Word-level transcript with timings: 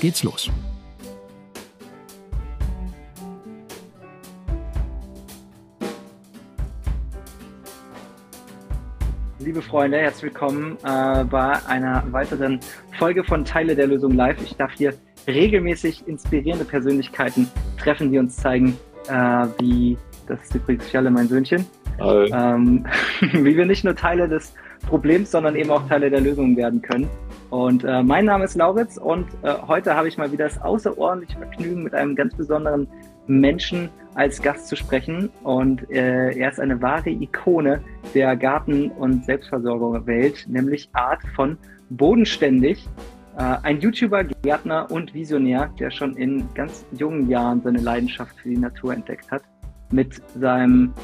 geht's 0.00 0.22
los. 0.22 0.50
Liebe 9.38 9.62
Freunde, 9.62 9.98
herzlich 9.98 10.24
willkommen 10.24 10.76
äh, 10.84 11.24
bei 11.24 11.64
einer 11.66 12.04
weiteren 12.12 12.60
Folge 12.98 13.24
von 13.24 13.44
Teile 13.44 13.74
der 13.74 13.86
Lösung 13.86 14.12
Live. 14.12 14.40
Ich 14.42 14.54
darf 14.56 14.72
hier 14.76 14.94
regelmäßig 15.26 16.06
inspirierende 16.06 16.64
Persönlichkeiten 16.64 17.48
treffen, 17.78 18.12
die 18.12 18.18
uns 18.18 18.36
zeigen, 18.36 18.76
äh, 19.08 19.46
wie, 19.58 19.96
das 20.26 20.42
ist 20.42 20.54
übrigens 20.54 20.86
Fialle, 20.88 21.10
mein 21.10 21.28
Söhnchen, 21.28 21.66
ähm, 21.98 22.86
wie 23.32 23.56
wir 23.56 23.66
nicht 23.66 23.84
nur 23.84 23.96
Teile 23.96 24.28
des 24.28 24.54
Problems, 24.86 25.30
sondern 25.30 25.56
eben 25.56 25.70
auch 25.70 25.86
Teile 25.88 26.10
der 26.10 26.20
Lösung 26.20 26.56
werden 26.56 26.80
können. 26.80 27.08
Und 27.50 27.82
äh, 27.82 28.02
mein 28.04 28.26
Name 28.26 28.44
ist 28.44 28.54
Lauritz 28.54 28.96
und 28.96 29.26
äh, 29.42 29.54
heute 29.66 29.96
habe 29.96 30.06
ich 30.06 30.16
mal 30.16 30.30
wieder 30.30 30.44
das 30.44 30.62
außerordentliche 30.62 31.36
Vergnügen, 31.36 31.82
mit 31.82 31.94
einem 31.94 32.14
ganz 32.14 32.34
besonderen 32.36 32.86
Menschen 33.26 33.90
als 34.14 34.40
Gast 34.40 34.68
zu 34.68 34.76
sprechen. 34.76 35.30
Und 35.42 35.90
äh, 35.90 36.30
er 36.30 36.50
ist 36.50 36.60
eine 36.60 36.80
wahre 36.80 37.10
Ikone 37.10 37.82
der 38.14 38.36
Garten- 38.36 38.92
und 38.92 39.24
Selbstversorgerwelt, 39.24 40.46
nämlich 40.48 40.88
Art 40.92 41.22
von 41.34 41.58
Bodenständig. 41.90 42.88
Äh, 43.36 43.56
ein 43.64 43.80
YouTuber, 43.80 44.22
Gärtner 44.42 44.88
und 44.88 45.12
Visionär, 45.12 45.72
der 45.76 45.90
schon 45.90 46.16
in 46.16 46.46
ganz 46.54 46.86
jungen 46.92 47.28
Jahren 47.28 47.62
seine 47.62 47.80
Leidenschaft 47.80 48.38
für 48.38 48.50
die 48.50 48.58
Natur 48.58 48.94
entdeckt 48.94 49.28
hat. 49.28 49.42
Mit 49.90 50.22
seinem 50.38 50.94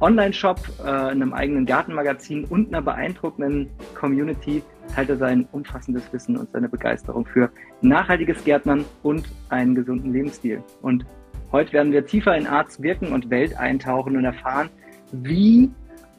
Online-Shop, 0.00 0.60
äh, 0.84 0.88
einem 0.88 1.32
eigenen 1.32 1.66
Gartenmagazin 1.66 2.44
und 2.44 2.68
einer 2.68 2.82
beeindruckenden 2.82 3.70
Community 3.98 4.62
teilt 4.94 5.10
er 5.10 5.16
sein 5.16 5.46
umfassendes 5.52 6.12
Wissen 6.12 6.36
und 6.36 6.50
seine 6.52 6.68
Begeisterung 6.68 7.26
für 7.26 7.50
nachhaltiges 7.80 8.44
Gärtnern 8.44 8.84
und 9.02 9.26
einen 9.48 9.74
gesunden 9.74 10.12
Lebensstil. 10.12 10.62
Und 10.82 11.04
heute 11.52 11.72
werden 11.72 11.92
wir 11.92 12.06
tiefer 12.06 12.36
in 12.36 12.46
Arts 12.46 12.82
Wirken 12.82 13.12
und 13.12 13.30
Welt 13.30 13.56
eintauchen 13.56 14.16
und 14.16 14.24
erfahren, 14.24 14.70
wie 15.12 15.70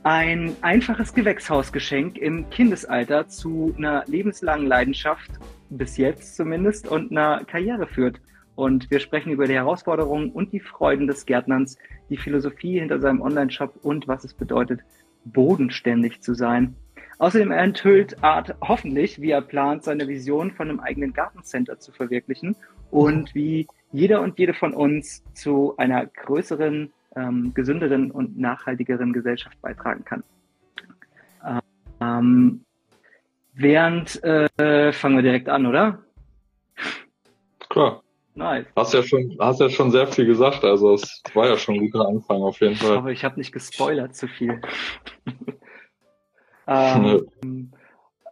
ein 0.03 0.55
einfaches 0.61 1.13
Gewächshausgeschenk 1.13 2.17
im 2.17 2.49
Kindesalter 2.49 3.27
zu 3.27 3.73
einer 3.77 4.05
lebenslangen 4.07 4.65
Leidenschaft, 4.65 5.29
bis 5.69 5.97
jetzt 5.97 6.35
zumindest, 6.37 6.87
und 6.87 7.11
einer 7.11 7.43
Karriere 7.43 7.87
führt. 7.87 8.21
Und 8.55 8.89
wir 8.89 8.99
sprechen 8.99 9.31
über 9.31 9.47
die 9.47 9.53
Herausforderungen 9.53 10.31
und 10.31 10.53
die 10.53 10.61
Freuden 10.61 11.07
des 11.07 11.25
Gärtnerns, 11.25 11.77
die 12.09 12.17
Philosophie 12.17 12.79
hinter 12.79 12.99
seinem 12.99 13.21
Online-Shop 13.21 13.75
und 13.83 14.07
was 14.07 14.23
es 14.23 14.33
bedeutet, 14.33 14.79
bodenständig 15.25 16.21
zu 16.21 16.33
sein. 16.33 16.75
Außerdem 17.19 17.51
enthüllt 17.51 18.23
Art 18.23 18.55
hoffentlich, 18.61 19.19
wie 19.19 19.31
er 19.31 19.41
plant, 19.41 19.83
seine 19.83 20.07
Vision 20.07 20.51
von 20.51 20.69
einem 20.69 20.79
eigenen 20.79 21.13
Gartencenter 21.13 21.79
zu 21.79 21.91
verwirklichen 21.91 22.55
und 22.91 23.33
wie 23.33 23.67
jeder 23.91 24.21
und 24.21 24.37
jede 24.37 24.53
von 24.53 24.73
uns 24.73 25.23
zu 25.33 25.75
einer 25.77 26.05
größeren, 26.05 26.91
ähm, 27.15 27.53
gesünderen 27.53 28.11
und 28.11 28.37
nachhaltigeren 28.37 29.13
Gesellschaft 29.13 29.59
beitragen 29.61 30.05
kann. 30.05 30.23
Ähm, 31.99 32.61
während 33.53 34.23
äh, 34.23 34.93
fangen 34.93 35.15
wir 35.15 35.23
direkt 35.23 35.49
an, 35.49 35.65
oder? 35.65 35.99
Klar. 37.69 38.03
Nice. 38.35 38.67
Hast 38.75 38.93
ja 38.93 39.01
schon, 39.01 39.35
hast 39.39 39.59
ja 39.59 39.67
schon 39.67 39.89
sehr 39.89 40.05
viel 40.05 40.27
gesagt, 40.27 40.63
also 40.63 40.93
es 40.93 41.23
war 41.33 41.47
ja 41.47 41.57
schon 41.57 41.73
ein 41.75 41.89
guter 41.89 42.07
Anfang 42.07 42.43
auf 42.43 42.61
jeden 42.61 42.73
Ich 42.73 42.83
Fall. 42.83 42.97
hoffe, 42.97 43.11
ich 43.11 43.23
habe 43.25 43.39
nicht 43.39 43.51
gespoilert 43.51 44.15
zu 44.15 44.27
viel. 44.27 44.61
Ähm, 46.67 47.71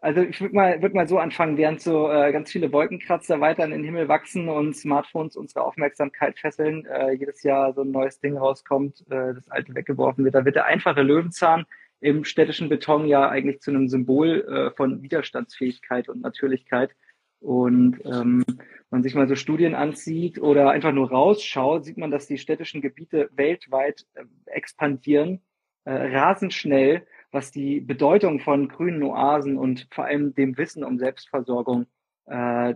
also 0.01 0.22
ich 0.22 0.40
würde 0.40 0.53
mal, 0.53 0.81
würd 0.81 0.94
mal 0.94 1.07
so 1.07 1.18
anfangen, 1.18 1.57
während 1.57 1.81
so 1.81 2.12
äh, 2.12 2.31
ganz 2.31 2.51
viele 2.51 2.72
Wolkenkratzer 2.72 3.41
weiter 3.41 3.66
in 3.66 3.72
den 3.72 3.84
Himmel 3.84 4.07
wachsen 4.07 4.50
und 4.50 4.75
Smartphones 4.75 5.35
unsere 5.35 5.63
Aufmerksamkeit 5.63 6.38
fesseln, 6.38 6.85
äh, 6.85 7.13
jedes 7.13 7.41
Jahr 7.41 7.73
so 7.73 7.81
ein 7.81 7.91
neues 7.91 8.19
Ding 8.19 8.38
rauskommt, 8.38 9.01
äh, 9.09 9.34
das 9.34 9.50
alte 9.50 9.73
weggeworfen 9.73 10.23
wird, 10.23 10.35
da 10.35 10.46
wird 10.46 10.57
der 10.57 10.66
einfache 10.66 11.01
Löwenzahn 11.01 11.66
im 12.01 12.23
städtischen 12.23 12.69
Beton 12.69 13.07
ja 13.07 13.28
eigentlich 13.28 13.62
zu 13.62 13.72
einem 13.72 13.88
Symbol 13.88 14.41
äh, 14.41 14.75
von 14.75 15.02
Widerstandsfähigkeit 15.02 16.07
und 16.07 16.22
Natürlichkeit. 16.22 16.91
Und 17.40 18.00
ähm, 18.06 18.44
man 18.91 19.03
sich 19.03 19.16
mal 19.16 19.28
so 19.28 19.35
Studien 19.35 19.75
ansieht 19.75 20.40
oder 20.40 20.69
einfach 20.69 20.91
nur 20.91 21.09
rausschaut, 21.09 21.84
sieht 21.84 21.97
man, 21.97 22.12
dass 22.12 22.28
die 22.28 22.38
städtischen 22.38 22.81
Gebiete 22.81 23.29
weltweit 23.35 24.06
äh, 24.13 24.23
expandieren, 24.46 25.41
äh, 25.85 25.94
rasend 26.16 26.53
schnell, 26.53 27.06
was 27.35 27.51
die 27.51 27.81
Bedeutung 27.81 28.40
von 28.40 28.69
grünen 28.69 29.03
Oasen 29.03 29.57
und 29.57 29.88
vor 29.91 30.06
allem 30.06 30.34
dem 30.34 30.57
Wissen 30.57 30.85
um 30.85 30.97
Selbstversorgung 30.97 31.85
äh, 32.28 32.75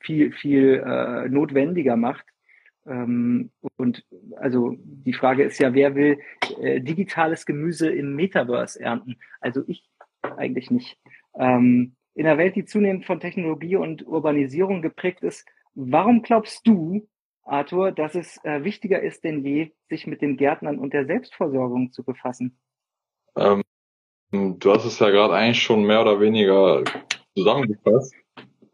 viel, 0.00 0.32
viel 0.32 0.82
äh, 0.86 1.28
notwendiger 1.28 1.96
macht. 1.96 2.24
Ähm, 2.86 3.50
und 3.76 4.04
also 4.36 4.76
die 4.78 5.12
Frage 5.12 5.42
ist 5.42 5.58
ja, 5.58 5.74
wer 5.74 5.96
will 5.96 6.20
äh, 6.60 6.80
digitales 6.80 7.44
Gemüse 7.44 7.90
im 7.90 8.14
Metaverse 8.14 8.80
ernten? 8.80 9.16
Also 9.40 9.64
ich 9.66 9.90
eigentlich 10.22 10.70
nicht. 10.70 10.96
Ähm, 11.34 11.96
in 12.14 12.26
einer 12.26 12.38
Welt, 12.38 12.54
die 12.54 12.64
zunehmend 12.64 13.04
von 13.04 13.18
Technologie 13.18 13.74
und 13.74 14.06
Urbanisierung 14.06 14.80
geprägt 14.80 15.24
ist, 15.24 15.44
warum 15.74 16.22
glaubst 16.22 16.66
du, 16.68 17.08
Arthur, 17.42 17.90
dass 17.90 18.14
es 18.14 18.38
äh, 18.44 18.62
wichtiger 18.62 19.02
ist 19.02 19.24
denn 19.24 19.44
je, 19.44 19.72
sich 19.88 20.06
mit 20.06 20.22
den 20.22 20.36
Gärtnern 20.36 20.78
und 20.78 20.92
der 20.92 21.06
Selbstversorgung 21.06 21.90
zu 21.90 22.04
befassen? 22.04 22.56
Ähm, 23.36 23.62
du 24.32 24.72
hast 24.72 24.84
es 24.84 24.98
ja 24.98 25.10
gerade 25.10 25.34
eigentlich 25.34 25.62
schon 25.62 25.84
mehr 25.84 26.00
oder 26.00 26.20
weniger 26.20 26.82
zusammengefasst. 27.36 28.14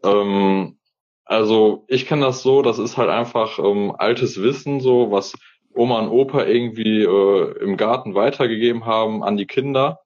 Ähm, 0.03 0.77
also 1.25 1.85
ich 1.87 2.07
kenne 2.07 2.25
das 2.25 2.41
so, 2.41 2.61
das 2.61 2.79
ist 2.79 2.97
halt 2.97 3.09
einfach 3.09 3.59
ähm, 3.59 3.93
altes 3.97 4.41
Wissen, 4.41 4.79
so 4.79 5.11
was 5.11 5.33
Oma 5.75 5.99
und 5.99 6.09
Opa 6.09 6.45
irgendwie 6.45 7.03
äh, 7.03 7.63
im 7.63 7.77
Garten 7.77 8.15
weitergegeben 8.15 8.85
haben 8.85 9.23
an 9.23 9.37
die 9.37 9.45
Kinder. 9.45 9.99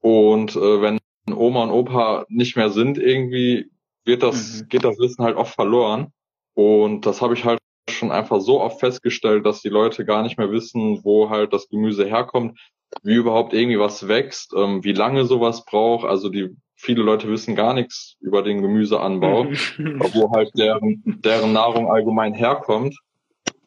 Und 0.00 0.54
äh, 0.56 0.82
wenn 0.82 0.98
Oma 1.34 1.62
und 1.64 1.70
Opa 1.70 2.26
nicht 2.28 2.56
mehr 2.56 2.70
sind, 2.70 2.98
irgendwie 2.98 3.70
wird 4.04 4.22
das, 4.22 4.62
Mhm. 4.62 4.68
geht 4.68 4.84
das 4.84 4.98
Wissen 4.98 5.24
halt 5.24 5.36
oft 5.36 5.54
verloren. 5.54 6.12
Und 6.54 7.06
das 7.06 7.22
habe 7.22 7.34
ich 7.34 7.44
halt 7.44 7.58
schon 7.88 8.10
einfach 8.10 8.40
so 8.40 8.60
oft 8.60 8.80
festgestellt, 8.80 9.46
dass 9.46 9.62
die 9.62 9.68
Leute 9.68 10.04
gar 10.04 10.22
nicht 10.22 10.38
mehr 10.38 10.50
wissen, 10.50 11.00
wo 11.04 11.30
halt 11.30 11.52
das 11.52 11.68
Gemüse 11.68 12.06
herkommt, 12.06 12.58
wie 13.02 13.14
überhaupt 13.14 13.52
irgendwie 13.52 13.78
was 13.78 14.08
wächst, 14.08 14.52
ähm, 14.56 14.84
wie 14.84 14.92
lange 14.92 15.24
sowas 15.24 15.64
braucht. 15.64 16.06
Also 16.06 16.28
die 16.28 16.56
viele 16.76 17.02
Leute 17.02 17.28
wissen 17.28 17.56
gar 17.56 17.74
nichts 17.74 18.16
über 18.20 18.42
den 18.42 18.62
Gemüseanbau, 18.62 19.44
wo 20.12 20.30
halt 20.32 20.50
deren, 20.56 21.02
deren 21.04 21.52
Nahrung 21.52 21.90
allgemein 21.90 22.34
herkommt. 22.34 22.96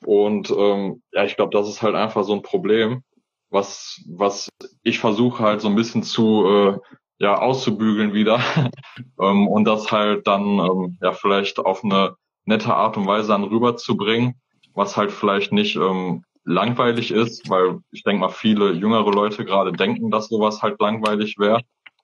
Und 0.06 0.50
ähm, 0.52 1.02
ja, 1.12 1.26
ich 1.26 1.36
glaube, 1.36 1.52
das 1.52 1.68
ist 1.68 1.82
halt 1.82 1.96
einfach 1.96 2.24
so 2.24 2.34
ein 2.34 2.42
Problem, 2.42 3.04
was, 3.50 4.02
was 4.08 4.50
ich 4.84 5.00
versuche 5.00 5.44
halt 5.44 5.62
so 5.62 5.68
ein 5.68 5.76
bisschen 5.76 6.04
zu 6.04 6.46
äh, 6.48 6.78
ja, 7.18 7.38
auszubügeln 7.38 8.14
wieder. 8.14 8.40
ähm, 9.20 9.48
und 9.48 9.66
das 9.66 9.92
halt 9.92 10.28
dann 10.28 10.60
ähm, 10.60 10.98
ja 11.02 11.12
vielleicht 11.12 11.60
auf 11.60 11.84
eine 11.84 12.16
nette 12.46 12.74
Art 12.74 12.96
und 12.96 13.08
Weise 13.08 13.30
dann 13.30 13.44
rüberzubringen, 13.44 14.40
was 14.74 14.96
halt 14.96 15.12
vielleicht 15.12 15.52
nicht 15.52 15.76
ähm, 15.76 16.24
langweilig 16.44 17.12
ist, 17.12 17.50
weil 17.50 17.80
ich 17.92 18.04
denke 18.04 18.22
mal, 18.22 18.30
viele 18.30 18.72
jüngere 18.72 19.12
Leute 19.12 19.46
gerade 19.46 19.72
denken, 19.72 20.12
dass 20.12 20.30
sowas 20.30 20.62
halt 20.62 20.80
langweilig 20.80 21.38
wäre. 21.38 21.62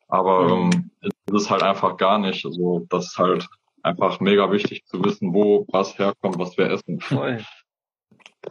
Aber 0.07 0.47
ähm, 0.49 0.91
es 1.01 1.11
ist 1.33 1.49
halt 1.49 1.63
einfach 1.63 1.97
gar 1.97 2.19
nicht. 2.19 2.45
Also 2.45 2.85
das 2.89 3.07
ist 3.07 3.17
halt 3.17 3.47
einfach 3.81 4.19
mega 4.19 4.51
wichtig 4.51 4.85
zu 4.85 5.03
wissen, 5.03 5.33
wo 5.33 5.65
was 5.69 5.97
herkommt, 5.97 6.37
was 6.37 6.57
wir 6.57 6.69
essen. 6.71 6.99
Voll. 6.99 7.43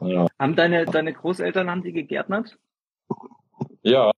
Ja, 0.00 0.26
Haben 0.40 0.56
deine, 0.56 0.86
deine 0.86 1.12
Großeltern, 1.12 1.70
haben 1.70 1.84
die 1.84 1.92
gegärtnert? 1.92 2.58
ja 3.82 4.10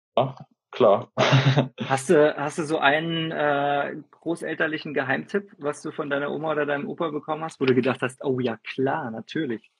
klar. 0.76 1.10
Hast 1.88 2.10
du, 2.10 2.36
hast 2.36 2.58
du 2.58 2.64
so 2.64 2.78
einen 2.78 3.30
äh, 3.30 3.96
großelterlichen 4.10 4.94
Geheimtipp, 4.94 5.50
was 5.58 5.82
du 5.82 5.90
von 5.90 6.10
deiner 6.10 6.30
Oma 6.30 6.52
oder 6.52 6.66
deinem 6.66 6.88
Opa 6.88 7.10
bekommen 7.10 7.42
hast, 7.42 7.60
wo 7.60 7.64
du 7.64 7.74
gedacht 7.74 8.02
hast, 8.02 8.22
oh 8.24 8.40
ja, 8.40 8.58
klar, 8.58 9.10
natürlich. 9.10 9.70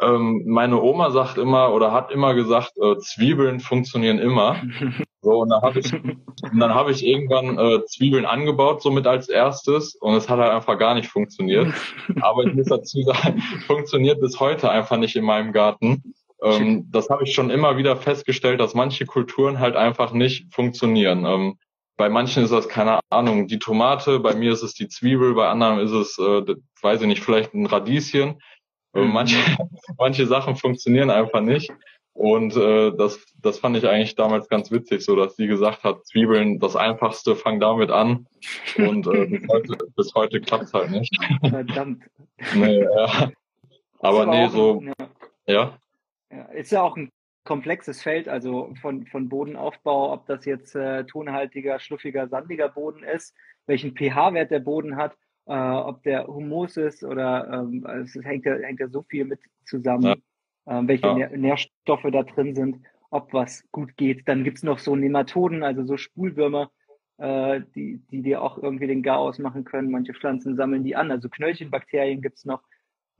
Ähm, 0.00 0.42
meine 0.46 0.80
Oma 0.80 1.10
sagt 1.10 1.38
immer 1.38 1.72
oder 1.72 1.92
hat 1.92 2.10
immer 2.10 2.34
gesagt, 2.34 2.72
äh, 2.78 2.98
Zwiebeln 2.98 3.60
funktionieren 3.60 4.18
immer. 4.18 4.62
So, 5.22 5.40
und 5.40 5.48
dann 5.48 5.60
habe 5.60 5.80
ich, 5.80 5.90
dann 6.56 6.72
habe 6.72 6.92
ich 6.92 7.04
irgendwann 7.04 7.58
äh, 7.58 7.84
Zwiebeln 7.86 8.26
angebaut, 8.26 8.80
somit 8.80 9.08
als 9.08 9.28
erstes, 9.28 9.96
und 9.96 10.14
es 10.14 10.28
hat 10.28 10.38
halt 10.38 10.52
einfach 10.52 10.78
gar 10.78 10.94
nicht 10.94 11.08
funktioniert. 11.08 11.74
Aber 12.20 12.44
ich 12.44 12.54
muss 12.54 12.68
dazu 12.68 13.02
sagen, 13.02 13.42
funktioniert 13.66 14.20
bis 14.20 14.38
heute 14.38 14.70
einfach 14.70 14.98
nicht 14.98 15.16
in 15.16 15.24
meinem 15.24 15.52
Garten. 15.52 16.14
Ähm, 16.40 16.86
das 16.92 17.10
habe 17.10 17.24
ich 17.24 17.34
schon 17.34 17.50
immer 17.50 17.76
wieder 17.76 17.96
festgestellt, 17.96 18.60
dass 18.60 18.74
manche 18.74 19.04
Kulturen 19.04 19.58
halt 19.58 19.74
einfach 19.74 20.12
nicht 20.12 20.54
funktionieren. 20.54 21.24
Ähm, 21.24 21.58
bei 21.96 22.08
manchen 22.08 22.44
ist 22.44 22.52
das, 22.52 22.68
keine 22.68 23.00
Ahnung, 23.10 23.48
die 23.48 23.58
Tomate, 23.58 24.20
bei 24.20 24.34
mir 24.34 24.52
ist 24.52 24.62
es 24.62 24.74
die 24.74 24.86
Zwiebel, 24.86 25.34
bei 25.34 25.48
anderen 25.48 25.80
ist 25.80 25.92
es, 25.92 26.18
äh, 26.18 26.54
weiß 26.82 27.00
ich 27.00 27.08
nicht, 27.08 27.24
vielleicht 27.24 27.54
ein 27.54 27.66
Radieschen. 27.66 28.38
Äh. 28.96 29.04
Manche, 29.04 29.36
manche 29.98 30.26
Sachen 30.26 30.56
funktionieren 30.56 31.10
einfach 31.10 31.40
nicht. 31.40 31.72
Und 32.16 32.56
äh, 32.56 32.92
das, 32.96 33.22
das 33.42 33.58
fand 33.58 33.76
ich 33.76 33.86
eigentlich 33.86 34.14
damals 34.14 34.48
ganz 34.48 34.70
witzig, 34.70 35.04
so 35.04 35.16
dass 35.16 35.36
sie 35.36 35.46
gesagt 35.46 35.84
hat, 35.84 36.06
Zwiebeln, 36.06 36.58
das 36.58 36.74
Einfachste, 36.74 37.36
fang 37.36 37.60
damit 37.60 37.90
an. 37.90 38.26
Und 38.78 39.06
äh, 39.06 39.26
bis 39.26 39.46
heute, 39.52 39.76
bis 39.94 40.14
heute 40.14 40.40
klappt's 40.40 40.72
halt 40.72 40.90
nicht. 40.92 41.14
Verdammt. 41.46 42.04
nee, 42.54 42.82
ja. 42.82 43.30
Aber, 44.00 44.24
nee, 44.26 44.48
so, 44.48 44.80
ein, 44.80 44.94
ja. 45.46 45.54
ja. 45.54 45.78
ja. 46.30 46.44
Ist 46.52 46.72
ja 46.72 46.82
auch 46.82 46.96
ein 46.96 47.10
komplexes 47.44 48.02
Feld, 48.02 48.28
also 48.28 48.72
von, 48.80 49.06
von 49.06 49.28
Bodenaufbau, 49.28 50.12
ob 50.12 50.26
das 50.26 50.46
jetzt 50.46 50.74
äh, 50.74 51.04
tonhaltiger, 51.04 51.78
schluffiger, 51.80 52.28
sandiger 52.28 52.70
Boden 52.70 53.04
ist, 53.04 53.34
welchen 53.66 53.94
pH-Wert 53.94 54.50
der 54.50 54.60
Boden 54.60 54.96
hat, 54.96 55.16
äh, 55.46 55.52
ob 55.54 56.02
der 56.02 56.26
Humus 56.26 56.76
ist 56.76 57.02
oder 57.04 57.48
ähm, 57.52 57.86
es 57.86 58.14
hängt 58.14 58.44
ja, 58.44 58.54
hängt 58.56 58.80
ja 58.80 58.88
so 58.88 59.02
viel 59.02 59.24
mit 59.24 59.40
zusammen. 59.64 60.04
Ja 60.04 60.16
ähm, 60.66 60.88
welche 60.88 61.06
ja. 61.06 61.28
Nährstoffe 61.28 62.06
da 62.10 62.22
drin 62.22 62.54
sind, 62.54 62.84
ob 63.10 63.32
was 63.32 63.64
gut 63.70 63.96
geht. 63.96 64.28
Dann 64.28 64.44
gibt's 64.44 64.62
noch 64.62 64.78
so 64.78 64.96
Nematoden, 64.96 65.62
also 65.62 65.84
so 65.84 65.96
Spulwürmer, 65.96 66.70
äh, 67.18 67.60
die, 67.74 68.02
die 68.10 68.22
dir 68.22 68.42
auch 68.42 68.58
irgendwie 68.58 68.88
den 68.88 69.02
Garaus 69.02 69.38
machen 69.38 69.64
können. 69.64 69.90
Manche 69.90 70.12
Pflanzen 70.12 70.56
sammeln 70.56 70.84
die 70.84 70.96
an. 70.96 71.10
Also 71.10 71.28
Knöllchenbakterien 71.28 72.20
gibt's 72.20 72.44
noch. 72.44 72.62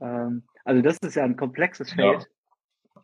Ähm, 0.01 0.43
also 0.65 0.81
das 0.81 0.97
ist 0.97 1.15
ja 1.15 1.23
ein 1.23 1.37
komplexes 1.37 1.93
Feld. 1.93 2.21
Ja. 2.21 2.27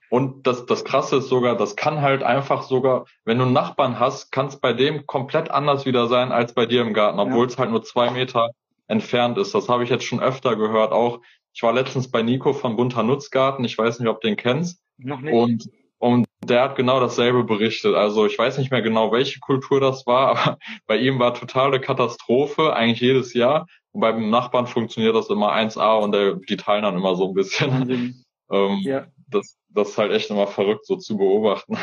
Und 0.10 0.46
das, 0.46 0.66
das 0.66 0.84
Krasse 0.84 1.18
ist 1.18 1.30
sogar, 1.30 1.58
das 1.58 1.76
kann 1.76 2.02
halt 2.02 2.22
einfach 2.22 2.64
sogar, 2.64 3.06
wenn 3.26 3.40
du 3.40 3.46
einen 3.46 3.54
Nachbarn 3.54 4.00
hast, 4.00 4.32
kann 4.32 4.48
es 4.48 4.60
bei 4.60 4.74
dem 4.74 5.08
komplett 5.08 5.50
anders 5.50 5.86
wieder 5.86 6.08
sein 6.08 6.32
als 6.32 6.54
bei 6.54 6.68
dir 6.68 6.82
im 6.82 6.94
Garten, 6.94 7.20
obwohl 7.20 7.48
es 7.48 7.58
halt 7.58 7.72
nur 7.72 7.84
zwei 7.84 8.12
Meter 8.12 8.52
entfernt 8.94 9.38
ist. 9.38 9.54
Das 9.54 9.68
habe 9.68 9.84
ich 9.84 9.90
jetzt 9.90 10.06
schon 10.06 10.22
öfter 10.22 10.56
gehört, 10.56 10.94
auch 10.94 11.20
ich 11.54 11.62
war 11.62 11.74
letztens 11.74 12.10
bei 12.10 12.24
Nico 12.24 12.54
von 12.54 12.76
Bunter 12.76 13.04
Nutzgarten. 13.04 13.64
Ich 13.64 13.78
weiß 13.78 14.00
nicht, 14.00 14.10
ob 14.10 14.22
du 14.22 14.28
den 14.28 14.38
kennst. 14.38 14.84
Noch 14.98 15.22
nicht. 15.22 15.34
Und, 15.34 15.70
und 16.00 16.26
der 16.44 16.64
hat 16.64 16.76
genau 16.76 17.00
dasselbe 17.00 17.44
berichtet. 17.44 17.94
Also 17.96 18.26
ich 18.26 18.38
weiß 18.38 18.58
nicht 18.58 18.72
mehr 18.72 18.82
genau, 18.82 19.12
welche 19.12 19.40
Kultur 19.40 19.80
das 19.80 20.08
war, 20.08 20.30
aber 20.38 20.58
bei 20.88 20.98
ihm 20.98 21.20
war 21.20 21.34
totale 21.34 21.80
Katastrophe, 21.80 22.76
eigentlich 22.76 23.02
jedes 23.02 23.34
Jahr. 23.34 23.68
Und 23.92 24.02
beim 24.02 24.32
Nachbarn 24.32 24.66
funktioniert 24.66 25.16
das 25.16 25.30
immer 25.30 25.54
1A 25.54 26.00
und 26.00 26.12
der, 26.12 26.34
die 26.36 26.58
teilen 26.58 26.84
dann 26.84 26.98
immer 26.98 27.16
so 27.16 27.28
ein 27.28 27.36
bisschen. 27.36 28.24
ähm, 28.52 28.80
ja. 28.82 29.06
das, 29.30 29.58
das 29.70 29.90
ist 29.90 29.98
halt 30.00 30.12
echt 30.12 30.32
immer 30.32 30.48
verrückt, 30.48 30.88
so 30.88 30.96
zu 30.96 31.18
beobachten. 31.18 31.78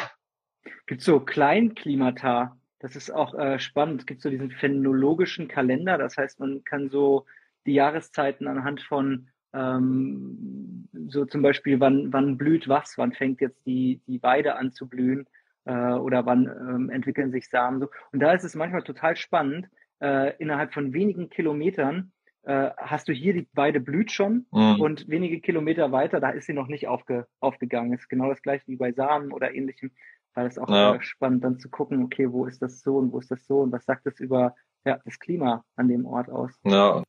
Gibt 0.87 1.03
so 1.03 1.21
Kleinklimata. 1.21 2.57
Das 2.81 2.97
ist 2.97 3.11
auch 3.11 3.35
äh, 3.35 3.59
spannend. 3.59 4.01
Es 4.01 4.07
gibt 4.07 4.23
so 4.23 4.31
diesen 4.31 4.51
phänologischen 4.51 5.49
Kalender. 5.49 5.99
Das 5.99 6.17
heißt, 6.17 6.41
man 6.41 6.65
kann 6.65 6.89
so 6.89 7.27
die 7.67 7.75
Jahreszeiten 7.75 8.49
anhand 8.49 8.81
von 8.81 9.29
ähm, 9.53 10.89
so 11.09 11.25
zum 11.27 11.43
Beispiel, 11.43 11.79
wann, 11.79 12.13
wann 12.13 12.39
blüht 12.39 12.69
was, 12.69 12.97
wann 12.97 13.13
fängt 13.13 13.41
jetzt 13.41 13.65
die, 13.67 14.01
die 14.07 14.23
Weide 14.23 14.57
an 14.57 14.73
zu 14.73 14.89
blühen 14.89 15.27
äh, 15.65 15.93
oder 15.93 16.25
wann 16.27 16.47
ähm, 16.47 16.91
entwickeln 16.91 17.31
sich 17.31 17.49
Samen. 17.49 17.81
So. 17.81 17.91
Und 18.13 18.21
da 18.21 18.33
ist 18.33 18.45
es 18.45 18.55
manchmal 18.55 18.83
total 18.83 19.17
spannend, 19.17 19.69
äh, 20.01 20.35
innerhalb 20.39 20.73
von 20.73 20.93
wenigen 20.93 21.29
Kilometern 21.29 22.13
äh, 22.43 22.71
hast 22.79 23.09
du 23.09 23.13
hier 23.13 23.35
die 23.35 23.49
Weide 23.53 23.81
blüht 23.81 24.13
schon 24.13 24.47
mhm. 24.51 24.81
und 24.81 25.09
wenige 25.09 25.41
Kilometer 25.41 25.93
weiter, 25.93 26.21
da 26.21 26.31
ist 26.31 26.47
sie 26.47 26.55
noch 26.55 26.69
nicht 26.69 26.89
aufge, 26.89 27.27
aufgegangen. 27.39 27.93
Ist 27.93 28.09
genau 28.09 28.31
das 28.31 28.43
gleiche 28.43 28.67
wie 28.67 28.77
bei 28.77 28.93
Samen 28.93 29.33
oder 29.33 29.55
ähnlichem. 29.55 29.91
Weil 30.35 30.47
es 30.47 30.59
auch 30.59 30.69
ja. 30.69 31.01
Spannend 31.01 31.45
dann 31.45 31.59
zu 31.59 31.69
gucken, 31.69 32.03
okay, 32.05 32.31
wo 32.31 32.47
ist 32.47 32.63
das 32.63 32.81
so 32.81 32.97
und 32.97 33.13
wo 33.13 33.19
ist 33.19 33.31
das 33.31 33.47
so 33.47 33.61
und 33.61 33.73
was 33.73 33.85
sagt 33.85 34.07
das 34.07 34.21
über 34.21 34.55
ja, 34.85 34.99
das 35.05 35.19
Klima 35.19 35.65
an 35.77 35.89
dem 35.89 36.07
Ort 36.07 36.31
aus. 36.31 36.53
Ja, 36.65 37.03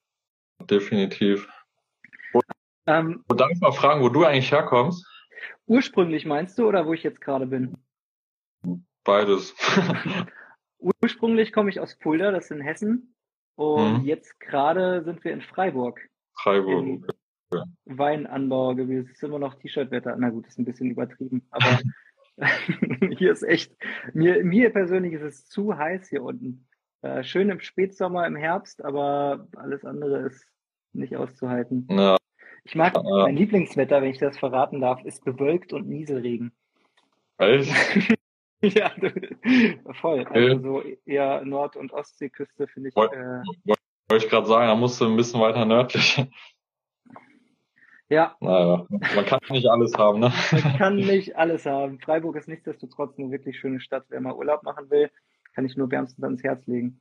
definitiv. 0.69 1.47
Ähm, 2.87 3.23
und 3.27 3.39
darf 3.39 3.51
ich 3.51 3.61
mal 3.61 3.71
fragen, 3.71 4.01
wo 4.01 4.09
du 4.09 4.25
eigentlich 4.25 4.51
herkommst? 4.51 5.05
Ursprünglich 5.67 6.25
meinst 6.25 6.57
du 6.57 6.67
oder 6.67 6.85
wo 6.85 6.93
ich 6.93 7.03
jetzt 7.03 7.21
gerade 7.21 7.45
bin? 7.45 7.77
Beides. 9.03 9.55
Ursprünglich 10.79 11.53
komme 11.53 11.69
ich 11.69 11.79
aus 11.79 11.93
Fulda, 12.01 12.31
das 12.31 12.45
ist 12.45 12.51
in 12.51 12.61
Hessen. 12.61 13.15
Und 13.55 13.99
mhm. 13.99 14.05
jetzt 14.05 14.39
gerade 14.39 15.03
sind 15.03 15.23
wir 15.23 15.31
in 15.31 15.41
Freiburg. 15.41 16.01
Freiburg. 16.33 17.05
Weinanbauer 17.85 18.75
gewesen. 18.75 19.07
Es 19.07 19.17
ist 19.17 19.23
immer 19.23 19.39
noch 19.39 19.55
T-Shirt-Wetter. 19.55 20.15
Na 20.17 20.29
gut, 20.29 20.47
ist 20.47 20.57
ein 20.57 20.65
bisschen 20.65 20.89
übertrieben. 20.89 21.45
Aber 21.51 21.65
hier 23.17 23.31
ist 23.31 23.43
echt, 23.43 23.75
mir, 24.13 24.43
mir 24.43 24.71
persönlich 24.71 25.13
ist 25.13 25.21
es 25.21 25.45
zu 25.47 25.77
heiß 25.77 26.09
hier 26.09 26.23
unten. 26.23 26.67
Äh, 27.01 27.23
schön 27.23 27.49
im 27.49 27.59
Spätsommer, 27.59 28.27
im 28.27 28.35
Herbst, 28.35 28.83
aber 28.83 29.47
alles 29.55 29.85
andere 29.85 30.19
ist 30.27 30.45
nicht 30.93 31.15
auszuhalten. 31.15 31.87
Ja, 31.89 32.17
ich 32.63 32.75
mag, 32.75 32.95
äh, 32.95 33.01
mein 33.03 33.35
Lieblingswetter, 33.35 34.01
wenn 34.01 34.11
ich 34.11 34.19
das 34.19 34.37
verraten 34.37 34.81
darf, 34.81 35.03
ist 35.03 35.25
bewölkt 35.25 35.73
und 35.73 35.87
Nieselregen. 35.87 36.51
Echt? 37.37 37.71
ja, 38.61 38.91
voll. 39.99 40.25
Also 40.25 40.59
so 40.61 40.83
eher 41.05 41.43
Nord- 41.43 41.75
und 41.75 41.91
Ostseeküste 41.91 42.67
finde 42.67 42.89
ich. 42.89 42.95
Wollte 42.95 43.43
äh, 43.65 43.73
wollt 44.09 44.23
ich 44.23 44.29
gerade 44.29 44.47
sagen, 44.47 44.67
da 44.67 44.75
musst 44.75 45.01
du 45.01 45.05
ein 45.05 45.17
bisschen 45.17 45.41
weiter 45.41 45.65
nördlich. 45.65 46.23
Ja. 48.11 48.35
Naja, 48.41 48.85
man 48.89 49.25
kann 49.25 49.39
nicht 49.51 49.67
alles 49.67 49.97
haben, 49.97 50.19
ne? 50.19 50.33
Man 50.51 50.77
kann 50.77 50.95
nicht 50.97 51.37
alles 51.37 51.65
haben. 51.65 51.97
Freiburg 51.97 52.35
ist 52.35 52.49
nichtsdestotrotz 52.49 53.17
eine 53.17 53.31
wirklich 53.31 53.57
schöne 53.57 53.79
Stadt. 53.79 54.03
Wer 54.09 54.19
mal 54.19 54.33
Urlaub 54.33 54.63
machen 54.63 54.89
will, 54.89 55.09
kann 55.55 55.63
ich 55.63 55.77
nur 55.77 55.89
wärmstens 55.89 56.21
ans 56.21 56.43
Herz 56.43 56.67
legen. 56.67 56.99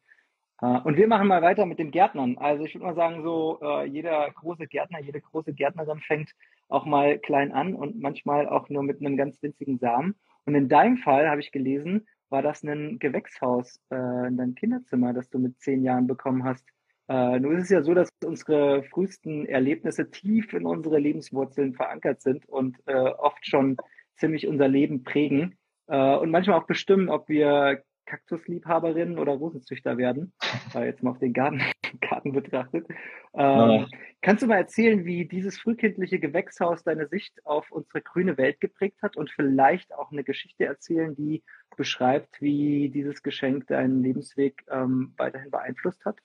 Äh, 0.62 0.78
und 0.84 0.96
wir 0.96 1.08
machen 1.08 1.26
mal 1.26 1.42
weiter 1.42 1.66
mit 1.66 1.80
dem 1.80 1.90
Gärtnern. 1.90 2.38
Also 2.38 2.62
ich 2.64 2.76
würde 2.76 2.86
mal 2.86 2.94
sagen, 2.94 3.24
so 3.24 3.58
äh, 3.60 3.86
jeder 3.86 4.30
große 4.30 4.68
Gärtner, 4.68 5.00
jede 5.00 5.20
große 5.20 5.52
Gärtnerin 5.52 5.98
fängt 5.98 6.30
auch 6.68 6.84
mal 6.84 7.18
klein 7.18 7.50
an 7.50 7.74
und 7.74 8.00
manchmal 8.00 8.48
auch 8.48 8.68
nur 8.68 8.84
mit 8.84 9.00
einem 9.00 9.16
ganz 9.16 9.42
winzigen 9.42 9.78
Samen. 9.78 10.14
Und 10.44 10.54
in 10.54 10.68
deinem 10.68 10.96
Fall 10.96 11.28
habe 11.28 11.40
ich 11.40 11.50
gelesen, 11.50 12.06
war 12.28 12.42
das 12.42 12.62
ein 12.62 13.00
Gewächshaus 13.00 13.80
äh, 13.90 14.28
in 14.28 14.36
deinem 14.36 14.54
Kinderzimmer, 14.54 15.12
das 15.12 15.28
du 15.28 15.40
mit 15.40 15.58
zehn 15.58 15.82
Jahren 15.82 16.06
bekommen 16.06 16.44
hast. 16.44 16.64
Äh, 17.10 17.40
nun 17.40 17.56
ist 17.56 17.64
es 17.64 17.70
ja 17.70 17.82
so, 17.82 17.92
dass 17.92 18.08
unsere 18.25 18.85
frühesten 18.85 19.44
Erlebnisse 19.44 20.12
tief 20.12 20.52
in 20.52 20.64
unsere 20.64 21.00
Lebenswurzeln 21.00 21.75
verankert 21.75 22.23
sind 22.23 22.49
und 22.49 22.76
äh, 22.87 22.94
oft 22.94 23.44
schon 23.44 23.76
ziemlich 24.14 24.46
unser 24.46 24.68
Leben 24.68 25.02
prägen 25.02 25.58
äh, 25.88 26.14
und 26.16 26.30
manchmal 26.30 26.61
auch 26.61 26.66
bestimmen, 26.66 27.08
ob 27.08 27.28
wir 27.28 27.82
Kaktusliebhaberinnen 28.06 29.18
oder 29.18 29.32
Rosenzüchter 29.32 29.99
werden, 29.99 30.32
äh, 30.76 30.87
jetzt 30.87 31.02
mal 31.02 31.11
auf 31.11 31.18
den 31.18 31.32
Garten, 31.32 31.61
Garten 32.00 32.32
betrachtet. 32.32 32.87
Ähm. 33.35 33.88
Kannst 34.23 34.42
du 34.42 34.46
mal 34.46 34.58
erzählen, 34.58 35.04
wie 35.04 35.26
dieses 35.26 35.58
frühkindliche 35.58 36.20
Gewächshaus 36.20 36.85
deine 36.85 37.08
Sicht 37.08 37.35
auf 37.44 37.73
unsere 37.73 38.02
grüne 38.02 38.37
Welt 38.37 38.61
geprägt 38.61 38.99
hat 39.02 39.16
und 39.16 39.30
vielleicht 39.30 39.94
auch 39.94 40.12
eine 40.12 40.25
Geschichte 40.25 40.66
erzählen, 40.66 41.16
die 41.16 41.42
beschreibt, 41.76 42.40
wie 42.40 42.90
dieses 42.90 43.23
Geschenk 43.23 43.66
deinen 43.68 44.02
Lebensweg 44.02 44.62
ähm, 44.70 45.14
weiterhin 45.16 45.50
beeinflusst 45.50 46.04
hat? 46.04 46.18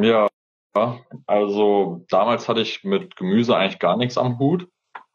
Ja, 0.00 0.28
also 1.26 2.04
damals 2.08 2.48
hatte 2.48 2.60
ich 2.60 2.84
mit 2.84 3.16
Gemüse 3.16 3.56
eigentlich 3.56 3.78
gar 3.80 3.96
nichts 3.96 4.16
am 4.16 4.38
Hut. 4.38 4.68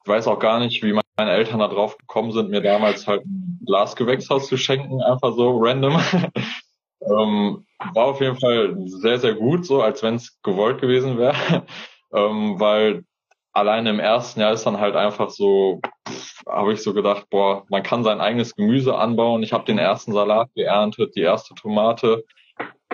Ich 0.04 0.10
weiß 0.10 0.28
auch 0.28 0.40
gar 0.40 0.60
nicht, 0.60 0.84
wie 0.84 1.00
meine 1.18 1.32
Eltern 1.32 1.60
da 1.60 1.70
drauf 1.70 1.98
gekommen 1.98 2.34
sind, 2.34 2.50
mir 2.50 2.62
damals 2.62 3.08
halt 3.08 3.24
ein 3.26 3.62
Glasgewächshaus 3.66 4.48
zu 4.48 4.58
schenken, 4.58 5.02
einfach 5.02 5.34
so 5.34 5.58
random. 5.58 5.94
ähm, 7.02 7.66
war 7.94 8.06
auf 8.08 8.20
jeden 8.20 8.38
Fall 8.38 8.76
sehr, 8.88 9.20
sehr 9.20 9.36
gut, 9.36 9.66
so 9.66 9.82
als 9.82 10.04
wenn 10.04 10.16
es 10.16 10.42
gewollt 10.42 10.82
gewesen 10.82 11.18
wäre. 11.18 11.66
ähm, 12.14 12.60
weil 12.60 13.06
alleine 13.54 13.92
im 13.92 14.00
ersten 14.00 14.42
Jahr 14.42 14.52
ist 14.52 14.66
dann 14.66 14.80
halt 14.80 14.98
einfach 14.98 15.30
so, 15.30 15.80
habe 16.46 16.74
ich 16.74 16.84
so 16.84 16.94
gedacht, 16.94 17.30
boah, 17.30 17.66
man 17.70 17.84
kann 17.84 18.04
sein 18.04 18.20
eigenes 18.20 18.56
Gemüse 18.56 18.98
anbauen. 18.98 19.44
Ich 19.44 19.54
habe 19.54 19.64
den 19.64 19.78
ersten 19.78 20.12
Salat 20.12 20.50
geerntet, 20.56 21.16
die 21.16 21.22
erste 21.22 21.56
Tomate. 21.56 22.26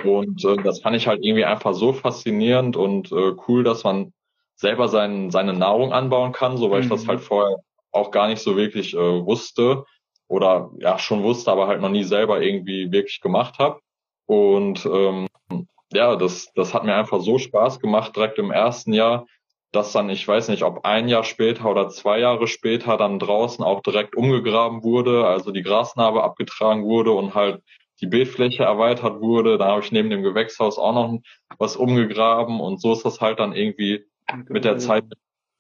Und 0.06 0.44
äh, 0.46 0.58
das 0.58 0.82
fand 0.82 0.96
ich 0.96 1.08
halt 1.08 1.24
irgendwie 1.24 1.46
einfach 1.46 1.74
so 1.74 1.94
faszinierend 1.94 2.76
und 2.76 3.12
äh, 3.12 3.34
cool, 3.48 3.64
dass 3.64 3.84
man 3.84 4.14
selber 4.56 4.88
sein, 4.88 5.32
seine 5.32 5.54
Nahrung 5.54 5.94
anbauen 5.94 6.32
kann, 6.32 6.58
so 6.58 6.70
weil 6.70 6.80
mhm. 6.80 6.84
ich 6.84 6.90
das 6.90 7.04
mhm. 7.04 7.08
halt 7.10 7.22
vorher 7.22 7.58
auch 7.92 8.12
gar 8.12 8.28
nicht 8.28 8.42
so 8.42 8.58
wirklich 8.58 8.94
äh, 8.94 9.26
wusste 9.26 9.86
oder 10.28 10.72
ja 10.78 11.00
schon 11.00 11.24
wusste, 11.24 11.52
aber 11.52 11.68
halt 11.68 11.82
noch 11.82 11.90
nie 11.90 12.04
selber 12.04 12.42
irgendwie 12.42 12.92
wirklich 12.92 13.22
gemacht 13.22 13.58
habe. 13.58 13.80
Und 14.26 14.86
ähm, 14.86 15.28
ja, 15.92 16.16
das, 16.16 16.52
das 16.54 16.74
hat 16.74 16.84
mir 16.84 16.96
einfach 16.96 17.20
so 17.20 17.40
Spaß 17.40 17.80
gemacht 17.80 18.16
direkt 18.16 18.38
im 18.38 18.52
ersten 18.52 18.94
Jahr, 18.94 19.26
dass 19.72 19.92
dann, 19.92 20.10
ich 20.10 20.28
weiß 20.28 20.50
nicht, 20.50 20.64
ob 20.64 20.86
ein 20.86 21.08
Jahr 21.08 21.24
später 21.24 21.66
oder 21.70 21.90
zwei 21.90 22.20
Jahre 22.20 22.48
später 22.48 22.98
dann 22.98 23.20
draußen 23.20 23.64
auch 23.64 23.82
direkt 23.82 24.16
umgegraben 24.16 24.84
wurde, 24.84 25.26
also 25.26 25.52
die 25.52 25.64
Grasnarbe 25.64 26.24
abgetragen 26.24 26.84
wurde 26.84 27.12
und 27.12 27.34
halt 27.34 27.64
die 28.02 28.08
Beetfläche 28.08 28.64
erweitert 28.64 29.22
wurde. 29.22 29.58
Da 29.58 29.68
habe 29.68 29.82
ich 29.82 29.92
neben 29.92 30.10
dem 30.10 30.24
Gewächshaus 30.24 30.78
auch 30.78 30.94
noch 30.94 31.20
was 31.58 31.76
umgegraben 31.76 32.60
und 32.60 32.82
so 32.82 32.94
ist 32.94 33.06
das 33.06 33.22
halt 33.22 33.40
dann 33.40 33.54
irgendwie 33.54 34.06
mit 34.48 34.66
der 34.66 34.78
Zeit 34.78 35.06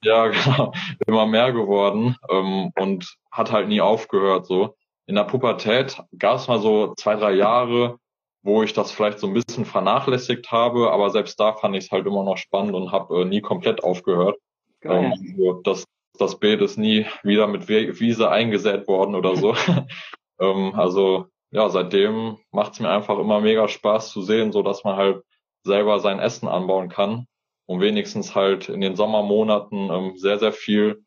ja 0.04 0.28
genau 0.28 0.74
immer 1.08 1.26
mehr 1.26 1.52
geworden 1.52 2.16
ähm, 2.30 2.72
und 2.76 3.16
hat 3.32 3.52
halt 3.52 3.68
nie 3.68 3.82
aufgehört 3.82 4.46
so. 4.46 4.76
In 5.06 5.16
der 5.16 5.24
Pubertät 5.24 6.02
gab 6.18 6.38
es 6.38 6.48
mal 6.48 6.60
so 6.60 6.94
zwei 6.96 7.16
drei 7.16 7.34
Jahre, 7.34 7.98
wo 8.44 8.64
ich 8.64 8.74
das 8.74 8.92
vielleicht 8.92 9.20
so 9.20 9.28
ein 9.28 9.34
bisschen 9.34 9.66
vernachlässigt 9.66 10.52
habe, 10.52 10.92
aber 10.92 11.10
selbst 11.10 11.40
da 11.40 11.54
fand 11.54 11.76
ich 11.76 11.86
es 11.86 11.92
halt 11.92 12.06
immer 12.06 12.24
noch 12.24 12.38
spannend 12.38 12.76
und 12.76 12.92
habe 12.92 13.22
äh, 13.22 13.26
nie 13.26 13.42
komplett 13.42 13.84
aufgehört. 13.84 14.38
Ähm, 14.84 15.12
also 15.12 15.62
das, 15.64 15.84
das 16.18 16.40
Beet 16.40 16.62
ist 16.62 16.78
nie 16.78 17.06
wieder 17.24 17.48
mit 17.48 17.68
Wiese 17.68 18.30
eingesät 18.30 18.88
worden 18.88 19.16
oder 19.16 19.36
so. 19.36 19.56
ähm, 20.40 20.74
also 20.76 21.28
ja, 21.52 21.70
seitdem 21.70 22.38
macht 22.52 22.74
es 22.74 22.80
mir 22.80 22.90
einfach 22.90 23.18
immer 23.18 23.42
mega 23.42 23.68
Spaß 23.68 24.12
zu 24.12 24.22
sehen, 24.22 24.52
so 24.52 24.62
dass 24.62 24.84
man 24.84 24.96
halt 24.96 25.24
selber 25.64 26.00
sein 26.00 26.20
Essen 26.20 26.48
anbauen 26.48 26.90
kann 26.90 27.28
und 27.66 27.82
wenigstens 27.82 28.36
halt 28.36 28.70
in 28.70 28.82
den 28.82 28.96
Sommermonaten 28.96 29.90
ähm, 29.92 30.18
sehr, 30.18 30.40
sehr 30.40 30.52
viel 30.52 31.04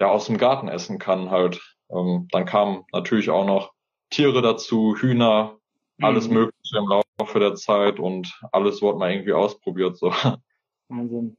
ja, 0.00 0.08
aus 0.08 0.26
dem 0.26 0.38
Garten 0.38 0.68
essen 0.68 0.98
kann 0.98 1.30
halt. 1.30 1.60
Ähm, 1.90 2.28
dann 2.30 2.44
kamen 2.44 2.84
natürlich 2.92 3.30
auch 3.30 3.46
noch 3.46 3.72
Tiere 4.10 4.42
dazu, 4.42 4.96
Hühner, 4.96 5.58
alles 6.00 6.28
mhm. 6.28 6.34
Mögliche 6.34 6.78
im 6.78 6.88
Laufe 6.88 7.38
der 7.38 7.54
Zeit 7.54 7.98
und 7.98 8.40
alles 8.52 8.82
wurde 8.82 8.98
mal 8.98 9.10
irgendwie 9.10 9.32
ausprobiert. 9.32 9.96
So. 9.96 10.10
Wahnsinn. 10.88 11.36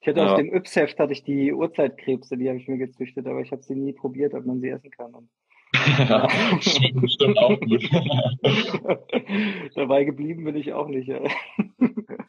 Ich 0.00 0.08
hatte 0.08 0.20
ja. 0.20 0.32
aus 0.32 0.36
dem 0.36 0.52
Yps-Heft 0.52 0.98
hatte 0.98 1.12
ich 1.12 1.22
die 1.22 1.52
Urzeitkrebse, 1.52 2.36
die 2.36 2.48
habe 2.48 2.58
ich 2.58 2.66
mir 2.66 2.78
gezüchtet, 2.78 3.26
aber 3.26 3.40
ich 3.40 3.52
habe 3.52 3.62
sie 3.62 3.74
nie 3.74 3.92
probiert, 3.92 4.34
ob 4.34 4.44
man 4.44 4.60
sie 4.60 4.68
essen 4.68 4.90
kann. 4.90 5.14
Und, 5.14 5.30
stimmt 6.60 7.38
auch 7.38 7.58
gut. 7.60 7.82
Dabei 9.74 10.04
geblieben 10.04 10.44
bin 10.44 10.56
ich 10.56 10.72
auch 10.72 10.88
nicht. 10.88 11.08
Ja. 11.08 11.20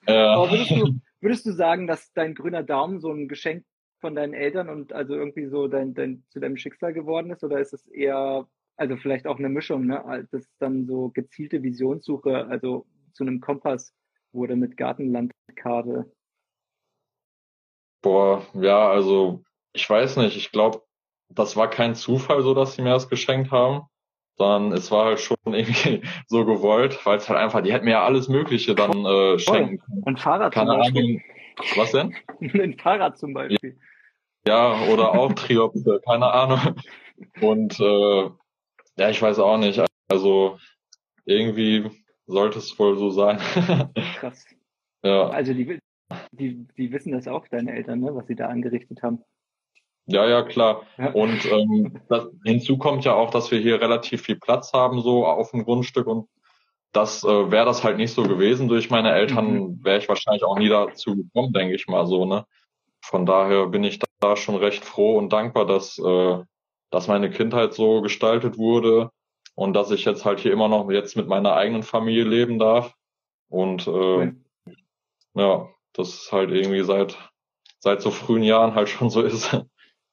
ja. 0.07 0.33
Aber 0.35 0.51
würdest 0.51 0.71
du, 0.71 0.99
würdest 1.21 1.45
du 1.45 1.51
sagen, 1.51 1.87
dass 1.87 2.13
dein 2.13 2.35
grüner 2.35 2.63
Daumen 2.63 2.99
so 2.99 3.11
ein 3.11 3.27
Geschenk 3.27 3.65
von 3.99 4.15
deinen 4.15 4.33
Eltern 4.33 4.69
und 4.69 4.93
also 4.93 5.15
irgendwie 5.15 5.47
so 5.47 5.67
dein, 5.67 5.93
dein, 5.93 6.23
zu 6.29 6.39
deinem 6.39 6.57
Schicksal 6.57 6.93
geworden 6.93 7.31
ist? 7.31 7.43
Oder 7.43 7.59
ist 7.59 7.73
es 7.73 7.87
eher, 7.87 8.47
also 8.77 8.97
vielleicht 8.97 9.27
auch 9.27 9.39
eine 9.39 9.49
Mischung, 9.49 9.87
ne? 9.87 10.27
Das 10.31 10.41
ist 10.41 10.55
dann 10.59 10.85
so 10.85 11.09
gezielte 11.09 11.61
Visionssuche, 11.63 12.47
also 12.47 12.85
zu 13.13 13.23
einem 13.23 13.41
Kompass 13.41 13.93
wurde 14.31 14.55
mit 14.55 14.77
Gartenlandkarte 14.77 16.11
Boah, 18.03 18.45
ja, 18.53 18.89
also 18.89 19.43
ich 19.71 19.89
weiß 19.89 20.17
nicht. 20.17 20.35
Ich 20.35 20.51
glaube, 20.51 20.83
das 21.35 21.55
war 21.55 21.69
kein 21.69 21.95
Zufall 21.95 22.41
so, 22.41 22.53
dass 22.53 22.75
sie 22.75 22.81
mir 22.81 22.91
das 22.91 23.09
geschenkt 23.09 23.51
haben, 23.51 23.83
sondern 24.37 24.77
es 24.77 24.91
war 24.91 25.05
halt 25.05 25.19
schon 25.19 25.37
irgendwie 25.45 26.01
so 26.27 26.45
gewollt, 26.45 27.05
weil 27.05 27.17
es 27.17 27.29
halt 27.29 27.39
einfach, 27.39 27.61
die 27.61 27.73
hätten 27.73 27.85
mir 27.85 27.91
ja 27.91 28.05
alles 28.05 28.27
Mögliche 28.27 28.75
dann 28.75 29.05
äh, 29.05 29.39
schenken 29.39 29.79
können. 29.79 30.03
Ein 30.05 30.17
Fahrrad 30.17 30.53
Keine 30.53 30.71
zum 30.71 30.79
Beispiel. 30.79 31.03
Ahnung. 31.03 31.21
Was 31.75 31.91
denn? 31.91 32.15
Ein 32.61 32.77
Fahrrad 32.77 33.17
zum 33.17 33.33
Beispiel. 33.33 33.77
Ja, 34.45 34.87
oder 34.87 35.13
auch 35.13 35.31
Triopse, 35.33 36.01
keine 36.05 36.31
Ahnung. 36.31 36.75
Und 37.39 37.79
äh, 37.79 38.29
ja, 38.97 39.09
ich 39.09 39.21
weiß 39.21 39.39
auch 39.39 39.57
nicht. 39.57 39.81
Also 40.09 40.57
irgendwie 41.25 41.89
sollte 42.25 42.59
es 42.59 42.77
wohl 42.77 42.97
so 42.97 43.09
sein. 43.09 43.37
Krass. 44.15 44.45
Ja. 45.03 45.29
Also 45.29 45.53
die, 45.53 45.79
die, 46.31 46.67
die 46.77 46.91
wissen 46.91 47.11
das 47.11 47.27
auch, 47.27 47.47
deine 47.47 47.71
Eltern, 47.73 47.99
ne, 47.99 48.15
was 48.15 48.27
sie 48.27 48.35
da 48.35 48.47
angerichtet 48.47 49.03
haben. 49.03 49.23
Ja, 50.05 50.27
ja, 50.27 50.41
klar. 50.43 50.83
Ja. 50.97 51.11
Und 51.11 51.45
ähm, 51.45 52.01
das, 52.09 52.27
hinzu 52.43 52.77
kommt 52.77 53.05
ja 53.05 53.13
auch, 53.13 53.29
dass 53.29 53.51
wir 53.51 53.59
hier 53.59 53.79
relativ 53.79 54.23
viel 54.23 54.35
Platz 54.37 54.73
haben, 54.73 55.01
so 55.01 55.25
auf 55.25 55.51
dem 55.51 55.63
Grundstück. 55.63 56.07
Und 56.07 56.27
das 56.91 57.23
äh, 57.23 57.51
wäre 57.51 57.65
das 57.65 57.83
halt 57.83 57.97
nicht 57.97 58.13
so 58.13 58.23
gewesen 58.23 58.67
durch 58.67 58.89
meine 58.89 59.13
Eltern, 59.13 59.53
mhm. 59.53 59.83
wäre 59.83 59.97
ich 59.97 60.09
wahrscheinlich 60.09 60.43
auch 60.43 60.57
nie 60.57 60.69
dazu 60.69 61.15
gekommen, 61.15 61.53
denke 61.53 61.75
ich 61.75 61.87
mal 61.87 62.05
so. 62.05 62.25
Ne? 62.25 62.45
Von 63.01 63.25
daher 63.25 63.67
bin 63.67 63.83
ich 63.83 63.99
da 64.19 64.35
schon 64.35 64.55
recht 64.55 64.83
froh 64.83 65.17
und 65.17 65.31
dankbar, 65.31 65.65
dass, 65.65 65.97
äh, 65.97 66.37
dass 66.91 67.07
meine 67.07 67.29
Kindheit 67.31 67.73
so 67.73 68.01
gestaltet 68.01 68.57
wurde 68.57 69.09
und 69.55 69.73
dass 69.73 69.91
ich 69.91 70.03
jetzt 70.05 70.25
halt 70.25 70.39
hier 70.39 70.51
immer 70.51 70.67
noch 70.67 70.89
jetzt 70.91 71.15
mit 71.15 71.27
meiner 71.27 71.53
eigenen 71.53 71.83
Familie 71.83 72.25
leben 72.25 72.59
darf. 72.59 72.93
Und 73.49 73.87
äh, 73.87 73.91
cool. 73.91 74.35
ja, 75.35 75.69
das 75.93 76.29
halt 76.31 76.51
irgendwie 76.51 76.83
seit, 76.83 77.17
seit 77.79 78.01
so 78.01 78.11
frühen 78.11 78.43
Jahren 78.43 78.75
halt 78.75 78.89
schon 78.89 79.09
so 79.09 79.21
ist. 79.21 79.57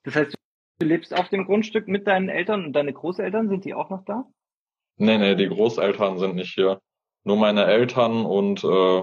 Das 0.05 0.17
heißt, 0.17 0.35
du 0.79 0.87
lebst 0.87 1.15
auf 1.15 1.29
dem 1.29 1.45
Grundstück 1.47 1.89
mit 1.89 2.07
deinen 2.07 2.29
Eltern 2.29 2.65
und 2.65 2.73
deine 2.73 2.93
Großeltern, 2.93 3.49
sind 3.49 3.65
die 3.65 3.75
auch 3.75 3.91
noch 3.91 4.05
da? 4.05 4.25
Nee, 4.97 5.19
nee, 5.19 5.35
die 5.35 5.49
Großeltern 5.49 6.19
sind 6.19 6.37
nicht 6.37 6.55
hier. 6.55 6.81
Nur 7.25 7.37
meine 7.37 7.67
Eltern 7.67 8.25
und 8.25 8.65
äh, 8.65 9.03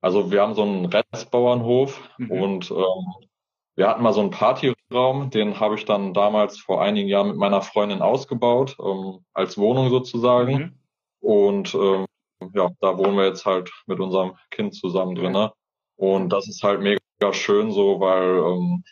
also 0.00 0.30
wir 0.30 0.40
haben 0.40 0.54
so 0.54 0.62
einen 0.62 0.86
Restbauernhof 0.86 2.10
mhm. 2.18 2.30
und 2.30 2.70
ähm, 2.70 3.28
wir 3.76 3.88
hatten 3.88 4.02
mal 4.02 4.12
so 4.12 4.20
einen 4.20 4.30
Partyraum, 4.30 5.30
den 5.30 5.60
habe 5.60 5.74
ich 5.74 5.84
dann 5.84 6.12
damals 6.12 6.58
vor 6.58 6.82
einigen 6.82 7.08
Jahren 7.08 7.28
mit 7.28 7.36
meiner 7.36 7.62
Freundin 7.62 8.02
ausgebaut, 8.02 8.76
ähm, 8.78 9.24
als 9.32 9.58
Wohnung 9.58 9.88
sozusagen. 9.90 10.52
Mhm. 10.58 10.78
Und 11.20 11.74
ähm, 11.74 12.06
ja, 12.54 12.70
da 12.80 12.98
wohnen 12.98 13.16
wir 13.16 13.26
jetzt 13.26 13.46
halt 13.46 13.70
mit 13.86 14.00
unserem 14.00 14.36
Kind 14.50 14.74
zusammen 14.74 15.14
drin. 15.14 15.32
Ne? 15.32 15.52
Und 15.96 16.30
das 16.30 16.48
ist 16.48 16.62
halt 16.62 16.80
mega 16.80 17.00
schön 17.32 17.70
so, 17.70 18.00
weil 18.00 18.38
ähm, 18.38 18.84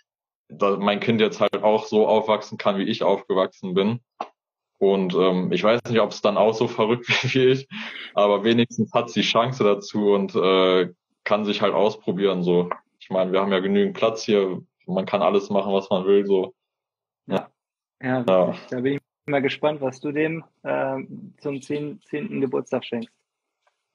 da 0.49 0.77
mein 0.77 1.01
Kind 1.01 1.21
jetzt 1.21 1.41
halt 1.41 1.63
auch 1.63 1.87
so 1.87 2.07
aufwachsen 2.07 2.59
kann, 2.59 2.79
wie 2.79 2.85
ich 2.85 3.03
aufgewachsen 3.03 3.75
bin. 3.75 4.01
Und 4.79 5.15
ähm, 5.15 5.51
ich 5.53 5.63
weiß 5.65 5.81
nicht, 5.89 6.01
ob 6.01 6.11
es 6.11 6.23
dann 6.23 6.37
auch 6.37 6.55
so 6.55 6.69
verrückt 6.69 7.09
wird 7.23 7.35
wie 7.35 7.47
ich, 7.49 7.69
aber 8.15 8.45
wenigstens 8.45 8.93
hat 8.93 9.11
sie 9.11 9.23
Chance 9.23 9.65
dazu 9.65 10.13
und 10.13 10.35
äh, 10.35 10.93
kann 11.25 11.45
sich 11.45 11.61
halt 11.61 11.75
ausprobieren. 11.75 12.43
So, 12.43 12.71
ich 13.01 13.11
meine, 13.11 13.33
wir 13.33 13.41
haben 13.41 13.53
ja 13.53 13.59
genügend 13.59 13.97
Platz 13.97 14.23
hier, 14.23 14.63
man 14.87 15.05
kann 15.05 15.23
alles 15.23 15.51
machen, 15.51 15.73
was 15.73 15.91
man 15.91 16.07
will. 16.07 16.25
So, 16.27 16.55
ja, 17.27 17.51
ja, 18.03 18.25
ja. 18.27 18.55
da 18.71 18.81
bin 18.81 18.95
ich 18.95 19.01
mal 19.27 19.43
gespannt, 19.43 19.81
was 19.81 20.01
du 20.01 20.13
dem 20.13 20.45
äh, 20.63 20.97
zum 21.39 21.61
zehnten 21.61 22.01
10. 22.03 22.41
Geburtstag 22.41 22.85
schenkst. 22.85 23.13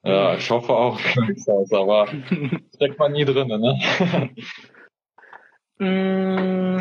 Ja, 0.04 0.34
ich 0.36 0.50
hoffe 0.50 0.72
auch, 0.72 1.00
aber 1.72 2.08
steckt 2.74 2.98
man 2.98 3.12
nie 3.12 3.24
drin, 3.24 3.48
ne? 3.48 4.30
Mm, 5.84 6.80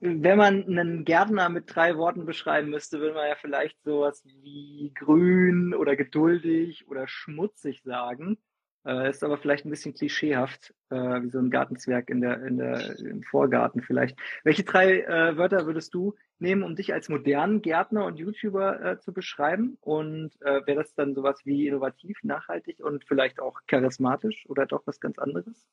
wenn 0.00 0.38
man 0.38 0.64
einen 0.64 1.04
Gärtner 1.04 1.48
mit 1.48 1.64
drei 1.74 1.96
Worten 1.96 2.26
beschreiben 2.26 2.70
müsste, 2.70 3.00
würde 3.00 3.14
man 3.14 3.28
ja 3.28 3.36
vielleicht 3.40 3.82
sowas 3.82 4.22
wie 4.24 4.92
grün 4.94 5.74
oder 5.74 5.96
geduldig 5.96 6.86
oder 6.88 7.08
schmutzig 7.08 7.82
sagen. 7.82 8.38
Äh, 8.84 9.10
ist 9.10 9.22
aber 9.22 9.38
vielleicht 9.38 9.64
ein 9.64 9.70
bisschen 9.70 9.94
klischeehaft, 9.94 10.74
äh, 10.90 10.96
wie 10.96 11.30
so 11.30 11.38
ein 11.38 11.50
Gartenzwerg 11.50 12.10
in 12.10 12.20
der, 12.20 12.44
in 12.44 12.58
der, 12.58 12.98
im 12.98 13.22
Vorgarten 13.22 13.80
vielleicht. 13.80 14.18
Welche 14.42 14.64
drei 14.64 15.02
äh, 15.02 15.36
Wörter 15.36 15.66
würdest 15.66 15.94
du 15.94 16.16
nehmen, 16.40 16.64
um 16.64 16.74
dich 16.74 16.92
als 16.92 17.08
modernen 17.08 17.62
Gärtner 17.62 18.04
und 18.04 18.18
YouTuber 18.18 18.84
äh, 18.84 18.98
zu 18.98 19.12
beschreiben? 19.12 19.78
Und 19.80 20.32
äh, 20.42 20.66
wäre 20.66 20.78
das 20.82 20.94
dann 20.94 21.14
sowas 21.14 21.40
wie 21.44 21.68
innovativ, 21.68 22.18
nachhaltig 22.24 22.80
und 22.80 23.04
vielleicht 23.04 23.38
auch 23.38 23.60
charismatisch 23.68 24.46
oder 24.48 24.66
doch 24.66 24.82
was 24.84 24.98
ganz 24.98 25.18
anderes? 25.18 25.64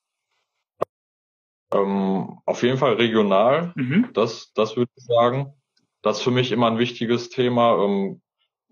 Ähm, 1.71 2.39
auf 2.45 2.63
jeden 2.63 2.77
Fall 2.77 2.93
regional, 2.93 3.73
mhm. 3.75 4.09
das, 4.13 4.51
das 4.53 4.75
würde 4.75 4.91
ich 4.95 5.03
sagen. 5.03 5.53
Das 6.01 6.17
ist 6.17 6.23
für 6.23 6.31
mich 6.31 6.51
immer 6.51 6.67
ein 6.67 6.79
wichtiges 6.79 7.29
Thema. 7.29 7.83
Ähm, 7.83 8.21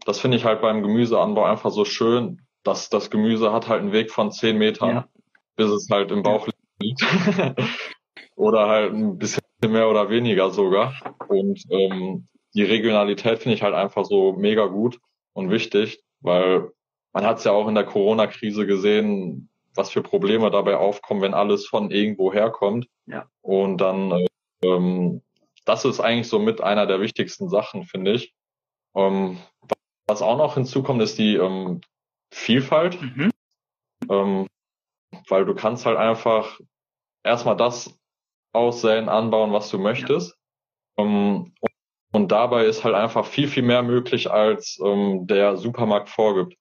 das 0.06 0.20
finde 0.20 0.38
ich 0.38 0.46
halt 0.46 0.62
beim 0.62 0.82
Gemüseanbau 0.82 1.44
einfach 1.44 1.72
so 1.72 1.86
schön 1.86 2.42
das, 2.68 2.90
das 2.90 3.10
Gemüse 3.10 3.54
hat 3.54 3.68
halt 3.68 3.82
einen 3.82 3.94
Weg 3.94 4.12
von 4.12 4.32
zehn 4.32 4.58
Metern, 4.58 4.90
ja. 4.90 5.08
bis 5.56 5.72
es 5.72 5.88
halt 5.90 6.12
im 6.12 6.22
Bauch 6.22 6.48
liegt. 6.80 7.02
oder 8.36 8.68
halt 8.68 8.94
ein 8.94 9.18
bisschen 9.18 9.44
mehr 9.68 9.90
oder 9.90 10.10
weniger 10.10 10.52
sogar. 10.52 10.94
Und 11.30 11.64
ähm, 11.70 12.28
die 12.54 12.64
Regionalität 12.64 13.40
finde 13.40 13.56
ich 13.56 13.64
halt 13.64 13.74
einfach 13.74 14.06
so 14.06 14.34
mega 14.34 14.66
gut 14.66 15.00
und 15.34 15.50
wichtig, 15.50 16.04
weil 16.20 16.70
man 17.14 17.26
hat 17.26 17.38
es 17.38 17.46
ja 17.46 17.52
auch 17.52 17.68
in 17.68 17.76
der 17.76 17.86
Corona-Krise 17.86 18.68
gesehen, 18.68 19.50
was 19.78 19.90
für 19.90 20.02
Probleme 20.02 20.52
dabei 20.52 20.78
aufkommen, 20.78 21.22
wenn 21.22 21.34
alles 21.34 21.68
von 21.68 21.92
irgendwo 21.92 22.34
herkommt. 22.34 22.88
Ja. 23.06 23.30
Und 23.42 23.78
dann, 23.78 24.12
äh, 24.12 24.28
ähm, 24.64 25.22
das 25.66 25.86
ist 25.86 26.00
eigentlich 26.00 26.28
so 26.28 26.40
mit 26.40 26.62
einer 26.62 26.86
der 26.86 27.02
wichtigsten 27.02 27.50
Sachen, 27.50 27.84
finde 27.84 28.14
ich. 28.14 28.34
Ähm, 28.96 29.38
was 30.08 30.22
auch 30.22 30.38
noch 30.38 30.56
hinzukommt, 30.56 31.02
ist 31.02 31.18
die 31.18 31.36
ähm, 31.36 31.82
Vielfalt, 32.34 33.02
mhm. 33.02 33.32
ähm, 34.10 34.48
weil 35.28 35.46
du 35.46 35.54
kannst 35.54 35.86
halt 35.86 35.98
einfach 35.98 36.60
erstmal 37.24 37.58
das 37.58 37.98
aussäen, 38.54 39.10
anbauen, 39.10 39.54
was 39.54 39.70
du 39.70 39.78
möchtest. 39.78 40.36
Ähm, 40.98 41.54
und 42.12 42.32
dabei 42.32 42.66
ist 42.66 42.84
halt 42.84 42.96
einfach 42.96 43.26
viel, 43.26 43.48
viel 43.48 43.64
mehr 43.64 43.84
möglich, 43.84 44.32
als 44.32 44.80
ähm, 44.84 45.28
der 45.28 45.58
Supermarkt 45.58 46.10
vorgibt. 46.10 46.56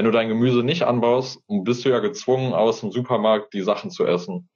Wenn 0.00 0.06
du 0.06 0.12
dein 0.12 0.30
Gemüse 0.30 0.62
nicht 0.62 0.84
anbaust, 0.84 1.44
bist 1.46 1.84
du 1.84 1.90
ja 1.90 1.98
gezwungen, 1.98 2.54
aus 2.54 2.80
dem 2.80 2.90
Supermarkt 2.90 3.52
die 3.52 3.60
Sachen 3.60 3.90
zu 3.90 4.06
essen. 4.06 4.48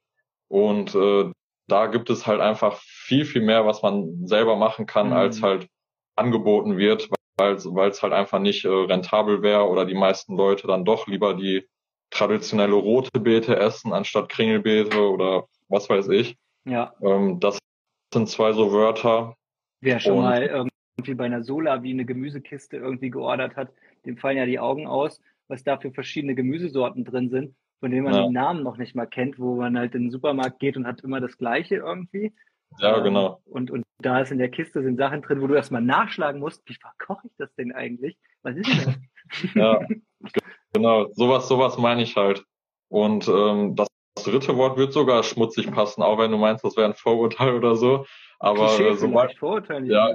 Und 0.47 0.95
äh, 0.95 1.31
da 1.67 1.85
gibt 1.85 2.09
es 2.09 2.25
halt 2.25 2.41
einfach 2.41 2.81
viel, 2.81 3.25
viel 3.25 3.43
mehr, 3.43 3.63
was 3.63 3.83
man 3.83 4.25
selber 4.25 4.55
machen 4.55 4.87
kann, 4.87 5.09
mhm. 5.09 5.13
als 5.13 5.43
halt 5.43 5.67
angeboten 6.15 6.77
wird, 6.77 7.11
weil 7.37 7.53
es 7.53 8.01
halt 8.01 8.11
einfach 8.11 8.39
nicht 8.39 8.65
äh, 8.65 8.69
rentabel 8.69 9.43
wäre 9.43 9.69
oder 9.69 9.85
die 9.85 9.93
meisten 9.93 10.35
Leute 10.35 10.65
dann 10.65 10.83
doch 10.83 11.05
lieber 11.05 11.35
die 11.35 11.69
traditionelle 12.09 12.73
rote 12.73 13.19
Beete 13.19 13.55
essen 13.55 13.93
anstatt 13.93 14.29
Kringelbeete 14.29 14.99
oder 14.99 15.45
was 15.67 15.87
weiß 15.87 16.07
ich. 16.07 16.37
Ja. 16.63 16.95
Ähm, 17.03 17.39
das 17.39 17.59
sind 18.11 18.29
zwei 18.29 18.51
so 18.53 18.71
Wörter. 18.71 19.35
Wer 19.79 19.99
schon 19.99 20.23
mal 20.23 20.41
irgendwie 20.41 21.13
bei 21.13 21.25
einer 21.25 21.43
Sola 21.43 21.83
wie 21.83 21.91
eine 21.91 22.05
Gemüsekiste 22.05 22.77
irgendwie 22.77 23.11
geordert 23.11 23.55
hat, 23.55 23.71
dem 24.07 24.17
fallen 24.17 24.37
ja 24.37 24.47
die 24.47 24.57
Augen 24.57 24.87
aus, 24.87 25.21
was 25.47 25.63
da 25.63 25.77
für 25.77 25.91
verschiedene 25.91 26.35
Gemüsesorten 26.35 27.05
drin 27.05 27.29
sind, 27.29 27.55
von 27.79 27.91
denen 27.91 28.03
man 28.03 28.13
ja. 28.13 28.23
den 28.23 28.33
Namen 28.33 28.63
noch 28.63 28.77
nicht 28.77 28.95
mal 28.95 29.05
kennt, 29.05 29.39
wo 29.39 29.55
man 29.55 29.77
halt 29.77 29.95
in 29.95 30.03
den 30.03 30.11
Supermarkt 30.11 30.59
geht 30.59 30.77
und 30.77 30.87
hat 30.87 31.01
immer 31.01 31.21
das 31.21 31.37
Gleiche 31.37 31.75
irgendwie. 31.75 32.33
Ja, 32.79 32.97
ähm, 32.97 33.03
genau. 33.03 33.41
Und, 33.45 33.71
und 33.71 33.83
da 33.99 34.19
ist 34.19 34.31
in 34.31 34.37
der 34.37 34.49
Kiste 34.49 34.81
sind 34.83 34.97
Sachen 34.97 35.21
drin, 35.21 35.41
wo 35.41 35.47
du 35.47 35.55
erstmal 35.55 35.81
nachschlagen 35.81 36.39
musst, 36.39 36.63
wie 36.65 36.75
verkoche 36.75 37.27
ich 37.27 37.33
das 37.37 37.53
denn 37.55 37.71
eigentlich? 37.71 38.17
Was 38.43 38.55
ist 38.57 38.69
das? 38.69 39.53
ja, 39.53 39.79
genau. 40.73 41.11
Sowas, 41.13 41.47
sowas 41.47 41.77
meine 41.77 42.03
ich 42.03 42.15
halt. 42.15 42.43
Und 42.89 43.27
ähm, 43.27 43.75
das 43.75 43.87
dritte 44.15 44.55
Wort 44.57 44.77
wird 44.77 44.93
sogar 44.93 45.23
schmutzig 45.23 45.71
passen, 45.71 46.01
auch 46.01 46.17
wenn 46.17 46.31
du 46.31 46.37
meinst, 46.37 46.63
das 46.63 46.77
wäre 46.77 46.87
ein 46.87 46.93
Vorurteil 46.93 47.53
oder 47.53 47.75
so. 47.75 48.05
Aber 48.39 48.79
äh, 48.79 48.95
sobald, 48.95 49.35
ja, 49.85 50.13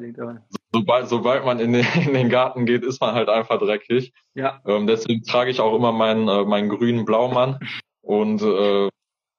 sobald, 0.72 1.08
sobald 1.08 1.44
man 1.44 1.60
in 1.60 1.72
den, 1.72 1.84
in 2.06 2.14
den 2.14 2.28
Garten 2.28 2.66
geht, 2.66 2.84
ist 2.84 3.00
man 3.00 3.14
halt 3.14 3.28
einfach 3.28 3.58
dreckig. 3.58 4.12
Ja. 4.34 4.60
Ähm, 4.66 4.86
deswegen 4.86 5.22
trage 5.22 5.50
ich 5.50 5.60
auch 5.60 5.74
immer 5.74 5.92
meinen, 5.92 6.28
äh, 6.28 6.44
meinen 6.44 6.68
grünen 6.68 7.04
Blaumann. 7.04 7.58
Und 8.02 8.42
äh, 8.42 8.88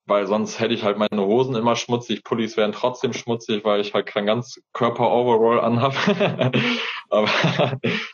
weil 0.08 0.28
sonst 0.28 0.60
hätte 0.60 0.74
ich 0.74 0.84
halt 0.84 0.98
meine 0.98 1.26
Hosen 1.26 1.56
immer 1.56 1.76
schmutzig, 1.76 2.24
Pullis 2.24 2.58
wären 2.58 2.72
trotzdem 2.72 3.14
schmutzig, 3.14 3.64
weil 3.64 3.82
ich 3.82 3.94
halt 3.94 4.08
kein 4.08 4.26
ganz 4.26 4.60
Körper-Overall 4.74 5.60
anhab. 5.60 5.94
aber, 7.10 7.30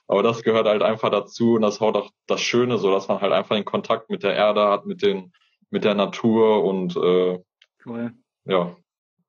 aber 0.08 0.24
das 0.24 0.44
gehört 0.44 0.68
halt 0.68 0.84
einfach 0.84 1.10
dazu 1.10 1.56
und 1.56 1.62
das 1.62 1.80
haut 1.80 1.96
auch 1.96 2.12
das 2.28 2.42
Schöne, 2.42 2.78
so 2.78 2.92
dass 2.92 3.08
man 3.08 3.22
halt 3.22 3.32
einfach 3.32 3.56
den 3.56 3.66
Kontakt 3.66 4.10
mit 4.10 4.24
der 4.24 4.36
Erde 4.36 4.68
hat, 4.68 4.86
mit 4.86 5.02
den, 5.02 5.34
mit 5.70 5.86
der 5.86 5.96
Natur 5.96 6.64
und 6.64 6.96
äh, 6.98 7.40
cool. 7.86 8.14
ja, 8.46 8.76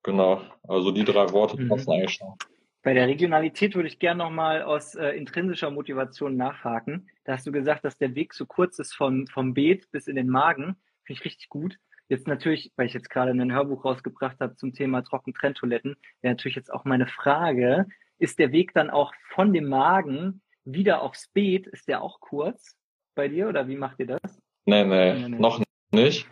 genau. 0.03 0.43
Also 0.67 0.91
die 0.91 1.05
drei 1.05 1.33
Worte 1.33 1.61
mhm. 1.61 1.69
passen 1.69 1.93
eigentlich 1.93 2.15
schon. 2.15 2.35
Bei 2.83 2.95
der 2.95 3.09
Regionalität 3.09 3.75
würde 3.75 3.89
ich 3.89 3.99
gerne 3.99 4.23
nochmal 4.23 4.63
aus 4.63 4.95
äh, 4.95 5.11
intrinsischer 5.11 5.71
Motivation 5.71 6.37
nachhaken. 6.37 7.09
Da 7.25 7.33
hast 7.33 7.47
du 7.47 7.53
gesagt, 7.53 7.85
dass 7.85 7.99
der 7.99 8.15
Weg 8.15 8.35
so 8.35 8.47
kurz 8.47 8.79
ist 8.79 8.95
vom, 8.95 9.27
vom 9.27 9.53
Beet 9.53 9.91
bis 9.91 10.07
in 10.07 10.17
den 10.17 10.29
Magen. 10.29 10.77
Finde 11.05 11.21
ich 11.21 11.25
richtig 11.25 11.49
gut. 11.49 11.77
Jetzt 12.09 12.27
natürlich, 12.27 12.73
weil 12.77 12.87
ich 12.87 12.95
jetzt 12.95 13.11
gerade 13.11 13.33
ein 13.33 13.53
Hörbuch 13.53 13.85
rausgebracht 13.85 14.39
habe 14.41 14.57
zum 14.57 14.73
Thema 14.73 15.03
Trockentrenntoiletten, 15.03 15.97
wäre 16.23 16.35
natürlich 16.35 16.57
jetzt 16.57 16.73
auch 16.73 16.85
meine 16.85 17.07
Frage, 17.07 17.87
ist 18.19 18.39
der 18.39 18.53
Weg 18.53 18.73
dann 18.73 18.89
auch 18.89 19.13
von 19.35 19.53
dem 19.53 19.69
Magen 19.69 20.41
wieder 20.65 21.03
aufs 21.03 21.29
Beet, 21.29 21.67
ist 21.67 21.89
der 21.89 22.03
auch 22.03 22.21
kurz 22.21 22.77
bei 23.15 23.29
dir 23.29 23.49
oder 23.49 23.69
wie 23.69 23.77
macht 23.77 23.99
ihr 23.99 24.07
das? 24.07 24.41
Nee, 24.65 24.85
nee, 24.85 25.15
nee, 25.15 25.29
nee. 25.29 25.39
noch 25.39 25.63
nicht. 25.93 26.27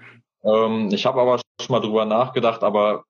Ähm, 0.44 0.88
ich 0.92 1.04
habe 1.04 1.20
aber 1.20 1.40
schon 1.60 1.72
mal 1.72 1.80
drüber 1.80 2.04
nachgedacht, 2.04 2.62
aber 2.62 3.04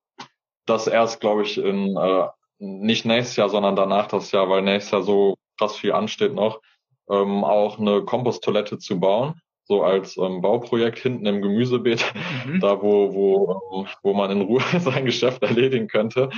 das 0.65 0.87
erst, 0.87 1.21
glaube 1.21 1.43
ich, 1.43 1.57
in 1.57 1.95
äh, 1.95 2.27
nicht 2.59 3.05
nächstes 3.05 3.35
Jahr, 3.35 3.49
sondern 3.49 3.75
danach 3.75 4.07
das 4.07 4.31
Jahr, 4.31 4.49
weil 4.49 4.61
nächstes 4.61 4.91
Jahr 4.91 5.03
so 5.03 5.35
krass 5.57 5.75
viel 5.75 5.93
ansteht 5.93 6.33
noch, 6.33 6.61
ähm, 7.09 7.43
auch 7.43 7.79
eine 7.79 8.03
Komposttoilette 8.03 8.77
zu 8.77 8.99
bauen 8.99 9.41
so 9.67 9.83
als 9.83 10.17
ähm, 10.17 10.41
Bauprojekt 10.41 10.99
hinten 10.99 11.25
im 11.25 11.41
Gemüsebeet, 11.41 12.13
mhm. 12.45 12.59
da 12.61 12.81
wo, 12.81 13.13
wo, 13.13 13.87
wo 14.01 14.13
man 14.13 14.31
in 14.31 14.41
Ruhe 14.41 14.61
sein 14.79 15.05
Geschäft 15.05 15.43
erledigen 15.43 15.87
könnte. 15.87 16.29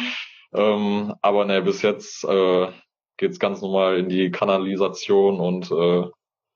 Ähm, 0.53 1.13
aber 1.21 1.45
ne, 1.45 1.61
bis 1.61 1.81
jetzt 1.83 2.23
äh, 2.23 2.67
geht 3.17 3.39
ganz 3.39 3.61
normal 3.61 3.99
in 3.99 4.09
die 4.09 4.31
Kanalisation 4.31 5.39
und 5.39 5.69
äh, 5.71 6.09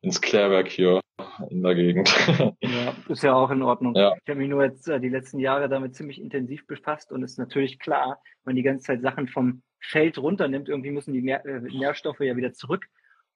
ins 0.03 0.22
Klärwerk 0.22 0.67
hier 0.67 1.01
in 1.50 1.63
der 1.63 1.75
Gegend. 1.75 2.13
Ja, 2.62 2.93
ist 3.07 3.24
ja 3.24 3.33
auch 3.33 3.50
in 3.51 3.62
Ordnung. 3.62 3.95
Ja. 3.95 4.13
Ich 4.24 4.29
habe 4.29 4.39
mich 4.39 4.50
nur 4.50 4.63
jetzt 4.63 4.88
äh, 4.88 5.00
die 5.00 5.10
letzten 5.10 5.39
Jahre 5.39 5.69
damit 5.69 5.95
ziemlich 5.95 6.22
intensiv 6.22 6.67
befasst 6.67 7.12
und 7.12 7.24
ist 7.24 7.37
natürlich 7.37 7.79
klar, 7.79 8.20
wenn 8.44 8.51
man 8.51 8.55
die 8.55 8.63
ganze 8.63 8.85
Zeit 8.85 9.01
Sachen 9.01 9.27
vom 9.27 9.61
Feld 9.79 10.18
runternimmt, 10.18 10.70
irgendwie 10.70 10.92
müssen 10.92 11.13
die 11.13 11.22
Nähr 11.22 11.46
äh, 11.46 11.61
Nährstoffe 11.61 12.20
ja 12.20 12.35
wieder 12.35 12.53
zurück. 12.53 12.85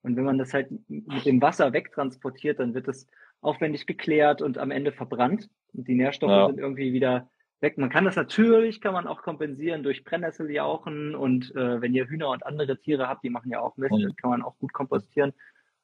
Und 0.02 0.16
wenn 0.16 0.24
man 0.24 0.38
das 0.38 0.54
halt 0.54 0.70
mit 0.88 1.26
dem 1.26 1.42
Wasser 1.42 1.74
wegtransportiert, 1.74 2.60
dann 2.60 2.74
wird 2.74 2.88
es 2.88 3.08
aufwendig 3.42 3.86
geklärt 3.86 4.42
und 4.42 4.58
am 4.58 4.72
Ende 4.72 4.92
verbrannt. 4.92 5.50
Und 5.74 5.88
die 5.88 5.96
Nährstoffe 5.96 6.32
ja. 6.32 6.48
sind 6.48 6.60
irgendwie 6.60 6.94
wieder 6.94 7.30
weg. 7.62 7.78
Man 7.78 7.90
kann 7.90 8.06
das 8.06 8.16
natürlich, 8.16 8.82
kann 8.82 8.94
man 8.94 9.08
auch 9.08 9.22
kompensieren 9.22 9.84
durch 9.84 10.04
Brennnesseljauchen 10.04 11.16
und 11.16 11.56
äh, 11.56 11.82
wenn 11.82 11.94
ihr 11.94 12.08
Hühner 12.08 12.30
und 12.30 12.46
andere 12.46 12.78
Tiere 12.80 13.08
habt, 13.08 13.24
die 13.24 13.30
machen 13.30 13.52
ja 13.52 13.62
auch 13.62 13.78
Mist, 13.78 13.94
mhm. 13.94 14.16
kann 14.16 14.30
man 14.30 14.42
auch 14.42 14.58
gut 14.58 14.74
kompostieren. 14.74 15.34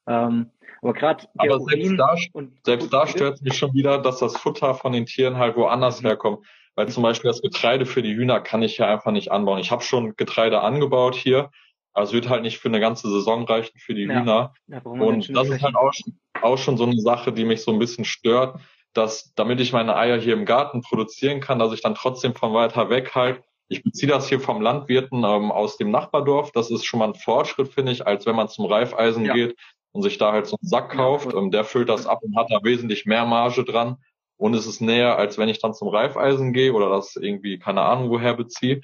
Ähm, 0.08 0.52
aber 0.82 0.94
gerade 0.94 1.28
selbst 1.38 1.98
da, 1.98 2.16
selbst 2.64 2.94
da 2.94 3.08
stört 3.08 3.42
mich 3.42 3.58
schon 3.58 3.74
wieder, 3.74 4.00
dass 4.00 4.20
das 4.20 4.36
Futter 4.38 4.74
von 4.76 4.92
den 4.92 5.06
Tieren 5.06 5.38
halt 5.38 5.56
woanders 5.56 6.02
mhm. 6.02 6.08
herkommt. 6.08 6.46
Weil 6.76 6.90
zum 6.90 7.04
Beispiel 7.04 7.30
das 7.30 7.42
Getreide 7.42 7.86
für 7.86 8.02
die 8.02 8.16
Hühner 8.16 8.42
kann 8.42 8.64
ich 8.64 8.78
ja 8.78 8.92
einfach 8.92 9.12
nicht 9.12 9.32
anbauen. 9.32 9.60
Ich 9.60 9.72
habe 9.72 9.84
schon 9.84 10.16
Getreide 10.16 10.62
angebaut 10.62 11.16
hier, 11.16 11.52
aber 11.94 12.04
es 12.04 12.14
wird 12.14 12.30
halt 12.30 12.42
nicht 12.42 12.58
für 12.58 12.68
eine 12.68 12.80
ganze 12.80 13.10
Saison 13.10 13.46
reichen 13.46 13.78
für 13.78 13.94
die 13.94 14.04
ja. 14.04 14.20
Hühner. 14.20 14.54
Ja, 14.68 14.82
und 14.82 15.36
das 15.36 15.50
ist 15.50 15.62
halt 15.62 15.76
auch 15.76 15.94
schon, 15.94 16.20
auch 16.42 16.58
schon 16.58 16.78
so 16.78 16.86
eine 16.86 17.00
Sache, 17.00 17.32
die 17.32 17.46
mich 17.46 17.62
so 17.62 17.72
ein 17.72 17.80
bisschen 17.80 18.06
stört, 18.06 18.60
dass 18.94 19.34
damit 19.36 19.62
ich 19.62 19.72
meine 19.72 19.96
Eier 19.96 20.20
hier 20.20 20.34
im 20.34 20.46
Garten 20.46 20.82
produzieren 20.82 21.40
kann, 21.40 21.60
dass 21.60 21.74
ich 21.74 21.82
dann 21.82 21.96
trotzdem 21.96 22.34
von 22.34 22.54
weiter 22.54 22.90
weg 22.90 23.14
halt, 23.14 23.42
ich 23.70 23.84
beziehe 23.84 24.12
das 24.12 24.28
hier 24.28 24.40
vom 24.40 24.62
Landwirten 24.62 25.20
ähm, 25.20 25.52
aus 25.52 25.78
dem 25.78 25.92
Nachbardorf, 25.92 26.52
das 26.52 26.70
ist 26.70 26.86
schon 26.86 27.00
mal 27.00 27.08
ein 27.08 27.16
Fortschritt, 27.16 27.70
finde 27.70 27.92
ich, 27.92 28.06
als 28.06 28.26
wenn 28.26 28.36
man 28.36 28.50
zum 28.50 28.66
Reifeisen 28.66 29.26
ja. 29.26 29.34
geht 29.34 29.56
und 29.94 30.02
sich 30.02 30.18
da 30.18 30.34
halt 30.34 30.48
so 30.48 30.58
einen 30.62 30.68
Sack 30.68 30.92
kauft, 30.92 31.34
ähm, 31.34 31.52
der 31.52 31.64
füllt 31.64 31.90
das 31.90 32.06
ab 32.06 32.20
und 32.22 32.36
hat 32.36 32.52
da 32.52 32.60
wesentlich 32.64 33.06
mehr 33.06 33.26
Marge 33.26 33.64
dran 33.64 33.98
und 34.38 34.54
es 34.54 34.68
ist 34.68 34.82
näher, 34.82 35.18
als 35.18 35.38
wenn 35.38 35.50
ich 35.50 35.60
dann 35.60 35.74
zum 35.74 35.88
Reifeisen 35.88 36.52
gehe 36.52 36.74
oder 36.74 36.90
das 36.90 37.16
irgendwie, 37.16 37.60
keine 37.60 37.82
Ahnung, 37.82 38.10
woher 38.10 38.34
beziehe. 38.34 38.82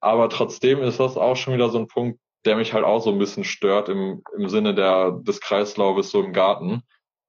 Aber 0.00 0.28
trotzdem 0.28 0.82
ist 0.82 0.98
das 0.98 1.16
auch 1.16 1.36
schon 1.36 1.54
wieder 1.54 1.68
so 1.68 1.78
ein 1.78 1.86
Punkt, 1.86 2.18
der 2.44 2.56
mich 2.56 2.72
halt 2.72 2.84
auch 2.84 3.00
so 3.00 3.12
ein 3.12 3.18
bisschen 3.18 3.44
stört 3.44 3.88
im, 3.88 4.22
im 4.36 4.48
Sinne 4.48 4.74
der, 4.74 5.12
des 5.12 5.40
Kreislaufes 5.40 6.10
so 6.10 6.22
im 6.22 6.32
Garten. 6.32 6.82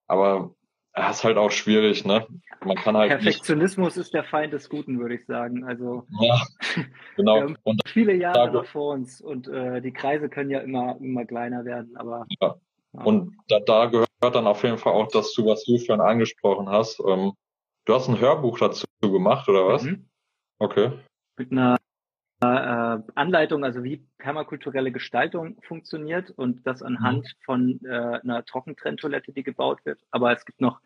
Aber 0.07 0.55
er 0.93 1.11
ist 1.11 1.23
halt 1.23 1.37
auch 1.37 1.51
schwierig, 1.51 2.05
ne? 2.05 2.25
Man 2.65 2.75
kann 2.75 2.97
halt 2.97 3.09
Perfektionismus 3.09 3.97
ist 3.97 4.13
der 4.13 4.23
Feind 4.23 4.53
des 4.53 4.69
Guten, 4.69 4.99
würde 4.99 5.15
ich 5.15 5.25
sagen. 5.25 5.63
Also 5.63 6.05
ja, 6.19 6.41
genau. 7.15 7.35
Wir 7.35 7.41
haben 7.43 7.77
viele 7.85 8.13
Jahre 8.13 8.51
noch 8.51 8.65
vor 8.65 8.93
uns 8.93 9.21
und 9.21 9.47
äh, 9.47 9.81
die 9.81 9.93
Kreise 9.93 10.29
können 10.29 10.49
ja 10.49 10.59
immer 10.59 10.97
immer 10.99 11.25
kleiner 11.25 11.63
werden, 11.63 11.95
aber 11.95 12.25
ja. 12.41 12.55
Und 12.91 13.37
da, 13.47 13.59
da 13.59 13.85
gehört 13.85 14.09
dann 14.21 14.47
auf 14.47 14.63
jeden 14.63 14.77
Fall 14.77 14.93
auch 14.93 15.07
das 15.07 15.31
zu, 15.31 15.45
was 15.45 15.63
du 15.63 15.77
vorhin 15.77 16.01
angesprochen 16.01 16.69
hast. 16.69 16.99
Ähm, 17.05 17.33
du 17.85 17.93
hast 17.93 18.07
ein 18.07 18.19
Hörbuch 18.19 18.59
dazu 18.59 18.85
gemacht, 19.01 19.47
oder 19.47 19.67
was? 19.67 19.83
Mhm. 19.83 20.09
Okay. 20.57 20.91
Mit 21.37 21.51
einer 21.51 21.77
äh, 22.41 23.01
Anleitung, 23.15 23.63
also 23.63 23.83
wie 23.83 24.05
permakulturelle 24.17 24.91
Gestaltung 24.91 25.61
funktioniert 25.61 26.31
und 26.31 26.65
das 26.65 26.81
anhand 26.81 27.25
mhm. 27.25 27.43
von 27.45 27.79
äh, 27.85 28.19
einer 28.23 28.43
Trockentrenntoilette, 28.45 29.33
die 29.33 29.43
gebaut 29.43 29.85
wird. 29.85 30.01
Aber 30.11 30.33
es 30.33 30.45
gibt 30.45 30.61
noch 30.61 30.79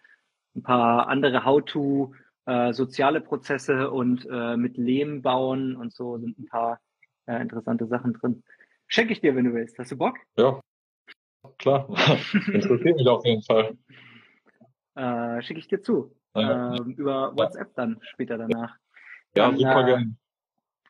ein 0.56 0.64
paar 0.64 1.08
andere 1.08 1.46
How-to, 1.46 2.14
äh, 2.46 2.74
soziale 2.74 3.22
Prozesse 3.22 3.90
und 3.92 4.28
äh, 4.30 4.58
mit 4.58 4.78
Lehm 4.78 5.22
bauen 5.22 5.76
und 5.76 5.94
so 5.94 6.18
sind 6.18 6.38
ein 6.38 6.48
paar 6.48 6.80
äh, 7.26 7.42
interessante 7.42 7.88
Sachen 7.88 8.14
drin. 8.14 8.44
Schenke 8.88 9.14
ich 9.14 9.22
dir, 9.22 9.36
wenn 9.36 9.46
du 9.46 9.54
willst. 9.54 9.80
Hast 9.80 9.92
du 9.92 9.98
Bock? 9.98 10.18
Ja, 10.38 10.60
klar. 11.58 11.88
Interessiert 12.48 12.98
mich 12.98 13.08
auf 13.08 13.26
jeden 13.26 13.44
Fall. 13.44 13.78
Äh, 14.96 15.42
Schicke 15.42 15.60
ich 15.60 15.68
dir 15.68 15.82
zu. 15.82 16.16
Ja. 16.36 16.76
Äh, 16.76 16.78
über 16.96 17.36
WhatsApp 17.36 17.76
dann 17.76 18.00
später 18.02 18.38
danach. 18.38 18.76
Ja, 19.36 19.48
dann, 19.48 19.58
super 19.58 19.82
äh, 19.82 19.86
gerne. 19.86 20.16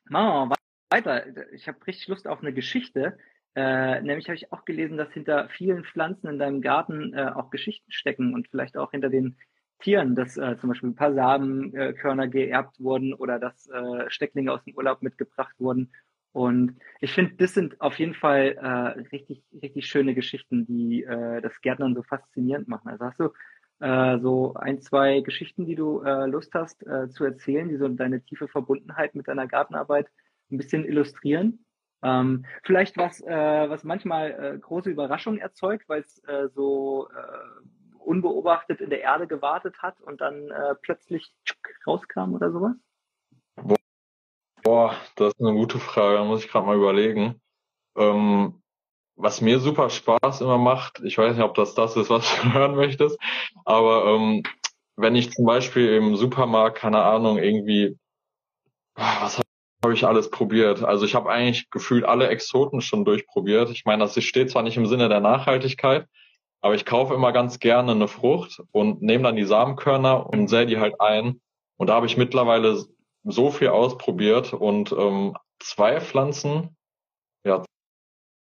Machen 0.10 0.50
wir 0.50 0.56
weiter. 0.90 1.54
Ich 1.54 1.68
habe 1.68 1.86
richtig 1.88 2.08
Lust 2.08 2.28
auf 2.28 2.42
eine 2.42 2.54
Geschichte. 2.54 3.18
Äh, 3.56 4.02
nämlich 4.02 4.28
habe 4.28 4.36
ich 4.36 4.52
auch 4.52 4.66
gelesen, 4.66 4.98
dass 4.98 5.12
hinter 5.12 5.48
vielen 5.50 5.84
Pflanzen 5.84 6.28
in 6.28 6.40
deinem 6.40 6.62
Garten 6.62 7.14
äh, 7.14 7.32
auch 7.34 7.52
Geschichten 7.52 7.92
stecken 7.92 8.34
und 8.34 8.48
vielleicht 8.48 8.78
auch 8.78 8.92
hinter 8.92 9.10
den 9.10 9.38
Tieren, 9.80 10.16
dass 10.16 10.38
äh, 10.38 10.58
zum 10.58 10.70
Beispiel 10.70 10.90
ein 10.90 10.96
paar 10.96 11.14
Samenkörner 11.14 12.28
geerbt 12.28 12.80
wurden 12.80 13.14
oder 13.14 13.38
dass 13.38 13.70
äh, 13.70 14.10
Stecklinge 14.10 14.52
aus 14.52 14.64
dem 14.64 14.76
Urlaub 14.76 15.02
mitgebracht 15.02 15.56
wurden. 15.60 15.92
Und 16.34 16.80
ich 17.00 17.14
finde, 17.14 17.36
das 17.36 17.54
sind 17.54 17.80
auf 17.80 18.00
jeden 18.00 18.16
Fall 18.16 18.58
äh, 18.60 19.00
richtig, 19.12 19.44
richtig 19.62 19.86
schöne 19.86 20.16
Geschichten, 20.16 20.66
die 20.66 21.04
äh, 21.04 21.42
das 21.42 21.62
Gärtnern 21.62 21.94
so 21.94 22.02
faszinierend 22.02 22.68
machen. 22.68 22.90
Also 22.90 23.06
hast 23.06 23.20
du 23.20 23.30
äh, 23.80 24.20
so 24.20 24.56
ein, 24.56 24.82
zwei 24.82 25.22
Geschichten, 25.22 25.66
die 25.66 25.76
du 25.76 26.02
äh, 26.02 26.26
Lust 26.26 26.54
hast 26.56 26.86
äh, 26.88 27.08
zu 27.10 27.24
erzählen, 27.24 27.70
die 27.70 27.78
so 27.78 27.88
deine 27.88 28.22
tiefe 28.22 28.48
Verbundenheit 28.48 29.14
mit 29.14 29.28
deiner 29.28 29.46
Gartenarbeit 29.46 30.08
ein 30.52 30.58
bisschen 30.58 30.86
illustrieren. 30.86 31.66
Ähm, 32.02 32.46
vielleicht 32.64 32.98
was, 32.98 33.22
äh, 33.22 33.70
was 33.70 33.84
manchmal 33.84 34.32
äh, 34.32 34.58
große 34.58 34.90
Überraschungen 34.90 35.40
erzeugt, 35.40 35.88
weil 35.88 36.02
es 36.02 36.18
äh, 36.26 36.50
so 36.50 37.10
äh, 37.10 38.00
unbeobachtet 38.00 38.82
in 38.82 38.90
der 38.90 39.02
Erde 39.02 39.28
gewartet 39.28 39.78
hat 39.84 40.02
und 40.02 40.20
dann 40.20 40.50
äh, 40.50 40.76
plötzlich 40.82 41.32
rauskam 41.86 42.34
oder 42.34 42.52
sowas? 42.52 42.76
Boah, 44.64 44.96
das 45.16 45.34
ist 45.34 45.42
eine 45.42 45.54
gute 45.54 45.78
Frage, 45.78 46.18
da 46.18 46.24
muss 46.24 46.44
ich 46.44 46.50
gerade 46.50 46.66
mal 46.66 46.78
überlegen. 46.78 47.42
Ähm, 47.98 48.62
was 49.16 49.42
mir 49.42 49.60
super 49.60 49.90
Spaß 49.90 50.42
immer 50.42 50.58
macht, 50.58 51.02
ich 51.04 51.18
weiß 51.18 51.36
nicht, 51.36 51.44
ob 51.44 51.54
das 51.56 51.76
das 51.76 51.98
ist, 51.98 52.10
was 52.10 52.26
du 52.42 52.54
hören 52.54 52.76
möchtest, 52.76 53.20
aber 53.66 54.06
ähm, 54.06 54.44
wenn 54.96 55.16
ich 55.16 55.32
zum 55.32 55.46
Beispiel 55.46 55.96
im 55.96 56.16
Supermarkt, 56.16 56.78
keine 56.78 57.04
Ahnung, 57.04 57.38
irgendwie, 57.38 57.98
was 58.96 59.42
habe 59.84 59.94
ich 59.94 60.06
alles 60.06 60.30
probiert? 60.30 60.84
Also 60.84 61.06
ich 61.06 61.16
habe 61.16 61.30
eigentlich 61.30 61.70
gefühlt 61.70 62.06
alle 62.06 62.28
Exoten 62.28 62.80
schon 62.80 63.04
durchprobiert. 63.04 63.70
Ich 63.72 63.86
meine, 63.86 64.04
das 64.04 64.24
steht 64.24 64.52
zwar 64.52 64.64
nicht 64.64 64.78
im 64.78 64.86
Sinne 64.86 65.10
der 65.10 65.20
Nachhaltigkeit, 65.20 66.08
aber 66.62 66.76
ich 66.76 66.86
kaufe 66.86 67.14
immer 67.14 67.34
ganz 67.34 67.60
gerne 67.60 67.92
eine 67.92 68.08
Frucht 68.08 68.62
und 68.72 69.02
nehme 69.02 69.24
dann 69.24 69.36
die 69.36 69.44
Samenkörner 69.44 70.28
und 70.28 70.48
sähe 70.48 70.68
die 70.68 70.80
halt 70.80 71.02
ein. 71.02 71.42
Und 71.76 71.88
da 71.88 71.96
habe 71.96 72.06
ich 72.06 72.16
mittlerweile 72.16 72.86
so 73.24 73.52
viel 73.52 73.70
ausprobiert 73.70 74.54
und 74.54 74.92
ähm, 74.92 75.36
zwei 75.60 76.02
Pflanzen, 76.02 76.76
ja, 77.46 77.64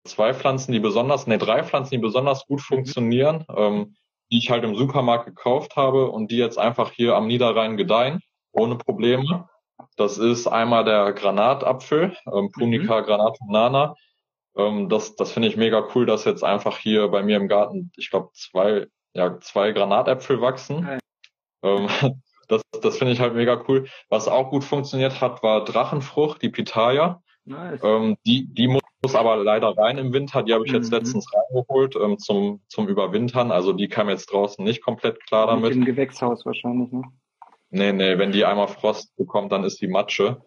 zwei 0.05 0.33
Pflanzen, 0.33 0.71
die 0.71 0.79
besonders, 0.79 1.27
ne, 1.27 1.37
drei 1.37 1.63
Pflanzen, 1.63 1.95
die 1.95 1.97
besonders 2.01 2.45
gut 2.45 2.59
mhm. 2.59 2.75
funktionieren, 2.75 3.45
ähm, 3.55 3.95
die 4.31 4.37
ich 4.37 4.49
halt 4.51 4.63
im 4.63 4.75
Supermarkt 4.75 5.25
gekauft 5.25 5.75
habe 5.75 6.09
und 6.09 6.31
die 6.31 6.37
jetzt 6.37 6.57
einfach 6.57 6.91
hier 6.91 7.15
am 7.15 7.27
Niederrhein 7.27 7.77
gedeihen, 7.77 8.21
ohne 8.51 8.77
Probleme. 8.77 9.49
Das 9.95 10.17
ist 10.17 10.47
einmal 10.47 10.85
der 10.85 11.13
Granatapfel, 11.13 12.15
ähm, 12.31 12.51
Punica 12.51 13.01
mhm. 13.01 13.05
granatunana. 13.05 13.95
Ähm, 14.55 14.89
das 14.89 15.15
das 15.15 15.31
finde 15.31 15.47
ich 15.47 15.57
mega 15.57 15.87
cool, 15.93 16.05
dass 16.05 16.25
jetzt 16.25 16.43
einfach 16.43 16.77
hier 16.77 17.07
bei 17.09 17.23
mir 17.23 17.37
im 17.37 17.47
Garten, 17.47 17.91
ich 17.97 18.09
glaube, 18.09 18.29
zwei, 18.33 18.87
ja, 19.13 19.39
zwei 19.39 19.71
Granatäpfel 19.71 20.41
wachsen. 20.41 20.77
Okay. 20.77 20.99
Ähm, 21.63 22.21
das 22.49 22.61
das 22.81 22.97
finde 22.97 23.13
ich 23.13 23.19
halt 23.19 23.35
mega 23.35 23.63
cool. 23.67 23.87
Was 24.09 24.27
auch 24.27 24.49
gut 24.49 24.63
funktioniert 24.63 25.21
hat, 25.21 25.43
war 25.43 25.63
Drachenfrucht, 25.63 26.41
die 26.41 26.49
Pitaya. 26.49 27.21
Nice. 27.45 27.81
Ähm, 27.83 28.17
die, 28.25 28.47
die 28.53 28.67
muss 28.67 29.15
aber 29.15 29.37
leider 29.37 29.75
rein 29.77 29.97
im 29.97 30.13
Winter. 30.13 30.43
Die 30.43 30.53
habe 30.53 30.65
ich 30.65 30.71
jetzt 30.71 30.91
mhm. 30.91 30.97
letztens 30.97 31.27
reingeholt 31.33 31.95
ähm, 31.95 32.17
zum, 32.19 32.61
zum 32.67 32.87
Überwintern. 32.87 33.51
Also 33.51 33.73
die 33.73 33.87
kam 33.87 34.09
jetzt 34.09 34.31
draußen 34.31 34.63
nicht 34.63 34.83
komplett 34.83 35.25
klar 35.25 35.47
damit. 35.47 35.73
Im 35.73 35.85
Gewächshaus 35.85 36.45
wahrscheinlich, 36.45 36.91
ne? 36.91 37.03
Nee, 37.71 37.93
nee, 37.93 38.17
wenn 38.17 38.31
die 38.31 38.45
einmal 38.45 38.67
Frost 38.67 39.15
bekommt, 39.15 39.51
dann 39.51 39.63
ist 39.63 39.79
die 39.79 39.87
Matsche. 39.87 40.41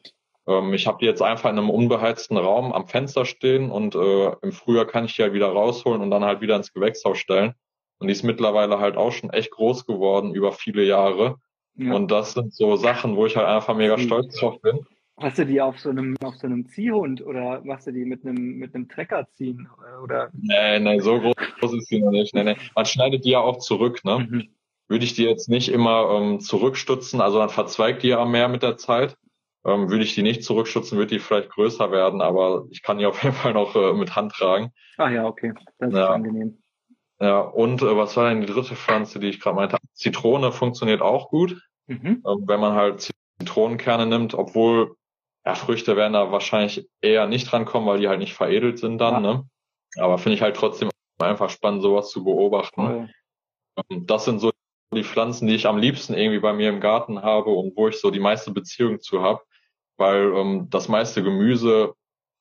Ähm, 0.47 0.75
ich 0.75 0.87
habe 0.87 0.99
die 1.01 1.07
jetzt 1.07 1.23
einfach 1.23 1.51
in 1.51 1.59
einem 1.59 1.71
unbeheizten 1.71 2.37
Raum 2.37 2.73
am 2.73 2.89
Fenster 2.89 3.25
stehen 3.25 3.71
und 3.71 3.95
äh, 3.95 4.33
im 4.43 4.53
Frühjahr 4.53 4.87
kann 4.87 5.05
ich 5.05 5.15
die 5.15 5.23
halt 5.23 5.33
wieder 5.33 5.49
rausholen 5.49 6.03
und 6.03 6.11
dann 6.11 6.25
halt 6.25 6.41
wieder 6.41 6.57
ins 6.57 6.73
Gewächshaus 6.73 7.19
stellen. 7.19 7.55
Und 7.99 8.09
die 8.09 8.13
ist 8.13 8.25
mittlerweile 8.25 8.81
halt 8.81 8.97
auch 8.97 9.13
schon 9.13 9.31
echt 9.31 9.53
groß 9.53 9.87
geworden 9.87 10.35
über 10.35 10.51
viele 10.51 10.83
Jahre. 10.83 11.37
Ja. 11.77 11.95
Und 11.95 12.11
das 12.11 12.35
sind 12.35 12.55
so 12.55 12.77
Sachen, 12.77 13.17
wo 13.17 13.27
ich 13.27 13.37
halt 13.37 13.47
einfach 13.47 13.77
mega 13.77 13.99
stolz 13.99 14.39
drauf 14.39 14.61
bin. 14.61 14.81
Hast 15.19 15.39
du 15.39 15.47
die 15.47 15.61
auf 15.61 15.79
so 15.79 15.91
einem, 15.91 16.17
auf 16.23 16.35
so 16.37 16.47
einem 16.47 16.67
Ziehhund 16.67 17.25
oder 17.25 17.63
machst 17.65 17.87
du 17.87 17.93
die 17.93 18.05
mit 18.05 18.25
einem, 18.25 18.57
mit 18.57 18.75
einem 18.75 18.89
Trecker 18.89 19.27
ziehen? 19.35 19.69
Oder? 20.03 20.31
Nee, 20.33 20.81
nee, 20.81 20.99
so 21.01 21.21
groß 21.21 21.75
ist 21.75 21.89
sie 21.89 22.01
noch 22.01 22.11
nicht. 22.11 22.35
Nee, 22.35 22.45
nee. 22.45 22.57
Man 22.75 22.87
schneidet 22.87 23.25
die 23.25 23.31
ja 23.31 23.41
auch 23.41 23.59
zurück, 23.59 24.05
ne? 24.05 24.27
Mhm. 24.31 24.49
Würde 24.89 25.05
ich 25.05 25.15
die 25.15 25.25
jetzt 25.25 25.49
nicht 25.49 25.69
immer 25.69 26.11
ähm, 26.11 26.41
zurückstutzen, 26.41 27.21
also 27.21 27.39
dann 27.39 27.51
verzweigt 27.51 28.03
die 28.03 28.09
ja 28.09 28.25
mehr 28.25 28.49
mit 28.49 28.63
der 28.63 28.77
Zeit. 28.77 29.17
Ähm, 29.65 29.91
würde 29.91 30.03
ich 30.03 30.15
die 30.15 30.23
nicht 30.23 30.43
zurückstutzen, 30.43 30.99
würde 30.99 31.15
die 31.15 31.21
vielleicht 31.21 31.51
größer 31.51 31.93
werden, 31.93 32.21
aber 32.21 32.67
ich 32.71 32.83
kann 32.83 32.99
die 32.99 33.07
auf 33.07 33.23
jeden 33.23 33.35
Fall 33.35 33.53
noch 33.53 33.77
äh, 33.77 33.93
mit 33.93 34.17
Hand 34.17 34.33
tragen. 34.33 34.73
Ah 34.97 35.09
ja, 35.09 35.25
okay. 35.25 35.53
Das 35.79 35.93
ja. 35.93 36.05
ist 36.05 36.11
angenehm. 36.11 36.62
Ja, 37.23 37.39
und 37.39 37.83
äh, 37.83 37.97
was 37.97 38.17
war 38.17 38.29
denn 38.29 38.41
die 38.41 38.49
dritte 38.49 38.75
Pflanze, 38.75 39.21
die 39.21 39.29
ich 39.29 39.39
gerade 39.39 39.55
meinte? 39.55 39.79
Zitrone 39.93 40.51
funktioniert 40.51 41.03
auch 41.03 41.29
gut, 41.29 41.57
mhm. 41.87 42.21
ähm, 42.27 42.45
wenn 42.49 42.59
man 42.59 42.75
halt 42.75 43.13
Zitronenkerne 43.39 44.07
nimmt, 44.07 44.35
obwohl 44.35 44.97
ja, 45.47 45.55
Früchte 45.55 45.97
werden 45.97 46.15
da 46.15 46.33
wahrscheinlich 46.33 46.89
eher 47.01 47.29
nicht 47.29 47.51
drankommen, 47.51 47.89
weil 47.89 48.01
die 48.01 48.09
halt 48.09 48.19
nicht 48.19 48.35
veredelt 48.35 48.81
sind 48.81 48.99
dann. 48.99 49.23
Ja. 49.25 49.35
Ne? 49.35 49.45
Aber 49.99 50.19
finde 50.19 50.35
ich 50.35 50.43
halt 50.43 50.57
trotzdem 50.57 50.91
einfach 51.21 51.49
spannend, 51.49 51.83
sowas 51.83 52.11
zu 52.11 52.25
beobachten. 52.25 53.09
Okay. 53.77 54.03
Das 54.05 54.25
sind 54.25 54.41
so 54.41 54.51
die 54.93 55.05
Pflanzen, 55.05 55.47
die 55.47 55.55
ich 55.55 55.67
am 55.67 55.79
liebsten 55.79 56.15
irgendwie 56.15 56.41
bei 56.41 56.53
mir 56.53 56.71
im 56.71 56.81
Garten 56.81 57.23
habe 57.23 57.51
und 57.51 57.77
wo 57.77 57.87
ich 57.87 58.01
so 58.01 58.11
die 58.11 58.21
meiste 58.21 58.51
Beziehung 58.51 59.01
zu 59.01 59.23
habe, 59.23 59.43
weil 59.97 60.35
ähm, 60.35 60.71
das 60.71 60.89
meiste 60.89 61.23
Gemüse 61.23 61.95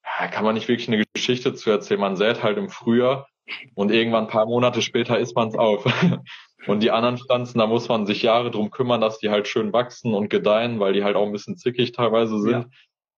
ja, 0.03 0.27
kann 0.27 0.43
man 0.43 0.55
nicht 0.55 0.67
wirklich 0.67 0.87
eine 0.87 1.03
Geschichte 1.13 1.53
zu 1.53 1.69
erzählen. 1.69 1.99
Man 1.99 2.15
sät 2.15 2.41
halt 2.41 2.57
im 2.57 2.69
Frühjahr 2.69 3.27
und 3.75 3.91
irgendwann 3.91 4.25
ein 4.25 4.29
paar 4.29 4.45
Monate 4.45 4.81
später 4.81 5.19
isst 5.19 5.35
man 5.35 5.49
es 5.49 5.55
auf. 5.55 5.85
und 6.67 6.81
die 6.81 6.91
anderen 6.91 7.17
Pflanzen, 7.17 7.59
da 7.59 7.67
muss 7.67 7.89
man 7.89 8.05
sich 8.05 8.21
Jahre 8.21 8.51
drum 8.51 8.71
kümmern, 8.71 9.01
dass 9.01 9.19
die 9.19 9.29
halt 9.29 9.47
schön 9.47 9.73
wachsen 9.73 10.13
und 10.13 10.29
gedeihen, 10.29 10.79
weil 10.79 10.93
die 10.93 11.03
halt 11.03 11.15
auch 11.15 11.25
ein 11.25 11.31
bisschen 11.31 11.57
zickig 11.57 11.91
teilweise 11.91 12.39
sind. 12.39 12.51
Ja. 12.51 12.65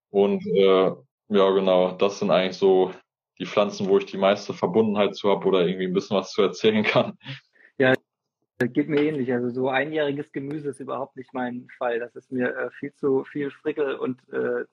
Und 0.09 0.45
äh, 0.45 0.91
ja, 1.29 1.49
genau, 1.51 1.91
das 1.93 2.19
sind 2.19 2.31
eigentlich 2.31 2.57
so 2.57 2.91
die 3.39 3.45
Pflanzen, 3.45 3.87
wo 3.87 3.97
ich 3.97 4.05
die 4.05 4.17
meiste 4.17 4.53
Verbundenheit 4.53 5.15
zu 5.15 5.29
habe 5.29 5.47
oder 5.47 5.65
irgendwie 5.65 5.87
ein 5.87 5.93
bisschen 5.93 6.17
was 6.17 6.31
zu 6.31 6.41
erzählen 6.41 6.83
kann. 6.83 7.17
Ja, 7.77 7.93
das 8.59 8.71
geht 8.71 8.89
mir 8.89 9.01
ähnlich. 9.01 9.33
Also 9.33 9.49
so 9.49 9.69
einjähriges 9.69 10.31
Gemüse 10.31 10.69
ist 10.69 10.79
überhaupt 10.79 11.15
nicht 11.15 11.33
mein 11.33 11.67
Fall. 11.77 11.99
Das 11.99 12.15
ist 12.15 12.31
mir 12.31 12.55
äh, 12.55 12.69
viel 12.71 12.93
zu 12.93 13.23
viel 13.23 13.49
Frickel 13.51 13.95
und 13.95 14.21
äh, 14.31 14.65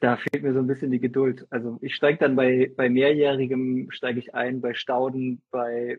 da 0.00 0.16
fehlt 0.16 0.42
mir 0.42 0.52
so 0.52 0.58
ein 0.58 0.66
bisschen 0.66 0.90
die 0.90 1.00
Geduld. 1.00 1.46
Also 1.50 1.78
ich 1.80 1.94
steige 1.94 2.18
dann 2.18 2.36
bei, 2.36 2.70
bei 2.76 2.88
mehrjährigem 2.88 3.90
steige 3.90 4.18
ich 4.18 4.34
ein, 4.34 4.60
bei 4.60 4.74
Stauden, 4.74 5.42
bei 5.50 5.98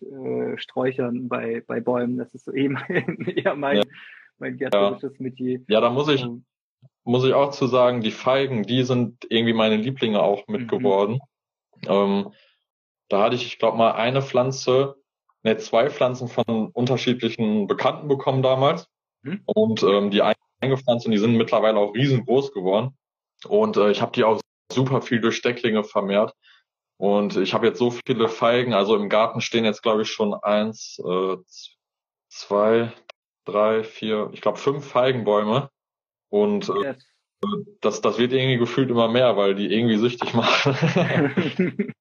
äh, 0.00 0.58
Sträuchern, 0.58 1.28
bei, 1.28 1.62
bei 1.66 1.80
Bäumen. 1.80 2.18
Das 2.18 2.34
ist 2.34 2.44
so 2.44 2.52
eben 2.52 2.76
eher 3.26 3.56
mein, 3.56 3.78
ja. 3.78 3.82
mein 4.38 4.56
gärtnerisches 4.56 5.18
ja. 5.18 5.22
Metier. 5.22 5.60
Ja, 5.68 5.80
da 5.80 5.90
muss 5.90 6.08
ich, 6.08 6.22
ähm, 6.22 6.44
muss 7.04 7.24
ich 7.24 7.32
auch 7.32 7.50
zu 7.50 7.66
sagen, 7.66 8.02
die 8.02 8.10
Feigen, 8.10 8.62
die 8.64 8.82
sind 8.84 9.26
irgendwie 9.28 9.54
meine 9.54 9.76
Lieblinge 9.76 10.22
auch 10.22 10.46
mit 10.46 10.62
mhm. 10.62 10.68
geworden. 10.68 11.18
Ähm, 11.86 12.32
da 13.08 13.22
hatte 13.22 13.36
ich, 13.36 13.46
ich 13.46 13.58
glaube 13.58 13.78
mal, 13.78 13.92
eine 13.92 14.22
Pflanze, 14.22 14.96
ne, 15.42 15.56
zwei 15.56 15.90
Pflanzen 15.90 16.28
von 16.28 16.68
unterschiedlichen 16.72 17.66
Bekannten 17.66 18.08
bekommen 18.08 18.42
damals. 18.42 18.88
Mhm. 19.22 19.40
Und 19.46 19.82
ähm, 19.82 20.10
die 20.10 20.22
eingepflanzt 20.60 21.06
und 21.06 21.12
die 21.12 21.18
sind 21.18 21.36
mittlerweile 21.36 21.78
auch 21.78 21.94
riesengroß 21.94 22.52
geworden. 22.52 22.96
Und 23.46 23.76
äh, 23.76 23.90
ich 23.90 24.00
habe 24.02 24.12
die 24.12 24.24
auch 24.24 24.40
super 24.72 25.02
viel 25.02 25.20
durch 25.20 25.36
Stecklinge 25.36 25.84
vermehrt. 25.84 26.34
Und 26.96 27.36
ich 27.36 27.54
habe 27.54 27.66
jetzt 27.66 27.78
so 27.78 27.90
viele 27.90 28.28
Feigen, 28.28 28.74
also 28.74 28.96
im 28.96 29.08
Garten 29.08 29.40
stehen 29.40 29.64
jetzt, 29.64 29.82
glaube 29.82 30.02
ich, 30.02 30.10
schon 30.10 30.34
eins, 30.34 31.00
äh, 31.06 31.36
zwei, 32.28 32.92
drei, 33.44 33.84
vier, 33.84 34.30
ich 34.32 34.40
glaube 34.40 34.58
fünf 34.58 34.84
Feigenbäume. 34.84 35.70
Und 36.28 36.68
äh, 36.68 36.82
yes. 36.82 37.06
das, 37.80 38.00
das 38.00 38.18
wird 38.18 38.32
irgendwie 38.32 38.58
gefühlt 38.58 38.90
immer 38.90 39.08
mehr, 39.08 39.36
weil 39.36 39.54
die 39.54 39.72
irgendwie 39.72 39.96
süchtig 39.96 40.34
machen. 40.34 40.74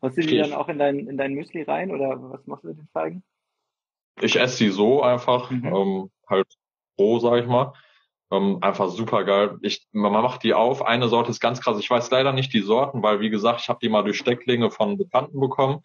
Hast 0.00 0.16
du 0.18 0.20
die 0.20 0.38
dann 0.38 0.52
auch 0.52 0.68
in 0.68 0.78
dein, 0.78 0.98
in 1.08 1.16
dein 1.16 1.32
Müsli 1.32 1.62
rein 1.62 1.90
oder 1.90 2.16
was 2.30 2.46
machst 2.46 2.64
du 2.64 2.68
mit 2.68 2.78
den 2.78 2.88
Feigen? 2.92 3.24
Ich 4.20 4.38
esse 4.38 4.56
sie 4.58 4.68
so 4.68 5.02
einfach, 5.02 5.50
mhm. 5.50 5.64
ähm, 5.64 6.10
halt 6.28 6.46
roh, 6.98 7.18
sag 7.18 7.40
ich 7.40 7.46
mal. 7.46 7.72
Ähm, 8.30 8.58
einfach 8.62 8.88
super 8.88 9.24
geil. 9.24 9.58
Ich, 9.62 9.86
man 9.92 10.12
macht 10.12 10.42
die 10.42 10.54
auf. 10.54 10.82
Eine 10.82 11.08
Sorte 11.08 11.30
ist 11.30 11.40
ganz 11.40 11.60
krass. 11.60 11.78
Ich 11.78 11.90
weiß 11.90 12.10
leider 12.10 12.32
nicht 12.32 12.52
die 12.52 12.60
Sorten, 12.60 13.02
weil 13.02 13.20
wie 13.20 13.30
gesagt, 13.30 13.60
ich 13.60 13.68
habe 13.68 13.78
die 13.82 13.88
mal 13.88 14.02
durch 14.02 14.18
Stecklinge 14.18 14.70
von 14.70 14.96
Bekannten 14.96 15.40
bekommen. 15.40 15.80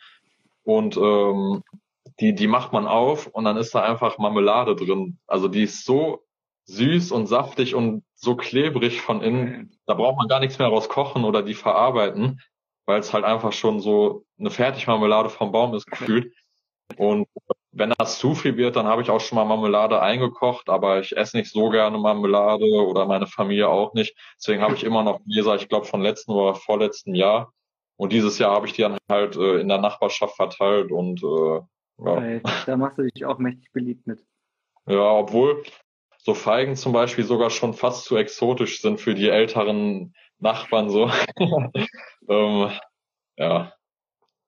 Und 0.63 0.97
ähm, 0.97 1.63
die, 2.19 2.35
die 2.35 2.47
macht 2.47 2.73
man 2.73 2.87
auf 2.87 3.27
und 3.27 3.45
dann 3.45 3.57
ist 3.57 3.73
da 3.73 3.81
einfach 3.81 4.17
Marmelade 4.17 4.75
drin. 4.75 5.19
Also 5.27 5.47
die 5.47 5.63
ist 5.63 5.85
so 5.85 6.23
süß 6.65 7.11
und 7.11 7.27
saftig 7.27 7.75
und 7.75 8.03
so 8.15 8.35
klebrig 8.35 9.01
von 9.01 9.21
innen. 9.21 9.77
Da 9.85 9.95
braucht 9.95 10.17
man 10.17 10.27
gar 10.27 10.39
nichts 10.39 10.59
mehr 10.59 10.67
raus 10.67 10.89
kochen 10.89 11.23
oder 11.23 11.41
die 11.41 11.55
verarbeiten, 11.55 12.41
weil 12.85 12.99
es 12.99 13.13
halt 13.13 13.25
einfach 13.25 13.53
schon 13.53 13.79
so 13.79 14.25
eine 14.37 14.51
Fertigmarmelade 14.51 15.29
vom 15.29 15.51
Baum 15.51 15.73
ist 15.73 15.87
gefühlt. 15.87 16.33
Und 16.97 17.27
wenn 17.79 17.93
das 17.97 18.19
zu 18.19 18.35
viel 18.35 18.57
wird, 18.57 18.75
dann 18.75 18.87
habe 18.87 19.01
ich 19.01 19.09
auch 19.09 19.21
schon 19.21 19.37
mal 19.37 19.45
Marmelade 19.45 20.01
eingekocht, 20.01 20.69
aber 20.69 20.99
ich 20.99 21.15
esse 21.15 21.37
nicht 21.37 21.51
so 21.51 21.69
gerne 21.69 21.97
Marmelade 21.97 22.65
oder 22.65 23.05
meine 23.05 23.25
Familie 23.25 23.69
auch 23.69 23.93
nicht. 23.93 24.15
Deswegen 24.37 24.61
habe 24.61 24.75
ich 24.75 24.83
immer 24.83 25.01
noch 25.01 25.23
Gläser, 25.23 25.55
ich 25.55 25.69
glaube 25.69 25.85
von 25.85 26.01
letzten 26.01 26.31
oder 26.33 26.55
vorletzten 26.55 27.15
Jahr. 27.15 27.53
Und 27.95 28.13
dieses 28.13 28.37
Jahr 28.37 28.51
habe 28.51 28.67
ich 28.67 28.73
die 28.73 28.81
dann 28.81 28.97
halt 29.09 29.35
äh, 29.37 29.59
in 29.59 29.69
der 29.69 29.79
Nachbarschaft 29.79 30.35
verteilt 30.35 30.91
und 30.91 31.23
äh, 31.23 31.61
ja. 32.01 32.39
Da 32.65 32.77
machst 32.77 32.97
du 32.97 33.03
dich 33.03 33.25
auch 33.25 33.39
mächtig 33.39 33.71
beliebt 33.71 34.07
mit. 34.07 34.23
Ja, 34.85 35.11
obwohl 35.11 35.63
so 36.17 36.33
Feigen 36.33 36.75
zum 36.75 36.93
Beispiel 36.93 37.23
sogar 37.23 37.49
schon 37.49 37.73
fast 37.73 38.05
zu 38.05 38.17
exotisch 38.17 38.81
sind 38.81 38.99
für 38.99 39.15
die 39.15 39.29
älteren 39.29 40.13
Nachbarn 40.37 40.89
so. 40.89 41.09
ähm, 42.29 42.71
ja, 43.37 43.73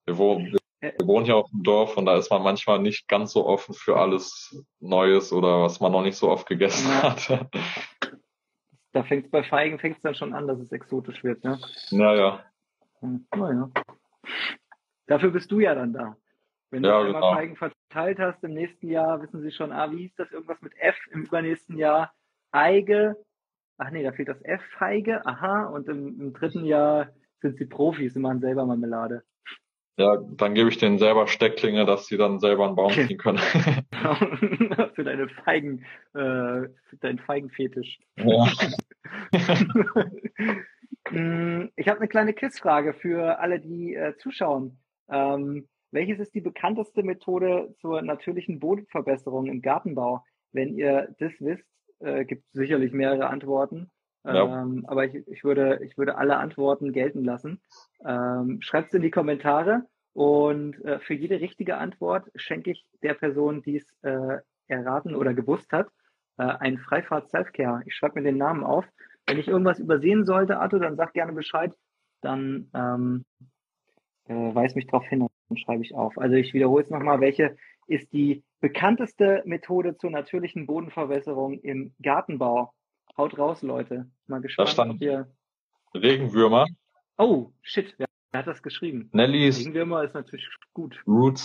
wohnen, 0.08 0.58
wir 0.82 1.08
wohnen 1.08 1.26
hier 1.26 1.38
auf 1.38 1.50
dem 1.52 1.64
Dorf 1.64 1.96
und 1.96 2.06
da 2.06 2.18
ist 2.18 2.32
man 2.32 2.42
manchmal 2.42 2.80
nicht 2.80 3.08
ganz 3.08 3.34
so 3.34 3.46
offen 3.46 3.74
für 3.74 3.98
alles 3.98 4.66
Neues 4.80 5.32
oder 5.32 5.62
was 5.62 5.80
man 5.80 5.92
noch 5.92 6.02
nicht 6.02 6.18
so 6.18 6.30
oft 6.30 6.48
gegessen 6.48 6.90
ja. 6.90 7.04
hat. 7.04 7.50
Da 8.94 9.04
fängt 9.04 9.32
bei 9.32 9.44
Feigen 9.44 9.80
fängt 9.80 9.98
es 9.98 10.02
dann 10.02 10.16
schon 10.16 10.34
an, 10.34 10.48
dass 10.48 10.60
es 10.60 10.72
exotisch 10.72 11.24
wird, 11.24 11.44
ne? 11.44 11.60
Naja. 11.92 12.44
Naja. 13.02 13.70
Dafür 15.08 15.32
bist 15.32 15.52
du 15.52 15.60
ja 15.60 15.76
dann 15.76 15.94
da. 15.94 16.18
Wenn 16.72 16.84
ja, 16.84 16.92
du 16.92 17.08
einmal 17.08 17.22
genau. 17.22 17.34
Feigen 17.34 17.56
verteilt 17.56 18.20
hast, 18.20 18.44
im 18.44 18.54
nächsten 18.54 18.90
Jahr 18.90 19.22
wissen 19.22 19.42
sie 19.42 19.52
schon, 19.52 19.72
ah, 19.72 19.92
wie 19.92 20.00
hieß 20.00 20.16
das, 20.16 20.32
irgendwas 20.32 20.62
mit 20.62 20.74
F, 20.78 20.96
im 21.12 21.24
übernächsten 21.24 21.78
Jahr 21.78 22.14
Eige, 22.52 23.16
ach 23.78 23.92
nee, 23.92 24.04
da 24.04 24.12
fehlt 24.12 24.30
das 24.30 24.42
F, 24.42 24.62
Feige, 24.78 25.26
aha, 25.26 25.66
und 25.66 25.88
im, 25.88 26.20
im 26.20 26.34
dritten 26.34 26.66
Jahr 26.66 27.10
sind 27.40 27.58
sie 27.58 27.66
Profis 27.66 28.16
und 28.16 28.24
machen 28.24 28.40
selber 28.40 28.66
Marmelade. 28.66 29.24
Ja, 29.98 30.18
dann 30.18 30.56
gebe 30.56 30.70
ich 30.70 30.78
denen 30.78 30.98
selber 30.98 31.28
Stecklinge, 31.28 31.86
dass 31.86 32.08
sie 32.08 32.18
dann 32.18 32.40
selber 32.40 32.66
einen 32.66 32.76
Baum 32.76 32.92
ziehen 32.92 33.18
können. 33.18 33.38
für 34.96 35.04
deine 35.04 35.28
Feigen, 35.30 35.86
äh, 36.14 36.70
für 36.90 36.98
deinen 37.00 37.20
Feigenfetisch. 37.20 38.00
Ja. 38.18 38.48
Mm, 41.10 41.70
ich 41.76 41.88
habe 41.88 42.00
eine 42.00 42.08
kleine 42.08 42.34
Quizfrage 42.34 42.94
für 42.94 43.40
alle, 43.40 43.60
die 43.60 43.96
äh, 43.96 44.16
zuschauen. 44.18 44.80
Ähm, 45.10 45.68
welches 45.92 46.20
ist 46.20 46.34
die 46.34 46.42
bekannteste 46.42 47.04
Methode 47.04 47.76
zur 47.82 48.02
natürlichen 48.02 48.60
Bodenverbesserung 48.60 49.48
im 49.48 49.62
Gartenbau? 49.62 50.24
Wenn 50.54 50.74
ihr 50.74 51.14
das 51.20 51.34
wisst, 51.40 51.66
äh, 52.00 52.24
gibt 52.24 52.46
es 52.46 52.54
sicherlich 52.54 52.94
mehrere 52.94 53.28
Antworten. 53.28 53.90
Ja. 54.24 54.62
Ähm, 54.62 54.86
aber 54.88 55.06
ich, 55.06 55.28
ich, 55.28 55.44
würde, 55.44 55.80
ich 55.84 55.98
würde 55.98 56.18
alle 56.18 56.38
Antworten 56.38 56.92
gelten 56.94 57.24
lassen. 57.24 57.62
Ähm, 58.06 58.62
Schreibt 58.62 58.90
es 58.90 58.94
in 58.94 59.02
die 59.02 59.12
Kommentare 59.12 59.84
und 60.14 60.84
äh, 60.86 61.00
für 61.00 61.14
jede 61.14 61.40
richtige 61.40 61.78
Antwort 61.78 62.30
schenke 62.36 62.72
ich 62.72 62.86
der 63.02 63.14
Person, 63.14 63.62
die 63.62 63.78
es 63.78 63.96
äh, 64.04 64.38
erraten 64.68 65.16
oder 65.16 65.34
gewusst 65.34 65.72
hat, 65.72 65.88
äh, 66.38 66.44
ein 66.44 66.78
Freifahrt 66.78 67.30
Selfcare. 67.30 67.82
Ich 67.86 67.96
schreibe 67.96 68.20
mir 68.20 68.26
den 68.26 68.38
Namen 68.38 68.64
auf. 68.64 68.86
Wenn 69.28 69.38
ich 69.38 69.48
irgendwas 69.48 69.80
übersehen 69.80 70.26
sollte, 70.26 70.60
Arthur, 70.60 70.80
dann 70.80 70.98
sag 70.98 71.14
gerne 71.14 71.34
Bescheid. 71.34 71.74
Dann 72.22 72.70
ähm, 72.74 73.26
äh, 74.26 74.56
weis 74.56 74.76
mich 74.76 74.88
darauf 74.88 75.06
hin 75.06 75.28
und 75.50 75.60
schreibe 75.60 75.84
ich 75.84 75.96
auf. 75.96 76.18
Also 76.18 76.36
ich 76.36 76.54
wiederhole 76.54 76.84
es 76.84 76.90
nochmal, 76.90 77.22
welche 77.22 77.56
ist 77.88 78.14
die 78.14 78.44
bekannteste 78.60 79.42
Methode 79.46 79.98
zur 79.98 80.12
natürlichen 80.12 80.66
Bodenverwässerung 80.66 81.60
im 81.60 81.94
Gartenbau? 82.02 82.74
Haut 83.18 83.38
raus, 83.38 83.62
Leute. 83.62 84.10
Mal 84.28 84.42
gespannt, 84.42 84.70
da 84.70 84.72
stand 84.72 84.94
ob 84.94 85.02
ihr... 85.02 85.32
Regenwürmer. 85.94 86.68
Oh, 87.18 87.52
shit, 87.62 87.94
wer, 87.98 88.08
hat 88.34 88.48
das 88.48 88.64
geschrieben? 88.64 89.10
Nellies. 89.12 89.60
Regenwürmer 89.60 90.04
ist 90.04 90.14
natürlich 90.14 90.48
gut. 90.74 91.04
Root 91.06 91.40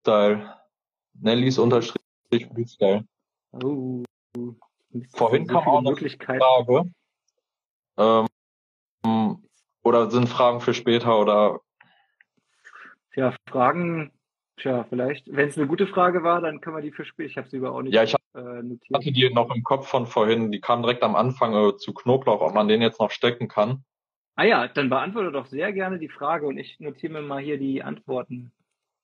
Style. 0.00 0.56
Nellies 1.14 1.58
unterstrich 1.58 1.98
Root 2.32 2.70
Style. 2.70 3.04
Oh. 3.52 4.04
Vorhin 5.14 5.46
so 5.46 5.52
kam 5.52 5.66
auch 5.66 5.82
noch 5.82 5.98
eine 5.98 6.10
Frage. 6.10 6.92
Ähm, 7.98 9.48
oder 9.82 10.10
sind 10.10 10.28
Fragen 10.28 10.60
für 10.60 10.74
später 10.74 11.18
oder? 11.18 11.60
Ja, 13.14 13.34
Fragen 13.48 14.12
Tja, 14.58 14.84
vielleicht, 14.88 15.34
wenn 15.34 15.48
es 15.48 15.56
eine 15.56 15.66
gute 15.66 15.86
Frage 15.86 16.22
war, 16.22 16.40
dann 16.40 16.60
können 16.60 16.76
wir 16.76 16.82
die 16.82 16.92
für 16.92 17.04
später. 17.04 17.28
Ich 17.28 17.36
habe 17.36 17.48
sie 17.48 17.56
über 17.56 17.72
auch 17.72 17.82
nicht 17.82 17.94
ja, 17.94 18.02
ich 18.02 18.14
äh, 18.14 18.18
notiert. 18.40 18.94
hatte 18.94 19.12
die 19.12 19.30
noch 19.32 19.54
im 19.54 19.62
Kopf 19.62 19.88
von 19.88 20.06
vorhin. 20.06 20.52
Die 20.52 20.60
kam 20.60 20.82
direkt 20.82 21.02
am 21.02 21.16
Anfang 21.16 21.54
äh, 21.54 21.76
zu 21.76 21.94
Knoblauch, 21.94 22.40
ob 22.40 22.54
man 22.54 22.68
den 22.68 22.82
jetzt 22.82 23.00
noch 23.00 23.10
stecken 23.10 23.48
kann. 23.48 23.84
Ah 24.36 24.44
ja, 24.44 24.68
dann 24.68 24.88
beantworte 24.88 25.32
doch 25.32 25.46
sehr 25.46 25.72
gerne 25.72 25.98
die 25.98 26.08
Frage 26.08 26.46
und 26.46 26.58
ich 26.58 26.80
notiere 26.80 27.12
mir 27.12 27.22
mal 27.22 27.42
hier 27.42 27.58
die 27.58 27.82
Antworten. 27.82 28.52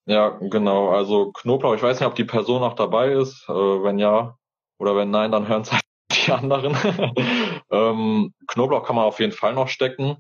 Ja, 0.07 0.39
genau. 0.41 0.91
Also 0.91 1.33
Knoblauch, 1.33 1.75
ich 1.75 1.83
weiß 1.83 2.01
nicht, 2.01 2.09
ob 2.09 2.15
die 2.15 2.25
Person 2.25 2.61
noch 2.61 2.75
dabei 2.75 3.13
ist. 3.13 3.47
Äh, 3.49 3.53
wenn 3.53 3.99
ja 3.99 4.37
oder 4.79 4.97
wenn 4.97 5.11
nein, 5.11 5.33
dann 5.33 5.49
hören 5.49 5.63
es 5.63 5.73
halt 5.73 5.83
die 6.27 6.33
anderen. 6.33 6.77
ähm, 7.71 8.35
Knoblauch 8.47 8.85
kann 8.85 8.97
man 8.97 9.05
auf 9.05 9.21
jeden 9.21 9.33
Fall 9.33 9.55
noch 9.55 9.69
stecken. 9.69 10.17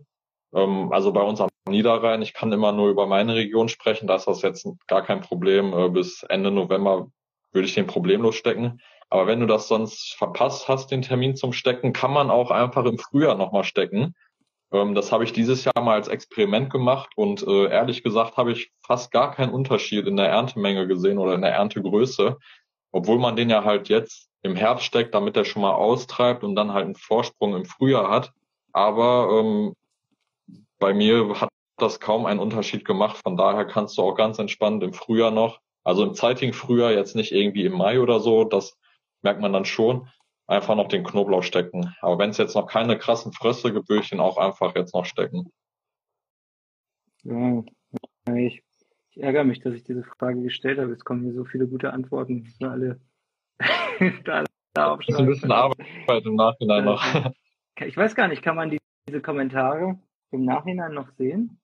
Ähm, 0.54 0.92
also 0.92 1.12
bei 1.12 1.22
uns 1.22 1.40
am 1.40 1.48
Niederrhein, 1.68 2.22
ich 2.22 2.34
kann 2.34 2.52
immer 2.52 2.72
nur 2.72 2.88
über 2.88 3.06
meine 3.06 3.34
Region 3.34 3.68
sprechen, 3.68 4.06
da 4.06 4.16
ist 4.16 4.26
das 4.26 4.42
jetzt 4.42 4.66
gar 4.86 5.02
kein 5.02 5.20
Problem. 5.20 5.72
Äh, 5.72 5.88
bis 5.90 6.22
Ende 6.22 6.50
November 6.50 7.08
würde 7.52 7.66
ich 7.66 7.74
den 7.74 7.86
problemlos 7.86 8.36
stecken. 8.36 8.80
Aber 9.10 9.26
wenn 9.26 9.40
du 9.40 9.46
das 9.46 9.68
sonst 9.68 10.14
verpasst 10.16 10.68
hast, 10.68 10.90
den 10.90 11.02
Termin 11.02 11.34
zum 11.34 11.52
Stecken, 11.52 11.92
kann 11.92 12.12
man 12.12 12.30
auch 12.30 12.50
einfach 12.50 12.84
im 12.84 12.98
Frühjahr 12.98 13.36
nochmal 13.36 13.64
stecken. 13.64 14.14
Ähm, 14.72 14.94
das 14.94 15.12
habe 15.12 15.24
ich 15.24 15.32
dieses 15.32 15.64
Jahr 15.64 15.82
mal 15.82 15.94
als 15.94 16.08
Experiment 16.08 16.70
gemacht 16.70 17.10
und 17.16 17.42
äh, 17.46 17.70
ehrlich 17.70 18.02
gesagt 18.02 18.36
habe 18.36 18.52
ich 18.52 18.70
fast 18.80 19.10
gar 19.10 19.32
keinen 19.32 19.52
Unterschied 19.52 20.06
in 20.06 20.16
der 20.16 20.28
Erntemenge 20.28 20.86
gesehen 20.86 21.18
oder 21.18 21.34
in 21.34 21.42
der 21.42 21.52
Erntegröße, 21.52 22.36
obwohl 22.92 23.18
man 23.18 23.36
den 23.36 23.50
ja 23.50 23.64
halt 23.64 23.88
jetzt 23.88 24.28
im 24.42 24.56
Herbst 24.56 24.84
steckt, 24.84 25.14
damit 25.14 25.36
er 25.36 25.44
schon 25.44 25.62
mal 25.62 25.72
austreibt 25.72 26.44
und 26.44 26.54
dann 26.54 26.72
halt 26.72 26.84
einen 26.84 26.94
Vorsprung 26.94 27.56
im 27.56 27.64
Frühjahr 27.64 28.10
hat. 28.10 28.32
Aber 28.72 29.40
ähm, 29.40 29.74
bei 30.78 30.94
mir 30.94 31.40
hat 31.40 31.48
das 31.76 32.00
kaum 32.00 32.26
einen 32.26 32.40
Unterschied 32.40 32.84
gemacht. 32.84 33.18
Von 33.22 33.36
daher 33.36 33.64
kannst 33.64 33.98
du 33.98 34.02
auch 34.02 34.14
ganz 34.14 34.38
entspannt 34.38 34.82
im 34.82 34.92
Frühjahr 34.92 35.30
noch, 35.30 35.60
also 35.84 36.04
im 36.04 36.14
zeitigen 36.14 36.52
Frühjahr, 36.52 36.92
jetzt 36.92 37.16
nicht 37.16 37.32
irgendwie 37.32 37.64
im 37.64 37.72
Mai 37.72 38.00
oder 38.00 38.20
so, 38.20 38.44
das 38.44 38.76
merkt 39.22 39.40
man 39.40 39.52
dann 39.52 39.64
schon, 39.64 40.08
einfach 40.46 40.74
noch 40.76 40.88
den 40.88 41.04
Knoblauch 41.04 41.42
stecken. 41.42 41.94
Aber 42.00 42.18
wenn 42.18 42.30
es 42.30 42.38
jetzt 42.38 42.54
noch 42.54 42.66
keine 42.66 42.98
krassen 42.98 43.32
Fröste 43.32 43.72
gibt, 43.72 43.88
würde 43.88 44.02
ich 44.02 44.12
ihn 44.12 44.20
auch 44.20 44.38
einfach 44.38 44.74
jetzt 44.74 44.94
noch 44.94 45.04
stecken. 45.04 45.50
Ja, 47.22 47.62
ich, 48.34 48.62
ich 49.10 49.22
ärgere 49.22 49.44
mich, 49.44 49.60
dass 49.60 49.74
ich 49.74 49.84
diese 49.84 50.04
Frage 50.04 50.42
gestellt 50.42 50.78
habe. 50.78 50.92
Es 50.92 51.04
kommen 51.04 51.22
hier 51.22 51.34
so 51.34 51.44
viele 51.44 51.66
gute 51.66 51.92
Antworten. 51.92 52.44
Für 52.58 52.70
alle 52.70 53.00
da, 54.24 54.44
da 54.74 54.96
das 54.96 55.08
ist 55.08 55.16
ein 55.16 55.26
bisschen 55.26 55.52
Arbeit 55.52 56.24
im 56.24 56.36
Nachhinein 56.36 56.84
noch. 56.84 57.02
Ich 57.80 57.96
weiß 57.96 58.16
gar 58.16 58.26
nicht, 58.26 58.42
kann 58.42 58.56
man 58.56 58.70
die, 58.70 58.78
diese 59.08 59.20
Kommentare 59.20 60.00
im 60.30 60.44
Nachhinein 60.44 60.94
noch 60.94 61.10
sehen? 61.12 61.60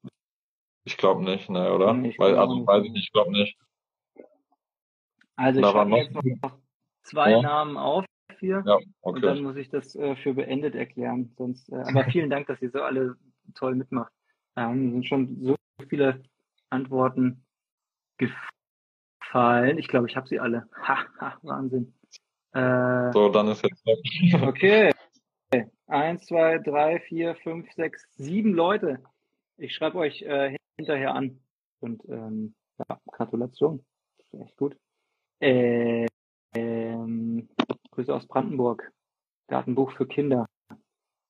Ich 0.85 0.97
glaube 0.97 1.25
nicht, 1.25 1.49
ne, 1.49 1.73
oder? 1.73 1.93
Nee, 1.95 2.15
Weil, 2.19 2.37
also 2.37 2.57
nicht. 2.57 2.67
weiß 2.67 2.85
ich 2.85 2.93
nicht, 2.93 3.05
ich 3.05 3.13
glaube 3.13 3.33
nicht. 3.33 3.59
Also 5.37 5.61
ich 5.61 5.67
schreibe 5.67 5.97
jetzt 5.97 6.15
noch 6.15 6.59
zwei 7.03 7.31
ja. 7.33 7.43
Namen 7.43 7.77
auf 7.77 8.05
hier 8.39 8.63
ja, 8.67 8.75
okay. 8.75 8.87
und 9.03 9.23
dann 9.23 9.43
muss 9.43 9.57
ich 9.57 9.69
das 9.69 9.95
äh, 9.95 10.17
für 10.17 10.35
beendet 10.35 10.75
erklären. 10.75 11.33
Sonst, 11.37 11.71
äh, 11.71 11.77
aber 11.77 12.05
vielen 12.05 12.31
Dank, 12.31 12.47
dass 12.47 12.61
ihr 12.61 12.71
so 12.71 12.83
alle 12.83 13.17
toll 13.55 13.75
mitmacht. 13.75 14.13
Ähm, 14.57 14.93
sind 14.93 15.07
schon 15.07 15.43
so 15.43 15.57
viele 15.89 16.23
Antworten 16.71 17.45
gefallen. 18.19 19.79
Ich 19.79 19.89
glaube, 19.89 20.09
ich 20.09 20.17
habe 20.17 20.29
sie 20.29 20.41
alle. 20.41 20.69
Ha, 20.87 21.07
ha, 21.19 21.39
Wahnsinn. 21.43 21.95
Äh, 22.53 23.13
so, 23.13 23.29
dann 23.31 23.49
ist 23.49 23.65
jetzt. 23.65 23.85
okay. 24.43 24.93
Eins, 25.95 26.27
zwei, 26.27 26.59
drei, 26.59 26.99
vier, 26.99 27.37
fünf, 27.37 27.73
sechs, 27.75 28.05
sieben 28.17 28.53
Leute. 28.53 29.01
Ich 29.57 29.77
schreibe 29.77 29.99
euch 29.99 30.23
äh, 30.23 30.59
hinterher 30.77 31.15
an. 31.15 31.41
Und 31.79 32.03
ähm, 32.09 32.57
ja, 32.81 33.01
Gratulation. 33.13 33.87
Echt 34.33 34.57
gut. 34.57 34.77
Äh, 35.39 36.09
ähm, 36.57 37.49
Grüße 37.93 38.13
aus 38.13 38.27
Brandenburg. 38.27 38.91
Gartenbuch 39.47 39.93
für 39.93 40.05
Kinder. 40.09 40.47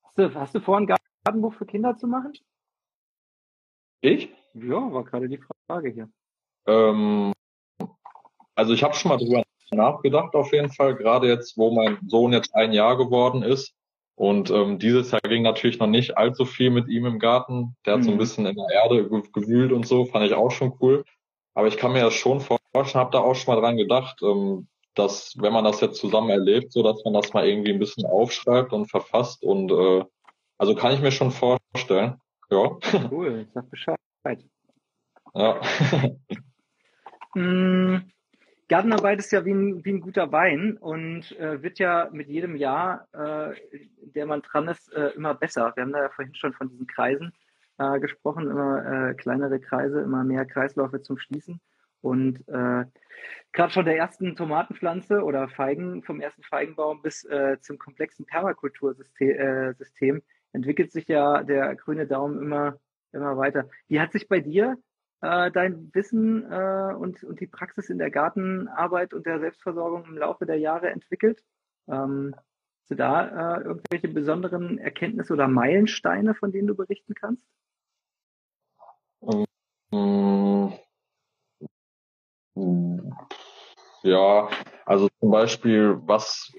Hast 0.03 0.17
du, 0.17 0.35
hast 0.35 0.55
du 0.55 0.61
vor, 0.61 0.79
ein 0.79 0.87
Gartenbuch 0.87 1.53
für 1.57 1.67
Kinder 1.67 1.99
zu 1.99 2.07
machen? 2.07 2.33
Ich? 4.01 4.35
Ja, 4.55 4.91
war 4.91 5.05
gerade 5.05 5.29
die 5.29 5.43
Frage 5.67 5.91
hier. 5.91 6.09
Ähm, 6.67 7.35
also 8.55 8.73
ich 8.73 8.83
habe 8.83 8.95
schon 8.95 9.11
mal 9.11 9.19
drüber 9.19 9.43
nachgedacht 9.73 10.35
auf 10.35 10.55
jeden 10.55 10.71
Fall, 10.71 10.95
gerade 10.95 11.29
jetzt, 11.29 11.59
wo 11.59 11.71
mein 11.71 11.99
Sohn 12.09 12.33
jetzt 12.33 12.55
ein 12.55 12.73
Jahr 12.73 12.97
geworden 12.97 13.43
ist. 13.43 13.77
Und 14.17 14.51
ähm, 14.51 14.79
dieses 14.79 15.11
Jahr 15.11 15.21
ging 15.21 15.43
natürlich 15.43 15.79
noch 15.79 15.89
nicht 15.89 16.17
allzu 16.17 16.45
viel 16.45 16.71
mit 16.71 16.89
ihm 16.89 17.05
im 17.07 17.19
Garten. 17.19 17.77
Der 17.85 17.95
hat 17.95 18.01
mhm. 18.01 18.05
so 18.05 18.11
ein 18.11 18.15
mhm. 18.15 18.19
bisschen 18.19 18.47
in 18.47 18.57
der 18.57 18.71
Erde 18.71 19.09
gewühlt 19.33 19.73
und 19.73 19.87
so, 19.87 20.05
fand 20.05 20.25
ich 20.25 20.35
auch 20.35 20.51
schon 20.51 20.75
cool. 20.81 21.05
Aber 21.55 21.69
ich 21.69 21.77
kann 21.77 21.93
mir 21.93 22.03
das 22.03 22.15
schon 22.15 22.41
vorstellen, 22.41 23.01
habe 23.01 23.11
da 23.11 23.21
auch 23.21 23.35
schon 23.35 23.55
mal 23.55 23.61
dran 23.61 23.77
gedacht, 23.77 24.21
ähm, 24.23 24.69
dass 24.95 25.35
wenn 25.39 25.53
man 25.53 25.65
das 25.65 25.81
jetzt 25.81 25.99
zusammen 25.99 26.31
erlebt, 26.31 26.73
so 26.73 26.83
dass 26.83 27.05
man 27.05 27.15
das 27.15 27.33
mal 27.33 27.47
irgendwie 27.47 27.73
ein 27.73 27.79
bisschen 27.79 28.07
aufschreibt 28.07 28.73
und 28.73 28.87
verfasst 28.87 29.43
und 29.43 29.71
äh, 29.73 30.05
also 30.59 30.75
kann 30.75 30.93
ich 30.93 31.01
mir 31.01 31.11
schon 31.11 31.33
vorstellen. 31.33 32.21
Ja. 32.51 32.79
Cool, 33.11 33.49
sag 33.53 33.71
Bescheid. 33.71 33.99
Ja. 35.35 35.61
mm, 37.35 37.97
Gartenarbeit 38.69 39.19
ist 39.19 39.33
ja 39.33 39.45
wie 39.45 39.53
ein, 39.53 39.85
wie 39.85 39.93
ein 39.93 40.01
guter 40.01 40.33
Wein 40.33 40.77
und 40.79 41.39
äh, 41.39 41.63
wird 41.63 41.79
ja 41.79 42.09
mit 42.13 42.29
jedem 42.29 42.57
Jahr, 42.57 43.09
äh, 43.13 43.55
der 44.01 44.27
man 44.27 44.43
dran 44.43 44.69
ist, 44.69 44.93
äh, 44.93 45.09
immer 45.11 45.35
besser. 45.35 45.73
Wir 45.75 45.83
haben 45.83 45.93
da 45.93 46.03
ja 46.03 46.09
vorhin 46.09 46.35
schon 46.35 46.55
von 46.55 46.69
diesen 46.69 46.87
Kreisen 46.87 47.33
äh, 47.79 48.01
gesprochen, 48.01 48.51
immer 48.51 49.11
äh, 49.11 49.15
kleinere 49.15 49.61
Kreise, 49.61 50.01
immer 50.01 50.25
mehr 50.25 50.47
Kreisläufe 50.47 51.03
zum 51.03 51.19
Schließen. 51.19 51.61
Und 52.01 52.47
äh, 52.49 52.85
gerade 53.53 53.73
von 53.73 53.85
der 53.85 53.97
ersten 53.97 54.37
Tomatenpflanze 54.37 55.23
oder 55.23 55.49
Feigen, 55.49 56.03
vom 56.03 56.21
ersten 56.21 56.43
Feigenbaum 56.43 57.03
bis 57.03 57.25
äh, 57.25 57.59
zum 57.61 57.79
komplexen 57.79 58.27
Permakultursystem 58.27 60.17
äh, 60.17 60.21
entwickelt 60.53 60.93
sich 60.93 61.09
ja 61.09 61.43
der 61.43 61.75
grüne 61.77 62.07
Daumen 62.07 62.41
immer, 62.41 62.79
immer 63.13 63.37
weiter. 63.37 63.69
Wie 63.89 64.01
hat 64.01 64.13
sich 64.13 64.29
bei 64.29 64.41
dir 64.41 64.77
äh, 65.25 65.51
dein 65.51 65.91
Wissen 65.95 66.51
äh, 66.51 66.95
und, 66.95 67.25
und 67.25 67.41
die 67.41 67.47
Praxis 67.47 67.89
in 67.89 67.99
der 67.99 68.11
Gartenarbeit 68.11 69.15
und 69.15 69.25
der 69.25 69.41
Selbstversorgung 69.41 70.05
im 70.05 70.19
Laufe 70.19 70.45
der 70.45 70.59
Jahre 70.59 70.91
entwickelt? 70.91 71.43
Ähm, 71.89 72.35
hast 72.37 72.91
du 72.91 72.95
da 72.95 73.57
äh, 73.57 73.63
irgendwelche 73.63 74.09
besonderen 74.09 74.79
Erkenntnisse 74.79 75.33
oder 75.33 75.49
Meilensteine, 75.49 76.35
von 76.35 76.53
denen 76.53 76.69
du 76.69 76.75
berichten 76.75 77.15
kannst? 77.15 77.47
Ja, 84.03 84.51
also 84.85 85.09
zum 85.21 85.31
Beispiel, 85.31 85.99
was 86.05 86.53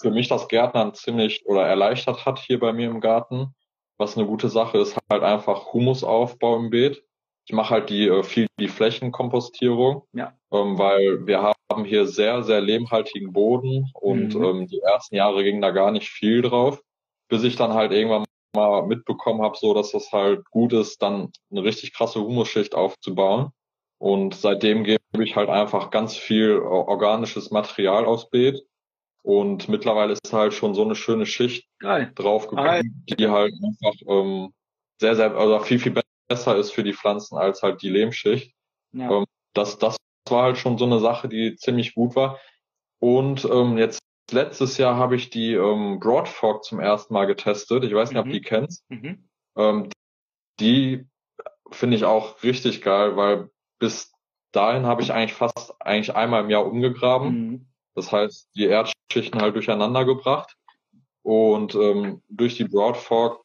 für 0.00 0.10
mich 0.10 0.28
das 0.28 0.48
Gärtnern 0.48 0.94
ziemlich 0.94 1.46
oder 1.46 1.64
erleichtert 1.64 2.26
hat 2.26 2.40
hier 2.40 2.58
bei 2.58 2.72
mir 2.72 2.90
im 2.90 3.00
Garten, 3.00 3.54
was 3.96 4.16
eine 4.16 4.26
gute 4.26 4.48
Sache 4.48 4.78
ist, 4.78 4.98
halt 5.08 5.22
einfach 5.22 5.72
Humusaufbau 5.72 6.56
im 6.56 6.70
Beet. 6.70 7.04
Ich 7.48 7.54
mache 7.54 7.70
halt 7.70 7.88
die 7.88 8.08
äh, 8.08 8.22
viel 8.22 8.46
die 8.60 8.68
Flächenkompostierung, 8.68 10.02
ja. 10.12 10.34
ähm, 10.52 10.76
weil 10.76 11.26
wir 11.26 11.42
haben 11.42 11.84
hier 11.86 12.06
sehr, 12.06 12.42
sehr 12.42 12.60
lehmhaltigen 12.60 13.32
Boden 13.32 13.90
und 13.94 14.34
mhm. 14.34 14.44
ähm, 14.44 14.66
die 14.66 14.80
ersten 14.80 15.16
Jahre 15.16 15.42
ging 15.42 15.62
da 15.62 15.70
gar 15.70 15.90
nicht 15.90 16.10
viel 16.10 16.42
drauf, 16.42 16.82
bis 17.30 17.44
ich 17.44 17.56
dann 17.56 17.72
halt 17.72 17.92
irgendwann 17.92 18.24
mal 18.54 18.86
mitbekommen 18.86 19.40
habe, 19.40 19.56
so 19.56 19.72
dass 19.72 19.92
das 19.92 20.12
halt 20.12 20.44
gut 20.50 20.74
ist, 20.74 21.00
dann 21.00 21.32
eine 21.50 21.64
richtig 21.64 21.94
krasse 21.94 22.20
Humusschicht 22.20 22.74
aufzubauen. 22.74 23.50
Und 23.96 24.34
seitdem 24.34 24.84
gebe 24.84 25.00
ich 25.18 25.34
halt 25.34 25.48
einfach 25.48 25.90
ganz 25.90 26.16
viel 26.18 26.50
äh, 26.50 26.60
organisches 26.60 27.50
Material 27.50 28.04
aufs 28.04 28.28
Beet. 28.28 28.62
Und 29.22 29.70
mittlerweile 29.70 30.12
ist 30.12 30.32
halt 30.34 30.52
schon 30.52 30.74
so 30.74 30.84
eine 30.84 30.94
schöne 30.94 31.24
Schicht 31.24 31.66
Geil. 31.78 32.12
draufgekommen, 32.14 33.04
die 33.08 33.28
halt 33.28 33.54
einfach 33.54 33.94
ähm, 34.06 34.52
sehr, 35.00 35.16
sehr, 35.16 35.34
also 35.34 35.58
viel, 35.60 35.78
viel 35.78 35.92
besser 35.92 36.07
ist 36.30 36.72
für 36.72 36.84
die 36.84 36.92
Pflanzen 36.92 37.36
als 37.36 37.62
halt 37.62 37.82
die 37.82 37.88
Lehmschicht. 37.88 38.54
Ja. 38.92 39.10
Ähm, 39.10 39.24
das, 39.54 39.78
das 39.78 39.96
war 40.28 40.44
halt 40.44 40.58
schon 40.58 40.78
so 40.78 40.84
eine 40.84 41.00
Sache, 41.00 41.28
die 41.28 41.56
ziemlich 41.56 41.94
gut 41.94 42.16
war. 42.16 42.38
Und 43.00 43.44
ähm, 43.44 43.78
jetzt 43.78 44.00
letztes 44.30 44.76
Jahr 44.78 44.96
habe 44.96 45.16
ich 45.16 45.30
die 45.30 45.54
ähm, 45.54 46.00
Broadfork 46.00 46.64
zum 46.64 46.80
ersten 46.80 47.14
Mal 47.14 47.26
getestet. 47.26 47.84
Ich 47.84 47.94
weiß 47.94 48.10
nicht, 48.10 48.16
mhm. 48.16 48.20
ob 48.20 48.26
du 48.26 48.32
die 48.32 48.40
kennst. 48.40 48.84
Mhm. 48.90 49.28
Ähm, 49.56 49.88
die 50.60 51.06
finde 51.70 51.96
ich 51.96 52.04
auch 52.04 52.42
richtig 52.42 52.82
geil, 52.82 53.16
weil 53.16 53.50
bis 53.78 54.12
dahin 54.52 54.86
habe 54.86 55.02
ich 55.02 55.12
eigentlich 55.12 55.34
fast 55.34 55.74
eigentlich 55.80 56.14
einmal 56.14 56.44
im 56.44 56.50
Jahr 56.50 56.66
umgegraben. 56.66 57.30
Mhm. 57.30 57.66
Das 57.94 58.12
heißt, 58.12 58.50
die 58.54 58.66
Erdschichten 58.66 59.40
halt 59.40 59.54
durcheinander 59.54 60.04
gebracht. 60.04 60.56
Und 61.22 61.74
ähm, 61.74 62.22
durch 62.28 62.56
die 62.56 62.64
Broadfork 62.64 63.44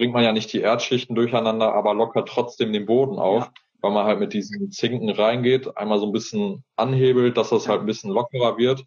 bringt 0.00 0.14
man 0.14 0.24
ja 0.24 0.32
nicht 0.32 0.50
die 0.54 0.62
Erdschichten 0.62 1.14
durcheinander, 1.14 1.74
aber 1.74 1.92
lockert 1.92 2.26
trotzdem 2.26 2.72
den 2.72 2.86
Boden 2.86 3.18
auf, 3.18 3.44
ja. 3.44 3.52
weil 3.82 3.90
man 3.90 4.06
halt 4.06 4.18
mit 4.18 4.32
diesen 4.32 4.70
Zinken 4.70 5.10
reingeht, 5.10 5.76
einmal 5.76 5.98
so 5.98 6.06
ein 6.06 6.12
bisschen 6.12 6.64
anhebelt, 6.76 7.36
dass 7.36 7.50
das 7.50 7.68
halt 7.68 7.80
ein 7.80 7.86
bisschen 7.86 8.10
lockerer 8.10 8.56
wird. 8.56 8.82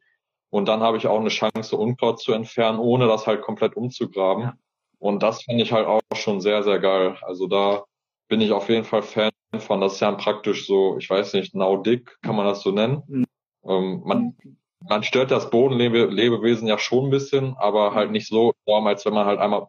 Und 0.50 0.68
dann 0.68 0.82
habe 0.82 0.98
ich 0.98 1.06
auch 1.06 1.20
eine 1.20 1.30
Chance, 1.30 1.78
Unkraut 1.78 2.20
zu 2.20 2.34
entfernen, 2.34 2.80
ohne 2.80 3.06
das 3.08 3.28
halt 3.28 3.44
komplett 3.44 3.78
umzugraben. 3.78 4.44
Ja. 4.44 4.54
Und 4.98 5.22
das 5.22 5.44
finde 5.44 5.64
ich 5.64 5.72
halt 5.72 5.86
auch 5.86 6.02
schon 6.16 6.42
sehr, 6.42 6.64
sehr 6.64 6.80
geil. 6.80 7.16
Also 7.22 7.46
da 7.46 7.84
bin 8.28 8.42
ich 8.42 8.52
auf 8.52 8.68
jeden 8.68 8.84
Fall 8.84 9.04
Fan 9.04 9.30
von. 9.60 9.82
Das 9.82 9.94
ist 9.94 10.00
ja 10.00 10.12
praktisch 10.14 10.66
so, 10.66 10.98
ich 10.98 11.08
weiß 11.08 11.34
nicht, 11.34 11.54
Naudik, 11.54 12.18
kann 12.24 12.36
man 12.36 12.48
das 12.48 12.64
so 12.64 12.72
nennen? 12.72 13.04
Mhm. 13.08 13.26
Ähm, 13.68 14.02
man, 14.04 14.36
man 14.80 15.04
stört 15.04 15.30
das 15.30 15.52
Bodenlebewesen 15.52 16.68
ja 16.68 16.80
schon 16.80 17.06
ein 17.06 17.12
bisschen, 17.12 17.56
aber 17.58 17.94
halt 17.94 18.10
nicht 18.10 18.28
so 18.28 18.54
enorm, 18.66 18.88
als 18.88 19.06
wenn 19.06 19.14
man 19.14 19.28
halt 19.28 19.40
einmal 19.40 19.68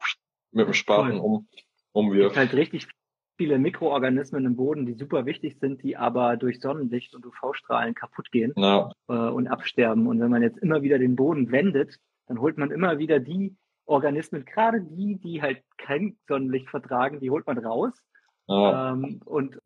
mit 0.55 0.67
dem 0.67 0.75
Spaten 0.75 1.19
um, 1.19 1.47
umwirft. 1.93 2.37
Es 2.37 2.41
gibt 2.41 2.53
halt 2.53 2.55
richtig 2.55 2.89
viele 3.37 3.59
Mikroorganismen 3.59 4.45
im 4.47 4.57
Boden, 4.57 4.87
die 4.87 4.95
super 4.95 5.27
wichtig 5.27 5.59
sind, 5.59 5.83
die 5.83 5.97
aber 5.97 6.37
durch 6.37 6.61
Sonnenlicht 6.61 7.15
und 7.15 7.27
UV-Strahlen 7.27 7.95
kaputt 7.95 8.31
gehen 8.31 8.53
ja. 8.57 8.93
äh, 9.09 9.13
und 9.13 9.49
absterben. 9.49 10.07
Und 10.07 10.21
wenn 10.21 10.31
man 10.31 10.43
jetzt 10.43 10.59
immer 10.59 10.83
wieder 10.83 10.99
den 10.99 11.17
Boden 11.17 11.51
wendet, 11.51 11.99
dann 12.27 12.41
holt 12.41 12.59
man 12.59 12.71
immer 12.71 12.99
wieder 12.99 13.19
die 13.19 13.57
Organismen, 13.87 14.45
gerade 14.45 14.81
die, 14.81 15.19
die 15.19 15.43
halt 15.43 15.63
kein 15.77 16.17
Sonnenlicht 16.27 16.71
vertragen, 16.71 17.21
die 17.21 17.31
holt 17.31 17.47
man 17.47 17.59
raus. 17.59 17.93
Ja. 18.47 18.93
Ähm, 18.93 19.21
und 19.25 19.59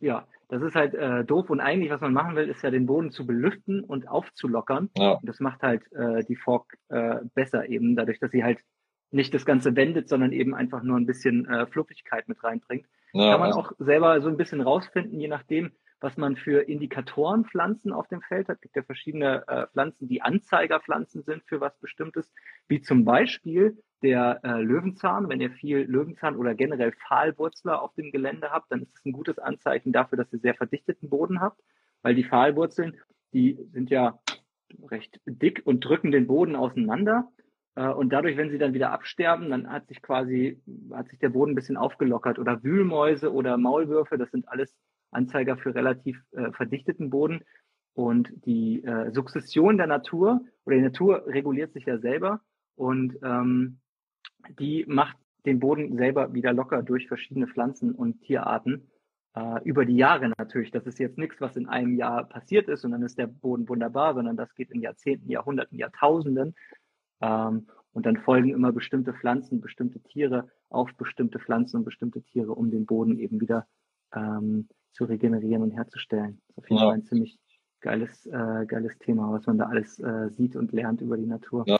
ja, 0.00 0.26
das 0.48 0.62
ist 0.62 0.74
halt 0.74 0.94
äh, 0.94 1.24
doof. 1.24 1.50
Und 1.50 1.60
eigentlich, 1.60 1.90
was 1.90 2.00
man 2.00 2.12
machen 2.12 2.36
will, 2.36 2.48
ist 2.48 2.62
ja 2.62 2.70
den 2.70 2.86
Boden 2.86 3.10
zu 3.10 3.26
belüften 3.26 3.82
und 3.82 4.08
aufzulockern. 4.08 4.90
Ja. 4.96 5.12
Und 5.12 5.28
das 5.28 5.40
macht 5.40 5.62
halt 5.62 5.90
äh, 5.92 6.24
die 6.24 6.36
Fork 6.36 6.76
äh, 6.88 7.20
besser 7.34 7.68
eben, 7.68 7.96
dadurch, 7.96 8.20
dass 8.20 8.30
sie 8.30 8.44
halt 8.44 8.58
nicht 9.14 9.32
das 9.32 9.46
Ganze 9.46 9.76
wendet, 9.76 10.08
sondern 10.08 10.32
eben 10.32 10.54
einfach 10.54 10.82
nur 10.82 10.96
ein 10.96 11.06
bisschen 11.06 11.48
äh, 11.48 11.66
Fluffigkeit 11.66 12.28
mit 12.28 12.42
reinbringt. 12.42 12.86
Ja, 13.12 13.32
Kann 13.32 13.40
man 13.40 13.52
auch 13.52 13.72
selber 13.78 14.20
so 14.20 14.28
ein 14.28 14.36
bisschen 14.36 14.60
rausfinden, 14.60 15.18
je 15.18 15.28
nachdem, 15.28 15.70
was 16.00 16.16
man 16.16 16.36
für 16.36 16.68
Indikatoren 16.68 17.44
Pflanzen 17.44 17.92
auf 17.92 18.08
dem 18.08 18.20
Feld 18.20 18.48
hat. 18.48 18.56
Es 18.56 18.60
gibt 18.60 18.76
ja 18.76 18.82
verschiedene 18.82 19.46
äh, 19.46 19.66
Pflanzen, 19.68 20.08
die 20.08 20.20
Anzeigerpflanzen 20.20 21.22
sind 21.22 21.44
für 21.46 21.60
was 21.60 21.78
Bestimmtes, 21.78 22.30
wie 22.68 22.82
zum 22.82 23.04
Beispiel 23.04 23.78
der 24.02 24.40
äh, 24.42 24.60
Löwenzahn. 24.60 25.28
Wenn 25.28 25.40
ihr 25.40 25.50
viel 25.50 25.78
Löwenzahn 25.78 26.36
oder 26.36 26.54
generell 26.54 26.92
Pfahlwurzler 26.92 27.80
auf 27.80 27.94
dem 27.94 28.10
Gelände 28.10 28.50
habt, 28.50 28.70
dann 28.70 28.82
ist 28.82 28.94
es 28.96 29.04
ein 29.04 29.12
gutes 29.12 29.38
Anzeichen 29.38 29.92
dafür, 29.92 30.18
dass 30.18 30.32
ihr 30.32 30.40
sehr 30.40 30.54
verdichteten 30.54 31.08
Boden 31.08 31.40
habt, 31.40 31.62
weil 32.02 32.14
die 32.14 32.24
Pfahlwurzeln, 32.24 33.00
die 33.32 33.58
sind 33.72 33.90
ja 33.90 34.18
recht 34.90 35.20
dick 35.24 35.62
und 35.64 35.84
drücken 35.84 36.10
den 36.10 36.26
Boden 36.26 36.56
auseinander. 36.56 37.28
Äh, 37.76 37.88
und 37.88 38.10
dadurch, 38.10 38.36
wenn 38.36 38.50
sie 38.50 38.58
dann 38.58 38.74
wieder 38.74 38.92
absterben, 38.92 39.50
dann 39.50 39.70
hat 39.70 39.88
sich 39.88 40.02
quasi, 40.02 40.60
hat 40.92 41.08
sich 41.08 41.18
der 41.18 41.30
Boden 41.30 41.52
ein 41.52 41.56
bisschen 41.56 41.76
aufgelockert. 41.76 42.38
Oder 42.38 42.62
Wühlmäuse 42.62 43.32
oder 43.32 43.56
Maulwürfe, 43.56 44.18
das 44.18 44.30
sind 44.30 44.48
alles 44.48 44.74
Anzeiger 45.10 45.56
für 45.56 45.74
relativ 45.74 46.20
äh, 46.32 46.52
verdichteten 46.52 47.10
Boden. 47.10 47.42
Und 47.94 48.32
die 48.44 48.82
äh, 48.84 49.12
Sukzession 49.12 49.76
der 49.76 49.86
Natur 49.86 50.40
oder 50.64 50.76
die 50.76 50.82
Natur 50.82 51.26
reguliert 51.26 51.72
sich 51.72 51.84
ja 51.84 51.98
selber 51.98 52.40
und 52.74 53.16
ähm, 53.22 53.78
die 54.58 54.84
macht 54.88 55.16
den 55.46 55.60
Boden 55.60 55.96
selber 55.96 56.34
wieder 56.34 56.52
locker 56.52 56.82
durch 56.82 57.06
verschiedene 57.06 57.46
Pflanzen 57.46 57.94
und 57.94 58.20
Tierarten 58.22 58.90
äh, 59.36 59.62
über 59.64 59.84
die 59.84 59.96
Jahre 59.96 60.32
natürlich. 60.36 60.70
Das 60.70 60.86
ist 60.86 60.98
jetzt 60.98 61.18
nichts, 61.18 61.40
was 61.40 61.56
in 61.56 61.68
einem 61.68 61.96
Jahr 61.96 62.24
passiert 62.24 62.68
ist 62.68 62.84
und 62.84 62.92
dann 62.92 63.02
ist 63.02 63.18
der 63.18 63.26
Boden 63.26 63.68
wunderbar, 63.68 64.14
sondern 64.14 64.36
das 64.36 64.54
geht 64.54 64.70
in 64.70 64.80
Jahrzehnten, 64.80 65.30
Jahrhunderten, 65.30 65.78
Jahrtausenden. 65.78 66.54
Ähm, 67.24 67.66
und 67.92 68.06
dann 68.06 68.16
folgen 68.18 68.50
immer 68.50 68.72
bestimmte 68.72 69.14
Pflanzen, 69.14 69.60
bestimmte 69.60 70.00
Tiere 70.00 70.50
auf 70.68 70.92
bestimmte 70.94 71.38
Pflanzen 71.38 71.78
und 71.78 71.84
bestimmte 71.84 72.22
Tiere, 72.22 72.52
um 72.52 72.70
den 72.70 72.86
Boden 72.86 73.18
eben 73.18 73.40
wieder 73.40 73.66
ähm, 74.12 74.68
zu 74.92 75.04
regenerieren 75.04 75.62
und 75.62 75.70
herzustellen. 75.70 76.40
Das 76.48 76.48
ist 76.48 76.58
auf 76.58 76.70
jeden 76.70 76.80
ja. 76.80 76.86
Fall 76.86 76.94
ein 76.94 77.04
ziemlich 77.04 77.38
geiles, 77.80 78.26
äh, 78.26 78.66
geiles 78.66 78.98
Thema, 78.98 79.32
was 79.32 79.46
man 79.46 79.58
da 79.58 79.66
alles 79.66 79.98
äh, 80.00 80.28
sieht 80.30 80.56
und 80.56 80.72
lernt 80.72 81.00
über 81.00 81.16
die 81.16 81.26
Natur. 81.26 81.64
Ja, 81.66 81.78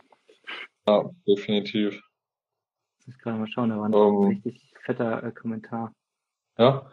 ja 0.87 1.09
definitiv. 1.27 2.01
Muss 3.05 3.15
ich 3.15 3.17
gerade 3.21 3.37
mal 3.37 3.47
schauen, 3.47 3.69
da 3.69 3.77
war 3.77 3.89
ein 3.89 3.93
um, 3.93 4.23
ähm. 4.23 4.29
richtig 4.29 4.73
fetter 4.83 5.23
äh, 5.23 5.31
Kommentar. 5.31 5.93
Ja. 6.57 6.89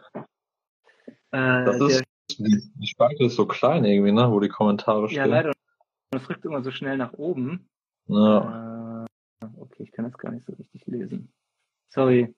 Äh, 1.31 1.65
das 1.65 1.79
ist, 1.79 2.03
die 2.37 2.87
Spalte 2.87 3.25
ist 3.25 3.35
so 3.35 3.45
klein 3.45 3.85
irgendwie, 3.85 4.11
ne, 4.11 4.29
wo 4.29 4.39
die 4.39 4.49
Kommentare 4.49 5.07
stehen. 5.07 5.17
Ja, 5.17 5.25
leider. 5.25 5.53
Das 6.11 6.23
drückt 6.23 6.45
immer 6.45 6.61
so 6.61 6.71
schnell 6.71 6.97
nach 6.97 7.13
oben. 7.13 7.69
Ja. 8.07 9.05
Äh, 9.41 9.45
okay, 9.57 9.83
ich 9.83 9.91
kann 9.91 10.05
das 10.05 10.17
gar 10.17 10.31
nicht 10.31 10.45
so 10.45 10.53
richtig 10.53 10.85
lesen. 10.87 11.33
Sorry. 11.89 12.33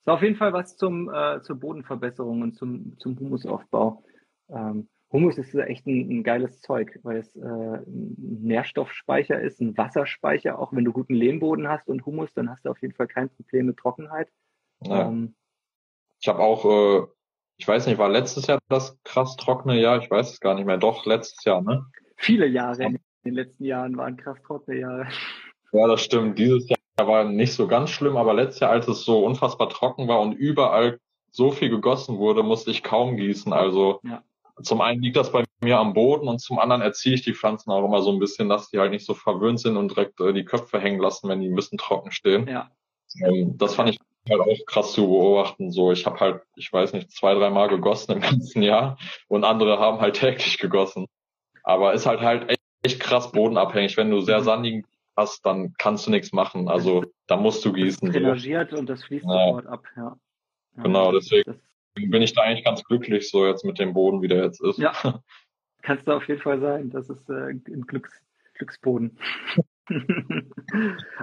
Ist 0.00 0.08
auf 0.08 0.22
jeden 0.22 0.36
Fall 0.36 0.52
was 0.52 0.76
zum, 0.76 1.10
äh, 1.12 1.40
zur 1.42 1.56
Bodenverbesserung 1.56 2.42
und 2.42 2.54
zum, 2.54 2.98
zum 2.98 3.18
Humusaufbau. 3.18 4.04
Ähm, 4.48 4.88
Humus 5.12 5.36
ist 5.36 5.54
echt 5.54 5.86
ein, 5.86 6.08
ein, 6.10 6.24
geiles 6.24 6.60
Zeug, 6.60 6.98
weil 7.02 7.18
es 7.18 7.36
äh, 7.36 7.40
ein 7.40 8.16
Nährstoffspeicher 8.42 9.40
ist, 9.40 9.60
ein 9.60 9.76
Wasserspeicher. 9.76 10.58
Auch 10.58 10.72
wenn 10.72 10.84
du 10.84 10.92
guten 10.92 11.14
Lehmboden 11.14 11.68
hast 11.68 11.88
und 11.88 12.06
Humus, 12.06 12.32
dann 12.32 12.50
hast 12.50 12.64
du 12.64 12.70
auf 12.70 12.80
jeden 12.80 12.94
Fall 12.94 13.08
kein 13.08 13.28
Problem 13.28 13.66
mit 13.66 13.76
Trockenheit. 13.76 14.28
Ja. 14.80 15.08
Ähm, 15.08 15.34
ich 16.18 16.28
habe 16.28 16.38
auch, 16.38 16.64
äh, 16.64 17.06
ich 17.58 17.68
weiß 17.68 17.86
nicht, 17.86 17.98
war 17.98 18.08
letztes 18.08 18.46
Jahr 18.46 18.58
das 18.68 18.98
krass 19.04 19.36
trockene 19.36 19.78
Jahr? 19.78 19.98
Ich 20.02 20.10
weiß 20.10 20.30
es 20.30 20.40
gar 20.40 20.54
nicht 20.54 20.64
mehr. 20.64 20.78
Doch, 20.78 21.04
letztes 21.04 21.44
Jahr, 21.44 21.60
ne? 21.60 21.86
Viele 22.16 22.46
Jahre 22.46 22.98
in 23.24 23.34
den 23.34 23.44
letzten 23.44 23.64
Jahren 23.64 23.96
waren 23.96 24.16
krass 24.16 24.38
trockene 24.42 24.80
Jahre. 24.80 25.08
Ja, 25.72 25.86
das 25.86 26.02
stimmt. 26.02 26.38
Dieses 26.38 26.68
Jahr 26.68 26.78
war 27.06 27.24
nicht 27.24 27.54
so 27.54 27.66
ganz 27.66 27.90
schlimm, 27.90 28.16
aber 28.16 28.34
letztes 28.34 28.60
Jahr, 28.60 28.70
als 28.70 28.88
es 28.88 29.04
so 29.04 29.24
unfassbar 29.24 29.68
trocken 29.68 30.08
war 30.08 30.20
und 30.20 30.32
überall 30.32 30.98
so 31.30 31.50
viel 31.50 31.70
gegossen 31.70 32.18
wurde, 32.18 32.42
musste 32.42 32.70
ich 32.70 32.82
kaum 32.82 33.16
gießen. 33.16 33.52
Also 33.52 34.00
ja. 34.04 34.22
zum 34.62 34.80
einen 34.80 35.02
liegt 35.02 35.16
das 35.16 35.32
bei 35.32 35.44
mir 35.62 35.78
am 35.78 35.94
Boden 35.94 36.28
und 36.28 36.40
zum 36.40 36.58
anderen 36.58 36.82
erziehe 36.82 37.14
ich 37.14 37.22
die 37.22 37.34
Pflanzen 37.34 37.70
auch 37.70 37.84
immer 37.84 38.02
so 38.02 38.12
ein 38.12 38.18
bisschen, 38.18 38.48
dass 38.48 38.68
die 38.68 38.78
halt 38.78 38.90
nicht 38.90 39.06
so 39.06 39.14
verwöhnt 39.14 39.60
sind 39.60 39.76
und 39.76 39.88
direkt 39.88 40.20
äh, 40.20 40.32
die 40.32 40.44
Köpfe 40.44 40.78
hängen 40.78 41.00
lassen, 41.00 41.28
wenn 41.28 41.40
die 41.40 41.48
ein 41.48 41.54
bisschen 41.54 41.78
trocken 41.78 42.10
stehen. 42.10 42.46
Ja. 42.48 42.70
Ähm, 43.24 43.56
das 43.56 43.74
fand 43.74 43.90
ich 43.90 43.98
halt 44.28 44.40
auch 44.40 44.66
krass 44.66 44.92
zu 44.92 45.06
beobachten. 45.06 45.70
So, 45.70 45.92
ich 45.92 46.04
habe 46.04 46.20
halt, 46.20 46.42
ich 46.56 46.72
weiß 46.72 46.92
nicht, 46.92 47.10
zwei, 47.10 47.34
drei 47.34 47.50
Mal 47.50 47.68
gegossen 47.68 48.12
im 48.12 48.20
ganzen 48.20 48.62
Jahr 48.62 48.98
und 49.28 49.44
andere 49.44 49.78
haben 49.78 50.00
halt 50.00 50.16
täglich 50.16 50.58
gegossen. 50.58 51.06
Aber 51.64 51.94
ist 51.94 52.06
halt 52.06 52.20
halt 52.20 52.50
echt, 52.82 53.00
krass 53.00 53.32
bodenabhängig. 53.32 53.96
Wenn 53.96 54.10
du 54.10 54.20
sehr 54.20 54.40
mhm. 54.40 54.44
sandigen 54.44 54.86
hast, 55.16 55.44
dann 55.46 55.74
kannst 55.78 56.06
du 56.06 56.10
nichts 56.10 56.32
machen. 56.32 56.68
Also 56.68 57.04
da 57.26 57.36
musst 57.36 57.64
du 57.64 57.72
gießen. 57.72 58.08
Das 58.08 58.16
drainagiert 58.16 58.72
und 58.72 58.88
das 58.88 59.04
fließt 59.04 59.26
ja. 59.26 59.46
sofort 59.46 59.66
ab, 59.66 59.84
ja. 59.96 60.16
ja 60.76 60.82
genau, 60.82 61.12
deswegen 61.12 61.44
das 61.46 61.56
bin 61.94 62.22
ich 62.22 62.32
da 62.32 62.42
eigentlich 62.42 62.64
ganz 62.64 62.82
glücklich 62.84 63.30
so 63.30 63.46
jetzt 63.46 63.64
mit 63.64 63.78
dem 63.78 63.92
Boden, 63.92 64.22
wie 64.22 64.28
der 64.28 64.44
jetzt 64.44 64.62
ist. 64.62 64.78
Ja, 64.78 64.92
kannst 65.82 66.06
du 66.06 66.12
auf 66.12 66.26
jeden 66.28 66.40
Fall 66.40 66.60
sein. 66.60 66.90
Das 66.90 67.10
ist 67.10 67.28
äh, 67.28 67.50
ein 67.50 67.86
Glücks, 67.86 68.22
Glücksboden. 68.54 69.18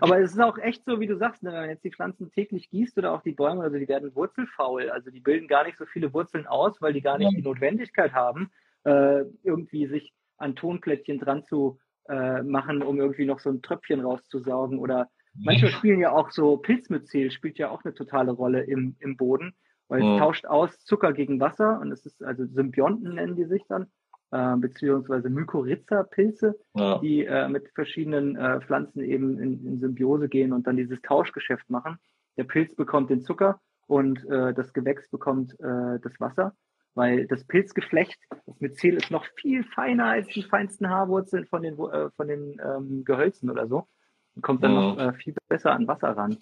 Aber 0.02 0.20
es 0.20 0.34
ist 0.34 0.40
auch 0.40 0.58
echt 0.58 0.84
so, 0.86 1.00
wie 1.00 1.08
du 1.08 1.18
sagst, 1.18 1.42
ne, 1.42 1.52
wenn 1.52 1.62
man 1.62 1.70
jetzt 1.70 1.84
die 1.84 1.92
Pflanzen 1.92 2.30
täglich 2.32 2.70
gießt 2.70 2.98
oder 2.98 3.14
auch 3.14 3.24
die 3.24 3.32
Bäume, 3.32 3.64
also 3.64 3.78
die 3.78 3.88
werden 3.88 4.14
wurzelfaul. 4.14 4.90
Also 4.90 5.10
die 5.10 5.22
bilden 5.22 5.48
gar 5.48 5.64
nicht 5.64 5.78
so 5.78 5.86
viele 5.86 6.14
Wurzeln 6.14 6.46
aus, 6.46 6.82
weil 6.82 6.94
die 6.94 7.02
gar 7.02 7.18
nicht 7.18 7.32
ja. 7.32 7.38
die 7.38 7.44
Notwendigkeit 7.44 8.14
haben, 8.14 8.52
äh, 8.84 9.24
irgendwie 9.44 9.88
sich 9.88 10.14
an 10.40 10.56
Tonplättchen 10.56 11.20
dran 11.20 11.44
zu 11.44 11.80
äh, 12.08 12.42
machen, 12.42 12.82
um 12.82 13.00
irgendwie 13.00 13.26
noch 13.26 13.40
so 13.40 13.50
ein 13.50 13.62
Tröpfchen 13.62 14.02
rauszusaugen 14.02 14.80
oder 14.80 15.10
manchmal 15.36 15.72
spielen 15.72 16.00
ja 16.00 16.12
auch 16.12 16.32
so 16.32 16.58
Pilzmyzel 16.58 17.32
spielt 17.32 17.58
ja 17.58 17.70
auch 17.70 17.84
eine 17.84 17.94
totale 17.94 18.32
Rolle 18.32 18.64
im, 18.64 18.96
im 19.00 19.16
Boden, 19.16 19.54
weil 19.88 20.02
es 20.02 20.20
tauscht 20.20 20.46
aus 20.46 20.84
Zucker 20.86 21.14
gegen 21.14 21.40
Wasser 21.40 21.80
und 21.80 21.92
es 21.92 22.06
ist 22.06 22.24
also 22.24 22.46
Symbionten 22.46 23.16
nennen 23.16 23.36
die 23.36 23.46
sich 23.46 23.64
dann, 23.68 23.88
äh, 24.32 24.56
beziehungsweise 24.58 25.30
Mykorrhiza-Pilze, 25.30 26.56
ja. 26.76 26.98
die 27.00 27.26
äh, 27.26 27.48
mit 27.48 27.70
verschiedenen 27.74 28.36
äh, 28.36 28.62
Pflanzen 28.62 29.04
eben 29.04 29.40
in, 29.40 29.66
in 29.66 29.80
Symbiose 29.80 30.30
gehen 30.30 30.54
und 30.54 30.68
dann 30.68 30.78
dieses 30.78 31.02
Tauschgeschäft 31.02 31.70
machen. 31.70 31.98
Der 32.38 32.44
Pilz 32.44 32.76
bekommt 32.76 33.10
den 33.10 33.22
Zucker 33.22 33.60
und 33.88 34.24
äh, 34.30 34.54
das 34.54 34.74
Gewächs 34.74 35.10
bekommt 35.10 35.60
äh, 35.60 36.00
das 36.02 36.20
Wasser, 36.20 36.56
weil 36.96 37.28
das 37.28 37.44
Pilzgeflecht, 37.46 38.20
das 38.46 38.60
Myzel 38.60 38.96
ist 38.96 39.12
noch 39.12 39.26
viel 39.36 39.64
feiner 39.64 40.06
als 40.06 40.28
die 40.28 40.44
feinsten 40.44 40.90
Haarwurzeln 40.90 41.46
von 41.46 41.62
den, 41.62 41.80
äh, 41.80 42.10
von 42.12 42.28
den 42.28 42.60
ähm, 42.64 43.04
Gehölzen 43.06 43.50
oder 43.50 43.68
so 43.68 43.88
und 44.36 44.42
kommt 44.42 44.64
dann 44.64 44.72
mhm. 44.72 44.78
noch 44.78 44.98
äh, 44.98 45.14
viel 45.14 45.36
besser 45.48 45.72
an 45.72 45.88
Wasser 45.88 46.10
ran. 46.10 46.38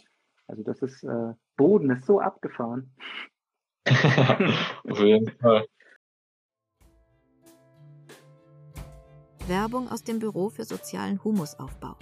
Also 0.48 0.64
das 0.64 0.82
ist, 0.82 1.04
äh, 1.04 1.34
Boden 1.58 1.92
ist 1.92 2.06
so 2.06 2.20
abgefahren. 2.22 2.92
Auf 3.88 5.00
jeden 5.00 5.30
Fall. 5.40 5.66
Werbung 9.48 9.88
aus 9.88 10.04
dem 10.04 10.20
Büro 10.20 10.50
für 10.50 10.66
sozialen 10.66 11.24
Humusaufbau. 11.24 11.96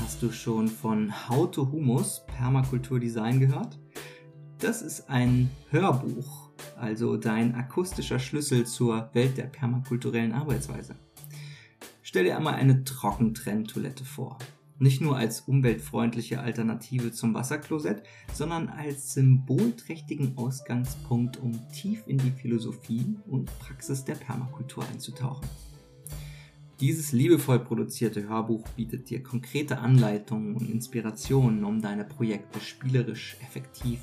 Hast 0.00 0.22
du 0.22 0.30
schon 0.30 0.68
von 0.68 1.28
How 1.28 1.50
to 1.50 1.70
Humus 1.70 2.24
Permakulturdesign 2.26 3.40
gehört? 3.40 3.78
Das 4.60 4.82
ist 4.82 5.08
ein 5.08 5.50
Hörbuch, 5.70 6.50
also 6.76 7.16
dein 7.16 7.54
akustischer 7.54 8.18
Schlüssel 8.18 8.66
zur 8.66 9.08
Welt 9.14 9.38
der 9.38 9.44
permakulturellen 9.44 10.32
Arbeitsweise. 10.32 10.96
Stell 12.02 12.24
dir 12.24 12.36
einmal 12.36 12.56
eine 12.56 12.84
Trockentrenntoilette 12.84 14.04
vor. 14.04 14.36
Nicht 14.78 15.00
nur 15.00 15.16
als 15.16 15.40
umweltfreundliche 15.42 16.40
Alternative 16.40 17.10
zum 17.10 17.32
Wasserklosett, 17.32 18.02
sondern 18.34 18.68
als 18.68 19.14
symbolträchtigen 19.14 20.36
Ausgangspunkt, 20.36 21.38
um 21.38 21.58
tief 21.70 22.02
in 22.06 22.18
die 22.18 22.30
Philosophie 22.30 23.16
und 23.26 23.46
Praxis 23.60 24.04
der 24.04 24.16
Permakultur 24.16 24.84
einzutauchen. 24.92 25.48
Dieses 26.80 27.12
liebevoll 27.12 27.60
produzierte 27.60 28.28
Hörbuch 28.28 28.66
bietet 28.70 29.08
dir 29.08 29.22
konkrete 29.22 29.78
Anleitungen 29.78 30.54
und 30.54 30.68
Inspirationen, 30.68 31.64
um 31.64 31.80
deine 31.80 32.04
Projekte 32.04 32.60
spielerisch, 32.60 33.36
effektiv, 33.42 34.00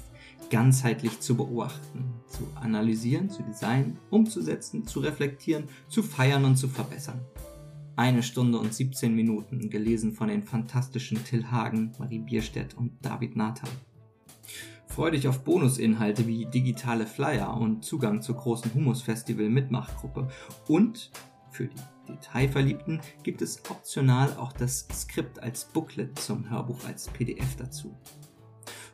ganzheitlich 0.49 1.19
zu 1.19 1.35
beobachten, 1.35 2.13
zu 2.27 2.47
analysieren, 2.55 3.29
zu 3.29 3.43
designen, 3.43 3.97
umzusetzen, 4.09 4.85
zu 4.85 4.99
reflektieren, 4.99 5.65
zu 5.87 6.03
feiern 6.03 6.45
und 6.45 6.55
zu 6.55 6.67
verbessern. 6.67 7.21
Eine 7.95 8.21
Stunde 8.21 8.59
und 8.59 8.73
17 8.73 9.15
Minuten, 9.15 9.69
gelesen 9.69 10.13
von 10.13 10.27
den 10.27 10.43
fantastischen 10.43 11.23
Till 11.23 11.49
Hagen, 11.49 11.93
Marie 11.97 12.19
Bierstedt 12.19 12.75
und 12.75 12.93
David 13.01 13.35
Nathan. 13.35 13.69
Freu 14.85 15.11
dich 15.11 15.27
auf 15.27 15.43
Bonusinhalte 15.43 16.27
wie 16.27 16.45
digitale 16.45 17.05
Flyer 17.05 17.55
und 17.55 17.83
Zugang 17.83 18.21
zur 18.21 18.35
großen 18.35 18.73
Humus-Festival 18.73 19.49
Mitmachgruppe. 19.49 20.27
Und 20.67 21.11
für 21.51 21.67
die 21.67 21.81
Detailverliebten 22.07 23.01
gibt 23.23 23.41
es 23.41 23.61
optional 23.69 24.35
auch 24.37 24.53
das 24.53 24.87
Skript 24.93 25.41
als 25.41 25.65
Booklet 25.65 26.17
zum 26.19 26.49
Hörbuch 26.49 26.85
als 26.85 27.07
PDF 27.09 27.55
dazu. 27.57 27.95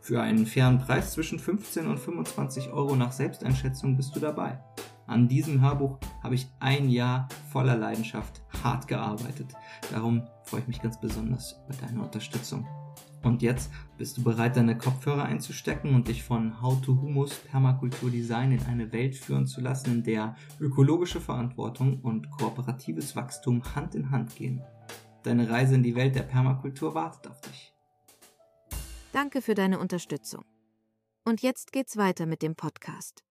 Für 0.04 0.22
einen 0.22 0.45
fairen 0.45 0.80
Preis 0.80 1.14
zwischen 1.14 1.39
15 1.39 1.88
und 1.88 1.97
25 1.97 2.74
Euro 2.74 2.93
nach 2.97 3.14
Selbsteinschätzung 3.14 3.95
bist 3.95 4.14
du 4.14 4.20
dabei. 4.20 4.62
An 5.08 5.30
diesem 5.30 5.62
Hörbuch 5.62 5.97
habe 6.22 6.36
ich 6.36 6.49
ein 6.60 6.89
Jahr 6.89 7.30
voller 7.54 7.78
Leidenschaft 7.78 8.41
hart 8.62 8.89
gearbeitet. 8.89 9.54
Darum 9.93 10.28
freue 10.43 10.60
ich 10.60 10.68
mich 10.68 10.82
ganz 10.82 10.99
besonders 10.99 11.56
über 11.66 11.78
deine 11.78 12.01
Unterstützung. 12.01 12.68
Und 13.24 13.41
jetzt 13.41 13.72
bist 13.97 14.18
du 14.18 14.24
bereit, 14.24 14.58
deine 14.58 14.78
Kopfhörer 14.78 15.24
einzustecken 15.24 15.95
und 15.95 16.10
dich 16.10 16.22
von 16.22 16.62
How 16.62 16.82
to 16.82 16.99
Humus 16.99 17.36
Permakultur 17.36 18.12
Design 18.12 18.51
in 18.51 18.66
eine 18.66 18.91
Welt 18.91 19.16
führen 19.16 19.47
zu 19.47 19.62
lassen, 19.62 19.89
in 19.93 20.04
der 20.04 20.36
ökologische 20.60 21.22
Verantwortung 21.22 22.01
und 22.01 22.30
kooperatives 22.30 23.16
Wachstum 23.16 23.64
Hand 23.74 23.95
in 23.95 24.12
Hand 24.12 24.36
gehen. 24.36 24.62
Deine 25.24 25.49
Reise 25.49 25.76
in 25.76 25.84
die 25.84 25.95
Welt 25.95 26.16
der 26.16 26.24
Permakultur 26.24 26.93
wartet 26.93 27.28
auf 27.28 27.39
dich. 27.39 27.72
Danke 29.14 29.43
für 29.43 29.53
deine 29.53 29.78
Unterstützung. 29.78 30.43
Und 31.24 31.43
jetzt 31.43 31.72
geht's 31.72 31.97
weiter 31.97 32.26
mit 32.26 32.41
dem 32.41 32.55
Podcast. 32.55 33.24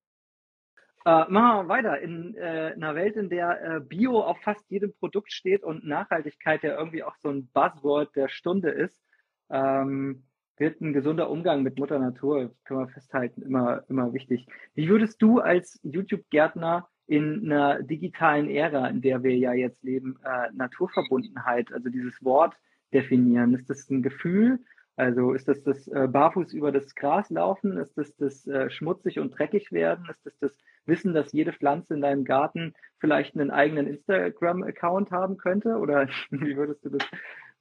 Äh, 1.05 1.29
machen 1.29 1.67
wir 1.67 1.69
weiter. 1.69 1.99
In 1.99 2.37
äh, 2.37 2.73
einer 2.77 2.95
Welt, 2.95 3.17
in 3.17 3.29
der 3.29 3.61
äh, 3.61 3.81
Bio 3.81 4.21
auf 4.21 4.41
fast 4.43 4.65
jedem 4.71 4.95
Produkt 4.95 5.33
steht 5.33 5.65
und 5.65 5.85
Nachhaltigkeit 5.85 6.63
ja 6.63 6.79
irgendwie 6.79 7.03
auch 7.03 7.17
so 7.17 7.31
ein 7.31 7.49
Buzzword 7.49 8.15
der 8.15 8.29
Stunde 8.29 8.71
ist, 8.71 9.03
ähm, 9.51 10.23
wird 10.57 10.81
ein 10.81 10.93
gesunder 10.93 11.29
Umgang 11.29 11.65
mit 11.65 11.81
Mutter 11.81 11.99
Natur, 11.99 12.55
können 12.63 12.87
wir 12.87 12.89
festhalten, 12.89 13.43
immer, 13.43 13.83
immer 13.89 14.13
wichtig. 14.13 14.47
Wie 14.75 14.89
würdest 14.89 15.21
du 15.21 15.41
als 15.41 15.81
YouTube-Gärtner 15.83 16.89
in 17.09 17.51
einer 17.51 17.83
digitalen 17.83 18.49
Ära, 18.49 18.87
in 18.87 19.03
der 19.03 19.25
wir 19.25 19.37
ja 19.37 19.53
jetzt 19.53 19.83
leben, 19.83 20.21
äh, 20.23 20.49
Naturverbundenheit, 20.53 21.73
also 21.73 21.89
dieses 21.89 22.23
Wort 22.23 22.55
definieren? 22.95 23.55
Ist 23.55 23.69
das 23.69 23.91
ein 23.91 24.05
Gefühl? 24.05 24.61
Also 24.97 25.33
ist 25.33 25.49
das 25.49 25.63
das 25.63 25.89
äh, 25.89 26.07
barfuß 26.07 26.53
über 26.53 26.71
das 26.71 26.95
Gras 26.95 27.31
laufen? 27.31 27.79
Ist 27.79 27.97
das 27.97 28.15
das 28.17 28.47
äh, 28.47 28.71
schmutzig 28.71 29.19
und 29.19 29.31
dreckig 29.31 29.73
werden? 29.73 30.07
Ist 30.11 30.25
das 30.27 30.39
das 30.39 30.59
Wissen, 30.85 31.15
dass 31.15 31.33
jede 31.33 31.53
Pflanze 31.53 31.95
in 31.95 32.03
deinem 32.03 32.25
Garten 32.25 32.75
vielleicht 32.99 33.35
einen 33.35 33.51
eigenen 33.51 33.87
Instagram-Account 33.87 35.11
haben 35.11 35.39
könnte? 35.39 35.77
Oder 35.77 36.09
wie 36.31 36.57
würdest 36.57 36.85
du 36.85 36.91
das 36.91 37.03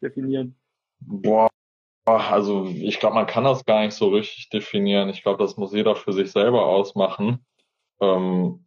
definieren? 0.01 0.55
Boah, 0.99 1.49
also 2.05 2.65
ich 2.65 2.99
glaube, 2.99 3.15
man 3.15 3.27
kann 3.27 3.43
das 3.43 3.65
gar 3.65 3.81
nicht 3.85 3.93
so 3.93 4.09
richtig 4.09 4.49
definieren. 4.49 5.09
Ich 5.09 5.23
glaube, 5.23 5.41
das 5.41 5.55
muss 5.55 5.73
jeder 5.73 5.95
für 5.95 6.13
sich 6.13 6.31
selber 6.31 6.65
ausmachen. 6.65 7.45
Ähm, 8.01 8.65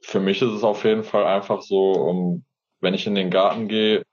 für 0.00 0.20
mich 0.20 0.40
ist 0.42 0.52
es 0.52 0.64
auf 0.64 0.84
jeden 0.84 1.04
Fall 1.04 1.24
einfach 1.24 1.62
so, 1.62 1.92
um, 1.92 2.44
wenn 2.80 2.94
ich 2.94 3.06
in 3.06 3.14
den 3.14 3.30
Garten 3.30 3.68
gehe, 3.68 4.04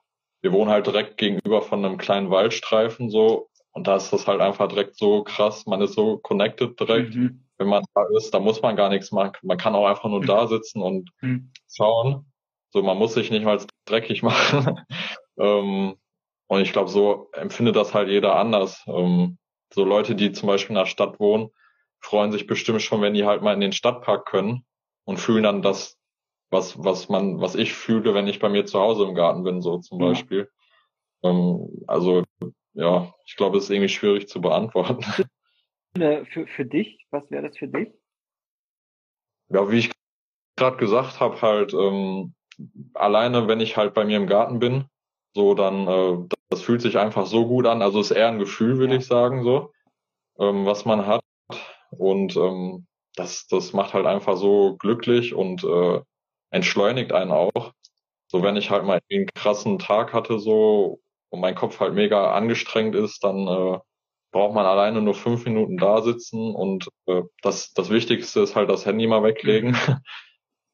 wir 0.41 0.53
wohnen 0.53 0.71
halt 0.71 0.88
direkt 0.88 1.17
gegenüber 1.17 1.61
von 1.61 1.84
einem 1.84 1.97
kleinen 1.97 2.30
Waldstreifen 2.30 3.09
so 3.09 3.48
und 3.80 3.88
da 3.88 3.95
ist 3.95 4.11
das 4.11 4.27
halt 4.27 4.41
einfach 4.41 4.67
direkt 4.67 4.97
so 4.97 5.23
krass, 5.23 5.65
man 5.65 5.80
ist 5.80 5.93
so 5.93 6.17
connected 6.17 6.77
direkt. 6.77 7.15
Mhm. 7.15 7.45
Wenn 7.57 7.69
man 7.69 7.86
da 7.93 8.03
ist, 8.17 8.34
da 8.34 8.41
muss 8.41 8.61
man 8.61 8.75
gar 8.75 8.89
nichts 8.89 9.13
machen. 9.13 9.38
Man 9.41 9.57
kann 9.57 9.73
auch 9.73 9.88
einfach 9.88 10.09
nur 10.09 10.19
mhm. 10.19 10.25
da 10.25 10.47
sitzen 10.47 10.82
und 10.82 11.09
mhm. 11.21 11.53
schauen. 11.73 12.25
So, 12.71 12.84
man 12.84 12.97
muss 12.97 13.13
sich 13.13 13.32
nicht 13.32 13.45
mal 13.45 13.57
dreckig 13.86 14.21
machen. 14.23 14.82
ähm, 15.38 15.95
und 16.47 16.59
ich 16.59 16.73
glaube, 16.73 16.89
so 16.89 17.30
empfindet 17.32 17.77
das 17.77 17.93
halt 17.93 18.09
jeder 18.09 18.36
anders. 18.36 18.84
Ähm, 18.86 19.38
so 19.73 19.86
Leute, 19.86 20.13
die 20.13 20.34
zum 20.34 20.47
Beispiel 20.47 20.75
in 20.75 20.82
der 20.82 20.86
Stadt 20.86 21.17
wohnen, 21.21 21.49
freuen 22.01 22.34
sich 22.34 22.45
bestimmt 22.45 22.82
schon, 22.82 23.01
wenn 23.01 23.13
die 23.13 23.25
halt 23.25 23.43
mal 23.43 23.53
in 23.53 23.61
den 23.61 23.71
Stadtpark 23.71 24.25
können 24.25 24.65
und 25.05 25.21
fühlen 25.21 25.43
dann 25.43 25.61
das, 25.61 25.97
was, 26.49 26.84
was 26.84 27.07
man, 27.07 27.39
was 27.39 27.55
ich 27.55 27.71
fühle, 27.71 28.13
wenn 28.13 28.27
ich 28.27 28.39
bei 28.39 28.49
mir 28.49 28.65
zu 28.65 28.77
Hause 28.77 29.05
im 29.05 29.15
Garten 29.15 29.43
bin, 29.43 29.61
so 29.61 29.77
zum 29.77 30.01
ja. 30.01 30.07
Beispiel. 30.07 30.49
Ähm, 31.23 31.82
also 31.88 32.23
ja, 32.80 33.13
ich 33.25 33.36
glaube, 33.36 33.57
es 33.57 33.65
ist 33.65 33.69
irgendwie 33.71 33.89
schwierig 33.89 34.27
zu 34.27 34.41
beantworten. 34.41 35.03
Für, 35.95 36.47
für 36.47 36.65
dich, 36.65 37.05
was 37.09 37.30
wäre 37.30 37.47
das 37.47 37.57
für 37.57 37.67
dich? 37.67 37.89
Ja, 39.49 39.69
wie 39.69 39.80
ich 39.80 39.91
gerade 40.55 40.77
gesagt 40.77 41.19
habe, 41.19 41.41
halt 41.41 41.73
ähm, 41.73 42.36
alleine, 42.93 43.47
wenn 43.47 43.59
ich 43.59 43.75
halt 43.75 43.93
bei 43.95 44.05
mir 44.05 44.17
im 44.17 44.27
Garten 44.27 44.59
bin, 44.59 44.86
so 45.34 45.55
dann, 45.55 45.88
äh, 45.88 46.36
das 46.49 46.61
fühlt 46.61 46.82
sich 46.82 46.97
einfach 46.97 47.25
so 47.25 47.47
gut 47.47 47.65
an. 47.65 47.82
Also 47.82 47.99
ist 47.99 48.11
eher 48.11 48.27
ein 48.27 48.39
Gefühl, 48.39 48.77
würde 48.77 48.93
ja. 48.93 48.99
ich 48.99 49.07
sagen, 49.07 49.43
so, 49.43 49.71
ähm, 50.38 50.65
was 50.65 50.86
man 50.86 51.05
hat. 51.05 51.21
Und 51.89 52.38
ähm, 52.38 52.86
das, 53.15 53.47
das 53.47 53.73
macht 53.73 53.93
halt 53.93 54.05
einfach 54.05 54.38
so 54.38 54.77
glücklich 54.77 55.34
und 55.34 55.63
äh, 55.63 56.01
entschleunigt 56.51 57.11
einen 57.11 57.32
auch. 57.32 57.73
So, 58.27 58.43
wenn 58.43 58.55
ich 58.55 58.69
halt 58.69 58.86
mal 58.86 58.99
einen 59.09 59.25
krassen 59.25 59.80
Tag 59.80 60.13
hatte, 60.13 60.39
so 60.39 61.01
und 61.30 61.39
mein 61.39 61.55
Kopf 61.55 61.80
halt 61.80 61.93
mega 61.93 62.34
angestrengt 62.34 62.95
ist, 62.95 63.23
dann 63.23 63.47
äh, 63.47 63.80
braucht 64.32 64.53
man 64.53 64.65
alleine 64.65 65.01
nur 65.01 65.15
fünf 65.15 65.45
Minuten 65.45 65.77
da 65.77 66.01
sitzen 66.01 66.53
und 66.53 66.89
äh, 67.07 67.23
das, 67.41 67.73
das 67.73 67.89
Wichtigste 67.89 68.41
ist 68.41 68.55
halt 68.55 68.69
das 68.69 68.86
Handy 68.86 69.07
mal 69.07 69.23
weglegen. 69.23 69.71
Mhm. 69.71 69.97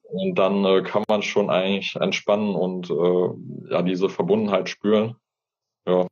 Und 0.07 0.35
dann 0.35 0.63
äh, 0.65 0.83
kann 0.83 1.03
man 1.07 1.23
schon 1.23 1.49
eigentlich 1.49 1.95
entspannen 1.95 2.55
und 2.55 2.89
äh, 2.91 3.71
ja 3.71 3.81
diese 3.81 4.07
Verbundenheit 4.09 4.69
spüren. 4.69 5.15
Ja. 5.87 6.07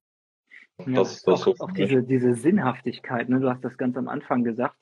ja 0.80 0.94
das, 0.94 1.22
das 1.22 1.42
auch, 1.42 1.56
so 1.56 1.66
auch 1.66 1.72
diese, 1.72 2.02
diese 2.04 2.34
Sinnhaftigkeit, 2.34 3.30
ne? 3.30 3.40
du 3.40 3.50
hast 3.50 3.64
das 3.64 3.78
ganz 3.78 3.96
am 3.96 4.08
Anfang 4.08 4.44
gesagt, 4.44 4.76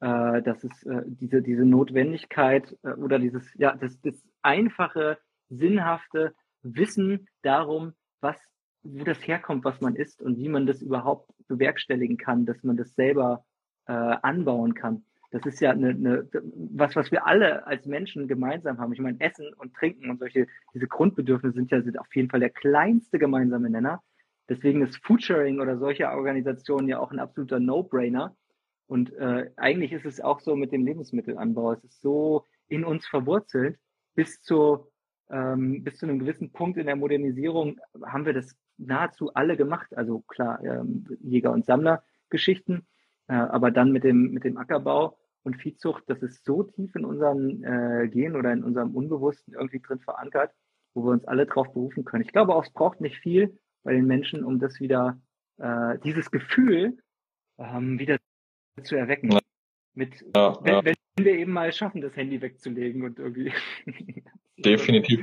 äh, 0.00 0.42
dass 0.42 0.62
es 0.64 0.82
äh, 0.84 1.02
diese, 1.06 1.42
diese 1.42 1.64
Notwendigkeit 1.64 2.76
äh, 2.82 2.90
oder 2.92 3.18
dieses, 3.18 3.52
ja, 3.54 3.74
das, 3.76 4.00
das 4.00 4.14
einfache, 4.42 5.18
sinnhafte 5.48 6.34
Wissen 6.62 7.28
darum, 7.42 7.94
was 8.20 8.36
wo 8.82 9.04
das 9.04 9.26
herkommt, 9.26 9.64
was 9.64 9.80
man 9.80 9.96
isst 9.96 10.22
und 10.22 10.36
wie 10.38 10.48
man 10.48 10.66
das 10.66 10.82
überhaupt 10.82 11.30
bewerkstelligen 11.48 12.16
kann, 12.16 12.46
dass 12.46 12.62
man 12.62 12.76
das 12.76 12.94
selber 12.94 13.44
äh, 13.86 13.92
anbauen 13.92 14.74
kann. 14.74 15.04
Das 15.30 15.46
ist 15.46 15.60
ja 15.60 15.70
eine, 15.70 15.90
eine, 15.90 16.28
was, 16.54 16.94
was 16.94 17.10
wir 17.10 17.26
alle 17.26 17.66
als 17.66 17.86
Menschen 17.86 18.28
gemeinsam 18.28 18.78
haben. 18.78 18.92
Ich 18.92 19.00
meine, 19.00 19.18
Essen 19.20 19.52
und 19.54 19.74
Trinken 19.74 20.10
und 20.10 20.18
solche, 20.18 20.46
diese 20.74 20.86
Grundbedürfnisse 20.86 21.54
sind 21.54 21.70
ja 21.70 21.80
sind 21.80 21.98
auf 21.98 22.14
jeden 22.14 22.28
Fall 22.28 22.40
der 22.40 22.50
kleinste 22.50 23.18
gemeinsame 23.18 23.70
Nenner. 23.70 24.02
deswegen 24.48 24.82
ist 24.82 25.02
Foodsharing 25.06 25.60
oder 25.60 25.78
solche 25.78 26.10
Organisationen 26.10 26.88
ja 26.88 26.98
auch 26.98 27.12
ein 27.12 27.18
absoluter 27.18 27.60
No-Brainer. 27.60 28.36
Und 28.86 29.10
äh, 29.14 29.50
eigentlich 29.56 29.92
ist 29.92 30.04
es 30.04 30.20
auch 30.20 30.40
so 30.40 30.54
mit 30.54 30.70
dem 30.70 30.84
Lebensmittelanbau. 30.84 31.72
Es 31.72 31.84
ist 31.84 32.02
so 32.02 32.44
in 32.68 32.84
uns 32.84 33.06
verwurzelt. 33.06 33.78
Bis 34.14 34.42
zu, 34.42 34.86
ähm, 35.30 35.82
bis 35.82 35.96
zu 35.96 36.04
einem 36.04 36.18
gewissen 36.18 36.52
Punkt 36.52 36.76
in 36.76 36.84
der 36.84 36.96
Modernisierung 36.96 37.80
haben 38.04 38.26
wir 38.26 38.34
das 38.34 38.54
nahezu 38.78 39.32
alle 39.34 39.56
gemacht. 39.56 39.96
Also 39.96 40.20
klar, 40.20 40.62
ähm, 40.64 41.06
Jäger- 41.20 41.52
und 41.52 41.64
Sammlergeschichten, 41.64 42.86
äh, 43.28 43.34
aber 43.34 43.70
dann 43.70 43.92
mit 43.92 44.04
dem, 44.04 44.32
mit 44.32 44.44
dem 44.44 44.56
Ackerbau 44.56 45.18
und 45.42 45.56
Viehzucht, 45.56 46.04
das 46.06 46.22
ist 46.22 46.44
so 46.44 46.62
tief 46.62 46.94
in 46.94 47.04
unseren 47.04 47.64
äh, 47.64 48.08
Gen 48.08 48.36
oder 48.36 48.52
in 48.52 48.62
unserem 48.62 48.94
Unbewussten 48.94 49.54
irgendwie 49.54 49.80
drin 49.80 50.00
verankert, 50.00 50.52
wo 50.94 51.04
wir 51.04 51.10
uns 51.10 51.24
alle 51.24 51.46
drauf 51.46 51.72
berufen 51.72 52.04
können. 52.04 52.24
Ich 52.24 52.32
glaube 52.32 52.54
auch, 52.54 52.64
es 52.64 52.72
braucht 52.72 53.00
nicht 53.00 53.16
viel 53.16 53.58
bei 53.82 53.92
den 53.92 54.06
Menschen, 54.06 54.44
um 54.44 54.58
das 54.58 54.80
wieder, 54.80 55.20
äh, 55.58 55.98
dieses 56.04 56.30
Gefühl 56.30 56.98
ähm, 57.58 57.98
wieder 57.98 58.18
zu 58.82 58.96
erwecken. 58.96 59.38
Mit, 59.94 60.24
Ja, 60.34 60.58
wenn, 60.62 60.74
ja. 60.74 60.84
wenn 60.84 60.94
wir 61.18 61.34
eben 61.34 61.52
mal 61.52 61.72
schaffen, 61.72 62.00
das 62.00 62.16
Handy 62.16 62.40
wegzulegen 62.40 63.02
und 63.02 63.18
irgendwie. 63.18 63.52
Definitiv. 64.58 65.20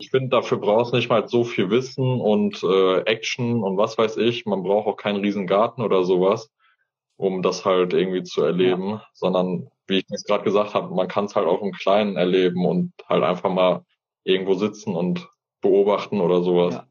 Ich 0.00 0.10
finde, 0.10 0.30
dafür 0.30 0.56
brauchst 0.56 0.92
du 0.92 0.96
nicht 0.96 1.10
mal 1.10 1.28
so 1.28 1.44
viel 1.44 1.68
Wissen 1.68 2.22
und 2.22 2.62
äh, 2.62 3.00
Action 3.02 3.62
und 3.62 3.76
was 3.76 3.98
weiß 3.98 4.16
ich. 4.16 4.46
Man 4.46 4.62
braucht 4.62 4.86
auch 4.86 4.96
keinen 4.96 5.20
riesen 5.20 5.46
Garten 5.46 5.82
oder 5.82 6.04
sowas, 6.04 6.50
um 7.16 7.42
das 7.42 7.66
halt 7.66 7.92
irgendwie 7.92 8.22
zu 8.22 8.42
erleben, 8.42 9.02
sondern 9.12 9.68
wie 9.86 9.98
ich 9.98 10.06
es 10.08 10.24
gerade 10.24 10.44
gesagt 10.44 10.72
habe, 10.72 10.94
man 10.94 11.06
kann 11.06 11.26
es 11.26 11.36
halt 11.36 11.46
auch 11.46 11.60
im 11.60 11.72
Kleinen 11.72 12.16
erleben 12.16 12.64
und 12.64 12.94
halt 13.10 13.22
einfach 13.22 13.52
mal 13.52 13.84
irgendwo 14.24 14.54
sitzen 14.54 14.96
und 14.96 15.28
beobachten 15.60 16.22
oder 16.22 16.42
sowas. 16.42 16.76
Ja. 16.76 16.86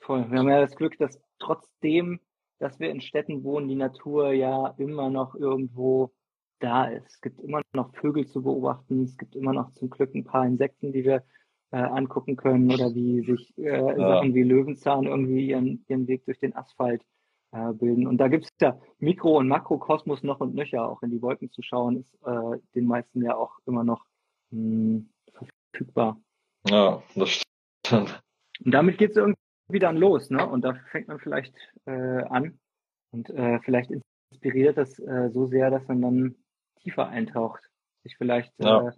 Voll. 0.00 0.30
Wir 0.30 0.38
haben 0.38 0.48
ja 0.48 0.60
das 0.62 0.76
Glück, 0.76 0.96
dass 0.96 1.20
trotzdem, 1.38 2.18
dass 2.60 2.80
wir 2.80 2.88
in 2.88 3.02
Städten 3.02 3.44
wohnen, 3.44 3.68
die 3.68 3.74
Natur 3.74 4.32
ja 4.32 4.74
immer 4.78 5.10
noch 5.10 5.34
irgendwo 5.34 6.12
da 6.60 6.86
ist. 6.86 7.06
Es 7.08 7.20
gibt 7.20 7.40
immer 7.40 7.60
noch 7.74 7.94
Vögel 7.94 8.26
zu 8.26 8.42
beobachten. 8.42 9.04
Es 9.04 9.18
gibt 9.18 9.36
immer 9.36 9.52
noch 9.52 9.72
zum 9.72 9.90
Glück 9.90 10.14
ein 10.14 10.24
paar 10.24 10.46
Insekten, 10.46 10.94
die 10.94 11.04
wir 11.04 11.24
äh, 11.72 11.76
angucken 11.78 12.36
können 12.36 12.72
oder 12.72 12.94
wie 12.94 13.22
sich 13.22 13.56
äh, 13.58 13.96
Sachen 13.96 14.34
wie 14.34 14.42
Löwenzahn 14.42 15.04
irgendwie 15.04 15.48
ihren, 15.48 15.84
ihren 15.88 16.06
Weg 16.06 16.24
durch 16.24 16.38
den 16.38 16.54
Asphalt 16.56 17.02
äh, 17.52 17.72
bilden. 17.72 18.06
Und 18.06 18.18
da 18.18 18.28
gibt 18.28 18.44
es 18.44 18.50
ja 18.60 18.78
Mikro- 18.98 19.38
und 19.38 19.48
Makrokosmos 19.48 20.22
noch 20.22 20.40
und 20.40 20.54
nöcher. 20.54 20.88
Auch 20.88 21.02
in 21.02 21.10
die 21.10 21.22
Wolken 21.22 21.50
zu 21.50 21.62
schauen, 21.62 21.98
ist 21.98 22.14
äh, 22.24 22.58
den 22.74 22.86
meisten 22.86 23.22
ja 23.22 23.36
auch 23.36 23.58
immer 23.66 23.84
noch 23.84 24.04
mh, 24.50 25.02
verfügbar. 25.72 26.20
Ja, 26.68 27.02
das 27.14 27.42
stimmt. 27.86 28.22
Und 28.64 28.72
damit 28.72 28.98
geht 28.98 29.12
es 29.12 29.16
irgendwie 29.16 29.78
dann 29.78 29.96
los, 29.96 30.30
ne? 30.30 30.46
Und 30.46 30.62
da 30.62 30.74
fängt 30.90 31.08
man 31.08 31.18
vielleicht 31.18 31.54
äh, 31.86 31.90
an 31.90 32.58
und 33.12 33.30
äh, 33.30 33.58
vielleicht 33.60 33.90
inspiriert 34.32 34.76
das 34.76 34.98
äh, 34.98 35.30
so 35.30 35.46
sehr, 35.46 35.70
dass 35.70 35.86
man 35.88 36.02
dann 36.02 36.34
tiefer 36.82 37.08
eintaucht, 37.08 37.62
sich 38.02 38.16
vielleicht 38.16 38.52
Ja. 38.58 38.88
äh, 38.88 38.92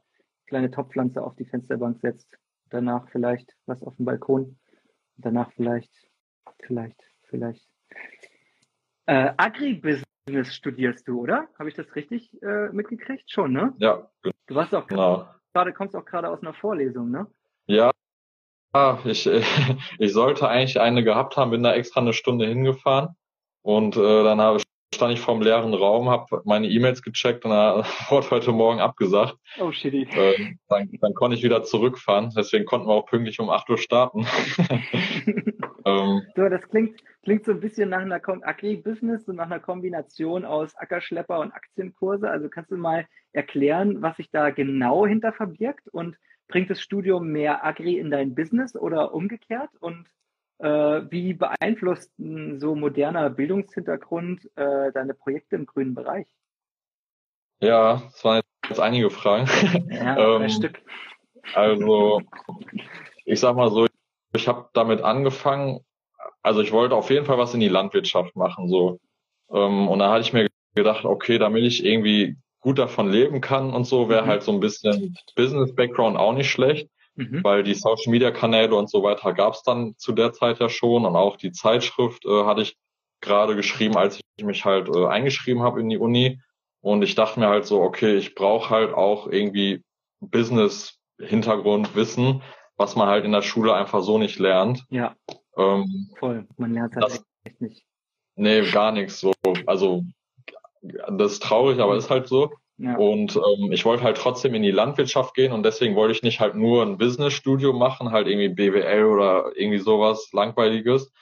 kleine 0.47 0.71
Topfpflanze 0.71 1.23
auf 1.23 1.37
die 1.37 1.45
Fensterbank 1.45 2.01
setzt, 2.01 2.29
danach 2.73 3.09
vielleicht 3.11 3.55
was 3.67 3.83
auf 3.83 3.97
dem 3.97 4.05
Balkon, 4.05 4.59
danach 5.17 5.53
vielleicht, 5.53 5.93
vielleicht, 6.61 7.01
vielleicht. 7.25 7.67
Äh, 9.07 9.33
Agribusiness 9.37 10.55
studierst 10.55 11.07
du, 11.09 11.21
oder? 11.21 11.49
Habe 11.59 11.69
ich 11.69 11.75
das 11.75 11.95
richtig 11.95 12.41
äh, 12.43 12.69
mitgekriegt? 12.71 13.31
Schon, 13.31 13.53
ne? 13.53 13.75
Ja, 13.79 14.09
Du 14.47 14.55
warst 14.55 14.75
auch 14.75 14.87
genau. 14.87 15.29
gerade, 15.53 15.73
kommst 15.73 15.97
auch 15.97 16.05
gerade 16.05 16.29
aus 16.29 16.41
einer 16.43 16.55
Vorlesung, 16.55 17.11
ne? 17.11 17.27
Ja, 17.67 17.93
Ah, 18.75 18.99
ich, 19.05 19.27
ich 19.99 20.13
sollte 20.13 20.49
eigentlich 20.49 20.81
eine 20.81 21.05
gehabt 21.05 21.37
haben, 21.37 21.51
bin 21.51 21.63
da 21.63 21.75
extra 21.75 22.01
eine 22.01 22.15
Stunde 22.15 22.47
hingefahren 22.47 23.15
und 23.61 23.97
äh, 23.97 24.25
dann 24.25 24.41
habe, 24.41 24.62
stand 24.95 25.15
ich 25.15 25.21
vorm 25.21 25.41
leeren 25.41 25.75
Raum, 25.75 26.09
habe 26.09 26.43
meine 26.45 26.69
E-Mails 26.69 27.03
gecheckt 27.03 27.45
und 27.45 27.51
da 27.51 27.85
wurde 28.11 28.31
heute 28.31 28.53
Morgen 28.53 28.81
abgesagt. 28.81 29.37
Oh, 29.59 29.73
shitty. 29.73 30.09
Äh, 30.13 30.55
dann, 30.69 30.89
dann 31.01 31.15
konnte 31.15 31.37
ich 31.37 31.43
wieder 31.43 31.63
zurückfahren, 31.63 32.31
deswegen 32.37 32.65
konnten 32.65 32.89
wir 32.89 32.95
auch 32.95 33.07
pünktlich 33.07 33.41
um 33.41 33.51
8 33.51 33.71
Uhr 33.71 33.79
starten. 33.79 34.27
ähm, 35.85 36.23
So, 36.37 36.49
das 36.49 36.69
klingt, 36.69 37.01
klingt 37.23 37.45
so 37.45 37.53
ein 37.53 37.61
bisschen 37.61 37.91
nach 37.91 38.01
einer 38.01 38.21
Agri-Business 38.25 39.29
und 39.29 39.37
nach 39.37 39.47
einer 39.47 39.61
Kombination 39.61 40.45
aus 40.45 40.77
Ackerschlepper 40.77 41.41
und 41.41 41.53
Aktienkurse. 41.53 42.31
Also 42.31 42.49
kannst 42.49 42.71
du 42.71 42.77
mal 42.77 43.07
erklären, 43.33 44.03
was 44.03 44.17
sich 44.17 44.31
da 44.31 44.51
genau 44.51 45.07
hinter 45.07 45.33
verbirgt 45.33 45.89
und 45.89 46.17
bringt 46.49 46.71
das 46.71 46.81
Studium 46.81 47.29
mehr 47.29 47.65
Agri 47.65 47.99
in 47.99 48.11
dein 48.11 48.35
Business 48.35 48.77
oder 48.77 49.15
umgekehrt? 49.15 49.71
Und 49.81 50.07
wie 50.63 51.35
beeinflusst 51.35 52.17
ein 52.19 52.61
so 52.61 52.75
moderner 52.75 53.31
Bildungshintergrund 53.31 54.49
äh, 54.57 54.93
deine 54.93 55.15
Projekte 55.15 55.57
im 55.57 55.67
grünen 55.67 55.95
Bereich? 55.95 56.27
ja, 57.61 58.03
es 58.09 58.25
waren 58.25 58.43
jetzt 58.69 58.81
einige 58.81 59.11
Fragen. 59.11 59.47
Ja, 59.89 60.17
Ähm, 60.37 60.49
Stück. 60.49 60.83
Also, 61.53 62.23
ich 63.25 63.41
sag 63.41 63.57
mal 63.57 63.71
so, 63.71 63.87
ich 64.35 64.49
habe 64.49 64.69
damit 64.73 65.03
angefangen, 65.03 65.81
also 66.43 66.61
ich 66.61 66.73
wollte 66.73 66.95
auf 66.95 67.11
jeden 67.11 67.27
Fall 67.27 67.39
was 67.39 67.55
in 67.55 67.61
die 67.61 67.69
Landwirtschaft 67.69 68.37
machen, 68.37 68.69
so. 68.69 69.01
Ähm, 69.51 69.89
und 69.89 69.99
da 69.99 70.11
hatte 70.11 70.23
ich 70.23 70.33
mir 70.33 70.49
gedacht, 70.75 71.05
okay, 71.05 71.39
damit 71.39 71.65
ich 71.65 71.85
irgendwie 71.85 72.37
gut 72.61 72.79
davon 72.79 73.11
leben 73.11 73.41
kann 73.41 73.73
und 73.75 73.85
so, 73.85 74.09
wäre 74.09 74.23
Mhm. 74.23 74.27
halt 74.29 74.43
so 74.43 74.53
ein 74.53 74.61
bisschen 74.61 75.17
Business-Background 75.37 76.17
auch 76.17 76.33
nicht 76.33 76.51
schlecht, 76.51 76.89
Mhm. 77.15 77.45
weil 77.45 77.63
die 77.63 77.75
Social-Media-Kanäle 77.75 78.75
und 78.75 78.89
so 78.89 79.03
weiter 79.03 79.35
gab 79.35 79.53
es 79.55 79.63
dann 79.63 79.95
zu 79.99 80.13
der 80.13 80.33
Zeit 80.33 80.61
ja 80.61 80.69
schon 80.71 81.05
und 81.05 81.15
auch 81.15 81.37
die 81.37 81.53
Zeitschrift 81.53 82.25
äh, 82.25 82.45
hatte 82.45 82.63
ich 82.63 82.77
gerade 83.21 83.55
geschrieben, 83.55 83.97
als 83.99 84.19
ich 84.37 84.45
mich 84.45 84.65
halt 84.65 84.89
äh, 84.89 85.07
eingeschrieben 85.07 85.63
habe 85.63 85.81
in 85.81 85.89
die 85.91 85.99
Uni. 85.99 86.41
Und 86.81 87.03
ich 87.03 87.15
dachte 87.15 87.39
mir 87.39 87.49
halt 87.49 87.67
so, 87.67 87.81
okay, 87.83 88.17
ich 88.17 88.35
brauche 88.35 88.71
halt 88.71 88.93
auch 88.95 89.27
irgendwie 89.29 89.85
Business-Hintergrund, 90.21 91.95
Wissen, 91.95 92.43
was 92.77 92.97
man 92.97 93.09
halt 93.09 93.25
in 93.25 93.33
der 93.33 93.43
Schule 93.43 93.75
einfach 93.75 94.03
so 94.03 94.19
nicht 94.19 94.39
lernt. 94.39 94.85
Ja, 94.91 95.15
Ähm, 95.57 96.09
voll. 96.19 96.49
Man 96.57 96.73
lernt 96.73 96.95
halt 96.95 97.05
Das- 97.05 97.25
echt 97.45 97.61
nicht. 97.61 97.85
nee, 98.37 98.63
gar 98.71 98.91
nichts 98.93 99.21
so. 99.21 99.33
Also 99.67 100.03
das 100.83 101.33
ist 101.33 101.43
traurig, 101.43 101.79
aber 101.79 101.97
ist 101.97 102.11
halt 102.11 102.27
so. 102.27 102.51
Und 102.97 103.37
ähm, 103.37 103.71
ich 103.71 103.85
wollte 103.85 104.03
halt 104.03 104.17
trotzdem 104.17 104.55
in 104.55 104.63
die 104.63 104.73
Landwirtschaft 104.73 105.35
gehen 105.35 105.53
und 105.53 105.63
deswegen 105.63 105.95
wollte 105.95 106.13
ich 106.13 106.23
nicht 106.23 106.41
halt 106.41 106.57
nur 106.57 106.83
ein 106.83 106.99
Business-Studium 106.99 107.79
machen, 107.79 108.11
halt 108.11 108.27
irgendwie 108.27 108.49
BWL 108.49 109.05
oder 109.05 109.53
irgendwie 109.55 109.79
sowas 109.79 110.31
Langweiliges. 110.33 111.13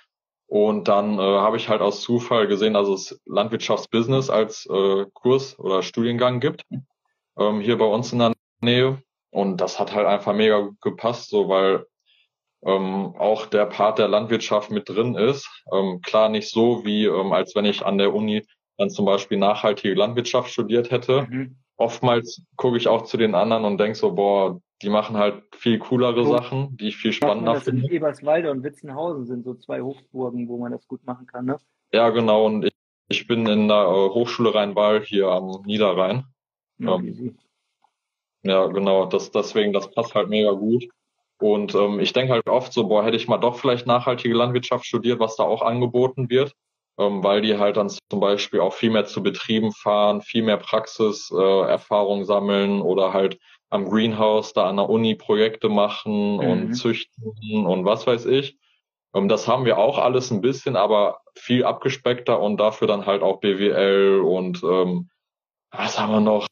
Und 0.47 0.89
dann 0.89 1.19
äh, 1.19 1.23
habe 1.23 1.59
ich 1.59 1.69
halt 1.69 1.83
aus 1.83 2.01
Zufall 2.01 2.49
gesehen, 2.49 2.75
dass 2.75 2.89
es 2.89 3.21
Landwirtschaftsbusiness 3.27 4.31
als 4.31 4.67
äh, 4.67 5.05
Kurs 5.13 5.59
oder 5.59 5.83
Studiengang 5.83 6.41
gibt, 6.41 6.65
ähm, 7.39 7.61
hier 7.61 7.77
bei 7.79 7.85
uns 7.85 8.13
in 8.13 8.21
der 8.21 8.33
Nähe. 8.63 9.03
Und 9.31 9.61
das 9.61 9.79
hat 9.79 9.95
halt 9.95 10.07
einfach 10.07 10.33
mega 10.33 10.61
gut 10.61 10.81
gepasst, 10.81 11.29
so 11.29 11.49
weil 11.49 11.87
ähm, 12.65 13.15
auch 13.19 13.47
der 13.47 13.67
Part 13.67 13.99
der 13.99 14.09
Landwirtschaft 14.09 14.71
mit 14.71 14.89
drin 14.89 15.15
ist. 15.15 15.49
Ähm, 15.73 16.01
klar 16.03 16.29
nicht 16.29 16.51
so, 16.51 16.85
wie 16.85 17.05
ähm, 17.05 17.33
als 17.33 17.55
wenn 17.55 17.65
ich 17.65 17.85
an 17.85 17.99
der 17.99 18.15
Uni 18.15 18.45
dann 18.81 18.91
zum 18.91 19.05
Beispiel 19.05 19.37
nachhaltige 19.37 19.95
Landwirtschaft 19.95 20.51
studiert 20.51 20.91
hätte. 20.91 21.27
Mhm. 21.29 21.57
Oftmals 21.77 22.43
gucke 22.57 22.79
ich 22.79 22.89
auch 22.89 23.03
zu 23.03 23.19
den 23.19 23.35
anderen 23.35 23.65
und 23.65 23.79
denke 23.79 23.95
so, 23.95 24.13
boah, 24.13 24.59
die 24.83 24.89
machen 24.89 25.19
halt 25.19 25.43
viel 25.55 25.79
coolere 25.79 26.23
Oh. 26.23 26.33
Sachen, 26.33 26.77
die 26.79 26.89
ich 26.89 26.97
viel 26.97 27.11
man 27.11 27.15
spannender 27.15 27.55
in 27.57 27.61
finde. 27.61 27.91
Eberswalde 27.91 28.51
und 28.51 28.65
Witzenhausen 28.65 29.27
sind 29.27 29.45
so 29.45 29.55
zwei 29.55 29.83
Hochburgen, 29.83 30.49
wo 30.49 30.57
man 30.57 30.73
das 30.73 30.89
gut 30.89 31.05
machen 31.05 31.27
kann, 31.27 31.45
ne? 31.45 31.59
Ja, 31.93 32.09
genau. 32.09 32.47
Und 32.47 32.65
ich, 32.65 32.73
ich 33.09 33.27
bin 33.27 33.47
in 33.47 33.69
der 33.69 33.83
äh, 33.83 34.09
Hochschule 34.15 34.55
Rhein-Waal 34.55 35.03
hier 35.03 35.29
am 35.29 35.63
Niederrhein. 35.67 36.25
Ja, 36.79 36.99
easy. 37.01 37.37
Ja, 38.43 38.67
genau. 38.69 39.05
Das, 39.05 39.31
deswegen, 39.31 39.75
das 39.75 39.91
passt 39.91 40.15
halt 40.15 40.31
mega 40.31 40.53
gut. 40.53 40.89
Und 41.39 41.75
ähm, 41.75 42.01
ich 42.01 42.15
denke 42.15 42.33
halt 42.33 42.49
oft 42.49 42.73
so, 42.73 42.89
boah, 42.89 43.05
hätte 43.05 43.17
ich 43.17 43.29
mal 43.29 43.39
doch 43.39 43.59
vielleicht 43.59 43.87
nachhaltige 43.87 44.35
Landwirtschaft 44.35 44.87
studiert, 44.87 45.21
was 45.21 45.37
da 45.37 45.43
auch 45.43 45.61
angeboten 45.61 46.31
wird, 46.31 46.55
ähm, 46.99 47.23
weil 47.23 47.41
die 47.43 47.59
halt 47.59 47.77
dann 47.77 47.89
zum 47.89 48.21
Beispiel 48.21 48.61
auch 48.61 48.75
viel 48.75 48.91
mehr 48.91 49.07
zu 49.07 49.23
Betrieben 49.23 49.73
fahren, 49.73 50.23
viel 50.23 50.43
mehr 50.43 50.57
Praxiserfahrung 50.59 52.23
äh, 52.23 52.25
sammeln 52.25 52.83
oder 52.83 53.13
halt 53.13 53.39
am 53.71 53.89
Greenhouse 53.89 54.53
da 54.53 54.69
an 54.69 54.77
der 54.77 54.91
Uni 54.91 55.15
Projekte 55.15 55.69
machen 55.69 56.35
Mhm. 56.35 56.41
und 56.41 56.73
züchten 56.75 57.67
und 57.67 57.85
was 57.85 58.07
weiß 58.07 58.27
ich. 58.27 58.59
Ähm, 59.15 59.29
das 59.29 59.49
haben 59.49 59.65
wir 59.65 59.79
auch 59.79 59.99
alles 59.99 60.31
ein 60.31 60.41
bisschen, 60.41 60.77
aber 60.77 61.21
viel 61.37 61.65
abgespeckter 61.65 62.41
und 62.41 62.59
dafür 62.59 62.89
dann 62.89 63.07
halt 63.07 63.23
auch 63.23 63.41
BWL 63.41 64.21
und 64.21 64.63
ähm, 64.63 65.09
was 65.71 65.99
haben 66.01 66.13
wir 66.13 66.21
noch? 66.21 66.47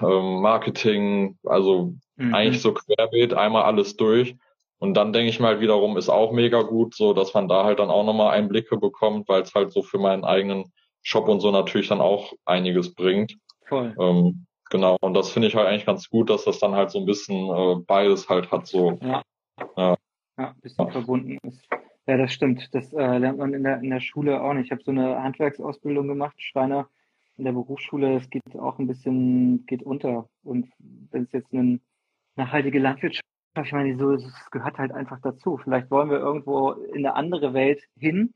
Ähm, 0.00 0.40
Marketing, 0.40 1.38
also 1.44 1.94
Mhm. 2.16 2.34
eigentlich 2.34 2.62
so 2.62 2.72
querbeet, 2.72 3.34
einmal 3.34 3.62
alles 3.64 3.96
durch. 3.96 4.36
Und 4.78 4.94
dann 4.94 5.12
denke 5.12 5.30
ich 5.30 5.40
mal 5.40 5.60
wiederum, 5.60 5.96
ist 5.96 6.08
auch 6.08 6.32
mega 6.32 6.62
gut, 6.62 6.94
so 6.94 7.12
dass 7.12 7.34
man 7.34 7.48
da 7.48 7.64
halt 7.64 7.80
dann 7.80 7.90
auch 7.90 8.04
nochmal 8.04 8.36
Einblicke 8.36 8.76
bekommt, 8.76 9.28
weil 9.28 9.42
es 9.42 9.54
halt 9.54 9.72
so 9.72 9.82
für 9.82 9.98
meinen 9.98 10.24
eigenen 10.24 10.72
Shop 11.02 11.28
und 11.28 11.40
so 11.40 11.50
natürlich 11.50 11.88
dann 11.88 12.00
auch 12.00 12.32
einiges 12.44 12.94
bringt. 12.94 13.36
Voll. 13.66 13.94
Ähm, 13.98 14.46
genau, 14.70 14.96
und 15.00 15.14
das 15.14 15.30
finde 15.30 15.48
ich 15.48 15.54
halt 15.56 15.66
eigentlich 15.66 15.86
ganz 15.86 16.08
gut, 16.08 16.30
dass 16.30 16.44
das 16.44 16.58
dann 16.60 16.74
halt 16.74 16.90
so 16.90 17.00
ein 17.00 17.06
bisschen 17.06 17.48
äh, 17.50 17.76
beides 17.86 18.28
halt 18.28 18.50
hat, 18.52 18.66
so. 18.66 18.98
Ja. 19.02 19.22
Ja. 19.76 19.96
Ja, 20.38 20.50
ein 20.50 20.60
bisschen 20.60 20.86
Ja. 20.86 20.92
verbunden 20.92 21.38
ist. 21.42 21.60
Ja, 22.06 22.16
das 22.16 22.32
stimmt. 22.32 22.68
Das 22.72 22.92
äh, 22.92 23.18
lernt 23.18 23.38
man 23.38 23.52
in 23.52 23.64
der, 23.64 23.80
in 23.80 23.90
der 23.90 24.00
Schule 24.00 24.40
auch 24.40 24.54
nicht. 24.54 24.66
Ich 24.66 24.70
habe 24.70 24.82
so 24.82 24.92
eine 24.92 25.22
Handwerksausbildung 25.22 26.06
gemacht, 26.08 26.40
Schreiner 26.40 26.88
in 27.36 27.44
der 27.44 27.52
Berufsschule. 27.52 28.16
Es 28.16 28.30
geht 28.30 28.42
auch 28.58 28.78
ein 28.78 28.86
bisschen, 28.86 29.66
geht 29.66 29.82
unter. 29.82 30.28
Und 30.42 30.70
wenn 30.78 31.24
es 31.24 31.32
jetzt 31.32 31.52
eine 31.52 31.80
nachhaltige 32.36 32.78
Landwirtschaft, 32.78 33.27
ich 33.62 33.72
meine, 33.72 33.96
so, 33.98 34.12
es 34.12 34.50
gehört 34.50 34.78
halt 34.78 34.92
einfach 34.92 35.20
dazu. 35.20 35.56
Vielleicht 35.56 35.90
wollen 35.90 36.10
wir 36.10 36.18
irgendwo 36.18 36.72
in 36.72 37.06
eine 37.06 37.14
andere 37.14 37.54
Welt 37.54 37.82
hin 37.96 38.34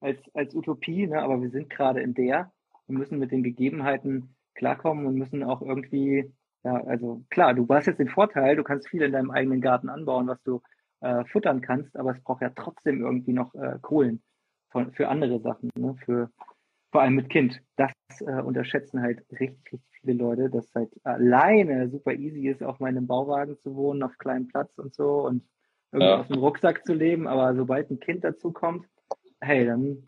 als, 0.00 0.18
als 0.34 0.54
Utopie, 0.54 1.06
ne? 1.06 1.22
aber 1.22 1.40
wir 1.40 1.50
sind 1.50 1.70
gerade 1.70 2.00
in 2.00 2.14
der. 2.14 2.52
Wir 2.86 2.98
müssen 2.98 3.18
mit 3.18 3.30
den 3.32 3.42
Gegebenheiten 3.42 4.34
klarkommen 4.54 5.06
und 5.06 5.14
müssen 5.16 5.42
auch 5.42 5.62
irgendwie, 5.62 6.32
ja, 6.64 6.74
also 6.84 7.22
klar, 7.30 7.54
du 7.54 7.66
hast 7.68 7.86
jetzt 7.86 8.00
den 8.00 8.08
Vorteil, 8.08 8.56
du 8.56 8.64
kannst 8.64 8.88
viel 8.88 9.02
in 9.02 9.12
deinem 9.12 9.30
eigenen 9.30 9.60
Garten 9.60 9.88
anbauen, 9.88 10.26
was 10.26 10.42
du 10.42 10.62
äh, 11.00 11.24
futtern 11.26 11.60
kannst, 11.60 11.96
aber 11.96 12.12
es 12.12 12.22
braucht 12.22 12.42
ja 12.42 12.50
trotzdem 12.50 13.00
irgendwie 13.00 13.32
noch 13.32 13.54
äh, 13.54 13.78
Kohlen 13.80 14.22
von, 14.70 14.92
für 14.92 15.08
andere 15.08 15.40
Sachen, 15.40 15.70
ne? 15.76 15.96
für 16.04 16.30
vor 16.90 17.02
allem 17.02 17.14
mit 17.14 17.30
Kind. 17.30 17.60
Das 17.76 17.92
äh, 18.20 18.42
unterschätzen 18.42 19.00
halt 19.00 19.24
richtig, 19.30 19.72
richtig 19.72 19.91
viele 20.02 20.18
Leute, 20.18 20.50
dass 20.50 20.74
halt 20.74 20.90
alleine 21.04 21.88
super 21.88 22.12
easy 22.12 22.48
ist, 22.48 22.62
auf 22.62 22.80
meinem 22.80 23.06
Bauwagen 23.06 23.58
zu 23.58 23.74
wohnen, 23.74 24.02
auf 24.02 24.18
kleinem 24.18 24.48
Platz 24.48 24.76
und 24.78 24.94
so 24.94 25.26
und 25.26 25.42
irgendwie 25.92 26.10
ja. 26.10 26.20
aus 26.20 26.28
dem 26.28 26.38
Rucksack 26.38 26.84
zu 26.84 26.94
leben. 26.94 27.26
Aber 27.26 27.54
sobald 27.54 27.90
ein 27.90 28.00
Kind 28.00 28.24
dazu 28.24 28.52
kommt, 28.52 28.86
hey, 29.40 29.66
dann 29.66 30.04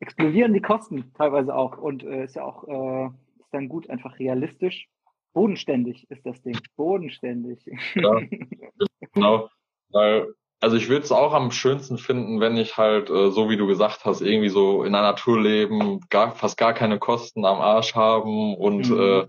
explodieren 0.00 0.54
die 0.54 0.62
Kosten 0.62 1.12
teilweise 1.14 1.54
auch 1.54 1.78
und 1.78 2.04
äh, 2.04 2.24
ist 2.24 2.36
ja 2.36 2.44
auch 2.44 2.66
äh, 2.68 3.10
ist 3.40 3.52
dann 3.52 3.68
gut, 3.68 3.88
einfach 3.90 4.18
realistisch. 4.18 4.88
Bodenständig 5.32 6.10
ist 6.10 6.24
das 6.24 6.40
Ding. 6.42 6.58
Bodenständig. 6.76 7.64
Ja, 7.94 8.20
genau. 9.12 9.48
Weil 9.90 10.34
also 10.60 10.76
ich 10.76 10.88
würde 10.88 11.04
es 11.04 11.12
auch 11.12 11.32
am 11.32 11.50
schönsten 11.50 11.98
finden, 11.98 12.40
wenn 12.40 12.56
ich 12.56 12.76
halt, 12.76 13.10
äh, 13.10 13.30
so 13.30 13.48
wie 13.48 13.56
du 13.56 13.66
gesagt 13.66 14.04
hast, 14.04 14.20
irgendwie 14.20 14.48
so 14.48 14.82
in 14.82 14.92
der 14.92 15.02
Natur 15.02 15.40
leben, 15.40 16.00
gar, 16.10 16.32
fast 16.32 16.56
gar 16.56 16.72
keine 16.72 16.98
Kosten 16.98 17.44
am 17.44 17.60
Arsch 17.60 17.94
haben 17.94 18.56
und 18.56 18.90
mhm. 18.90 19.00
äh, 19.00 19.26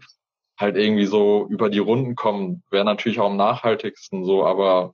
halt 0.58 0.76
irgendwie 0.76 1.06
so 1.06 1.48
über 1.50 1.70
die 1.70 1.80
Runden 1.80 2.16
kommen. 2.16 2.64
Wäre 2.72 2.86
natürlich 2.86 3.20
auch 3.20 3.30
am 3.30 3.38
nachhaltigsten 3.38 4.26
so, 4.26 4.46
aber 4.46 4.94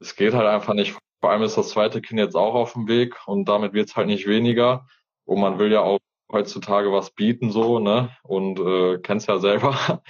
es 0.00 0.16
geht 0.16 0.34
halt 0.34 0.46
einfach 0.46 0.74
nicht. 0.74 0.96
Vor 1.20 1.30
allem 1.30 1.42
ist 1.42 1.56
das 1.56 1.70
zweite 1.70 2.00
Kind 2.00 2.20
jetzt 2.20 2.36
auch 2.36 2.54
auf 2.54 2.74
dem 2.74 2.88
Weg 2.88 3.16
und 3.26 3.48
damit 3.48 3.72
wird 3.72 3.88
es 3.88 3.96
halt 3.96 4.06
nicht 4.06 4.26
weniger. 4.26 4.86
Und 5.24 5.40
man 5.40 5.58
will 5.58 5.72
ja 5.72 5.80
auch 5.80 5.98
heutzutage 6.30 6.92
was 6.92 7.10
bieten 7.10 7.50
so, 7.50 7.78
ne? 7.78 8.10
Und 8.22 8.60
äh, 8.60 8.98
kennst 8.98 9.28
ja 9.28 9.38
selber. 9.38 10.02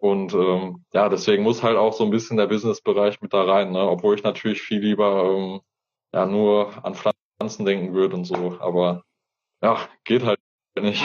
Und 0.00 0.32
ähm, 0.32 0.84
ja, 0.92 1.08
deswegen 1.08 1.42
muss 1.42 1.62
halt 1.62 1.76
auch 1.76 1.92
so 1.92 2.04
ein 2.04 2.10
bisschen 2.10 2.36
der 2.36 2.46
Business-Bereich 2.46 3.20
mit 3.20 3.32
da 3.32 3.42
rein, 3.42 3.72
ne? 3.72 3.80
obwohl 3.80 4.14
ich 4.14 4.22
natürlich 4.22 4.62
viel 4.62 4.80
lieber 4.80 5.24
ähm, 5.24 5.60
ja 6.12 6.26
nur 6.26 6.84
an 6.84 6.94
Pflanzen 6.94 7.64
denken 7.64 7.94
würde 7.94 8.16
und 8.16 8.24
so. 8.24 8.58
Aber 8.60 9.02
ja, 9.62 9.78
geht 10.04 10.24
halt 10.24 10.38
nicht. 10.80 11.02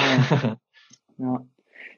Ja. 1.17 1.45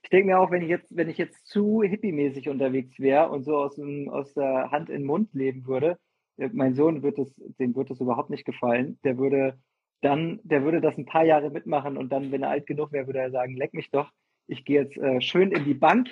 Ich 0.04 0.10
denke 0.10 0.28
mir 0.28 0.40
auch, 0.40 0.52
wenn 0.52 0.62
ich 0.62 0.70
jetzt, 0.70 0.96
wenn 0.96 1.10
ich 1.10 1.18
jetzt 1.18 1.48
zu 1.48 1.82
hippie-mäßig 1.82 2.50
unterwegs 2.50 3.00
wäre 3.00 3.30
und 3.30 3.44
so 3.44 3.58
aus, 3.58 3.76
dem, 3.76 4.10
aus 4.10 4.34
der 4.34 4.70
Hand 4.70 4.90
in 4.90 5.02
den 5.02 5.08
Mund 5.08 5.34
leben 5.34 5.66
würde, 5.66 5.98
äh, 6.38 6.50
mein 6.54 6.76
Sohn 6.76 7.02
wird 7.02 7.18
es, 7.18 7.34
dem 7.60 7.76
wird 7.76 7.90
es 7.90 8.02
überhaupt 8.02 8.30
nicht 8.30 8.46
gefallen. 8.46 9.00
Der 9.04 9.18
würde 9.18 9.58
dann, 10.02 10.40
der 10.44 10.64
würde 10.64 10.82
das 10.82 10.98
ein 10.98 11.06
paar 11.06 11.26
Jahre 11.26 11.50
mitmachen 11.50 11.98
und 11.98 12.12
dann, 12.12 12.32
wenn 12.32 12.44
er 12.44 12.50
alt 12.50 12.68
genug 12.68 12.92
wäre, 12.92 13.08
würde 13.08 13.20
er 13.20 13.32
sagen, 13.32 13.56
leck 13.56 13.74
mich 13.74 13.90
doch 13.90 14.12
ich 14.48 14.66
gehe 14.66 14.82
jetzt 14.82 14.98
äh, 14.98 15.22
schön 15.22 15.52
in 15.52 15.66
die 15.66 15.74
Bank 15.74 16.10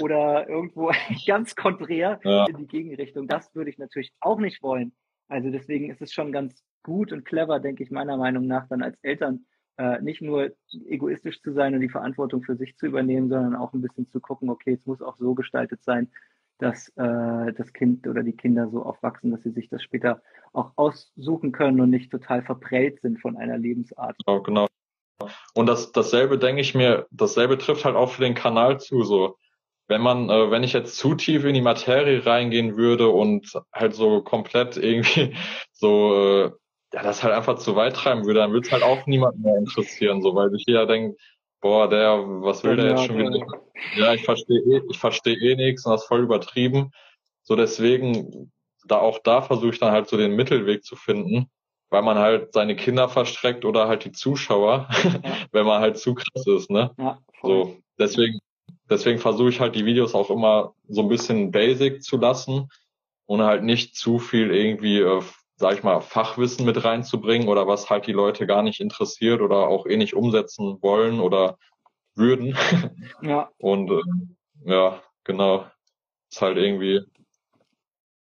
oder 0.00 0.48
irgendwo 0.48 0.90
ganz 1.26 1.54
konträr 1.54 2.20
ja. 2.24 2.46
in 2.46 2.56
die 2.56 2.66
Gegenrichtung. 2.66 3.26
Das 3.26 3.54
würde 3.54 3.70
ich 3.70 3.78
natürlich 3.78 4.12
auch 4.20 4.38
nicht 4.38 4.62
wollen. 4.62 4.92
Also 5.28 5.50
deswegen 5.50 5.90
ist 5.90 6.02
es 6.02 6.12
schon 6.12 6.32
ganz 6.32 6.62
gut 6.82 7.12
und 7.12 7.24
clever, 7.24 7.60
denke 7.60 7.82
ich 7.82 7.90
meiner 7.90 8.16
Meinung 8.16 8.46
nach, 8.46 8.68
dann 8.68 8.82
als 8.82 8.98
Eltern 9.02 9.46
äh, 9.78 10.00
nicht 10.02 10.20
nur 10.20 10.52
egoistisch 10.86 11.40
zu 11.40 11.52
sein 11.52 11.74
und 11.74 11.80
die 11.80 11.88
Verantwortung 11.88 12.42
für 12.42 12.56
sich 12.56 12.76
zu 12.76 12.86
übernehmen, 12.86 13.28
sondern 13.28 13.56
auch 13.56 13.72
ein 13.72 13.80
bisschen 13.80 14.08
zu 14.10 14.20
gucken, 14.20 14.50
okay, 14.50 14.74
es 14.74 14.86
muss 14.86 15.00
auch 15.00 15.16
so 15.16 15.34
gestaltet 15.34 15.82
sein, 15.82 16.10
dass 16.58 16.88
äh, 16.90 17.52
das 17.54 17.72
Kind 17.72 18.06
oder 18.06 18.22
die 18.22 18.36
Kinder 18.36 18.68
so 18.68 18.82
aufwachsen, 18.82 19.30
dass 19.30 19.42
sie 19.42 19.50
sich 19.50 19.68
das 19.68 19.82
später 19.82 20.22
auch 20.52 20.72
aussuchen 20.76 21.52
können 21.52 21.80
und 21.80 21.90
nicht 21.90 22.10
total 22.10 22.42
verprellt 22.42 23.00
sind 23.00 23.20
von 23.20 23.36
einer 23.36 23.58
Lebensart. 23.58 24.16
Oh, 24.26 24.40
genau. 24.40 24.66
Und 25.54 25.66
das, 25.66 25.92
dasselbe 25.92 26.38
denke 26.38 26.60
ich 26.60 26.74
mir, 26.74 27.06
dasselbe 27.10 27.58
trifft 27.58 27.84
halt 27.84 27.96
auch 27.96 28.10
für 28.10 28.22
den 28.22 28.34
Kanal 28.34 28.80
zu, 28.80 29.02
so. 29.02 29.36
Wenn 29.88 30.00
man, 30.00 30.30
äh, 30.30 30.50
wenn 30.50 30.62
ich 30.62 30.72
jetzt 30.72 30.96
zu 30.96 31.14
tief 31.14 31.44
in 31.44 31.54
die 31.54 31.60
Materie 31.60 32.24
reingehen 32.24 32.76
würde 32.76 33.08
und 33.08 33.52
halt 33.72 33.94
so 33.94 34.22
komplett 34.22 34.76
irgendwie 34.76 35.34
so, 35.72 36.14
äh, 36.14 36.50
ja, 36.94 37.02
das 37.02 37.22
halt 37.22 37.34
einfach 37.34 37.56
zu 37.56 37.74
weit 37.76 37.96
treiben 37.96 38.24
würde, 38.24 38.40
dann 38.40 38.52
würde 38.52 38.66
es 38.66 38.72
halt 38.72 38.82
auch 38.82 39.06
niemanden 39.06 39.42
mehr 39.42 39.56
interessieren, 39.56 40.22
so, 40.22 40.34
weil 40.34 40.50
sich 40.50 40.64
jeder 40.66 40.86
denkt, 40.86 41.18
boah, 41.60 41.88
der, 41.88 42.18
was 42.42 42.64
will 42.64 42.76
der 42.76 42.90
jetzt 42.90 43.04
schon 43.04 43.18
wieder? 43.18 43.46
Ja, 43.96 44.14
ich 44.14 44.24
verstehe 44.24 44.60
eh, 44.60 44.82
ich 44.90 44.98
verstehe 44.98 45.36
eh 45.36 45.56
nichts 45.56 45.86
und 45.86 45.92
das 45.92 46.02
ist 46.02 46.08
voll 46.08 46.22
übertrieben. 46.22 46.90
So 47.42 47.56
deswegen, 47.56 48.52
da 48.86 48.98
auch 48.98 49.18
da 49.24 49.42
versuche 49.42 49.70
ich 49.70 49.78
dann 49.78 49.92
halt 49.92 50.08
so 50.08 50.16
den 50.16 50.36
Mittelweg 50.36 50.84
zu 50.84 50.96
finden 50.96 51.50
weil 51.92 52.02
man 52.02 52.18
halt 52.18 52.54
seine 52.54 52.74
Kinder 52.74 53.08
verstreckt 53.10 53.66
oder 53.66 53.86
halt 53.86 54.06
die 54.06 54.12
Zuschauer, 54.12 54.88
ja. 55.04 55.20
wenn 55.52 55.66
man 55.66 55.82
halt 55.82 55.98
zu 55.98 56.14
krass 56.14 56.46
ist, 56.46 56.70
ne? 56.70 56.90
Ja, 56.98 57.18
so, 57.42 57.76
deswegen, 57.98 58.38
deswegen 58.88 59.18
versuche 59.18 59.50
ich 59.50 59.60
halt 59.60 59.76
die 59.76 59.84
Videos 59.84 60.14
auch 60.14 60.30
immer 60.30 60.74
so 60.88 61.02
ein 61.02 61.08
bisschen 61.08 61.50
basic 61.50 62.02
zu 62.02 62.16
lassen 62.16 62.70
und 63.26 63.42
halt 63.42 63.62
nicht 63.62 63.94
zu 63.94 64.18
viel 64.18 64.50
irgendwie, 64.54 65.00
äh, 65.00 65.20
sag 65.56 65.74
ich 65.74 65.82
mal, 65.82 66.00
Fachwissen 66.00 66.64
mit 66.64 66.82
reinzubringen 66.82 67.48
oder 67.48 67.66
was 67.66 67.90
halt 67.90 68.06
die 68.06 68.12
Leute 68.12 68.46
gar 68.46 68.62
nicht 68.62 68.80
interessiert 68.80 69.42
oder 69.42 69.68
auch 69.68 69.84
eh 69.84 69.98
nicht 69.98 70.14
umsetzen 70.14 70.78
wollen 70.80 71.20
oder 71.20 71.58
würden. 72.14 72.56
Ja. 73.22 73.50
Und 73.58 73.90
äh, 73.90 74.02
ja, 74.64 75.02
genau. 75.24 75.66
Ist 76.30 76.40
halt 76.40 76.56
irgendwie. 76.56 77.00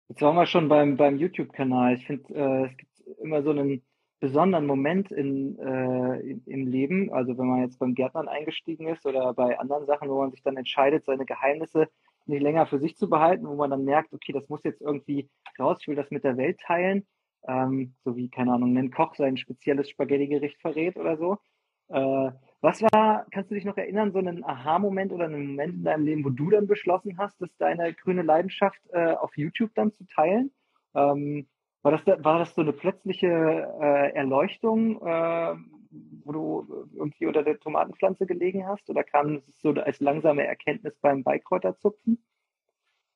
Jetzt 0.09 0.21
waren 0.21 0.37
wir 0.37 0.47
schon 0.47 0.69
beim, 0.69 0.97
beim 0.97 1.19
YouTube-Kanal. 1.19 1.95
Ich 1.95 2.07
finde, 2.07 2.35
äh, 2.35 2.67
es 2.67 2.77
gibt 2.77 2.94
immer 3.23 3.43
so 3.43 3.51
einen 3.51 3.83
besonderen 4.21 4.67
Moment 4.67 5.11
in, 5.11 5.59
äh, 5.59 6.21
im 6.47 6.67
Leben, 6.67 7.13
also 7.13 7.37
wenn 7.37 7.47
man 7.47 7.61
jetzt 7.61 7.79
beim 7.79 7.95
Gärtnern 7.95 8.29
eingestiegen 8.29 8.89
ist 8.89 9.05
oder 9.07 9.35
bei 9.35 9.59
anderen 9.59 9.87
Sachen, 9.87 10.09
wo 10.09 10.19
man 10.19 10.31
sich 10.31 10.43
dann 10.43 10.57
entscheidet, 10.57 11.05
seine 11.05 11.27
Geheimnisse 11.27 11.89
nicht 12.27 12.43
länger 12.43 12.67
für 12.67 12.79
sich 12.79 12.97
zu 12.97 13.09
behalten, 13.09 13.47
wo 13.47 13.55
man 13.55 13.71
dann 13.71 13.85
merkt, 13.85 14.13
okay, 14.13 14.33
das 14.33 14.49
muss 14.49 14.65
jetzt 14.65 14.81
irgendwie 14.81 15.29
raus, 15.59 15.79
ich 15.81 15.89
will 15.89 15.97
das 15.97 16.11
mit 16.11 16.25
der 16.25 16.37
Welt 16.37 16.59
teilen, 16.61 17.07
ähm, 17.47 17.95
so 18.05 18.17
wie, 18.17 18.31
keine 18.31 18.53
Ahnung, 18.53 18.77
ein 18.77 18.91
Koch 18.91 19.15
sein 19.15 19.37
spezielles 19.37 19.91
Spaghetti-Gericht 19.91 20.61
verrät 20.61 20.97
oder 20.97 21.17
so. 21.19 21.37
Äh, 21.89 22.31
was 22.63 22.81
war, 22.81 23.27
kannst 23.31 23.51
du 23.51 23.55
dich 23.55 23.67
noch 23.67 23.77
erinnern, 23.77 24.13
so 24.13 24.19
einen 24.19 24.43
Aha-Moment 24.43 25.13
oder 25.13 25.27
einen 25.27 25.49
Moment 25.49 25.75
in 25.75 25.85
deinem 25.85 26.07
Leben, 26.07 26.25
wo 26.25 26.31
du 26.31 26.49
dann 26.49 26.67
beschlossen 26.67 27.19
hast, 27.19 27.39
dass 27.43 27.55
deine 27.59 27.93
grüne 27.93 28.23
Leidenschaft 28.23 28.81
äh, 28.93 29.13
auf 29.13 29.37
YouTube 29.37 29.75
dann 29.75 29.93
zu 29.93 30.07
teilen? 30.07 30.51
Ähm, 30.95 31.47
war 31.85 31.93
das, 31.93 32.25
war 32.25 32.39
das 32.39 32.55
so 32.55 32.63
eine 32.63 32.73
plötzliche 32.73 33.27
äh, 33.27 34.13
Erleuchtung, 34.15 35.07
äh, 35.07 35.55
wo 36.25 36.33
du 36.33 36.89
irgendwie 36.95 37.27
unter 37.27 37.43
der 37.43 37.61
Tomatenpflanze 37.61 38.27
gelegen 38.27 38.67
hast? 38.67 38.89
Oder 38.89 39.05
kam 39.05 39.37
es 39.37 39.61
so 39.61 39.71
als 39.71 40.01
langsame 40.01 40.47
Erkenntnis 40.47 40.97
beim 41.03 41.23
Beikräuterzupfen? 41.23 42.25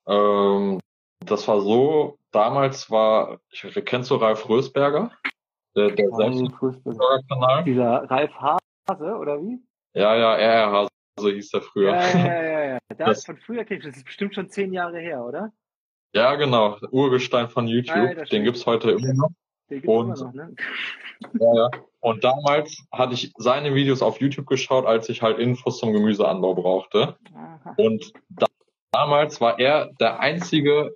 Ähm, 0.07 0.79
das 1.25 1.47
war 1.47 1.61
so, 1.61 2.19
damals 2.31 2.91
war, 2.91 3.39
ich, 3.49 3.61
kennst 3.85 4.11
du 4.11 4.15
Ralf 4.15 4.47
Rösberger? 4.47 5.11
Der, 5.75 5.89
der 5.89 6.07
Rösberger-Kanal? 6.07 7.63
Dieser 7.63 8.09
Ralf 8.09 8.31
Hase, 8.35 9.17
oder 9.17 9.41
wie? 9.41 9.63
Ja, 9.93 10.15
ja, 10.15 10.35
RR 10.35 10.71
Hase 11.17 11.31
hieß 11.31 11.49
der 11.49 11.61
früher. 11.61 11.95
Ja, 11.95 12.17
ja, 12.17 12.43
ja, 12.43 12.63
ja. 12.65 12.79
Das, 12.97 13.25
von 13.25 13.37
früher 13.37 13.63
kenne 13.65 13.79
ich 13.79 13.85
das. 13.85 13.97
ist 13.97 14.05
bestimmt 14.05 14.35
schon 14.35 14.49
zehn 14.49 14.73
Jahre 14.73 14.99
her, 14.99 15.25
oder? 15.25 15.51
Ja, 16.13 16.35
genau. 16.35 16.77
Urgestein 16.91 17.49
von 17.49 17.67
YouTube. 17.67 18.17
Ah, 18.17 18.25
den 18.25 18.43
gibt's 18.43 18.65
heute 18.65 18.91
immer 18.91 19.13
noch. 19.13 19.29
Den 19.69 19.81
gibt's 19.81 19.87
und, 19.87 20.05
immer 20.05 20.15
noch, 20.15 20.33
ne? 20.33 20.55
ja, 21.39 21.55
ja. 21.55 21.69
Und 21.99 22.23
damals 22.23 22.83
hatte 22.91 23.13
ich 23.13 23.31
seine 23.37 23.75
Videos 23.75 24.01
auf 24.01 24.19
YouTube 24.21 24.47
geschaut, 24.47 24.85
als 24.85 25.09
ich 25.09 25.21
halt 25.21 25.37
Infos 25.37 25.79
zum 25.79 25.93
Gemüseanbau 25.93 26.55
brauchte. 26.55 27.17
Aha. 27.35 27.73
Und 27.77 28.11
da, 28.29 28.47
damals 28.91 29.41
war 29.41 29.59
er 29.59 29.91
der 29.99 30.19
einzige 30.19 30.91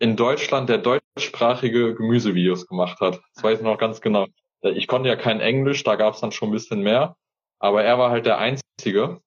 in 0.00 0.16
Deutschland, 0.16 0.68
der 0.68 0.78
deutschsprachige 0.78 1.94
Gemüsevideos 1.94 2.66
gemacht 2.66 3.00
hat. 3.00 3.20
Das 3.34 3.44
weiß 3.44 3.58
ich 3.58 3.64
noch 3.64 3.78
ganz 3.78 4.00
genau. 4.00 4.26
Ich 4.62 4.88
konnte 4.88 5.08
ja 5.08 5.16
kein 5.16 5.40
Englisch, 5.40 5.84
da 5.84 5.96
gab's 5.96 6.20
dann 6.20 6.32
schon 6.32 6.48
ein 6.48 6.52
bisschen 6.52 6.82
mehr. 6.82 7.16
Aber 7.58 7.84
er 7.84 7.98
war 7.98 8.10
halt 8.10 8.26
der 8.26 8.38
Einzige. 8.38 9.20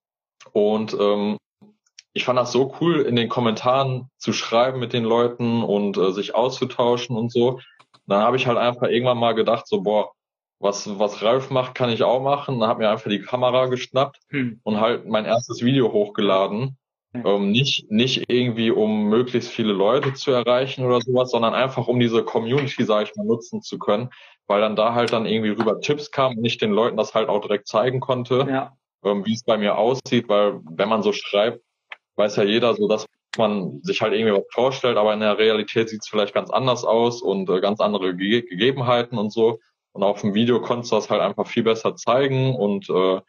Und 0.52 0.96
ähm, 1.00 1.38
ich 2.14 2.26
fand 2.26 2.38
das 2.38 2.52
so 2.52 2.76
cool, 2.80 3.02
in 3.02 3.16
den 3.16 3.30
Kommentaren 3.30 4.10
zu 4.18 4.34
schreiben 4.34 4.80
mit 4.80 4.94
den 4.94 5.04
Leuten 5.04 5.64
und 5.64 5.98
äh, 5.98 6.12
sich 6.12 6.36
auszutauschen 6.36 7.16
und 7.18 7.32
so. 7.32 7.60
Dann 8.06 8.22
habe 8.22 8.38
ich 8.38 8.48
halt 8.48 8.58
einfach 8.58 8.88
irgendwann 8.88 9.18
mal 9.18 9.34
gedacht, 9.34 9.68
so, 9.68 9.82
boah, 9.82 10.12
was, 10.60 11.00
was 11.00 11.22
Ralf 11.24 11.50
macht, 11.50 11.76
kann 11.76 11.90
ich 11.90 12.04
auch 12.04 12.22
machen. 12.22 12.60
Dann 12.60 12.70
habe 12.70 12.84
mir 12.84 12.90
einfach 12.90 13.10
die 13.10 13.22
Kamera 13.22 13.66
geschnappt 13.66 14.20
hm. 14.30 14.60
und 14.64 14.80
halt 14.80 15.08
mein 15.08 15.26
erstes 15.26 15.64
Video 15.64 15.92
hochgeladen. 15.92 16.78
Ähm, 17.16 17.52
nicht, 17.52 17.92
nicht 17.92 18.26
irgendwie, 18.28 18.72
um 18.72 19.08
möglichst 19.10 19.52
viele 19.52 19.72
Leute 19.72 20.14
zu 20.16 20.32
erreichen 20.32 20.84
oder 20.84 21.00
sowas, 21.00 21.30
sondern 21.30 21.54
einfach, 21.54 21.88
um 21.88 22.00
diese 22.00 22.24
Community, 22.24 22.84
sage 22.86 23.04
ich 23.10 23.16
mal, 23.16 23.26
nutzen 23.26 23.62
zu 23.62 23.78
können, 23.78 24.10
weil 24.48 24.62
dann 24.62 24.76
da 24.76 24.96
halt 24.96 25.14
dann 25.14 25.28
irgendwie 25.28 25.52
rüber 25.52 25.80
Tipps 25.80 26.10
kamen 26.10 26.40
und 26.40 26.46
ich 26.46 26.58
den 26.58 26.72
Leuten 26.72 26.98
das 26.98 27.14
halt 27.14 27.30
auch 27.30 27.42
direkt 27.42 27.68
zeigen 27.68 28.00
konnte, 28.00 28.48
Ja. 28.50 28.74
ähm, 29.04 29.24
wie 29.28 29.34
es 29.34 29.44
bei 29.44 29.58
mir 29.58 29.78
aussieht, 29.78 30.28
weil 30.28 30.60
wenn 30.72 30.90
man 30.90 31.04
so 31.04 31.14
schreibt, 31.14 31.62
weiß 32.16 32.36
ja 32.38 32.44
jeder 32.44 32.74
so, 32.76 32.88
dass 32.88 33.06
man 33.38 33.82
sich 33.82 34.02
halt 34.02 34.14
irgendwie 34.14 34.34
was 34.34 34.46
vorstellt, 34.52 34.98
aber 34.98 35.14
in 35.14 35.20
der 35.20 35.38
Realität 35.38 35.90
sieht 35.90 36.02
es 36.02 36.08
vielleicht 36.08 36.34
ganz 36.34 36.50
anders 36.52 36.84
aus 36.84 37.22
und 37.22 37.50
äh, 37.50 37.62
ganz 37.62 37.80
andere 37.80 38.16
Ge 38.16 38.42
Gegebenheiten 38.42 39.18
und 39.18 39.32
so. 39.32 39.60
Und 39.94 40.04
auf 40.04 40.22
dem 40.22 40.34
Video 40.34 40.62
konntest 40.62 40.92
du 40.92 40.96
das 40.96 41.10
halt 41.10 41.22
einfach 41.22 41.48
viel 41.48 41.64
besser 41.64 41.96
zeigen 41.96 42.56
und 42.56 42.90
äh, 42.90 43.22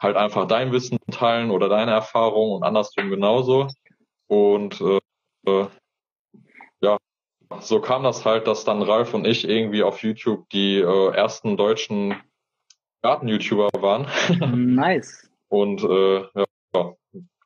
halt 0.00 0.16
einfach 0.16 0.46
dein 0.46 0.72
Wissen 0.72 0.98
teilen 1.10 1.50
oder 1.50 1.68
deine 1.68 1.92
Erfahrungen 1.92 2.56
und 2.56 2.62
andersrum 2.62 3.10
genauso. 3.10 3.68
Und 4.26 4.80
äh, 4.80 5.00
äh, 5.46 5.66
ja, 6.80 6.98
so 7.60 7.80
kam 7.80 8.02
das 8.02 8.24
halt, 8.24 8.46
dass 8.46 8.64
dann 8.64 8.82
Ralf 8.82 9.14
und 9.14 9.26
ich 9.26 9.48
irgendwie 9.48 9.82
auf 9.82 10.02
YouTube 10.02 10.48
die 10.50 10.78
äh, 10.78 11.14
ersten 11.14 11.56
deutschen 11.56 12.16
Garten-YouTuber 13.02 13.70
waren. 13.80 14.06
Nice. 14.74 15.30
Und 15.48 15.84
äh, 15.84 16.24
ja, 16.74 16.94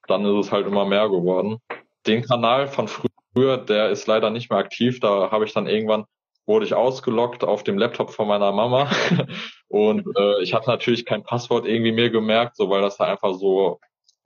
dann 0.09 0.25
ist 0.25 0.47
es 0.47 0.53
halt 0.53 0.67
immer 0.67 0.85
mehr 0.85 1.09
geworden. 1.09 1.59
Den 2.07 2.23
Kanal 2.23 2.69
von 2.69 2.89
früher, 2.89 3.59
der 3.59 3.91
ist 3.91 4.07
leider 4.07 4.31
nicht 4.31 4.51
mehr 4.51 4.59
aktiv. 4.59 5.01
Da 5.01 5.31
habe 5.31 5.45
ich 5.45 5.53
dann 5.53 5.67
irgendwann 5.67 6.05
wurde 6.49 6.65
ich 6.65 6.75
ausgelockt 6.75 7.45
auf 7.45 7.63
dem 7.63 7.77
Laptop 7.79 8.11
von 8.11 8.27
meiner 8.27 8.53
Mama 8.53 8.91
und 9.69 10.07
äh, 10.17 10.43
ich 10.43 10.55
hatte 10.55 10.71
natürlich 10.71 11.05
kein 11.05 11.23
Passwort 11.23 11.67
irgendwie 11.67 11.93
mir 11.93 12.11
gemerkt, 12.11 12.57
so 12.57 12.71
weil 12.71 12.81
das 12.81 12.97
da 12.97 13.05
einfach 13.05 13.35
so, 13.35 13.81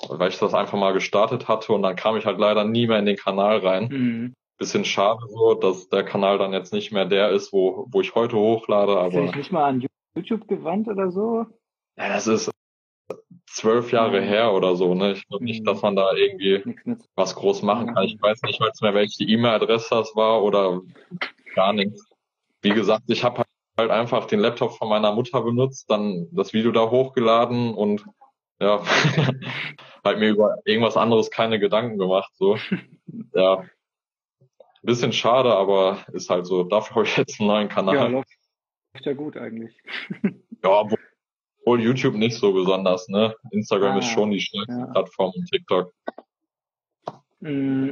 weil 0.09 0.31
ich 0.31 0.39
das 0.39 0.55
einfach 0.55 0.79
mal 0.79 0.93
gestartet 0.93 1.49
hatte 1.49 1.73
und 1.73 1.83
dann 1.83 1.97
kam 1.97 2.17
ich 2.17 2.25
halt 2.25 2.39
leider 2.39 2.65
nie 2.65 2.87
mehr 2.87 3.01
in 3.01 3.07
den 3.07 3.17
Kanal 3.17 3.59
rein. 3.59 3.89
Mhm. 3.89 4.35
Bisschen 4.57 4.85
schade 4.85 5.19
so, 5.29 5.55
dass 5.55 5.89
der 5.89 6.05
Kanal 6.05 6.39
dann 6.39 6.53
jetzt 6.53 6.73
nicht 6.73 6.93
mehr 6.93 7.07
der 7.07 7.31
ist, 7.31 7.53
wo 7.53 7.87
wo 7.91 8.01
ich 8.01 8.15
heute 8.15 8.37
hochlade, 8.37 8.93
Ist 8.93 9.17
aber 9.17 9.37
nicht 9.37 9.51
mal 9.51 9.65
an 9.65 9.85
YouTube 10.15 10.47
gewandt 10.47 10.87
oder 10.87 11.11
so? 11.11 11.47
ja, 11.99 12.09
das 12.09 12.29
ist 12.29 12.53
zwölf 13.55 13.93
Jahre 13.93 14.21
Mhm. 14.21 14.25
her 14.25 14.53
oder 14.53 14.77
so, 14.77 14.95
ne? 14.95 15.13
Ich 15.13 15.27
glaube 15.29 15.45
nicht, 15.45 15.61
Mhm. 15.61 15.65
dass 15.67 15.83
man 15.83 15.97
da 15.97 16.13
irgendwie 16.15 16.65
was 17.15 17.35
groß 17.35 17.63
machen 17.63 17.95
kann. 17.95 18.05
Ich 18.05 18.21
weiß 18.21 18.43
nicht 18.43 18.61
mal 18.61 18.71
mehr, 18.81 18.95
welche 18.95 19.25
E-Mail-Adresse 19.25 19.89
das 19.91 20.15
war 20.17 20.43
oder 20.43 20.81
gar 21.55 21.73
nichts. 21.73 22.05
Wie 22.63 22.71
gesagt, 22.71 23.05
ich 23.09 23.25
habe 23.25 23.43
halt 23.77 23.91
einfach 23.91 24.27
den 24.27 24.41
Laptop 24.41 24.77
von 24.77 24.89
meiner 24.89 25.13
Mutter 25.13 25.43
benutzt, 25.43 25.91
dann 25.91 26.29
das 26.33 26.53
Video 26.53 26.73
da 26.73 26.91
hochgeladen 26.91 27.75
und 27.75 28.05
ja, 28.61 28.81
halt 30.05 30.19
mir 30.19 30.31
über 30.31 30.57
irgendwas 30.65 30.97
anderes 30.97 31.31
keine 31.31 31.59
Gedanken 31.59 31.99
gemacht. 31.99 32.31
So, 32.35 32.57
ja, 33.35 33.65
bisschen 34.83 35.13
schade, 35.13 35.55
aber 35.55 36.05
ist 36.13 36.31
halt 36.31 36.47
so. 36.47 36.65
Dafür 36.65 36.97
habe 36.97 37.07
ich 37.07 37.17
jetzt 37.17 37.41
einen 37.41 37.49
neuen 37.49 37.69
Ja, 37.69 37.75
Kanal. 37.75 38.11
läuft 38.11 38.29
ja 39.01 39.13
gut 39.13 39.37
eigentlich. 39.37 39.77
Ja, 40.65 40.71
obwohl, 40.71 40.99
obwohl 41.63 41.81
YouTube 41.81 42.15
nicht 42.15 42.37
so 42.37 42.53
besonders. 42.53 43.09
Ne, 43.09 43.35
Instagram 43.51 43.97
Ah, 43.97 43.99
ist 43.99 44.09
schon 44.09 44.31
die 44.31 44.41
stärkste 44.41 44.81
ja. 44.81 44.87
Plattform 44.87 45.33
und 45.37 45.49
TikTok. 45.51 45.93
Mm, 47.41 47.91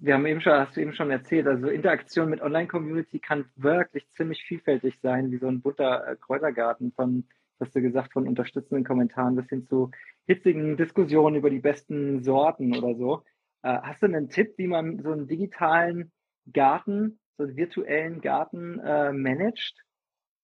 Wir 0.00 0.14
haben 0.14 0.26
eben 0.26 0.40
schon, 0.40 0.52
hast 0.52 0.76
du 0.76 0.80
eben 0.80 0.94
schon 0.94 1.10
erzählt, 1.10 1.46
also 1.46 1.68
Interaktion 1.68 2.30
mit 2.30 2.40
Online-Community 2.40 3.18
kann 3.18 3.46
wirklich 3.56 4.08
ziemlich 4.12 4.42
vielfältig 4.44 4.98
sein, 5.02 5.30
wie 5.32 5.38
so 5.38 5.48
ein 5.48 5.60
bunter 5.60 6.06
äh, 6.06 6.16
Kräutergarten 6.16 6.92
von, 6.92 7.24
hast 7.58 7.74
du 7.74 7.82
gesagt, 7.82 8.12
von 8.12 8.28
unterstützenden 8.28 8.84
Kommentaren 8.84 9.34
bis 9.36 9.48
hin 9.48 9.66
zu 9.66 9.90
hitzigen 10.26 10.76
Diskussionen 10.76 11.36
über 11.36 11.50
die 11.50 11.58
besten 11.58 12.22
Sorten 12.22 12.76
oder 12.76 12.94
so. 12.94 13.24
Äh, 13.62 13.78
hast 13.82 14.02
du 14.02 14.06
einen 14.06 14.28
Tipp, 14.28 14.54
wie 14.56 14.68
man 14.68 15.02
so 15.02 15.10
einen 15.10 15.26
digitalen 15.26 16.12
Garten, 16.52 17.18
so 17.38 17.44
einen 17.44 17.56
virtuellen 17.56 18.20
Garten 18.20 18.78
äh, 18.78 19.12
managt? 19.12 19.82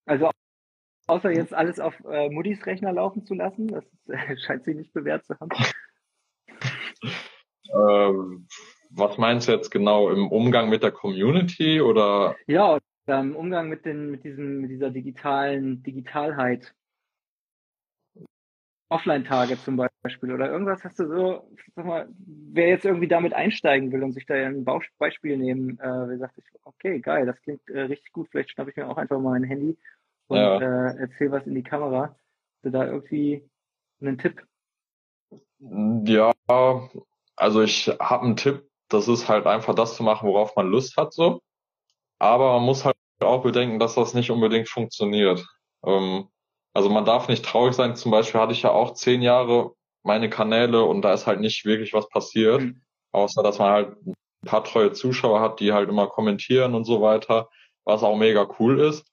Also 0.05 0.31
außer 1.09 1.31
jetzt 1.31 1.53
alles 1.53 1.79
auf 1.79 1.95
äh, 2.05 2.29
Muddis 2.29 2.65
Rechner 2.65 2.93
laufen 2.93 3.25
zu 3.25 3.33
lassen, 3.33 3.67
das 3.67 3.83
äh, 4.07 4.37
scheint 4.45 4.63
sie 4.63 4.75
nicht 4.75 4.93
bewährt 4.93 5.25
zu 5.25 5.35
haben. 5.39 5.49
Ähm, 7.73 8.47
was 8.91 9.17
meinst 9.17 9.47
du 9.47 9.51
jetzt 9.51 9.69
genau 9.69 10.09
im 10.09 10.27
Umgang 10.27 10.69
mit 10.69 10.83
der 10.83 10.91
Community 10.91 11.81
oder? 11.81 12.35
Ja, 12.47 12.79
ähm, 13.07 13.35
Umgang 13.35 13.69
mit 13.69 13.85
den, 13.85 14.11
mit 14.11 14.23
diesem, 14.23 14.61
mit 14.61 14.71
dieser 14.71 14.89
digitalen 14.91 15.83
Digitalheit. 15.83 16.73
Offline-Tage 18.91 19.59
zum 19.59 19.77
Beispiel 20.01 20.33
oder 20.33 20.49
irgendwas 20.51 20.83
hast 20.83 20.97
du 20.97 21.07
so, 21.07 21.51
sag 21.75 21.85
mal, 21.85 22.09
wer 22.17 22.69
jetzt 22.69 22.85
irgendwie 22.85 23.07
damit 23.07 23.33
einsteigen 23.33 23.91
will 23.91 24.01
und 24.01 24.13
sich 24.13 24.25
da 24.25 24.33
ein 24.33 24.65
Beispiel 24.97 25.37
nehmen, 25.37 25.77
äh, 25.79 25.83
wer 25.83 26.17
sagt, 26.17 26.33
sich, 26.33 26.45
okay, 26.63 26.99
geil, 26.99 27.27
das 27.27 27.39
klingt 27.43 27.69
äh, 27.69 27.81
richtig 27.81 28.11
gut, 28.13 28.29
vielleicht 28.31 28.49
schnappe 28.49 28.71
ich 28.71 28.77
mir 28.77 28.89
auch 28.89 28.97
einfach 28.97 29.19
mal 29.19 29.39
mein 29.39 29.43
Handy 29.43 29.77
und 30.29 30.37
Ja. 30.37 30.57
äh, 30.57 30.97
erzähl 30.97 31.31
was 31.31 31.45
in 31.45 31.55
die 31.55 31.63
Kamera. 31.63 32.03
Hast 32.03 32.63
du 32.63 32.69
da 32.69 32.85
irgendwie 32.85 33.49
einen 33.99 34.17
Tipp? 34.17 34.41
Ja, 35.59 36.31
also 37.35 37.61
ich 37.61 37.87
habe 37.99 38.25
einen 38.25 38.37
Tipp, 38.37 38.69
das 38.87 39.07
ist 39.07 39.27
halt 39.27 39.45
einfach 39.45 39.75
das 39.75 39.95
zu 39.95 40.03
machen, 40.03 40.27
worauf 40.29 40.55
man 40.55 40.69
Lust 40.69 40.95
hat, 40.97 41.13
so. 41.13 41.41
Aber 42.19 42.53
man 42.53 42.63
muss 42.63 42.85
halt 42.85 42.95
auch 43.21 43.43
bedenken, 43.43 43.79
dass 43.79 43.95
das 43.95 44.13
nicht 44.13 44.31
unbedingt 44.31 44.69
funktioniert. 44.69 45.45
Ähm, 45.85 46.29
also 46.73 46.89
man 46.89 47.05
darf 47.05 47.27
nicht 47.27 47.43
traurig 47.43 47.73
sein. 47.75 47.95
Zum 47.95 48.11
Beispiel 48.11 48.39
hatte 48.39 48.53
ich 48.53 48.61
ja 48.61 48.71
auch 48.71 48.93
zehn 48.93 49.21
Jahre 49.21 49.73
meine 50.03 50.29
Kanäle 50.29 50.83
und 50.83 51.01
da 51.01 51.13
ist 51.13 51.27
halt 51.27 51.39
nicht 51.41 51.65
wirklich 51.65 51.93
was 51.93 52.07
passiert, 52.09 52.61
Mhm. 52.61 52.81
außer 53.11 53.43
dass 53.43 53.59
man 53.59 53.71
halt 53.71 53.97
ein 54.05 54.13
paar 54.45 54.63
treue 54.63 54.93
Zuschauer 54.93 55.41
hat, 55.41 55.59
die 55.59 55.73
halt 55.73 55.89
immer 55.89 56.07
kommentieren 56.07 56.75
und 56.75 56.85
so 56.85 57.01
weiter, 57.01 57.49
was 57.83 58.03
auch 58.03 58.15
mega 58.15 58.47
cool 58.59 58.79
ist. 58.79 59.05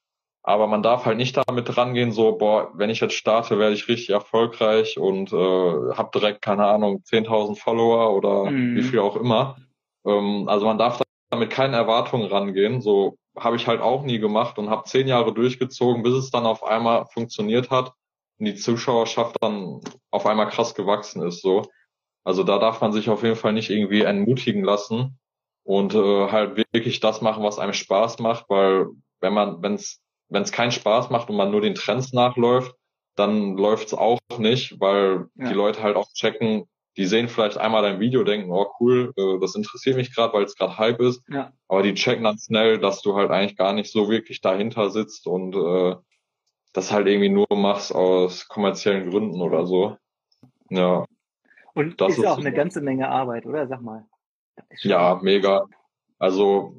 Aber 0.49 0.68
man 0.68 0.82
darf 0.82 1.07
halt 1.07 1.16
nicht 1.16 1.36
damit 1.36 1.76
rangehen, 1.76 2.12
so, 2.12 2.36
boah, 2.38 2.70
wenn 2.74 2.88
ich 2.88 3.01
jetzt 3.01 3.14
starte, 3.14 3.59
werde 3.59 3.74
ich 3.74 3.88
richtig 3.88 4.11
erfolgreich 4.11 4.97
und 4.97 5.32
äh, 5.32 5.36
habe 5.36 6.11
direkt, 6.14 6.40
keine 6.40 6.66
Ahnung, 6.66 7.03
10.000 7.03 7.59
Follower 7.59 8.14
oder 8.14 8.53
Mhm. 8.53 8.76
wie 8.76 8.82
viel 8.82 9.01
auch 9.01 9.16
immer. 9.16 9.57
Ähm, 10.07 10.49
also 10.49 10.66
man 10.66 10.78
darf 10.78 11.03
damit 11.30 11.51
keine 11.51 11.74
Erwartungen 11.76 12.28
rangehen. 12.28 12.80
So 12.80 13.16
habe 13.36 13.57
ich 13.57 13.66
halt 13.66 13.80
auch 13.80 14.05
nie 14.05 14.20
gemacht 14.20 14.57
und 14.59 14.70
habe 14.70 14.84
zehn 14.84 15.09
Jahre 15.09 15.34
durchgezogen, 15.34 16.05
bis 16.05 16.14
es 16.14 16.30
dann 16.30 16.47
auf 16.47 16.62
einmal 16.62 17.07
funktioniert 17.07 17.70
hat 17.70 17.92
und 18.38 18.47
die 18.47 18.55
Zuschauerschaft 18.55 19.36
dann 19.40 19.80
auf 20.12 20.26
einmal 20.26 20.49
krass 20.49 20.76
gewachsen 20.76 21.22
ist. 21.22 21.42
So, 21.42 21.62
also 22.22 22.44
da 22.44 22.61
darf 22.61 22.80
man 22.80 22.92
sich 22.92 23.11
auf 23.11 23.24
jeden 23.24 23.34
Fall 23.34 23.53
nicht 23.53 23.70
irgendwie 23.70 24.03
entmutigen 24.03 24.62
lassen 24.62 25.18
und 25.64 25.92
äh, 25.94 26.30
halt 26.30 26.57
wirklich 26.72 27.01
das 27.01 27.20
machen, 27.20 27.42
was 27.42 27.59
einem 27.59 27.72
Spaß 27.72 28.20
macht, 28.20 28.49
weil 28.49 28.86
wenn 29.20 29.34
man, 29.34 29.61
wenn 29.61 29.74
es 29.74 30.01
wenn 30.28 30.42
es 30.42 30.52
keinen 30.52 30.72
Spaß 30.72 31.10
macht 31.10 31.30
und 31.30 31.36
man 31.36 31.50
nur 31.50 31.60
den 31.60 31.74
Trends 31.74 32.12
nachläuft, 32.12 32.74
dann 33.14 33.56
läuft's 33.56 33.94
auch 33.94 34.18
nicht, 34.38 34.80
weil 34.80 35.26
Ja. 35.36 35.48
die 35.48 35.54
Leute 35.54 35.82
halt 35.82 35.96
auch 35.96 36.12
checken, 36.12 36.64
die 36.96 37.06
sehen 37.06 37.28
vielleicht 37.28 37.58
einmal 37.58 37.82
dein 37.82 38.00
Video, 38.00 38.24
denken, 38.24 38.50
oh 38.50 38.66
cool, 38.80 39.12
äh, 39.16 39.38
das 39.40 39.54
interessiert 39.54 39.96
mich 39.96 40.14
gerade, 40.14 40.32
weil 40.32 40.44
es 40.44 40.56
gerade 40.56 40.78
Hype 40.78 41.00
ist, 41.00 41.22
Ja. 41.28 41.52
aber 41.68 41.82
die 41.82 41.94
checken 41.94 42.24
dann 42.24 42.38
schnell, 42.38 42.78
dass 42.78 43.02
du 43.02 43.14
halt 43.16 43.30
eigentlich 43.30 43.56
gar 43.56 43.72
nicht 43.72 43.90
so 43.92 44.08
wirklich 44.08 44.40
dahinter 44.40 44.90
sitzt 44.90 45.26
und 45.26 45.54
äh, 45.54 45.96
das 46.72 46.92
halt 46.92 47.06
irgendwie 47.06 47.28
nur 47.30 47.46
machst 47.50 47.94
aus 47.94 48.48
kommerziellen 48.48 49.10
Gründen 49.10 49.40
oder 49.40 49.66
so. 49.66 49.96
Ja, 50.70 51.04
Und 51.74 52.00
Das 52.00 52.12
ist 52.12 52.18
ist 52.18 52.26
auch 52.26 52.38
eine 52.38 52.52
ganze 52.52 52.80
Menge 52.80 53.08
Arbeit, 53.08 53.46
oder? 53.46 53.66
Sag 53.68 53.82
mal. 53.82 54.06
Ja, 54.80 55.18
mega. 55.22 55.66
Also 56.18 56.74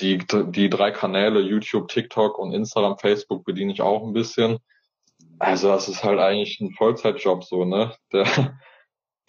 die, 0.00 0.18
die 0.18 0.70
drei 0.70 0.90
Kanäle, 0.90 1.40
YouTube, 1.40 1.88
TikTok 1.88 2.38
und 2.38 2.52
Instagram, 2.52 2.98
Facebook 2.98 3.44
bediene 3.44 3.72
ich 3.72 3.82
auch 3.82 4.06
ein 4.06 4.12
bisschen. 4.12 4.58
Also 5.38 5.68
das 5.68 5.88
ist 5.88 6.04
halt 6.04 6.18
eigentlich 6.18 6.60
ein 6.60 6.72
Vollzeitjob 6.72 7.44
so, 7.44 7.64
ne? 7.64 7.94
Der, 8.12 8.26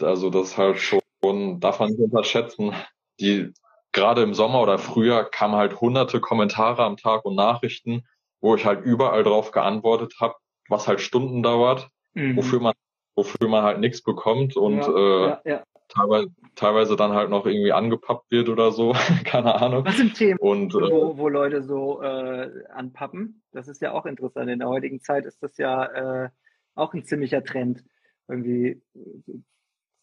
also 0.02 0.30
das 0.30 0.50
ist 0.50 0.58
halt 0.58 0.80
schon, 0.80 1.60
darf 1.60 1.80
man 1.80 1.90
nicht 1.90 2.00
unterschätzen. 2.00 2.74
Die, 3.20 3.52
gerade 3.92 4.24
im 4.24 4.34
Sommer 4.34 4.62
oder 4.62 4.78
Frühjahr 4.78 5.26
kamen 5.26 5.56
halt 5.56 5.82
hunderte 5.82 6.22
Kommentare 6.22 6.84
am 6.84 6.98
Tag 6.98 7.26
und 7.26 7.36
Nachrichten, 7.36 8.08
wo 8.42 8.56
ich 8.56 8.66
halt 8.66 8.86
überall 8.86 9.24
drauf 9.24 9.52
geantwortet 9.52 10.16
habe, 10.20 10.36
was 10.70 10.88
halt 10.88 11.02
Stunden 11.02 11.44
dauert, 11.44 11.90
Mhm. 12.14 12.38
wofür 12.38 12.60
man, 12.60 12.74
wofür 13.16 13.48
man 13.50 13.64
halt 13.64 13.80
nichts 13.80 14.02
bekommt 14.02 14.56
und 14.56 14.80
ja, 14.80 14.88
äh, 14.88 15.28
ja, 15.28 15.42
ja. 15.46 15.64
Teilweise, 15.90 16.30
teilweise 16.56 16.96
dann 16.96 17.14
halt 17.14 17.30
noch 17.30 17.46
irgendwie 17.46 17.72
angepappt 17.74 18.32
wird 18.32 18.50
oder 18.50 18.72
so, 18.72 18.94
keine 19.26 19.56
Ahnung. 19.56 19.86
Was 19.86 19.98
sind 19.98 20.16
Themen? 20.16 20.40
Und 20.40 20.74
äh, 20.74 20.78
wo, 20.92 21.18
wo 21.18 21.30
Leute 21.30 21.64
so 21.64 22.02
äh, 22.02 22.50
anpappen. 22.74 23.42
Das 23.52 23.68
ist 23.68 23.82
ja 23.82 23.92
auch 23.92 24.06
interessant. 24.06 24.50
In 24.50 24.60
der 24.60 24.70
heutigen 24.70 25.02
Zeit 25.02 25.26
ist 25.26 25.42
das 25.44 25.58
ja 25.58 26.26
äh, 26.26 26.30
auch 26.76 26.94
ein 26.94 27.04
ziemlicher 27.04 27.44
Trend. 27.44 27.84
Irgendwie 28.28 28.82
äh, 28.96 29.34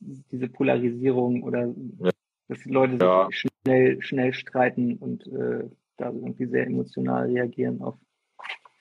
diese 0.01 0.49
Polarisierung 0.49 1.43
oder 1.43 1.73
Ja. 2.01 2.11
dass 2.49 2.61
die 2.61 2.71
Leute 2.71 2.93
sich 2.93 3.03
Ja. 3.03 3.29
schnell, 3.31 4.03
schnell 4.03 4.35
streiten 4.35 4.97
und 4.97 5.27
äh, 5.29 5.69
da 5.97 6.07
irgendwie 6.11 6.47
sehr 6.47 6.67
emotional 6.67 7.27
reagieren 7.31 7.81
auf. 7.81 7.97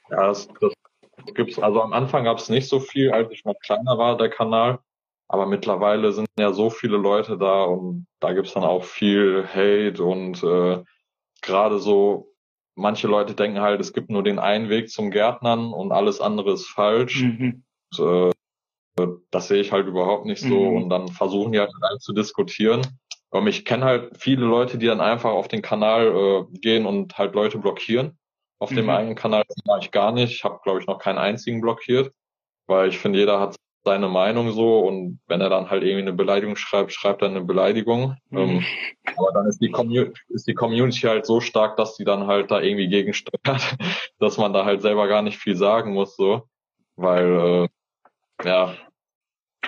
ja, 0.10 0.28
das, 0.28 0.48
das 0.60 0.74
gibt's, 1.34 1.58
also 1.60 1.82
am 1.82 1.94
Anfang 1.94 2.26
gab's 2.26 2.50
nicht 2.50 2.68
so 2.68 2.80
viel, 2.80 3.12
als 3.12 3.32
ich 3.32 3.46
noch 3.46 3.56
kleiner 3.62 3.98
war, 3.98 4.18
der 4.18 4.30
Kanal. 4.30 4.80
Aber 5.28 5.46
mittlerweile 5.48 6.12
sind 6.12 6.28
ja 6.38 6.54
so 6.54 6.70
viele 6.70 6.98
Leute 6.98 7.38
da 7.38 7.64
und 7.64 8.08
da 8.20 8.34
gibt's 8.34 8.54
dann 8.54 8.64
auch 8.64 8.84
viel 8.84 9.48
Hate 9.48 10.04
und 10.04 10.44
äh, 10.44 10.84
gerade 11.42 11.80
so, 11.80 12.32
manche 12.76 13.08
Leute 13.08 13.34
denken 13.34 13.62
halt, 13.62 13.80
es 13.82 13.94
gibt 13.94 14.10
nur 14.10 14.24
den 14.24 14.40
einen 14.40 14.70
Weg 14.70 14.90
zum 14.90 15.12
Gärtnern 15.12 15.74
und 15.74 15.92
alles 15.92 16.22
andere 16.22 16.54
ist 16.54 16.68
falsch. 16.68 17.24
Mhm. 17.24 17.64
Und, 17.98 18.06
äh, 18.06 18.32
das 19.32 19.50
sehe 19.50 19.60
ich 19.60 19.72
halt 19.72 19.88
überhaupt 19.88 20.26
nicht 20.26 20.42
so 20.42 20.72
mhm. 20.72 20.84
und 20.84 20.90
dann 20.90 21.10
versuchen 21.10 21.52
die 21.52 21.60
halt 21.60 21.72
rein 21.82 22.00
zu 22.00 22.14
diskutieren. 22.14 22.82
Und 23.30 23.48
ich 23.48 23.66
kenne 23.66 23.84
halt 23.84 24.18
viele 24.18 24.46
Leute, 24.46 24.78
die 24.78 24.86
dann 24.86 25.02
einfach 25.02 25.32
auf 25.32 25.50
den 25.50 25.62
Kanal 25.62 26.08
äh, 26.08 26.60
gehen 26.60 26.86
und 26.86 27.18
halt 27.18 27.36
Leute 27.36 27.58
blockieren. 27.58 28.18
Auf 28.60 28.72
mhm. 28.72 28.76
dem 28.78 28.90
eigenen 28.90 29.16
Kanal 29.16 29.44
mache 29.66 29.82
ich 29.82 29.92
gar 29.92 30.14
nicht. 30.14 30.32
Ich 30.32 30.44
habe, 30.46 30.60
glaube 30.64 30.80
ich, 30.80 30.88
noch 30.88 31.00
keinen 31.00 31.18
einzigen 31.18 31.60
blockiert, 31.60 32.14
weil 32.68 32.88
ich 32.88 32.98
finde, 32.98 33.20
jeder 33.20 33.42
hat 33.42 33.58
seine 33.86 34.10
Meinung 34.10 34.52
so 34.52 34.80
und 34.80 35.20
wenn 35.28 35.42
er 35.42 35.50
dann 35.50 35.70
halt 35.70 35.84
irgendwie 35.84 36.02
eine 36.02 36.14
Beleidigung 36.14 36.56
schreibt, 36.56 36.92
schreibt 36.92 37.22
er 37.22 37.30
eine 37.30 37.42
Beleidigung. 37.42 38.18
Mhm. 38.30 38.38
Ähm, 38.38 38.66
aber 39.16 39.32
dann 39.32 39.48
ist 39.48 39.62
die, 39.62 39.72
ist 40.30 40.48
die 40.48 40.56
Community 40.56 41.02
halt 41.02 41.26
so 41.26 41.40
stark, 41.40 41.78
dass 41.78 41.96
die 41.96 42.04
dann 42.04 42.26
halt 42.26 42.50
da 42.52 42.60
irgendwie 42.60 42.90
gegensteuert, 42.90 43.78
dass 44.20 44.38
man 44.38 44.54
da 44.54 44.66
halt 44.66 44.82
selber 44.82 45.08
gar 45.08 45.22
nicht 45.22 45.38
viel 45.38 45.56
sagen 45.56 45.94
muss, 45.94 46.16
so. 46.16 46.44
Weil, 46.96 47.70
äh, 48.44 48.48
ja, 48.48 48.74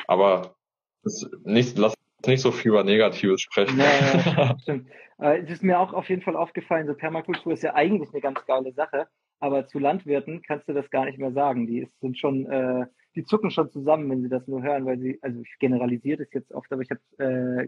aber 0.08 0.56
ist 1.04 1.30
nicht, 1.44 1.78
lass 1.78 1.94
nicht 2.26 2.42
so 2.42 2.52
viel 2.52 2.72
über 2.72 2.84
Negatives 2.84 3.42
sprechen. 3.42 3.80
Ja, 3.80 4.58
stimmt. 4.62 4.88
Äh, 5.20 5.42
es 5.44 5.50
ist 5.50 5.64
mir 5.64 5.80
auch 5.80 5.94
auf 5.94 6.10
jeden 6.10 6.24
Fall 6.24 6.36
aufgefallen, 6.36 6.88
so 6.88 6.96
Permakultur 6.96 7.54
ist 7.54 7.64
ja 7.64 7.76
eigentlich 7.76 8.10
eine 8.12 8.22
ganz 8.22 8.44
geile 8.48 8.74
Sache, 8.74 9.08
aber 9.40 9.68
zu 9.68 9.78
Landwirten 9.78 10.42
kannst 10.42 10.68
du 10.68 10.74
das 10.74 10.90
gar 10.90 11.06
nicht 11.06 11.20
mehr 11.20 11.32
sagen. 11.34 11.68
Die 11.68 11.88
sind 12.02 12.18
schon 12.18 12.46
äh, 12.48 12.88
die 13.18 13.26
zucken 13.26 13.50
schon 13.50 13.70
zusammen, 13.72 14.10
wenn 14.12 14.22
sie 14.22 14.30
das 14.30 14.48
nur 14.48 14.62
hören, 14.62 14.86
weil 14.86 15.00
sie, 15.00 15.18
also 15.24 15.42
ich 15.42 15.58
generalisiere 15.60 16.20
das 16.20 16.32
jetzt 16.34 16.54
oft, 16.54 16.72
aber 16.72 16.84
ich 16.84 16.90
habe 16.92 17.02
äh, 17.18 17.68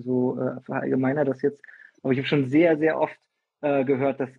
so 0.00 0.38
äh, 0.38 0.60
verallgemeiner 0.60 1.24
das 1.24 1.40
jetzt, 1.40 1.62
aber 2.02 2.12
ich 2.12 2.18
habe 2.18 2.28
schon 2.28 2.46
sehr, 2.46 2.76
sehr 2.76 3.00
oft 3.00 3.18
äh, 3.62 3.84
gehört, 3.84 4.20
dass 4.20 4.30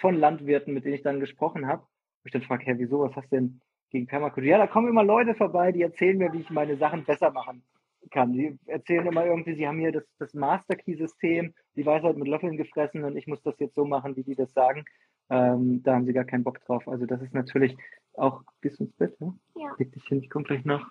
von 0.00 0.16
Landwirten, 0.16 0.72
mit 0.72 0.84
denen 0.84 0.94
ich 0.94 1.02
dann 1.02 1.20
gesprochen 1.20 1.66
habe, 1.66 1.84
ich 2.24 2.32
dann 2.32 2.42
frage, 2.42 2.64
hey, 2.64 2.78
wieso, 2.78 3.00
was 3.00 3.14
hast 3.14 3.30
du 3.30 3.36
denn 3.36 3.60
gegen 3.90 4.06
Permakultur? 4.06 4.48
Ja, 4.48 4.58
da 4.58 4.66
kommen 4.66 4.88
immer 4.88 5.04
Leute 5.04 5.34
vorbei, 5.34 5.70
die 5.70 5.82
erzählen 5.82 6.16
mir, 6.16 6.32
wie 6.32 6.40
ich 6.40 6.50
meine 6.50 6.76
Sachen 6.76 7.04
besser 7.04 7.30
machen 7.30 7.62
kann. 8.10 8.32
Die 8.32 8.58
erzählen 8.66 9.06
immer 9.06 9.26
irgendwie, 9.26 9.54
sie 9.54 9.66
haben 9.66 9.78
hier 9.78 9.92
das, 9.92 10.04
das 10.18 10.32
Master 10.32 10.76
Key 10.76 10.94
System, 10.94 11.52
die 11.76 11.84
Weisheit 11.84 12.16
mit 12.16 12.28
Löffeln 12.28 12.56
gefressen 12.56 13.04
und 13.04 13.16
ich 13.16 13.26
muss 13.26 13.42
das 13.42 13.58
jetzt 13.58 13.74
so 13.74 13.84
machen, 13.84 14.16
wie 14.16 14.24
die 14.24 14.34
das 14.34 14.52
sagen. 14.54 14.84
Ähm, 15.30 15.82
da 15.82 15.94
haben 15.94 16.06
sie 16.06 16.12
gar 16.12 16.24
keinen 16.24 16.44
Bock 16.44 16.60
drauf. 16.64 16.88
Also 16.88 17.06
das 17.06 17.20
ist 17.22 17.34
natürlich 17.34 17.76
auch, 18.14 18.42
gehst 18.60 18.80
du 18.80 18.84
ins 18.84 18.92
Bett, 18.94 19.20
ne? 19.20 19.34
Ja. 19.54 19.74
Leg 19.78 19.92
dich 19.92 20.04
hin, 20.06 20.22
ich 20.22 20.30
komme 20.30 20.44
gleich 20.44 20.64
nach. 20.64 20.90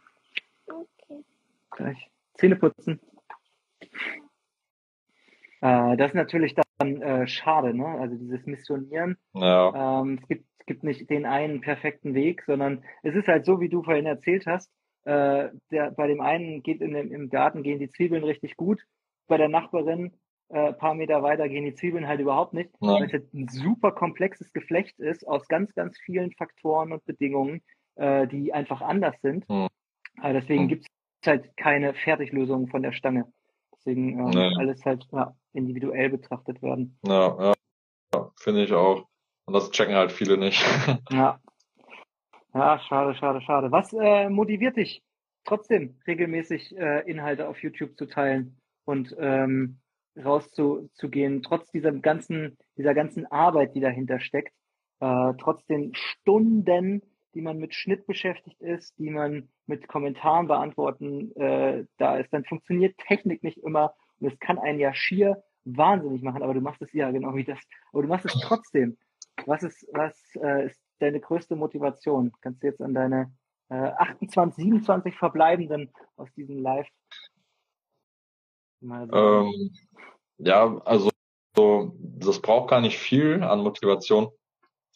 Okay. 0.67 1.23
Gleich. 1.71 2.09
Zähne 2.35 2.55
putzen. 2.55 2.99
Äh, 5.61 5.97
das 5.97 6.11
ist 6.11 6.15
natürlich 6.15 6.55
dann 6.55 7.01
äh, 7.01 7.27
schade, 7.27 7.73
ne? 7.73 7.85
Also 7.85 8.15
dieses 8.15 8.45
Missionieren. 8.45 9.17
Ja. 9.33 10.01
Ähm, 10.01 10.19
es, 10.21 10.27
gibt, 10.27 10.45
es 10.59 10.65
gibt 10.65 10.83
nicht 10.83 11.09
den 11.09 11.25
einen 11.25 11.61
perfekten 11.61 12.13
Weg, 12.13 12.43
sondern 12.45 12.83
es 13.03 13.15
ist 13.15 13.27
halt 13.27 13.45
so, 13.45 13.59
wie 13.59 13.69
du 13.69 13.83
vorhin 13.83 14.07
erzählt 14.07 14.47
hast. 14.47 14.71
Äh, 15.03 15.49
der, 15.71 15.91
bei 15.91 16.07
dem 16.07 16.21
einen 16.21 16.63
geht 16.63 16.81
in 16.81 16.93
dem, 16.93 17.11
im 17.11 17.29
Garten 17.29 17.63
gehen 17.63 17.79
die 17.79 17.89
Zwiebeln 17.89 18.23
richtig 18.23 18.57
gut. 18.57 18.81
Bei 19.27 19.37
der 19.37 19.49
Nachbarin 19.49 20.13
äh, 20.51 20.73
paar 20.73 20.93
Meter 20.95 21.23
weiter 21.23 21.47
gehen 21.49 21.65
die 21.65 21.75
Zwiebeln 21.75 22.07
halt 22.07 22.19
überhaupt 22.19 22.53
nicht, 22.53 22.69
ja. 22.79 22.93
weil 22.93 23.03
es 23.03 23.13
halt 23.13 23.33
ein 23.33 23.47
super 23.47 23.91
komplexes 23.91 24.51
Geflecht 24.53 24.99
ist 24.99 25.27
aus 25.27 25.47
ganz, 25.47 25.73
ganz 25.73 25.97
vielen 25.97 26.31
Faktoren 26.33 26.91
und 26.91 27.05
Bedingungen, 27.05 27.61
äh, 27.95 28.27
die 28.27 28.53
einfach 28.53 28.81
anders 28.81 29.15
sind. 29.21 29.45
Ja. 29.49 29.67
Äh, 30.21 30.33
deswegen 30.33 30.63
ja. 30.63 30.67
gibt 30.67 30.87
es 31.21 31.27
halt 31.27 31.55
keine 31.57 31.93
Fertiglösungen 31.93 32.67
von 32.67 32.81
der 32.81 32.91
Stange. 32.91 33.31
Deswegen 33.73 34.19
äh, 34.19 34.29
nee. 34.29 34.55
alles 34.57 34.83
halt 34.85 35.07
ja, 35.11 35.35
individuell 35.53 36.09
betrachtet 36.09 36.61
werden. 36.61 36.97
Ja, 37.05 37.37
ja. 37.39 37.53
ja 38.13 38.31
finde 38.35 38.63
ich 38.63 38.73
auch. 38.73 39.07
Und 39.45 39.53
das 39.53 39.71
checken 39.71 39.95
halt 39.95 40.11
viele 40.11 40.37
nicht. 40.37 40.63
ja. 41.09 41.39
Ja, 42.53 42.79
schade, 42.79 43.15
schade, 43.15 43.41
schade. 43.41 43.71
Was 43.71 43.93
äh, 43.93 44.29
motiviert 44.29 44.75
dich 44.75 45.01
trotzdem 45.45 45.97
regelmäßig 46.05 46.77
äh, 46.77 47.09
Inhalte 47.09 47.47
auf 47.47 47.61
YouTube 47.63 47.97
zu 47.97 48.05
teilen 48.05 48.57
und 48.85 49.15
ähm, 49.17 49.80
rauszugehen, 50.17 51.41
trotz 51.43 51.71
dieser 51.71 51.91
ganzen, 51.91 52.57
dieser 52.77 52.93
ganzen 52.93 53.25
Arbeit, 53.27 53.75
die 53.75 53.79
dahinter 53.79 54.19
steckt, 54.19 54.53
äh, 54.99 55.33
trotz 55.39 55.65
den 55.65 55.93
Stunden, 55.95 57.01
die 57.33 57.41
man 57.41 57.57
mit 57.57 57.73
Schnitt 57.73 58.05
beschäftigt 58.05 58.61
ist, 58.61 58.97
die 58.97 59.09
man 59.09 59.49
mit 59.65 59.87
Kommentaren 59.87 60.47
beantworten 60.47 61.35
äh, 61.35 61.85
da 61.97 62.17
ist, 62.17 62.33
dann 62.33 62.43
funktioniert 62.43 62.97
Technik 62.97 63.43
nicht 63.43 63.57
immer 63.57 63.93
und 64.19 64.31
es 64.31 64.39
kann 64.39 64.59
einen 64.59 64.79
ja 64.79 64.93
schier 64.93 65.43
wahnsinnig 65.63 66.21
machen, 66.21 66.43
aber 66.43 66.53
du 66.53 66.61
machst 66.61 66.81
es 66.81 66.91
ja 66.93 67.11
genau 67.11 67.35
wie 67.35 67.43
das, 67.43 67.59
aber 67.93 68.01
du 68.03 68.07
machst 68.07 68.25
es 68.25 68.33
trotzdem. 68.33 68.97
Was 69.45 69.63
ist, 69.63 69.87
was 69.93 70.13
äh, 70.35 70.65
ist 70.65 70.79
deine 70.99 71.19
größte 71.19 71.55
Motivation? 71.55 72.31
Kannst 72.41 72.61
du 72.61 72.67
jetzt 72.67 72.81
an 72.81 72.93
deine 72.93 73.31
äh, 73.69 73.75
28, 73.75 74.63
27 74.63 75.15
verbleibenden 75.15 75.91
aus 76.17 76.31
diesem 76.33 76.59
Live 76.59 76.87
ähm, 78.81 79.71
ja, 80.37 80.81
also 80.85 81.09
so, 81.55 81.93
das 81.99 82.41
braucht 82.41 82.69
gar 82.69 82.81
nicht 82.81 82.97
viel 82.97 83.43
an 83.43 83.61
Motivation. 83.61 84.29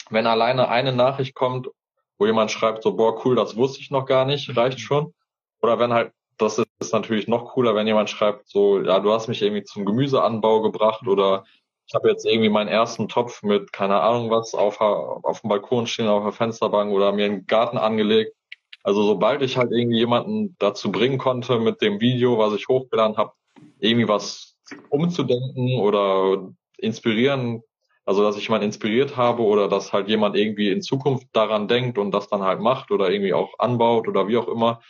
Wenn 0.10 0.28
alleine 0.28 0.70
eine 0.70 0.94
Nachricht 0.94 1.36
kommt, 1.36 1.70
wo 2.18 2.26
jemand 2.26 2.52
schreibt 2.52 2.84
so, 2.84 2.96
boah, 2.96 3.26
cool, 3.26 3.36
das 3.36 3.56
wusste 3.56 3.82
ich 3.82 3.92
noch 3.92 4.06
gar 4.06 4.26
nicht, 4.26 4.56
reicht 4.56 4.80
schon. 4.80 5.14
Oder 5.62 5.80
wenn 5.80 5.94
halt, 5.94 6.14
das 6.38 6.62
ist 6.80 6.94
natürlich 6.94 7.28
noch 7.28 7.54
cooler, 7.54 7.76
wenn 7.76 7.88
jemand 7.88 8.10
schreibt 8.10 8.48
so, 8.48 8.82
ja, 8.82 9.00
du 9.00 9.12
hast 9.12 9.28
mich 9.28 9.42
irgendwie 9.42 9.64
zum 9.64 9.86
Gemüseanbau 9.86 10.62
gebracht 10.62 11.08
oder 11.08 11.46
ich 11.88 11.94
habe 11.94 12.10
jetzt 12.10 12.26
irgendwie 12.26 12.50
meinen 12.50 12.68
ersten 12.68 13.08
Topf 13.08 13.44
mit, 13.44 13.72
keine 13.72 14.02
Ahnung 14.02 14.32
was, 14.32 14.56
auf, 14.56 14.82
auf 14.82 15.42
dem 15.42 15.50
Balkon 15.50 15.88
stehen, 15.88 16.08
auf 16.08 16.24
der 16.24 16.32
Fensterbank 16.32 16.92
oder 16.92 17.12
mir 17.12 17.26
einen 17.26 17.46
Garten 17.46 17.78
angelegt. 17.78 18.36
Also 18.84 19.04
sobald 19.04 19.42
ich 19.42 19.58
halt 19.58 19.72
irgendwie 19.72 19.98
jemanden 19.98 20.56
dazu 20.60 20.92
bringen 20.92 21.18
konnte 21.18 21.60
mit 21.60 21.82
dem 21.82 22.00
Video, 22.00 22.38
was 22.38 22.54
ich 22.54 22.68
hochgeladen 22.68 23.18
habe, 23.18 23.34
irgendwie 23.80 24.08
was 24.08 24.58
umzudenken 24.90 25.80
oder 25.80 26.52
inspirieren, 26.78 27.62
also 28.06 28.24
dass 28.24 28.38
ich 28.38 28.44
jemanden 28.44 28.68
inspiriert 28.68 29.18
habe 29.18 29.44
oder 29.44 29.68
dass 29.68 29.94
halt 29.94 30.08
jemand 30.08 30.36
irgendwie 30.36 30.72
in 30.72 30.82
Zukunft 30.82 31.28
daran 31.34 31.68
denkt 31.68 31.98
und 31.98 32.12
das 32.12 32.28
dann 32.30 32.44
halt 32.44 32.60
macht 32.60 32.92
oder 32.92 33.10
irgendwie 33.10 33.34
auch 33.34 33.58
anbaut 33.60 34.08
oder 34.08 34.28
wie 34.28 34.38
auch 34.38 34.48
immer, 34.48 34.82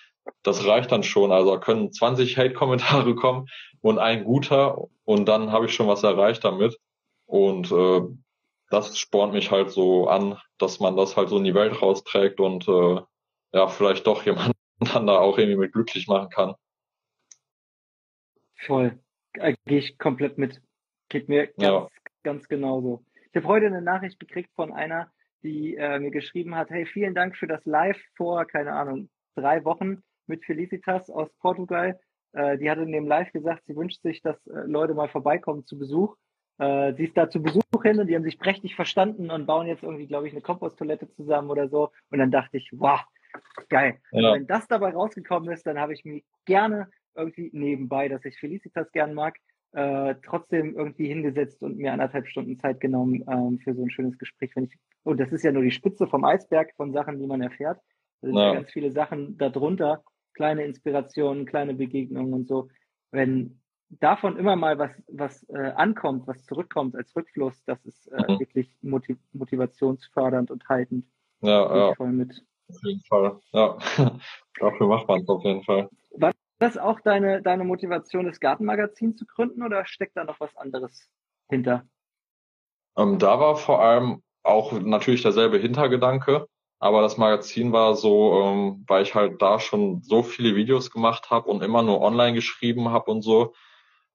das 0.44 0.66
reicht 0.66 0.92
dann 0.92 1.04
schon. 1.04 1.32
Also 1.32 1.60
können 1.60 1.92
20 1.92 2.38
Hate-Kommentare 2.38 3.16
kommen 3.16 3.48
und 3.82 4.00
ein 4.00 4.24
guter 4.24 4.78
und 5.06 5.26
dann 5.26 5.52
habe 5.52 5.66
ich 5.66 5.74
schon 5.74 5.88
was 5.88 6.04
erreicht 6.04 6.44
damit. 6.44 6.78
Und 7.26 7.72
äh, 7.72 8.02
das 8.70 8.98
spornt 8.98 9.34
mich 9.34 9.52
halt 9.52 9.72
so 9.72 10.08
an, 10.08 10.38
dass 10.58 10.80
man 10.80 10.98
das 10.98 11.16
halt 11.16 11.30
so 11.30 11.38
in 11.38 11.44
die 11.44 11.56
Welt 11.56 11.82
rausträgt 11.82 12.40
und 12.40 12.68
äh, 12.68 13.02
ja, 13.54 13.68
vielleicht 13.68 14.08
doch 14.08 14.24
jemanden 14.26 14.54
dann 14.80 15.08
da 15.08 15.20
auch 15.20 15.38
irgendwie 15.38 15.58
mit 15.58 15.74
glücklich 15.74 16.08
machen 16.08 16.30
kann. 16.30 16.56
Voll. 18.58 19.00
Äh, 19.34 19.56
Gehe 19.66 19.80
ich 19.80 19.98
komplett 19.98 20.38
mit. 20.38 20.62
Geht 21.10 21.30
mir 21.30 21.48
ganz, 21.48 21.58
ja. 21.58 21.88
ganz 22.24 22.48
genauso. 22.48 23.04
Ich 23.32 23.36
habe 23.36 23.48
heute 23.48 23.68
eine 23.68 23.82
Nachricht 23.82 24.20
gekriegt 24.20 24.50
von 24.56 24.74
einer, 24.74 25.12
die 25.44 25.76
äh, 25.76 26.00
mir 26.00 26.12
geschrieben 26.12 26.56
hat, 26.56 26.70
hey, 26.70 26.86
vielen 26.86 27.14
Dank 27.14 27.36
für 27.36 27.48
das 27.48 27.64
Live 27.66 28.00
vor, 28.16 28.46
keine 28.46 28.74
Ahnung, 28.74 29.10
drei 29.36 29.64
Wochen 29.66 30.02
mit 30.26 30.44
Felicitas 30.46 31.10
aus 31.10 31.30
Portugal. 31.40 32.00
Äh, 32.34 32.58
die 32.58 32.70
hat 32.70 32.80
in 32.80 32.92
dem 32.92 33.08
Live 33.08 33.32
gesagt, 33.32 33.64
sie 33.66 33.76
wünscht 33.76 34.02
sich, 34.02 34.22
dass 34.22 34.36
äh, 34.48 34.62
Leute 34.66 34.94
mal 34.94 35.10
vorbeikommen 35.10 35.66
zu 35.66 35.78
Besuch. 35.78 36.16
Äh, 36.58 36.94
sie 36.94 37.06
ist 37.06 37.18
da 37.18 37.30
zu 37.30 37.42
Besuch 37.42 37.62
hin 37.84 38.00
und 38.00 38.08
die 38.08 38.16
haben 38.16 38.24
sich 38.24 38.40
prächtig 38.40 38.76
verstanden 38.76 39.30
und 39.30 39.46
bauen 39.46 39.68
jetzt 39.68 39.84
irgendwie, 39.84 40.08
glaube 40.08 40.28
ich, 40.28 40.34
eine 40.34 40.42
Komposttoilette 40.42 41.10
zusammen 41.12 41.50
oder 41.50 41.68
so. 41.68 41.92
Und 42.10 42.20
dann 42.20 42.32
dachte 42.32 42.58
ich, 42.58 42.70
wow, 42.74 43.02
geil. 43.70 44.00
Ja. 44.12 44.34
Wenn 44.34 44.48
das 44.48 44.68
dabei 44.68 44.92
rausgekommen 44.92 45.52
ist, 45.52 45.68
dann 45.68 45.80
habe 45.80 45.94
ich 45.94 46.06
mich 46.06 46.24
gerne 46.46 46.90
irgendwie 47.16 47.50
nebenbei, 47.54 48.08
dass 48.08 48.26
ich 48.26 48.38
Felicitas 48.38 48.92
gern 48.92 49.14
mag, 49.14 49.38
äh, 49.74 50.16
trotzdem 50.24 50.76
irgendwie 50.76 51.08
hingesetzt 51.08 51.62
und 51.62 51.78
mir 51.78 51.92
anderthalb 51.92 52.28
Stunden 52.28 52.58
Zeit 52.58 52.80
genommen 52.80 53.26
ähm, 53.30 53.60
für 53.60 53.74
so 53.74 53.84
ein 53.84 53.90
schönes 53.90 54.18
Gespräch. 54.18 54.52
Wenn 54.56 54.66
ich, 54.66 54.78
und 55.04 55.20
das 55.20 55.32
ist 55.32 55.44
ja 55.44 55.52
nur 55.52 55.64
die 55.64 55.72
Spitze 55.72 56.08
vom 56.08 56.24
Eisberg 56.24 56.74
von 56.76 56.94
Sachen, 56.94 57.20
die 57.20 57.28
man 57.28 57.42
erfährt. 57.42 57.80
Da 58.22 58.28
sind 58.28 58.38
ja. 58.38 58.54
ganz 58.54 58.72
viele 58.72 58.92
Sachen 58.92 59.38
darunter, 59.38 60.04
kleine 60.34 60.64
Inspirationen, 60.64 61.46
kleine 61.46 61.74
Begegnungen 61.74 62.34
und 62.34 62.48
so. 62.48 62.70
Wenn 63.12 63.60
davon 63.90 64.38
immer 64.38 64.56
mal 64.56 64.78
was, 64.80 64.92
was 65.08 65.44
äh, 65.50 65.72
ankommt, 65.76 66.28
was 66.28 66.46
zurückkommt 66.46 66.96
als 66.96 67.16
Rückfluss, 67.16 67.62
das 67.66 67.84
ist 67.86 68.08
äh, 68.08 68.32
mhm. 68.32 68.40
wirklich 68.40 68.76
motiv 68.82 69.18
motivationsfördernd 69.34 70.52
und 70.52 70.68
haltend. 70.70 71.06
Ja, 71.42 71.76
ja. 71.76 71.96
Voll 71.96 72.12
mit. 72.12 72.44
Auf 72.70 72.84
jeden 72.84 73.02
Fall. 73.02 73.40
Ja, 73.52 73.78
dafür 74.60 74.88
macht 74.88 75.08
man 75.08 75.22
es 75.22 75.28
auf 75.28 75.44
jeden 75.44 75.64
Fall. 75.64 75.90
Das 76.60 76.78
auch 76.78 77.02
deine, 77.02 77.42
deine 77.42 77.64
Motivation, 77.64 78.26
das 78.26 78.40
Gartenmagazin 78.40 79.18
zu 79.18 79.26
gründen 79.26 79.64
oder 79.64 79.86
steckt 79.86 80.16
da 80.16 80.24
noch 80.24 80.40
was 80.40 80.56
anderes 80.56 81.10
hinter? 81.50 81.86
Ähm, 82.98 83.20
da 83.20 83.40
war 83.40 83.58
vor 83.58 83.82
allem 83.84 84.24
auch 84.44 84.72
natürlich 84.72 85.22
derselbe 85.22 85.58
Hintergedanke. 85.58 86.48
Aber 86.80 87.02
das 87.02 87.18
Magazin 87.18 87.72
war 87.72 87.96
so, 87.96 88.42
ähm, 88.42 88.84
weil 88.88 89.04
ich 89.04 89.16
halt 89.16 89.42
da 89.42 89.60
schon 89.60 90.02
so 90.02 90.24
viele 90.24 90.56
Videos 90.56 90.92
gemacht 90.92 91.30
habe 91.30 91.50
und 91.50 91.64
immer 91.64 91.82
nur 91.82 92.02
online 92.02 92.34
geschrieben 92.34 92.90
habe 92.90 93.12
und 93.12 93.22
so, 93.22 93.54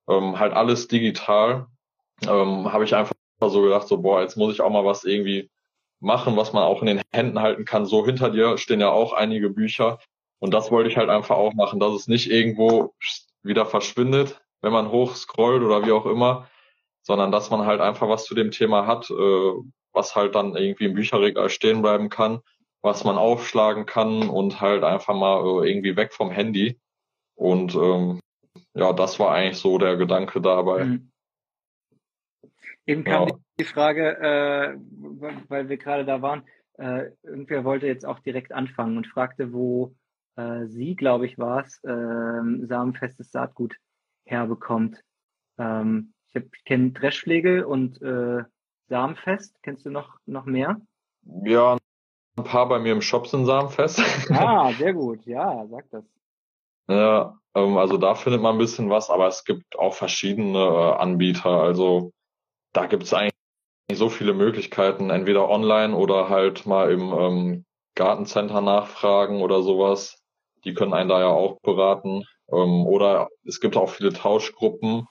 ähm, 0.07 0.39
halt 0.39 0.53
alles 0.53 0.87
digital, 0.87 1.67
ähm, 2.23 2.71
habe 2.71 2.83
ich 2.83 2.95
einfach 2.95 3.13
so 3.41 3.63
gedacht, 3.63 3.87
so 3.87 4.01
boah, 4.01 4.21
jetzt 4.21 4.37
muss 4.37 4.53
ich 4.53 4.61
auch 4.61 4.69
mal 4.69 4.85
was 4.85 5.03
irgendwie 5.03 5.49
machen, 5.99 6.37
was 6.37 6.53
man 6.53 6.63
auch 6.63 6.81
in 6.81 6.87
den 6.87 7.01
Händen 7.11 7.39
halten 7.39 7.65
kann. 7.65 7.85
So 7.85 8.05
hinter 8.05 8.29
dir 8.29 8.57
stehen 8.57 8.79
ja 8.79 8.89
auch 8.89 9.13
einige 9.13 9.49
Bücher 9.49 9.99
und 10.41 10.55
das 10.55 10.71
wollte 10.71 10.89
ich 10.89 10.97
halt 10.97 11.09
einfach 11.09 11.37
auch 11.37 11.53
machen, 11.53 11.79
dass 11.79 11.93
es 11.93 12.07
nicht 12.07 12.29
irgendwo 12.29 12.95
wieder 13.43 13.67
verschwindet, 13.67 14.41
wenn 14.61 14.73
man 14.73 14.91
hoch 14.91 15.15
scrollt 15.15 15.61
oder 15.61 15.85
wie 15.85 15.91
auch 15.91 16.07
immer, 16.07 16.49
sondern 17.03 17.31
dass 17.31 17.51
man 17.51 17.67
halt 17.67 17.79
einfach 17.79 18.09
was 18.09 18.25
zu 18.25 18.33
dem 18.33 18.49
Thema 18.49 18.87
hat, 18.87 19.11
äh, 19.11 19.53
was 19.93 20.15
halt 20.15 20.33
dann 20.33 20.55
irgendwie 20.55 20.85
im 20.85 20.95
Bücherregal 20.95 21.49
stehen 21.49 21.83
bleiben 21.83 22.09
kann, 22.09 22.39
was 22.81 23.03
man 23.03 23.17
aufschlagen 23.17 23.85
kann 23.85 24.29
und 24.29 24.61
halt 24.61 24.83
einfach 24.83 25.13
mal 25.13 25.63
äh, 25.63 25.69
irgendwie 25.69 25.95
weg 25.95 26.11
vom 26.11 26.31
Handy. 26.31 26.79
Und 27.35 27.75
ähm, 27.75 28.19
ja, 28.73 28.93
das 28.93 29.19
war 29.19 29.33
eigentlich 29.33 29.59
so 29.59 29.77
der 29.77 29.95
Gedanke 29.95 30.41
dabei. 30.41 30.85
Mhm. 30.85 31.11
Eben 32.87 33.03
kam 33.03 33.27
ja. 33.27 33.35
die 33.59 33.65
Frage, 33.65 34.17
äh, 34.17 34.75
weil 35.49 35.69
wir 35.69 35.77
gerade 35.77 36.03
da 36.03 36.23
waren, 36.23 36.47
äh, 36.79 37.11
irgendwer 37.21 37.63
wollte 37.63 37.85
jetzt 37.85 38.07
auch 38.07 38.19
direkt 38.19 38.51
anfangen 38.51 38.97
und 38.97 39.05
fragte, 39.05 39.53
wo 39.53 39.93
äh, 40.41 40.67
sie, 40.67 40.95
glaube 40.95 41.25
ich, 41.25 41.37
war 41.37 41.63
es, 41.65 41.83
äh, 41.83 42.65
samenfestes 42.67 43.31
Saatgut 43.31 43.75
herbekommt. 44.25 45.01
Ähm, 45.57 46.13
ich, 46.27 46.35
ich 46.35 46.63
kenne 46.63 46.91
Dreschflegel 46.91 47.63
und 47.63 48.01
äh, 48.01 48.43
Samenfest. 48.87 49.61
Kennst 49.63 49.85
du 49.85 49.89
noch, 49.89 50.17
noch 50.25 50.45
mehr? 50.45 50.81
Ja, 51.43 51.77
ein 52.37 52.43
paar 52.43 52.67
bei 52.67 52.79
mir 52.79 52.93
im 52.93 53.01
Shop 53.01 53.27
sind 53.27 53.45
Samenfest. 53.45 53.99
Ah, 54.31 54.71
sehr 54.73 54.93
gut. 54.93 55.25
Ja, 55.25 55.65
sag 55.67 55.89
das. 55.91 56.05
Ja, 56.89 57.37
ähm, 57.55 57.77
also 57.77 57.97
da 57.97 58.15
findet 58.15 58.41
man 58.41 58.55
ein 58.55 58.59
bisschen 58.59 58.89
was, 58.89 59.09
aber 59.09 59.27
es 59.27 59.43
gibt 59.43 59.77
auch 59.77 59.93
verschiedene 59.93 60.57
äh, 60.57 60.93
Anbieter. 60.93 61.49
Also 61.49 62.11
da 62.73 62.85
gibt 62.87 63.03
es 63.03 63.13
eigentlich 63.13 63.33
so 63.93 64.09
viele 64.09 64.33
Möglichkeiten, 64.33 65.09
entweder 65.09 65.49
online 65.49 65.95
oder 65.95 66.29
halt 66.29 66.65
mal 66.65 66.91
im 66.91 67.13
ähm, 67.13 67.65
Gartencenter 67.95 68.61
nachfragen 68.61 69.41
oder 69.41 69.61
sowas. 69.61 70.20
Die 70.63 70.73
können 70.73 70.93
einen 70.93 71.09
da 71.09 71.19
ja 71.19 71.27
auch 71.27 71.59
beraten. 71.61 72.23
Ähm, 72.51 72.85
oder 72.85 73.29
es 73.45 73.59
gibt 73.59 73.77
auch 73.77 73.89
viele 73.89 74.13
Tauschgruppen, 74.13 75.07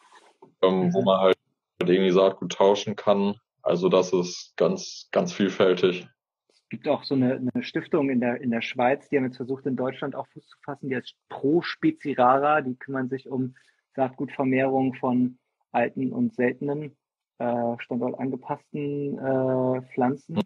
ähm, 0.62 0.86
mhm. 0.86 0.94
wo 0.94 1.03
man 1.03 1.20
halt 1.20 1.36
irgendwie 1.82 2.11
Saatgut 2.11 2.53
tauschen 2.53 2.96
kann. 2.96 3.36
Also 3.62 3.88
das 3.88 4.12
ist 4.12 4.55
ganz, 4.57 5.09
ganz 5.12 5.32
vielfältig. 5.32 6.07
Es 6.48 6.68
gibt 6.68 6.88
auch 6.88 7.05
so 7.05 7.14
eine, 7.14 7.36
eine 7.55 7.64
Stiftung 7.64 8.11
in 8.11 8.20
der, 8.20 8.40
in 8.40 8.51
der 8.51 8.62
Schweiz, 8.62 9.09
die 9.09 9.16
haben 9.16 9.24
jetzt 9.24 9.38
versucht, 9.38 9.66
in 9.66 9.76
Deutschland 9.76 10.14
auch 10.14 10.26
Fuß 10.28 10.46
zu 10.46 10.57
fassen, 10.64 10.88
die 10.88 10.96
heißt 10.96 11.14
Pro 11.28 11.62
Spezirara. 11.62 12.61
Die 12.61 12.76
kümmern 12.76 13.09
sich 13.09 13.28
um 13.28 13.55
Saatgutvermehrung 13.96 14.94
von 14.94 15.38
alten 15.72 16.12
und 16.12 16.34
seltenen, 16.34 16.96
äh, 17.38 17.74
standortangepassten 17.78 19.18
äh, 19.18 19.82
Pflanzen 19.92 20.40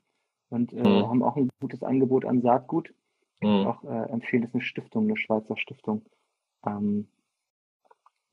und 0.48 0.72
äh, 0.72 0.76
mhm. 0.76 1.08
haben 1.08 1.22
auch 1.22 1.36
ein 1.36 1.50
gutes 1.60 1.82
Angebot 1.82 2.24
an 2.24 2.40
Saatgut. 2.40 2.92
Mhm. 3.40 3.66
Auch 3.66 3.84
äh, 3.84 4.10
empfehle 4.10 4.46
es 4.46 4.54
eine 4.54 4.62
Stiftung, 4.62 5.04
eine 5.04 5.16
Schweizer 5.16 5.56
Stiftung. 5.56 6.04
Ähm, 6.66 7.08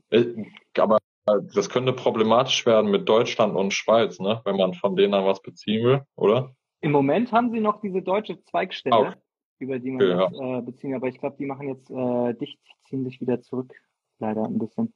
äh, 0.10 0.45
aber 0.78 0.99
das 1.26 1.70
könnte 1.70 1.93
problematisch 1.93 2.66
werden 2.66 2.91
mit 2.91 3.08
Deutschland 3.08 3.56
und 3.56 3.74
Schweiz, 3.74 4.20
ne? 4.20 4.41
wenn 4.43 4.58
man 4.58 4.74
von 4.74 4.95
denen 4.95 5.14
dann 5.14 5.26
was 5.26 5.41
beziehen 5.41 5.86
will, 5.86 6.02
oder? 6.16 6.56
Im 6.82 6.91
Moment 6.91 7.32
haben 7.32 7.52
sie 7.52 7.60
noch 7.60 7.80
diese 7.80 8.02
deutsche 8.02 8.41
Zweigstelle, 8.43 8.95
Auch. 8.95 9.14
über 9.60 9.80
die 9.80 9.91
man 9.91 10.02
okay, 10.02 10.38
ja. 10.38 10.58
äh, 10.58 10.62
beziehen, 10.62 10.95
aber 10.95 11.08
ich 11.08 11.20
glaube, 11.20 11.36
die 11.38 11.45
machen 11.45 11.68
jetzt 11.68 11.89
äh, 11.91 12.34
dicht, 12.34 12.60
ziehen 12.86 13.04
sich 13.04 13.22
wieder 13.22 13.41
zurück, 13.41 13.74
leider 14.20 14.43
ein 14.43 14.58
bisschen. 14.58 14.93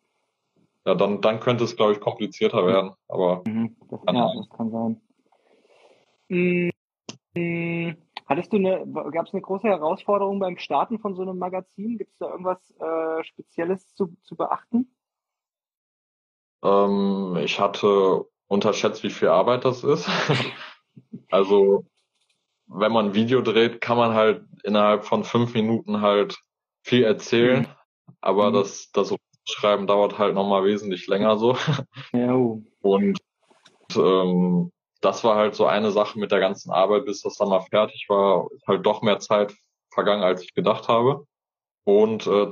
Ja, 0.86 0.96
dann, 0.96 1.22
dann 1.22 1.40
könnte 1.40 1.64
es, 1.64 1.76
glaube 1.76 1.94
ich, 1.94 2.00
komplizierter 2.00 2.66
werden, 2.66 2.92
aber. 3.08 3.44
Mhm, 3.48 3.76
das, 3.90 4.00
ja, 4.08 4.34
das 4.36 4.50
kann 4.50 4.72
sein. 4.72 5.02
Mhm. 6.30 6.72
Hattest 8.26 8.52
du 8.52 8.58
eine, 8.58 8.86
gab 9.12 9.28
es 9.28 9.34
eine 9.34 9.42
große 9.42 9.68
Herausforderung 9.68 10.40
beim 10.40 10.58
Starten 10.58 11.00
von 11.00 11.16
so 11.16 11.22
einem 11.22 11.38
Magazin? 11.38 11.98
Gibt 11.98 12.12
es 12.12 12.18
da 12.18 12.30
irgendwas 12.32 12.60
äh, 12.80 13.24
Spezielles 13.24 13.94
zu, 13.94 14.16
zu 14.24 14.36
beachten? 14.36 14.96
Ähm, 16.64 17.38
ich 17.44 17.60
hatte 17.60 18.26
unterschätzt, 18.48 19.04
wie 19.04 19.12
viel 19.12 19.28
Arbeit 19.28 19.64
das 19.64 19.84
ist. 19.84 20.10
also, 21.30 21.86
wenn 22.66 22.92
man 22.92 23.08
ein 23.08 23.14
Video 23.14 23.42
dreht, 23.42 23.80
kann 23.80 23.98
man 23.98 24.16
halt 24.16 24.44
innerhalb 24.64 25.06
von 25.06 25.24
fünf 25.24 25.54
Minuten 25.54 26.02
halt 26.02 26.36
viel 26.82 27.04
erzählen, 27.04 27.62
mhm. 27.62 27.68
aber 28.22 28.50
mhm. 28.50 28.54
das, 28.56 28.90
das 28.92 29.16
Schreiben 29.48 29.86
dauert 29.86 30.18
halt 30.18 30.34
nochmal 30.34 30.64
wesentlich 30.64 31.06
länger 31.06 31.38
so. 31.38 31.56
Ja. 32.12 32.34
Und 32.82 33.20
ähm, 33.96 34.72
das 35.06 35.24
war 35.24 35.36
halt 35.36 35.54
so 35.54 35.68
eine 35.68 35.92
Sache 35.92 36.18
mit 36.18 36.32
der 36.32 36.40
ganzen 36.40 36.72
Arbeit, 36.72 37.06
bis 37.06 37.22
das 37.22 37.38
dann 37.38 37.50
mal 37.50 37.62
fertig 37.62 38.08
war, 38.10 38.48
ist 38.52 38.66
halt 38.68 38.86
doch 38.86 39.04
mehr 39.04 39.20
Zeit 39.20 39.56
vergangen, 39.94 40.24
als 40.24 40.42
ich 40.42 40.56
gedacht 40.56 40.88
habe. 40.88 41.26
Und 41.84 42.26
äh, 42.26 42.52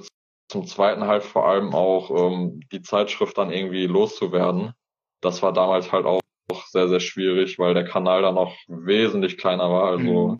zum 0.49 0.67
Zweiten 0.67 1.07
halt 1.07 1.23
vor 1.23 1.47
allem 1.47 1.73
auch 1.73 2.11
ähm, 2.11 2.61
die 2.71 2.83
Zeitschrift 2.83 3.39
dann 3.39 3.51
irgendwie 3.51 3.87
loszuwerden. 3.87 4.73
Das 5.19 5.41
war 5.41 5.51
damals 5.51 5.91
halt 5.91 6.05
auch 6.05 6.21
sehr, 6.67 6.87
sehr 6.89 6.99
schwierig, 6.99 7.57
weil 7.57 7.73
der 7.73 7.85
Kanal 7.85 8.21
dann 8.21 8.35
noch 8.35 8.55
wesentlich 8.67 9.39
kleiner 9.39 9.71
war. 9.71 9.85
Also 9.85 10.27
mhm. 10.27 10.39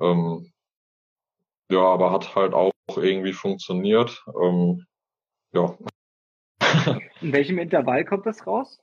ähm, 0.00 0.52
ja, 1.70 1.82
aber 1.82 2.10
hat 2.10 2.34
halt 2.34 2.52
auch 2.52 2.72
irgendwie 2.96 3.32
funktioniert. 3.32 4.24
Ähm, 4.42 4.84
ja. 5.52 5.78
In 7.20 7.32
welchem 7.32 7.58
Intervall 7.58 8.04
kommt 8.04 8.26
das 8.26 8.44
raus? 8.44 8.80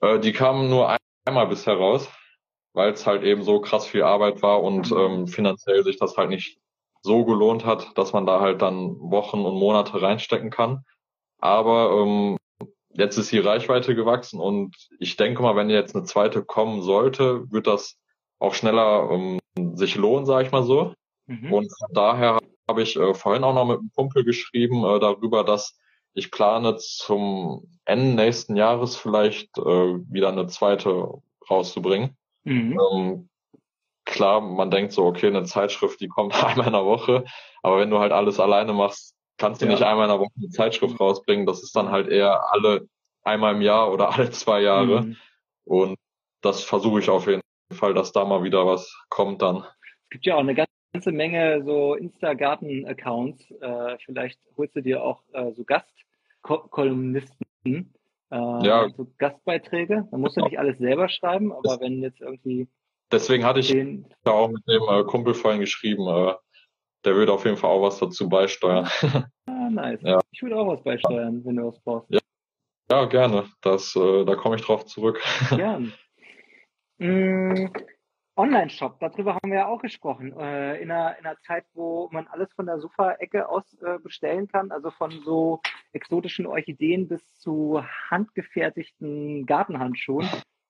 Äh, 0.00 0.18
die 0.18 0.32
kamen 0.32 0.68
nur 0.68 0.88
ein 0.88 0.98
einmal 1.24 1.46
bisher 1.46 1.74
raus, 1.74 2.08
weil 2.72 2.92
es 2.92 3.06
halt 3.06 3.22
eben 3.22 3.42
so 3.42 3.60
krass 3.60 3.86
viel 3.86 4.02
Arbeit 4.02 4.42
war 4.42 4.62
und 4.62 4.90
mhm. 4.90 4.98
ähm, 4.98 5.26
finanziell 5.26 5.82
sich 5.82 5.98
das 5.98 6.16
halt 6.16 6.30
nicht 6.30 6.58
so 7.02 7.24
gelohnt 7.24 7.64
hat, 7.64 7.96
dass 7.98 8.12
man 8.12 8.26
da 8.26 8.40
halt 8.40 8.62
dann 8.62 8.98
Wochen 8.98 9.40
und 9.40 9.58
Monate 9.58 10.00
reinstecken 10.00 10.50
kann. 10.50 10.84
Aber 11.38 11.92
ähm, 12.00 12.38
jetzt 12.90 13.18
ist 13.18 13.30
die 13.32 13.38
Reichweite 13.38 13.94
gewachsen 13.94 14.40
und 14.40 14.74
ich 14.98 15.16
denke 15.16 15.42
mal, 15.42 15.56
wenn 15.56 15.68
jetzt 15.68 15.94
eine 15.94 16.04
zweite 16.04 16.44
kommen 16.44 16.82
sollte, 16.82 17.50
wird 17.50 17.66
das 17.66 17.98
auch 18.38 18.54
schneller 18.54 19.10
ähm, 19.10 19.40
sich 19.76 19.96
lohnen, 19.96 20.26
sage 20.26 20.46
ich 20.46 20.52
mal 20.52 20.62
so. 20.62 20.94
Mhm. 21.26 21.52
Und 21.52 21.70
von 21.78 21.88
daher 21.92 22.38
habe 22.68 22.82
ich 22.82 22.96
äh, 22.96 23.14
vorhin 23.14 23.44
auch 23.44 23.54
noch 23.54 23.66
mit 23.66 23.78
einem 23.78 23.90
Kumpel 23.94 24.24
geschrieben 24.24 24.84
äh, 24.84 24.98
darüber, 25.00 25.44
dass 25.44 25.78
ich 26.14 26.30
plane 26.30 26.76
zum 26.76 27.68
Ende 27.84 28.14
nächsten 28.14 28.56
Jahres 28.56 28.96
vielleicht 28.96 29.58
äh, 29.58 29.62
wieder 29.62 30.28
eine 30.28 30.46
zweite 30.46 31.08
rauszubringen. 31.50 32.16
Mhm. 32.44 32.80
Ähm, 32.80 33.28
klar, 34.04 34.40
man 34.40 34.70
denkt 34.70 34.92
so, 34.92 35.04
okay, 35.04 35.26
eine 35.26 35.44
Zeitschrift, 35.44 36.00
die 36.00 36.08
kommt 36.08 36.34
einmal 36.44 36.68
in 36.68 36.72
der 36.72 36.84
Woche, 36.84 37.24
aber 37.62 37.78
wenn 37.78 37.90
du 37.90 37.98
halt 37.98 38.12
alles 38.12 38.40
alleine 38.40 38.72
machst, 38.72 39.14
kannst 39.36 39.60
du 39.60 39.66
ja. 39.66 39.72
nicht 39.72 39.82
einmal 39.82 40.04
in 40.04 40.12
der 40.12 40.20
Woche 40.20 40.32
eine 40.36 40.48
Zeitschrift 40.50 40.98
rausbringen. 41.00 41.46
Das 41.46 41.62
ist 41.62 41.74
dann 41.74 41.90
halt 41.90 42.08
eher 42.08 42.52
alle 42.52 42.88
einmal 43.24 43.54
im 43.54 43.62
Jahr 43.62 43.92
oder 43.92 44.10
alle 44.14 44.30
zwei 44.30 44.60
Jahre. 44.60 45.02
Mhm. 45.02 45.16
Und 45.64 45.98
das 46.42 46.62
versuche 46.62 47.00
ich 47.00 47.10
auf 47.10 47.26
jeden 47.26 47.42
Fall, 47.72 47.94
dass 47.94 48.12
da 48.12 48.24
mal 48.24 48.44
wieder 48.44 48.66
was 48.66 48.94
kommt 49.08 49.42
dann. 49.42 49.64
Es 49.82 50.10
gibt 50.10 50.26
ja 50.26 50.36
auch 50.36 50.40
eine 50.40 50.54
ganze 50.54 51.10
Menge 51.10 51.64
so 51.64 51.94
Insta-Garten-Accounts. 51.94 53.50
Äh, 53.60 53.96
vielleicht 54.04 54.38
holst 54.56 54.76
du 54.76 54.82
dir 54.82 55.02
auch 55.02 55.22
äh, 55.32 55.50
so 55.52 55.64
Gast 55.64 56.03
Kolumnisten, 56.44 57.94
äh, 58.30 58.36
ja. 58.66 58.88
so 58.96 59.06
Gastbeiträge. 59.18 60.06
Man 60.10 60.20
muss 60.20 60.36
ja 60.36 60.44
nicht 60.44 60.58
alles 60.58 60.78
selber 60.78 61.08
schreiben, 61.08 61.52
aber 61.52 61.80
wenn 61.80 62.02
jetzt 62.02 62.20
irgendwie. 62.20 62.68
Deswegen 63.10 63.44
hatte 63.44 63.60
ich 63.60 63.68
den, 63.68 64.06
ja 64.26 64.32
auch 64.32 64.48
mit 64.48 64.62
dem 64.68 64.82
äh, 64.82 65.04
Kumpel 65.04 65.34
vorhin 65.34 65.60
geschrieben, 65.60 66.06
äh, 66.06 66.34
der 67.04 67.14
würde 67.14 67.32
auf 67.32 67.44
jeden 67.44 67.56
Fall 67.56 67.70
auch 67.70 67.82
was 67.82 67.98
dazu 67.98 68.28
beisteuern. 68.28 68.88
Ah, 69.46 69.70
nice. 69.70 70.00
Ja. 70.02 70.20
Ich 70.32 70.42
würde 70.42 70.56
auch 70.56 70.66
was 70.66 70.82
beisteuern, 70.82 71.42
wenn 71.44 71.56
du 71.56 71.68
was 71.68 71.80
brauchst. 71.80 72.10
Ja, 72.10 72.20
ja 72.90 73.04
gerne. 73.06 73.44
Das, 73.62 73.94
äh, 73.94 74.24
da 74.24 74.34
komme 74.36 74.56
ich 74.56 74.62
drauf 74.62 74.84
zurück. 74.86 75.22
Gern. 75.50 75.92
Mm, 76.98 77.70
Online-Shop, 78.36 78.98
darüber 78.98 79.34
haben 79.34 79.50
wir 79.50 79.58
ja 79.60 79.66
auch 79.68 79.80
gesprochen. 79.80 80.32
Äh, 80.38 80.80
in, 80.82 80.90
einer, 80.90 81.16
in 81.18 81.26
einer 81.26 81.38
Zeit, 81.40 81.64
wo 81.72 82.08
man 82.10 82.26
alles 82.26 82.52
von 82.52 82.66
der 82.66 82.80
Sofa-Ecke 82.80 83.48
aus 83.48 83.64
äh, 83.82 83.98
bestellen 83.98 84.48
kann, 84.48 84.72
also 84.72 84.90
von 84.90 85.10
so 85.24 85.60
exotischen 85.92 86.46
Orchideen 86.46 87.06
bis 87.06 87.22
zu 87.34 87.82
handgefertigten 88.10 89.46
Gartenhandschuhen. 89.46 90.28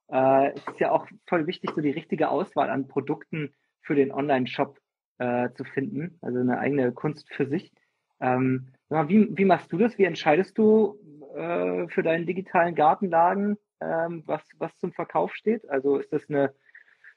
Äh, 0.09 0.53
es 0.53 0.79
ja 0.79 0.93
auch 0.93 1.07
voll 1.27 1.47
wichtig, 1.47 1.71
so 1.75 1.81
die 1.81 1.91
richtige 1.91 2.29
Auswahl 2.29 2.69
an 2.69 2.87
Produkten 2.87 3.55
für 3.81 3.95
den 3.95 4.12
Online-Shop 4.12 4.79
äh, 5.19 5.51
zu 5.53 5.65
finden. 5.65 6.19
Also 6.21 6.41
eine 6.41 6.59
eigene 6.59 6.93
Kunst 6.93 7.33
für 7.33 7.47
sich. 7.47 7.73
Ähm, 8.21 8.73
wie, 8.91 9.37
wie 9.37 9.45
machst 9.45 9.73
du 9.73 9.79
das? 9.79 9.97
Wie 9.97 10.05
entscheidest 10.05 10.59
du 10.59 10.99
äh, 11.35 11.89
für 11.89 12.03
deinen 12.03 12.27
digitalen 12.27 12.75
Gartenlagen, 12.75 13.57
ähm, 13.81 14.23
was, 14.27 14.43
was 14.59 14.77
zum 14.79 14.93
Verkauf 14.93 15.35
steht? 15.35 15.69
Also 15.71 15.97
ist 15.97 16.12
das 16.12 16.29
eine 16.29 16.55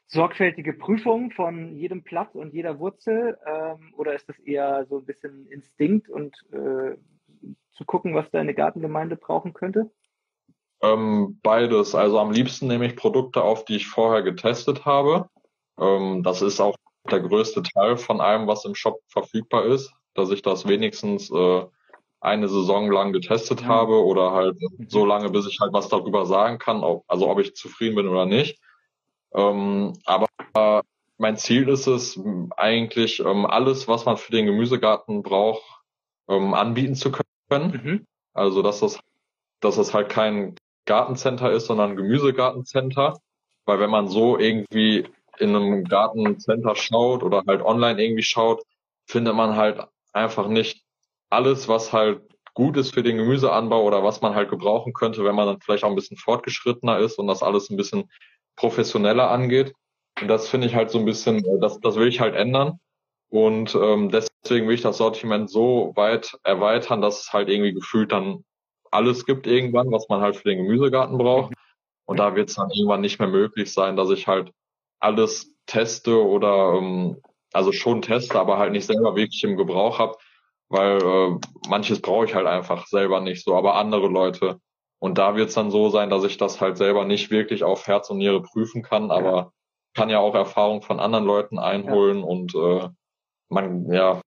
sorgfältige 0.08 0.74
Prüfung 0.74 1.32
von 1.32 1.76
jedem 1.76 2.02
Blatt 2.02 2.34
und 2.34 2.54
jeder 2.54 2.80
Wurzel? 2.80 3.38
Ähm, 3.46 3.94
oder 3.96 4.16
ist 4.16 4.28
das 4.30 4.40
eher 4.40 4.86
so 4.90 5.00
ein 5.00 5.06
bisschen 5.06 5.48
Instinkt 5.48 6.10
und 6.10 6.36
äh, 6.52 6.96
zu 7.74 7.86
gucken, 7.86 8.16
was 8.16 8.30
deine 8.32 8.54
Gartengemeinde 8.54 9.18
brauchen 9.18 9.54
könnte? 9.54 9.92
Ähm, 10.82 11.40
beides. 11.44 11.96
Also 11.96 12.20
am 12.20 12.32
liebsten 12.32 12.68
nehme 12.68 12.86
ich 12.86 12.96
Produkte 12.96 13.44
auf, 13.44 13.66
die 13.66 13.76
ich 13.76 13.88
vorher 13.88 14.24
getestet 14.24 14.86
habe. 14.86 15.30
Ähm, 15.80 16.24
das 16.24 16.42
ist 16.42 16.60
auch 16.60 16.76
der 17.10 17.20
größte 17.20 17.64
Teil 17.64 17.98
von 17.98 18.22
allem, 18.22 18.48
was 18.48 18.66
im 18.66 18.76
Shop 18.76 19.00
verfügbar 19.08 19.66
ist, 19.66 19.94
dass 20.14 20.32
ich 20.32 20.42
das 20.42 20.68
wenigstens 20.68 21.32
äh, 21.32 21.66
eine 22.20 22.48
Saison 22.48 22.92
lang 22.92 23.14
getestet 23.14 23.62
ja. 23.62 23.68
habe 23.68 24.04
oder 24.04 24.32
halt 24.32 24.56
mhm. 24.62 24.90
so 24.90 25.06
lange, 25.06 25.30
bis 25.30 25.48
ich 25.48 25.60
halt 25.60 25.74
was 25.74 25.90
darüber 25.90 26.26
sagen 26.26 26.60
kann, 26.60 26.84
ob, 26.84 27.04
also 27.08 27.30
ob 27.30 27.40
ich 27.40 27.56
zufrieden 27.56 27.96
bin 27.96 28.08
oder 28.08 28.26
nicht. 28.26 28.60
Ähm, 29.34 29.94
aber 30.06 30.28
äh, 30.54 30.82
mein 31.18 31.38
Ziel 31.38 31.68
ist 31.70 31.88
es 31.88 32.20
eigentlich, 32.56 33.20
ähm, 33.20 33.46
alles, 33.46 33.88
was 33.88 34.06
man 34.06 34.18
für 34.18 34.32
den 34.32 34.46
Gemüsegarten 34.46 35.24
braucht, 35.24 35.64
ähm, 36.28 36.54
anbieten 36.54 36.96
zu 36.96 37.12
können. 37.12 37.82
Mhm. 37.84 38.06
Also 38.34 38.62
dass 38.62 38.80
das, 38.80 39.00
dass 39.60 39.76
das 39.78 39.94
halt 39.94 40.10
kein 40.10 40.56
Gartencenter 40.86 41.52
ist, 41.52 41.66
sondern 41.66 41.92
ein 41.92 41.98
Gemüsegartencenter. 41.98 43.20
Weil 43.66 43.80
wenn 43.80 43.90
man 43.90 44.08
so 44.08 44.38
irgendwie 44.38 45.08
in 45.40 45.56
einem 45.56 45.84
Gartencenter 45.84 46.76
schaut 46.76 47.24
oder 47.24 47.44
halt 47.48 47.62
online 47.62 48.02
irgendwie 48.02 48.24
schaut, 48.24 48.64
findet 49.06 49.36
man 49.36 49.56
halt 49.56 49.82
einfach 50.14 50.48
nicht 50.48 50.84
alles, 51.30 51.68
was 51.68 51.94
halt 51.94 52.22
gut 52.54 52.78
ist 52.78 52.94
für 52.94 53.04
den 53.04 53.18
Gemüseanbau 53.18 53.84
oder 53.84 54.04
was 54.04 54.22
man 54.22 54.34
halt 54.34 54.50
gebrauchen 54.50 54.94
könnte, 54.94 55.24
wenn 55.24 55.36
man 55.36 55.48
dann 55.48 55.62
vielleicht 55.62 55.84
auch 55.84 55.90
ein 55.90 55.96
bisschen 55.96 56.18
fortgeschrittener 56.18 56.98
ist 57.00 57.20
und 57.20 57.28
das 57.28 57.44
alles 57.44 57.70
ein 57.70 57.78
bisschen 57.78 58.10
professioneller 58.58 59.32
angeht. 59.32 59.74
Und 60.22 60.28
das 60.28 60.50
finde 60.50 60.68
ich 60.68 60.76
halt 60.76 60.90
so 60.90 61.00
ein 61.00 61.06
bisschen, 61.06 61.46
äh, 61.46 61.60
das, 61.62 61.80
das 61.80 61.96
will 61.96 62.08
ich 62.08 62.20
halt 62.20 62.36
ändern. 62.36 62.80
Und 63.30 63.76
ähm, 63.76 64.10
deswegen 64.10 64.68
will 64.68 64.76
ich 64.76 64.82
das 64.82 64.98
Sortiment 64.98 65.50
so 65.50 65.94
weit 65.96 66.38
erweitern, 66.44 67.02
dass 67.02 67.22
es 67.22 67.34
halt 67.34 67.50
irgendwie 67.50 67.74
gefühlt 67.74 68.12
dann 68.12 68.44
alles 68.92 69.26
gibt 69.26 69.48
irgendwann, 69.48 69.92
was 69.92 70.08
man 70.10 70.22
halt 70.22 70.38
für 70.38 70.50
den 70.50 70.64
Gemüsegarten 70.64 71.18
braucht. 71.18 71.54
Und 72.06 72.18
da 72.18 72.36
wird 72.36 72.50
es 72.50 72.56
dann 72.56 72.72
irgendwann 72.72 73.02
nicht 73.02 73.20
mehr 73.20 73.28
möglich 73.28 73.74
sein, 73.74 73.98
dass 73.98 74.10
ich 74.10 74.28
halt 74.28 74.52
alles 75.00 75.54
teste 75.66 76.24
oder 76.26 76.76
ähm, 76.76 77.22
also 77.52 77.72
schon 77.72 78.02
teste, 78.02 78.40
aber 78.40 78.58
halt 78.58 78.72
nicht 78.72 78.86
selber 78.86 79.16
wirklich 79.16 79.44
im 79.44 79.58
Gebrauch 79.58 80.00
habe, 80.00 80.18
weil 80.70 81.02
äh, 81.02 81.40
manches 81.68 82.02
brauche 82.02 82.26
ich 82.26 82.34
halt 82.34 82.48
einfach 82.48 82.88
selber 82.88 83.20
nicht 83.20 83.44
so, 83.44 83.56
aber 83.56 83.76
andere 83.76 84.08
Leute. 84.08 84.60
Und 85.00 85.18
da 85.18 85.36
wird 85.36 85.50
es 85.50 85.56
dann 85.56 85.72
so 85.72 85.90
sein, 85.90 86.10
dass 86.10 86.24
ich 86.24 86.38
das 86.38 86.60
halt 86.60 86.78
selber 86.78 87.06
nicht 87.06 87.30
wirklich 87.30 87.64
auf 87.64 87.88
Herz 87.88 88.10
und 88.10 88.18
Niere 88.18 88.42
prüfen 88.42 88.82
kann, 88.82 89.12
aber 89.12 89.54
kann 89.94 90.10
ja 90.10 90.20
auch 90.20 90.36
Erfahrung 90.36 90.82
von 90.82 91.00
anderen 91.00 91.26
Leuten 91.26 91.60
einholen 91.60 92.20
ja. 92.20 92.26
und 92.26 92.56
äh, 92.56 92.90
man, 93.50 93.92
ja, 93.92 94.22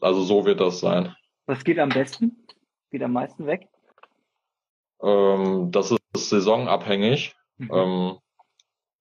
also 0.00 0.22
so 0.22 0.44
wird 0.44 0.60
das 0.60 0.80
sein. 0.80 1.14
Was 1.46 1.64
geht 1.64 1.78
am 1.78 1.90
besten? 1.90 2.46
Geht 2.90 3.02
am 3.02 3.12
meisten 3.12 3.46
weg? 3.46 3.68
Ähm, 5.02 5.70
das 5.70 5.90
ist 5.90 6.30
saisonabhängig. 6.30 7.34
Mhm. 7.58 7.70
Ähm, 7.72 8.18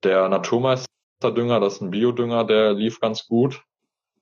der 0.04 0.28
Naturmeisterdünger, 0.30 1.60
das 1.60 1.76
ist 1.76 1.82
ein 1.82 1.92
Biodünger, 1.92 2.44
der 2.44 2.74
lief 2.74 3.00
ganz 3.00 3.28
gut. 3.28 3.64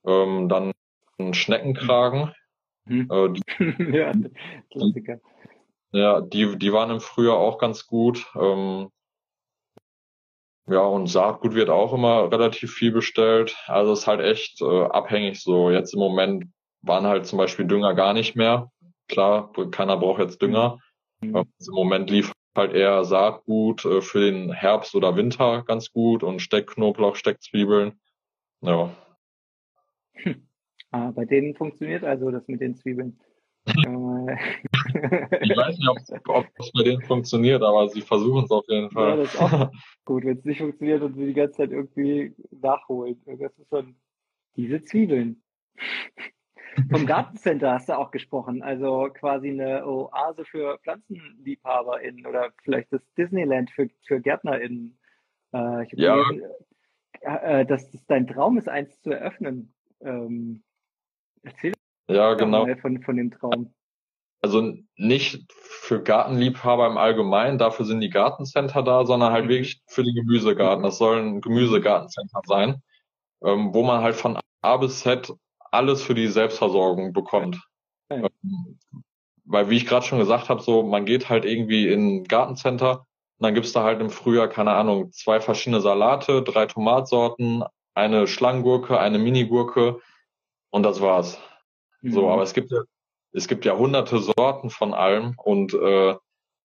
Ähm, 0.05 0.49
dann 0.49 0.71
ein 1.17 1.33
Schneckenkragen. 1.33 2.33
Mhm. 2.85 3.09
Äh, 3.11 3.29
die, 3.29 3.41
ja, 3.97 4.11
Klassiker. 4.71 5.19
Ja, 5.91 6.21
die, 6.21 6.57
die 6.57 6.71
waren 6.71 6.89
im 6.89 7.01
Frühjahr 7.01 7.37
auch 7.37 7.57
ganz 7.57 7.85
gut. 7.85 8.25
Ähm, 8.35 8.89
ja, 10.67 10.81
und 10.81 11.07
Saatgut 11.07 11.53
wird 11.53 11.69
auch 11.69 11.93
immer 11.93 12.31
relativ 12.31 12.73
viel 12.73 12.91
bestellt. 12.91 13.57
Also 13.67 13.93
ist 13.93 14.07
halt 14.07 14.21
echt 14.21 14.61
äh, 14.61 14.85
abhängig 14.85 15.41
so. 15.41 15.69
Jetzt 15.69 15.93
im 15.93 15.99
Moment 15.99 16.45
waren 16.81 17.05
halt 17.05 17.25
zum 17.25 17.37
Beispiel 17.37 17.65
Dünger 17.65 17.93
gar 17.93 18.13
nicht 18.13 18.35
mehr. 18.35 18.71
Klar, 19.07 19.51
keiner 19.71 19.97
braucht 19.97 20.21
jetzt 20.21 20.41
Dünger. 20.41 20.79
Mhm. 21.19 21.35
Ähm, 21.35 21.53
Im 21.67 21.73
Moment 21.73 22.09
lief 22.09 22.31
halt 22.55 22.73
eher 22.73 23.03
Saatgut 23.03 23.85
äh, 23.85 24.01
für 24.01 24.19
den 24.19 24.51
Herbst 24.51 24.95
oder 24.95 25.15
Winter 25.15 25.63
ganz 25.63 25.91
gut 25.91 26.23
und 26.23 26.41
Steckknoblauch, 26.41 27.15
Steckzwiebeln. 27.15 27.99
Ja. 28.61 28.95
Hm. 30.13 30.47
Ah, 30.91 31.11
bei 31.11 31.25
denen 31.25 31.55
funktioniert 31.55 32.03
also 32.03 32.31
das 32.31 32.47
mit 32.47 32.61
den 32.61 32.75
Zwiebeln. 32.75 33.19
Ich 33.65 35.57
weiß 35.57 35.77
nicht, 35.77 35.89
ob 35.89 35.97
es 36.57 36.71
bei 36.71 36.83
denen 36.83 37.01
funktioniert, 37.01 37.61
aber 37.61 37.87
sie 37.89 38.01
versuchen 38.01 38.45
es 38.45 38.51
auf 38.51 38.65
jeden 38.67 38.89
Fall. 38.89 39.09
Ja, 39.09 39.15
das 39.17 39.33
ist 39.33 39.41
auch 39.41 39.71
gut, 40.05 40.25
wenn 40.25 40.37
es 40.37 40.45
nicht 40.45 40.59
funktioniert 40.59 41.01
und 41.01 41.13
sie 41.15 41.27
die 41.27 41.33
ganze 41.33 41.57
Zeit 41.57 41.71
irgendwie 41.71 42.35
nachholen. 42.49 43.21
Das 43.25 43.57
ist 43.57 43.69
schon 43.69 43.95
diese 44.55 44.83
Zwiebeln. 44.83 45.43
Vom 46.89 47.05
Gartencenter 47.05 47.73
hast 47.73 47.89
du 47.89 47.97
auch 47.97 48.11
gesprochen, 48.11 48.63
also 48.63 49.09
quasi 49.13 49.49
eine 49.49 49.85
Oase 49.85 50.45
für 50.45 50.79
PflanzenliebhaberInnen 50.79 52.25
oder 52.25 52.51
vielleicht 52.63 52.93
das 52.93 53.01
Disneyland 53.15 53.71
für, 53.71 53.89
für 54.03 54.21
GärtnerInnen. 54.21 54.97
Äh, 55.53 55.83
ich 55.83 55.91
ja. 55.93 56.15
Gelesen, 56.15 56.49
äh, 57.21 57.65
dass 57.65 57.91
das 57.91 58.05
dein 58.05 58.25
Traum 58.25 58.57
ist, 58.57 58.69
eins 58.69 59.01
zu 59.01 59.11
eröffnen. 59.11 59.73
Ähm, 59.99 60.63
erzähl 61.43 61.73
ja, 62.07 62.33
genau. 62.33 62.67
von, 62.81 63.01
von 63.01 63.17
dem 63.17 63.31
Traum. 63.31 63.73
Also 64.41 64.73
nicht 64.95 65.51
für 65.51 66.01
Gartenliebhaber 66.01 66.87
im 66.87 66.97
Allgemeinen, 66.97 67.59
dafür 67.59 67.85
sind 67.85 68.01
die 68.01 68.09
Gartencenter 68.09 68.81
da, 68.81 69.05
sondern 69.05 69.31
halt 69.31 69.45
mhm. 69.45 69.49
wirklich 69.49 69.81
für 69.87 70.03
den 70.03 70.15
Gemüsegarten. 70.15 70.83
Das 70.83 70.97
soll 70.97 71.19
ein 71.19 71.41
Gemüsegartencenter 71.41 72.41
sein, 72.45 72.81
ähm, 73.43 73.73
wo 73.73 73.83
man 73.83 74.01
halt 74.01 74.15
von 74.15 74.39
A 74.61 74.77
bis 74.77 75.01
Z 75.01 75.31
alles 75.71 76.01
für 76.01 76.15
die 76.15 76.27
Selbstversorgung 76.27 77.13
bekommt. 77.13 77.61
Okay. 78.09 78.27
Ähm, 78.43 78.79
weil, 79.45 79.69
wie 79.69 79.77
ich 79.77 79.85
gerade 79.85 80.05
schon 80.05 80.19
gesagt 80.19 80.49
habe, 80.49 80.61
so 80.61 80.83
man 80.83 81.05
geht 81.05 81.29
halt 81.29 81.45
irgendwie 81.45 81.87
in 81.87 82.21
ein 82.21 82.23
Gartencenter 82.23 82.99
und 82.99 83.45
dann 83.45 83.53
gibt's 83.53 83.73
da 83.73 83.83
halt 83.83 84.01
im 84.01 84.09
Frühjahr, 84.09 84.47
keine 84.47 84.71
Ahnung, 84.71 85.11
zwei 85.11 85.39
verschiedene 85.39 85.81
Salate, 85.81 86.41
drei 86.41 86.65
Tomatsorten, 86.67 87.63
eine 87.93 88.27
Schlangengurke, 88.27 88.99
eine 88.99 89.19
Minigurke 89.19 89.99
und 90.69 90.83
das 90.83 91.01
war's. 91.01 91.39
Mhm. 92.01 92.11
So, 92.11 92.29
aber 92.29 92.43
es 92.43 92.53
gibt 92.53 92.71
ja, 92.71 92.81
es 93.33 93.47
gibt 93.47 93.65
ja 93.65 93.77
hunderte 93.77 94.19
Sorten 94.19 94.69
von 94.69 94.93
allem 94.93 95.35
und 95.37 95.73
äh, 95.73 96.15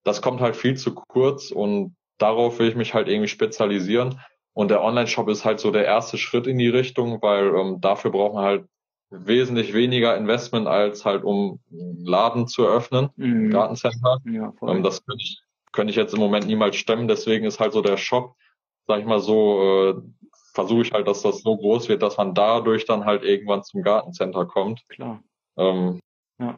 das 0.03 0.21
kommt 0.21 0.41
halt 0.41 0.55
viel 0.55 0.75
zu 0.75 0.93
kurz 0.95 1.51
und 1.51 1.95
darauf 2.17 2.59
will 2.59 2.69
ich 2.69 2.75
mich 2.75 2.93
halt 2.93 3.07
irgendwie 3.07 3.27
spezialisieren. 3.27 4.19
Und 4.53 4.71
der 4.71 4.81
Online-Shop 4.81 5.29
ist 5.29 5.45
halt 5.45 5.59
so 5.59 5.69
der 5.69 5.85
erste 5.85 6.17
Schritt 6.17 6.47
in 6.47 6.57
die 6.57 6.69
Richtung, 6.69 7.21
weil 7.21 7.55
ähm, 7.55 7.79
dafür 7.79 8.11
braucht 8.11 8.33
man 8.33 8.43
halt 8.43 8.65
wesentlich 9.09 9.73
weniger 9.73 10.17
Investment 10.17 10.67
als 10.67 11.05
halt 11.05 11.23
um 11.23 11.59
einen 11.71 12.03
Laden 12.05 12.47
zu 12.47 12.63
eröffnen, 12.63 13.09
mhm. 13.15 13.51
Gartencenter. 13.51 14.19
Ja, 14.25 14.53
ähm, 14.63 14.83
das 14.83 15.05
könnte 15.05 15.23
ich, 15.23 15.41
könnte 15.71 15.91
ich 15.91 15.95
jetzt 15.95 16.13
im 16.13 16.19
Moment 16.19 16.47
niemals 16.47 16.75
stemmen, 16.75 17.07
deswegen 17.07 17.45
ist 17.45 17.59
halt 17.59 17.73
so 17.73 17.81
der 17.81 17.97
Shop, 17.97 18.35
sag 18.87 18.99
ich 18.99 19.05
mal 19.05 19.19
so, 19.19 19.61
äh, 19.61 20.01
versuche 20.53 20.81
ich 20.81 20.91
halt, 20.91 21.07
dass 21.07 21.21
das 21.21 21.43
so 21.43 21.55
groß 21.55 21.87
wird, 21.87 22.01
dass 22.01 22.17
man 22.17 22.33
dadurch 22.33 22.85
dann 22.85 23.05
halt 23.05 23.23
irgendwann 23.23 23.63
zum 23.63 23.83
Gartencenter 23.83 24.45
kommt. 24.45 24.83
Klar. 24.89 25.21
Ähm, 25.57 25.99
ja. 26.39 26.57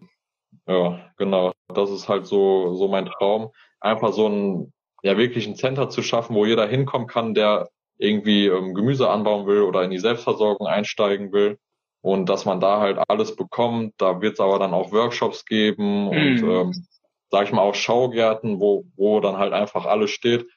ja, 0.68 1.12
genau. 1.18 1.52
Das 1.68 1.90
ist 1.90 2.10
halt 2.10 2.26
so, 2.26 2.76
so 2.76 2.88
mein 2.88 3.06
Traum. 3.06 3.52
Einfach 3.80 4.14
so 4.14 4.28
ein, 4.28 4.74
ja, 5.04 5.18
wirklich 5.18 5.48
ein 5.48 5.56
Center 5.56 5.90
zu 5.90 6.02
schaffen, 6.02 6.36
wo 6.36 6.46
jeder 6.46 6.68
hinkommen 6.68 7.08
kann, 7.08 7.34
der 7.34 7.70
irgendwie 7.98 8.48
ähm, 8.48 8.74
Gemüse 8.74 9.10
anbauen 9.10 9.46
will 9.46 9.62
oder 9.62 9.84
in 9.84 9.92
die 9.92 10.00
Selbstversorgung 10.00 10.68
einsteigen 10.68 11.32
will 11.32 11.58
und 12.02 12.30
dass 12.30 12.46
man 12.46 12.60
da 12.60 12.80
halt 12.80 12.98
alles 13.08 13.36
bekommt. 13.36 13.94
Da 13.98 14.22
wird 14.22 14.34
es 14.34 14.40
aber 14.40 14.60
dann 14.60 14.74
auch 14.74 14.92
Workshops 14.92 15.46
geben 15.46 16.08
und 16.08 16.42
mhm. 16.42 16.50
ähm, 16.50 16.88
sag 17.30 17.46
ich 17.46 17.52
mal 17.52 17.62
auch 17.62 17.76
Schaugärten, 17.76 18.60
wo, 18.60 18.86
wo 18.96 19.20
dann 19.20 19.38
halt 19.38 19.54
einfach 19.54 19.86
alles 19.86 20.12
steht 20.12 20.48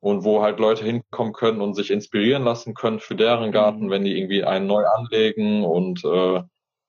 und 0.00 0.24
wo 0.24 0.42
halt 0.42 0.58
Leute 0.58 0.84
hinkommen 0.84 1.32
können 1.32 1.60
und 1.60 1.74
sich 1.74 1.90
inspirieren 1.90 2.44
lassen 2.44 2.74
können 2.74 3.00
für 3.00 3.14
deren 3.14 3.52
Garten, 3.52 3.86
mhm. 3.86 3.90
wenn 3.90 4.04
die 4.04 4.16
irgendwie 4.16 4.44
einen 4.44 4.66
neu 4.66 4.84
anlegen 4.84 5.64
und 5.64 6.04
äh, 6.04 6.42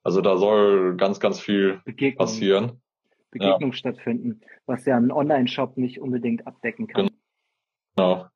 also 0.03 0.21
da 0.21 0.37
soll 0.37 0.95
ganz, 0.97 1.19
ganz 1.19 1.39
viel 1.39 1.81
Begegnung, 1.85 2.17
passieren. 2.17 2.81
Begegnung 3.31 3.71
ja. 3.71 3.77
stattfinden, 3.77 4.41
was 4.65 4.85
ja 4.85 4.97
ein 4.97 5.11
Online-Shop 5.11 5.77
nicht 5.77 5.99
unbedingt 5.99 6.45
abdecken 6.45 6.87
kann. 6.87 7.09
Genau. 7.95 8.27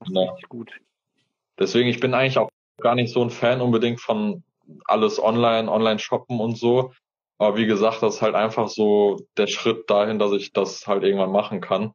Das 0.00 0.08
ist 0.08 0.14
genau. 0.14 0.36
gut. 0.48 0.80
Deswegen, 1.58 1.88
ich 1.88 2.00
bin 2.00 2.14
eigentlich 2.14 2.38
auch 2.38 2.48
gar 2.80 2.94
nicht 2.94 3.12
so 3.12 3.22
ein 3.22 3.30
Fan 3.30 3.60
unbedingt 3.60 4.00
von 4.00 4.42
alles 4.86 5.22
online, 5.22 5.70
online 5.70 5.98
shoppen 5.98 6.40
und 6.40 6.56
so. 6.56 6.92
Aber 7.38 7.56
wie 7.56 7.66
gesagt, 7.66 8.02
das 8.02 8.16
ist 8.16 8.22
halt 8.22 8.34
einfach 8.34 8.68
so 8.68 9.18
der 9.36 9.46
Schritt 9.46 9.90
dahin, 9.90 10.18
dass 10.18 10.32
ich 10.32 10.52
das 10.52 10.86
halt 10.86 11.02
irgendwann 11.02 11.32
machen 11.32 11.60
kann. 11.60 11.92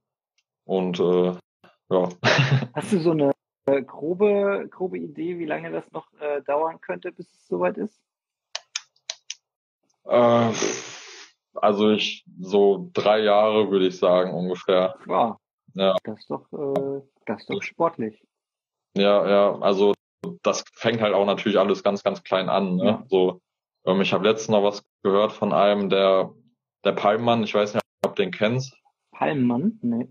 Und 0.65 0.99
äh, 0.99 1.34
ja. 1.89 2.10
Hast 2.76 2.91
du 2.91 2.99
so 2.99 3.11
eine 3.11 3.31
äh, 3.65 3.81
grobe, 3.81 4.68
grobe 4.69 4.98
Idee, 4.98 5.39
wie 5.39 5.45
lange 5.45 5.72
das 5.72 5.91
noch 5.91 6.11
äh, 6.19 6.41
dauern 6.44 6.80
könnte, 6.81 7.11
bis 7.11 7.31
es 7.31 7.48
soweit 7.48 7.77
ist? 7.77 7.99
Äh, 10.07 10.51
also 11.55 11.91
ich 11.91 12.25
so 12.39 12.89
drei 12.93 13.19
Jahre 13.19 13.71
würde 13.71 13.88
ich 13.88 13.97
sagen 13.97 14.34
ungefähr. 14.34 14.95
Wow. 15.05 15.38
Ja. 15.73 15.95
Das 16.03 16.19
ist 16.19 16.29
doch, 16.29 16.51
äh, 16.53 17.01
das 17.25 17.41
ist 17.41 17.49
doch 17.49 17.61
sportlich. 17.61 18.23
Ja, 18.95 19.29
ja, 19.29 19.59
also 19.59 19.93
das 20.43 20.63
fängt 20.73 21.01
halt 21.01 21.13
auch 21.13 21.25
natürlich 21.25 21.59
alles 21.59 21.84
ganz, 21.84 22.03
ganz 22.03 22.23
klein 22.23 22.49
an. 22.49 22.77
Ne? 22.77 22.85
Ja. 22.85 23.03
So, 23.07 23.41
ähm, 23.85 24.01
ich 24.01 24.13
habe 24.13 24.27
letztens 24.27 24.49
noch 24.49 24.63
was 24.63 24.84
gehört 25.03 25.31
von 25.31 25.53
einem, 25.53 25.89
der, 25.89 26.34
der 26.84 26.93
Palmmann, 26.93 27.43
ich 27.43 27.53
weiß 27.53 27.73
nicht, 27.73 27.84
ob 28.03 28.15
du 28.15 28.23
den 28.23 28.31
kennst. 28.31 28.75
Palmmann? 29.11 29.79
Nee. 29.81 30.07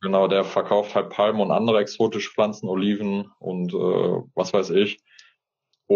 Genau, 0.00 0.26
der 0.26 0.44
verkauft 0.44 0.94
halt 0.94 1.10
Palmen 1.10 1.40
und 1.40 1.52
andere 1.52 1.80
exotische 1.80 2.30
Pflanzen, 2.30 2.68
Oliven 2.68 3.30
und 3.38 3.72
äh, 3.72 4.22
was 4.34 4.52
weiß 4.52 4.70
ich. 4.70 4.98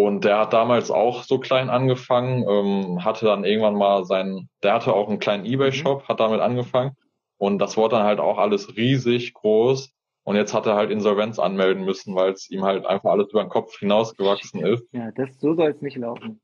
Und 0.04 0.26
der 0.26 0.40
hat 0.40 0.52
damals 0.52 0.90
auch 0.90 1.22
so 1.22 1.38
klein 1.38 1.70
angefangen, 1.70 2.44
ähm, 2.46 3.02
hatte 3.02 3.24
dann 3.24 3.44
irgendwann 3.44 3.76
mal 3.76 4.04
seinen, 4.04 4.50
der 4.62 4.74
hatte 4.74 4.92
auch 4.92 5.08
einen 5.08 5.20
kleinen 5.20 5.46
Ebay-Shop, 5.46 6.02
mhm. 6.02 6.08
hat 6.08 6.20
damit 6.20 6.40
angefangen. 6.40 6.92
Und 7.38 7.58
das 7.60 7.78
wurde 7.78 7.96
dann 7.96 8.04
halt 8.04 8.20
auch 8.20 8.36
alles 8.36 8.76
riesig 8.76 9.32
groß. 9.32 9.90
Und 10.24 10.36
jetzt 10.36 10.52
hat 10.52 10.66
er 10.66 10.74
halt 10.74 10.90
Insolvenz 10.90 11.38
anmelden 11.38 11.86
müssen, 11.86 12.14
weil 12.14 12.32
es 12.32 12.50
ihm 12.50 12.62
halt 12.62 12.84
einfach 12.84 13.10
alles 13.10 13.30
über 13.30 13.42
den 13.42 13.48
Kopf 13.48 13.78
hinausgewachsen 13.78 14.66
ist. 14.66 14.84
Ja, 14.92 15.10
das 15.12 15.40
so 15.40 15.54
soll 15.54 15.70
es 15.70 15.80
nicht 15.80 15.96
laufen. 15.96 16.42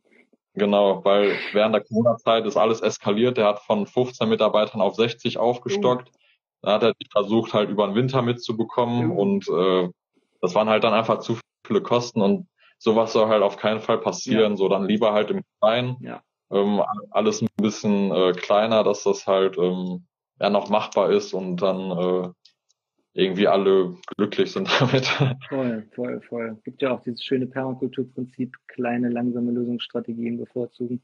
Genau, 0.54 1.04
weil 1.04 1.36
während 1.52 1.74
der 1.74 1.84
Corona-Zeit 1.84 2.46
ist 2.46 2.56
alles 2.56 2.80
eskaliert. 2.80 3.36
Der 3.36 3.48
hat 3.48 3.60
von 3.60 3.86
15 3.86 4.30
Mitarbeitern 4.30 4.80
auf 4.80 4.94
60 4.94 5.36
aufgestockt. 5.36 6.08
Uh. 6.08 6.18
Da 6.62 6.72
hat 6.72 6.84
er 6.84 6.94
versucht, 7.10 7.52
halt 7.52 7.68
über 7.68 7.86
den 7.86 7.96
Winter 7.96 8.22
mitzubekommen. 8.22 9.10
Uh. 9.10 9.20
Und 9.20 9.46
äh, 9.50 9.90
das 10.40 10.54
waren 10.54 10.70
halt 10.70 10.84
dann 10.84 10.94
einfach 10.94 11.18
zu 11.18 11.38
viele 11.66 11.82
Kosten. 11.82 12.22
Und 12.22 12.46
sowas 12.82 13.12
soll 13.12 13.28
halt 13.28 13.42
auf 13.42 13.56
keinen 13.56 13.80
Fall 13.80 13.98
passieren. 13.98 14.52
Ja. 14.52 14.56
So 14.56 14.68
dann 14.68 14.86
lieber 14.86 15.12
halt 15.12 15.30
im 15.30 15.42
Kleinen. 15.60 15.96
Ja. 16.00 16.22
Ähm, 16.50 16.82
alles 17.10 17.40
ein 17.40 17.48
bisschen 17.56 18.10
äh, 18.10 18.32
kleiner, 18.32 18.82
dass 18.82 19.04
das 19.04 19.26
halt 19.26 19.56
ähm, 19.56 20.06
ja 20.40 20.50
noch 20.50 20.68
machbar 20.68 21.10
ist 21.10 21.32
und 21.32 21.62
dann 21.62 21.90
äh, 21.90 22.28
irgendwie 23.14 23.46
alle 23.46 23.94
glücklich 24.16 24.52
sind 24.52 24.68
damit. 24.80 25.06
Voll, 25.48 25.88
voll, 25.94 26.20
voll. 26.22 26.58
Gibt 26.64 26.82
ja 26.82 26.92
auch 26.92 27.02
dieses 27.02 27.24
schöne 27.24 27.46
Permakulturprinzip, 27.46 28.56
kleine, 28.66 29.08
langsame 29.08 29.52
Lösungsstrategien 29.52 30.38
bevorzugen. 30.38 31.02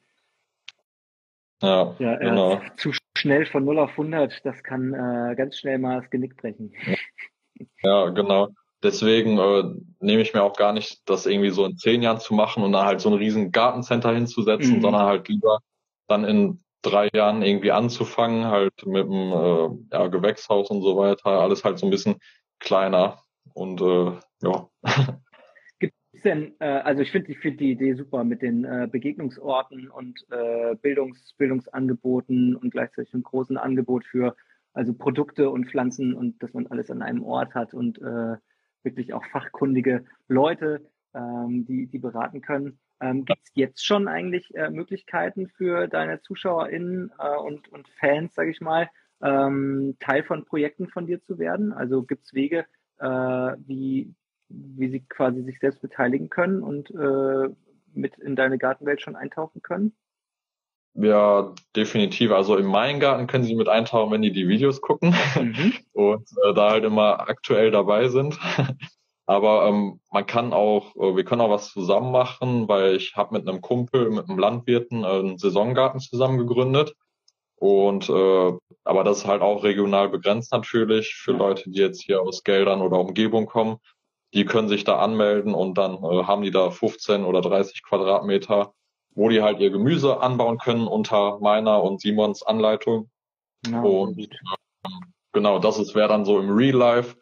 Ja, 1.63 1.95
ja 1.99 2.15
äh, 2.15 2.25
genau. 2.25 2.61
Zu 2.77 2.93
schnell 3.17 3.47
von 3.47 3.65
0 3.65 3.79
auf 3.79 3.91
100, 3.91 4.45
das 4.45 4.63
kann 4.63 4.93
äh, 4.93 5.35
ganz 5.37 5.59
schnell 5.59 5.79
mal 5.79 6.01
das 6.01 6.11
Genick 6.11 6.37
brechen. 6.37 6.73
Ja, 7.83 8.11
genau. 8.11 8.49
Deswegen 8.83 9.39
äh, 9.39 9.65
nehme 10.01 10.23
ich 10.23 10.35
mir 10.35 10.43
auch 10.43 10.57
gar 10.57 10.73
nicht, 10.73 11.03
das 11.09 11.27
irgendwie 11.27 11.51
so 11.51 11.65
in 11.65 11.77
zehn 11.77 12.03
Jahren 12.03 12.21
zu 12.21 12.35
machen 12.35 12.63
und 12.63 12.73
dann 12.73 12.87
halt 12.87 13.01
so 13.01 13.09
ein 13.09 13.17
riesen 13.17 13.51
Gartencenter 13.51 14.13
hinzusetzen, 14.15 14.77
mhm. 14.77 14.83
sondern 14.83 15.03
halt 15.03 15.29
lieber 15.29 15.59
dann 16.07 16.25
in 16.25 16.63
drei 16.83 17.09
Jahren 17.13 17.43
irgendwie 17.43 17.73
anzufangen, 17.73 18.47
halt 18.47 18.87
mit 18.87 19.05
dem 19.05 19.33
äh, 19.33 19.69
ja, 19.93 20.07
Gewächshaus 20.07 20.71
und 20.71 20.83
so 20.83 20.97
weiter, 20.97 21.27
alles 21.27 21.65
halt 21.65 21.79
so 21.79 21.87
ein 21.87 21.91
bisschen 21.91 22.17
kleiner 22.61 23.23
und 23.53 23.81
äh, 23.81 24.13
ja. 24.43 24.69
Gibt 25.81 25.95
es 26.13 26.23
denn, 26.23 26.55
äh, 26.61 26.67
also 26.67 27.03
ich 27.03 27.11
finde 27.11 27.33
ich 27.33 27.39
find 27.39 27.59
die 27.61 27.73
Idee 27.73 27.95
super 27.95 28.23
mit 28.23 28.43
den 28.43 28.65
äh, 28.65 28.89
Begegnungsorten 28.91 29.91
und 29.91 30.25
äh, 30.31 30.77
Bildungs, 30.77 31.35
Bildungsangeboten 31.37 32.55
und 32.55 32.71
gleichzeitig 32.71 33.13
einem 33.13 33.25
großen 33.25 33.57
Angebot 33.57 34.05
für 34.05 34.37
also 34.73 34.95
Produkte 34.95 35.51
und 35.51 35.67
Pflanzen 35.67 36.15
und 36.15 36.41
dass 36.43 36.53
man 36.53 36.69
alles 36.69 36.91
an 36.91 37.03
einem 37.03 37.25
Ort 37.25 37.55
hat 37.55 37.75
und 37.75 38.01
äh, 38.01 38.37
wirklich 38.83 39.13
auch 39.13 39.25
fachkundige 39.27 40.05
Leute, 40.29 40.89
ähm, 41.15 41.65
die, 41.67 41.87
die 41.87 41.99
beraten 41.99 42.41
können. 42.41 42.79
Ähm, 43.01 43.25
Gibt 43.25 43.43
es 43.45 43.51
jetzt 43.55 43.85
schon 43.85 44.09
eigentlich 44.09 44.55
äh, 44.55 44.71
Möglichkeiten 44.71 45.49
für 45.49 45.87
deine 45.87 46.21
ZuschauerInnen 46.21 47.13
äh, 47.19 47.37
und, 47.37 47.69
und 47.69 47.89
Fans, 48.01 48.35
sage 48.35 48.51
ich 48.51 48.61
mal, 48.61 48.89
ähm, 49.23 49.97
Teil 50.01 50.25
von 50.25 50.45
Projekten 50.45 50.89
von 50.89 51.07
dir 51.07 51.23
zu 51.23 51.39
werden? 51.39 51.73
Also 51.73 52.03
gibt 52.03 52.25
es 52.25 52.35
Wege, 52.35 52.67
äh, 52.99 53.07
wie, 53.07 54.15
wie 54.49 54.91
sie 54.91 55.01
quasi 55.01 55.43
sich 55.43 55.61
selbst 55.61 55.81
beteiligen 55.81 56.29
können 56.29 56.63
und 56.63 56.91
äh, 56.91 57.55
mit 57.95 58.19
in 58.19 58.37
deine 58.37 58.59
Gartenwelt 58.59 59.01
schon 59.01 59.17
eintauchen 59.17 59.63
können? 59.63 59.95
Ja, 61.01 61.55
definitiv. 61.77 62.33
Also 62.33 62.57
in 62.57 62.67
meinen 62.67 62.99
Garten 62.99 63.29
können 63.29 63.45
sie 63.45 63.55
mit 63.55 63.69
eintauchen, 63.69 64.11
wenn 64.11 64.23
die 64.23 64.33
die 64.33 64.49
Videos 64.49 64.81
gucken 64.81 65.15
mhm. 65.37 65.73
und 65.93 66.29
äh, 66.45 66.55
da 66.55 66.71
halt 66.71 66.85
immer 66.85 67.29
aktuell 67.29 67.71
dabei 67.71 68.09
sind. 68.09 68.39
Aber 69.27 69.69
ähm, 69.69 70.01
man 70.11 70.27
kann 70.27 70.53
auch, 70.53 70.97
äh, 70.97 71.15
wir 71.15 71.25
können 71.25 71.43
auch 71.43 71.51
was 71.51 71.71
zusammen 71.71 72.11
machen, 72.11 72.67
weil 72.67 72.97
ich 72.97 73.15
habe 73.15 73.39
mit 73.39 73.49
einem 73.49 73.61
Kumpel, 73.61 74.11
mit 74.11 74.29
einem 74.29 74.39
Landwirten 74.41 75.05
äh, 75.05 75.07
einen 75.07 75.39
Saisongarten 75.39 76.01
zusammen 76.01 76.39
gegründet. 76.39 76.95
Und 77.57 78.09
äh, 78.09 78.53
aber 78.85 79.05
das 79.05 79.19
ist 79.19 79.27
halt 79.27 79.43
auch 79.43 79.63
regional 79.63 80.09
begrenzt 80.09 80.51
natürlich 80.51 81.15
für 81.15 81.33
Leute, 81.33 81.71
die 81.71 81.79
jetzt 81.79 82.03
hier 82.03 82.23
aus 82.23 82.43
Geldern 82.43 82.81
oder 82.81 82.99
Umgebung 82.99 83.47
kommen. 83.47 83.77
Die 84.35 84.45
können 84.45 84.69
sich 84.69 84.83
da 84.83 84.99
anmelden 84.99 85.55
und 85.55 85.79
dann 85.79 86.03
äh, 86.03 86.25
haben 86.25 86.43
die 86.43 86.51
da 86.51 86.71
15 86.71 87.25
oder 87.25 87.41
30 87.41 87.83
Quadratmeter, 87.85 88.73
wo 89.19 89.29
die 89.29 89.43
halt 89.43 89.59
ihr 89.59 89.71
Gemüse 89.71 90.21
anbauen 90.21 90.59
können 90.59 90.87
unter 90.87 91.41
meiner 91.41 91.83
und 91.83 92.01
Simons 92.01 92.45
Anleitung. 92.45 93.11
Ja, 93.67 93.81
und 93.81 94.17
äh, 94.17 94.29
genau, 95.33 95.59
das 95.59 95.77
ist 95.81 95.97
wäre 95.97 96.07
dann 96.07 96.25
so 96.25 96.39
im 96.39 96.57
Real 96.57 96.77
Life. 96.77 97.17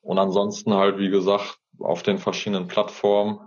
Und 0.00 0.18
ansonsten 0.18 0.72
halt, 0.72 0.96
wie 0.96 1.10
gesagt, 1.10 1.58
auf 1.80 2.02
den 2.02 2.16
verschiedenen 2.16 2.66
Plattformen 2.66 3.40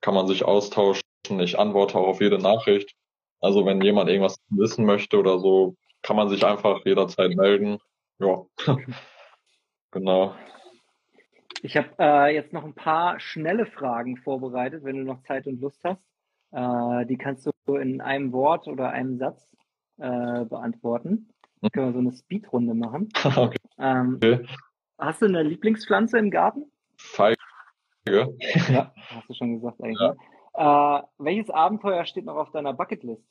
kann 0.00 0.14
man 0.14 0.26
sich 0.26 0.44
austauschen. 0.44 1.02
Ich 1.38 1.56
antworte 1.56 1.98
auch 1.98 2.08
auf 2.08 2.20
jede 2.20 2.38
Nachricht. 2.38 2.96
Also 3.40 3.64
wenn 3.64 3.80
jemand 3.80 4.10
irgendwas 4.10 4.36
wissen 4.48 4.84
möchte 4.84 5.16
oder 5.16 5.38
so, 5.38 5.76
kann 6.02 6.16
man 6.16 6.28
sich 6.28 6.44
einfach 6.44 6.84
jederzeit 6.84 7.36
melden. 7.36 7.78
Ja, 8.18 8.44
genau. 9.92 10.34
Ich 11.62 11.76
habe 11.76 11.90
äh, 12.00 12.34
jetzt 12.34 12.52
noch 12.52 12.64
ein 12.64 12.74
paar 12.74 13.20
schnelle 13.20 13.66
Fragen 13.66 14.16
vorbereitet, 14.16 14.82
wenn 14.82 14.96
du 14.96 15.04
noch 15.04 15.22
Zeit 15.22 15.46
und 15.46 15.60
Lust 15.60 15.78
hast. 15.84 16.09
Äh, 16.52 17.06
die 17.06 17.16
kannst 17.16 17.48
du 17.66 17.76
in 17.76 18.00
einem 18.00 18.32
Wort 18.32 18.66
oder 18.66 18.90
einem 18.90 19.18
Satz 19.18 19.48
äh, 19.98 20.44
beantworten. 20.44 21.28
Hm. 21.60 21.70
Können 21.72 21.86
wir 21.86 21.92
so 21.92 21.98
eine 21.98 22.12
Speedrunde 22.12 22.74
machen. 22.74 23.08
okay. 23.24 23.58
Ähm, 23.78 24.16
okay. 24.16 24.46
Hast 24.98 25.22
du 25.22 25.26
eine 25.26 25.42
Lieblingspflanze 25.42 26.18
im 26.18 26.30
Garten? 26.30 26.70
Feige. 26.96 27.36
Ja, 28.06 28.92
hast 29.08 29.28
du 29.28 29.34
schon 29.34 29.54
gesagt 29.60 29.82
eigentlich. 29.82 30.00
Ja. 30.00 30.98
Äh, 30.98 31.02
welches 31.18 31.50
Abenteuer 31.50 32.04
steht 32.04 32.24
noch 32.24 32.36
auf 32.36 32.50
deiner 32.50 32.72
Bucketlist? 32.72 33.24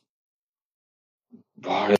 Boah, 1.56 1.96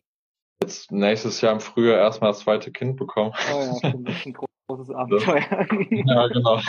jetzt 0.62 0.91
nächstes 0.91 1.41
Jahr 1.41 1.54
im 1.54 1.60
Frühjahr 1.60 1.98
erstmal 1.98 2.32
das 2.32 2.40
zweite 2.40 2.72
Kind 2.72 2.98
bekommen. 2.98 3.34
Oh 3.54 3.60
ja, 3.60 3.76
stimmt, 3.76 4.08
das 4.08 4.16
ist 4.16 4.26
ein 4.26 4.34
großes 4.68 4.91
Abenteuer. 4.91 5.68
ja, 5.90 6.28
genau. 6.28 6.60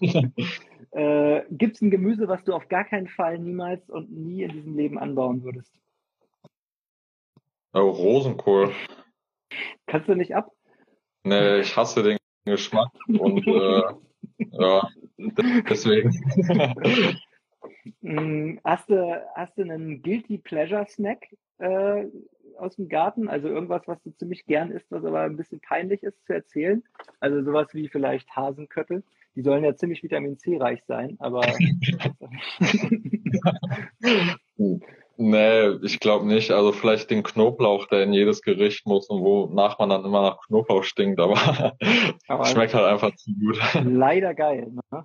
äh, 0.92 1.42
Gibt 1.50 1.76
es 1.76 1.82
ein 1.82 1.90
Gemüse, 1.90 2.28
was 2.28 2.44
du 2.44 2.54
auf 2.54 2.68
gar 2.68 2.84
keinen 2.84 3.08
Fall 3.08 3.38
niemals 3.38 3.88
und 3.90 4.10
nie 4.10 4.42
in 4.42 4.52
diesem 4.52 4.76
Leben 4.76 4.98
anbauen 4.98 5.42
würdest? 5.42 5.72
Oh, 7.72 7.90
Rosenkohl. 7.90 8.72
Kannst 9.86 10.08
du 10.08 10.14
nicht 10.14 10.34
ab? 10.34 10.50
Nee, 11.24 11.60
ich 11.60 11.76
hasse 11.76 12.02
den 12.02 12.18
Geschmack 12.44 12.90
und 13.08 13.46
äh, 13.46 13.82
ja, 14.52 14.88
deswegen. 15.68 16.14
Mm, 18.00 18.58
hast 18.64 18.88
du, 18.88 19.26
hast 19.34 19.58
du 19.58 19.62
einen 19.62 20.02
Guilty 20.02 20.38
Pleasure 20.38 20.86
Snack 20.88 21.26
äh, 21.58 22.06
aus 22.58 22.76
dem 22.76 22.88
Garten? 22.88 23.28
Also 23.28 23.48
irgendwas, 23.48 23.86
was 23.86 24.02
du 24.02 24.10
ziemlich 24.12 24.46
gern 24.46 24.70
isst, 24.70 24.90
was 24.90 25.04
aber 25.04 25.20
ein 25.20 25.36
bisschen 25.36 25.60
peinlich 25.60 26.02
ist 26.02 26.24
zu 26.26 26.32
erzählen? 26.32 26.82
Also 27.20 27.42
sowas 27.42 27.68
wie 27.72 27.88
vielleicht 27.88 28.34
Hasenköttel. 28.34 29.02
Die 29.36 29.42
sollen 29.42 29.64
ja 29.64 29.76
ziemlich 29.76 30.02
Vitamin 30.02 30.38
C 30.38 30.56
reich 30.56 30.82
sein, 30.86 31.16
aber. 31.20 31.42
Nee, 35.18 35.70
ich 35.82 35.98
glaube 35.98 36.26
nicht. 36.26 36.50
Also 36.50 36.72
vielleicht 36.72 37.10
den 37.10 37.22
Knoblauch, 37.22 37.86
der 37.86 38.02
in 38.02 38.12
jedes 38.12 38.42
Gericht 38.42 38.86
muss 38.86 39.08
und 39.08 39.22
wonach 39.22 39.78
man 39.78 39.88
dann 39.88 40.04
immer 40.04 40.22
nach 40.22 40.46
Knoblauch 40.46 40.84
stinkt, 40.84 41.20
aber, 41.20 41.36
aber 42.28 42.44
schmeckt 42.44 42.74
halt 42.74 42.84
einfach 42.84 43.14
zu 43.16 43.32
gut. 43.32 43.58
Leider 43.82 44.34
geil. 44.34 44.72
Ne? 44.72 45.04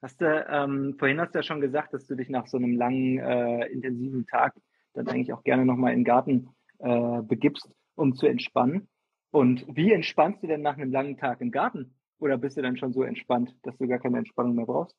Hast 0.00 0.20
du, 0.20 0.46
ähm, 0.48 0.94
vorhin 0.96 1.20
hast 1.20 1.34
du 1.34 1.40
ja 1.40 1.42
schon 1.42 1.60
gesagt, 1.60 1.92
dass 1.92 2.06
du 2.06 2.14
dich 2.14 2.28
nach 2.28 2.46
so 2.46 2.56
einem 2.56 2.76
langen, 2.76 3.18
äh, 3.18 3.66
intensiven 3.66 4.26
Tag 4.26 4.54
dann 4.94 5.08
eigentlich 5.08 5.32
auch 5.32 5.42
gerne 5.42 5.66
nochmal 5.66 5.92
in 5.92 6.00
den 6.00 6.04
Garten 6.04 6.50
äh, 6.78 7.22
begibst, 7.22 7.68
um 7.96 8.14
zu 8.14 8.26
entspannen. 8.26 8.88
Und 9.32 9.64
wie 9.68 9.92
entspannst 9.92 10.42
du 10.42 10.46
denn 10.46 10.62
nach 10.62 10.76
einem 10.76 10.92
langen 10.92 11.16
Tag 11.16 11.40
im 11.40 11.50
Garten? 11.50 11.94
Oder 12.20 12.36
bist 12.36 12.56
du 12.56 12.62
dann 12.62 12.76
schon 12.76 12.92
so 12.92 13.02
entspannt, 13.02 13.54
dass 13.62 13.76
du 13.78 13.88
gar 13.88 13.98
keine 13.98 14.18
Entspannung 14.18 14.54
mehr 14.54 14.66
brauchst? 14.66 14.94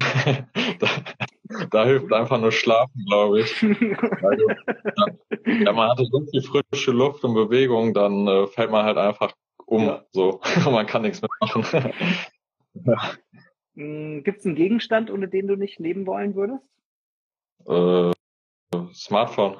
da, 0.80 0.88
da, 1.70 1.84
hilft 1.84 2.12
einfach 2.12 2.40
nur 2.40 2.50
Schlafen, 2.50 3.04
glaube 3.06 3.40
ich. 3.40 3.62
Also, 3.62 4.48
ja, 5.46 5.72
man 5.72 5.90
hatte 5.90 6.04
so 6.04 6.24
viel 6.26 6.42
frische 6.42 6.90
Luft 6.90 7.24
und 7.24 7.34
Bewegung, 7.34 7.94
dann 7.94 8.26
äh, 8.26 8.46
fällt 8.48 8.70
man 8.70 8.84
halt 8.84 8.98
einfach 8.98 9.32
um. 9.64 9.86
Ja. 9.86 10.04
So, 10.10 10.40
man 10.70 10.86
kann 10.86 11.02
nichts 11.02 11.22
mehr 11.22 11.30
machen. 11.40 11.64
ja. 12.74 13.12
Hm, 13.74 14.24
Gibt 14.24 14.40
es 14.40 14.46
einen 14.46 14.56
Gegenstand, 14.56 15.10
ohne 15.10 15.28
den 15.28 15.46
du 15.46 15.56
nicht 15.56 15.78
leben 15.78 16.04
wollen 16.06 16.34
würdest? 16.34 16.68
Äh, 17.66 18.12
Smartphone. 18.92 19.56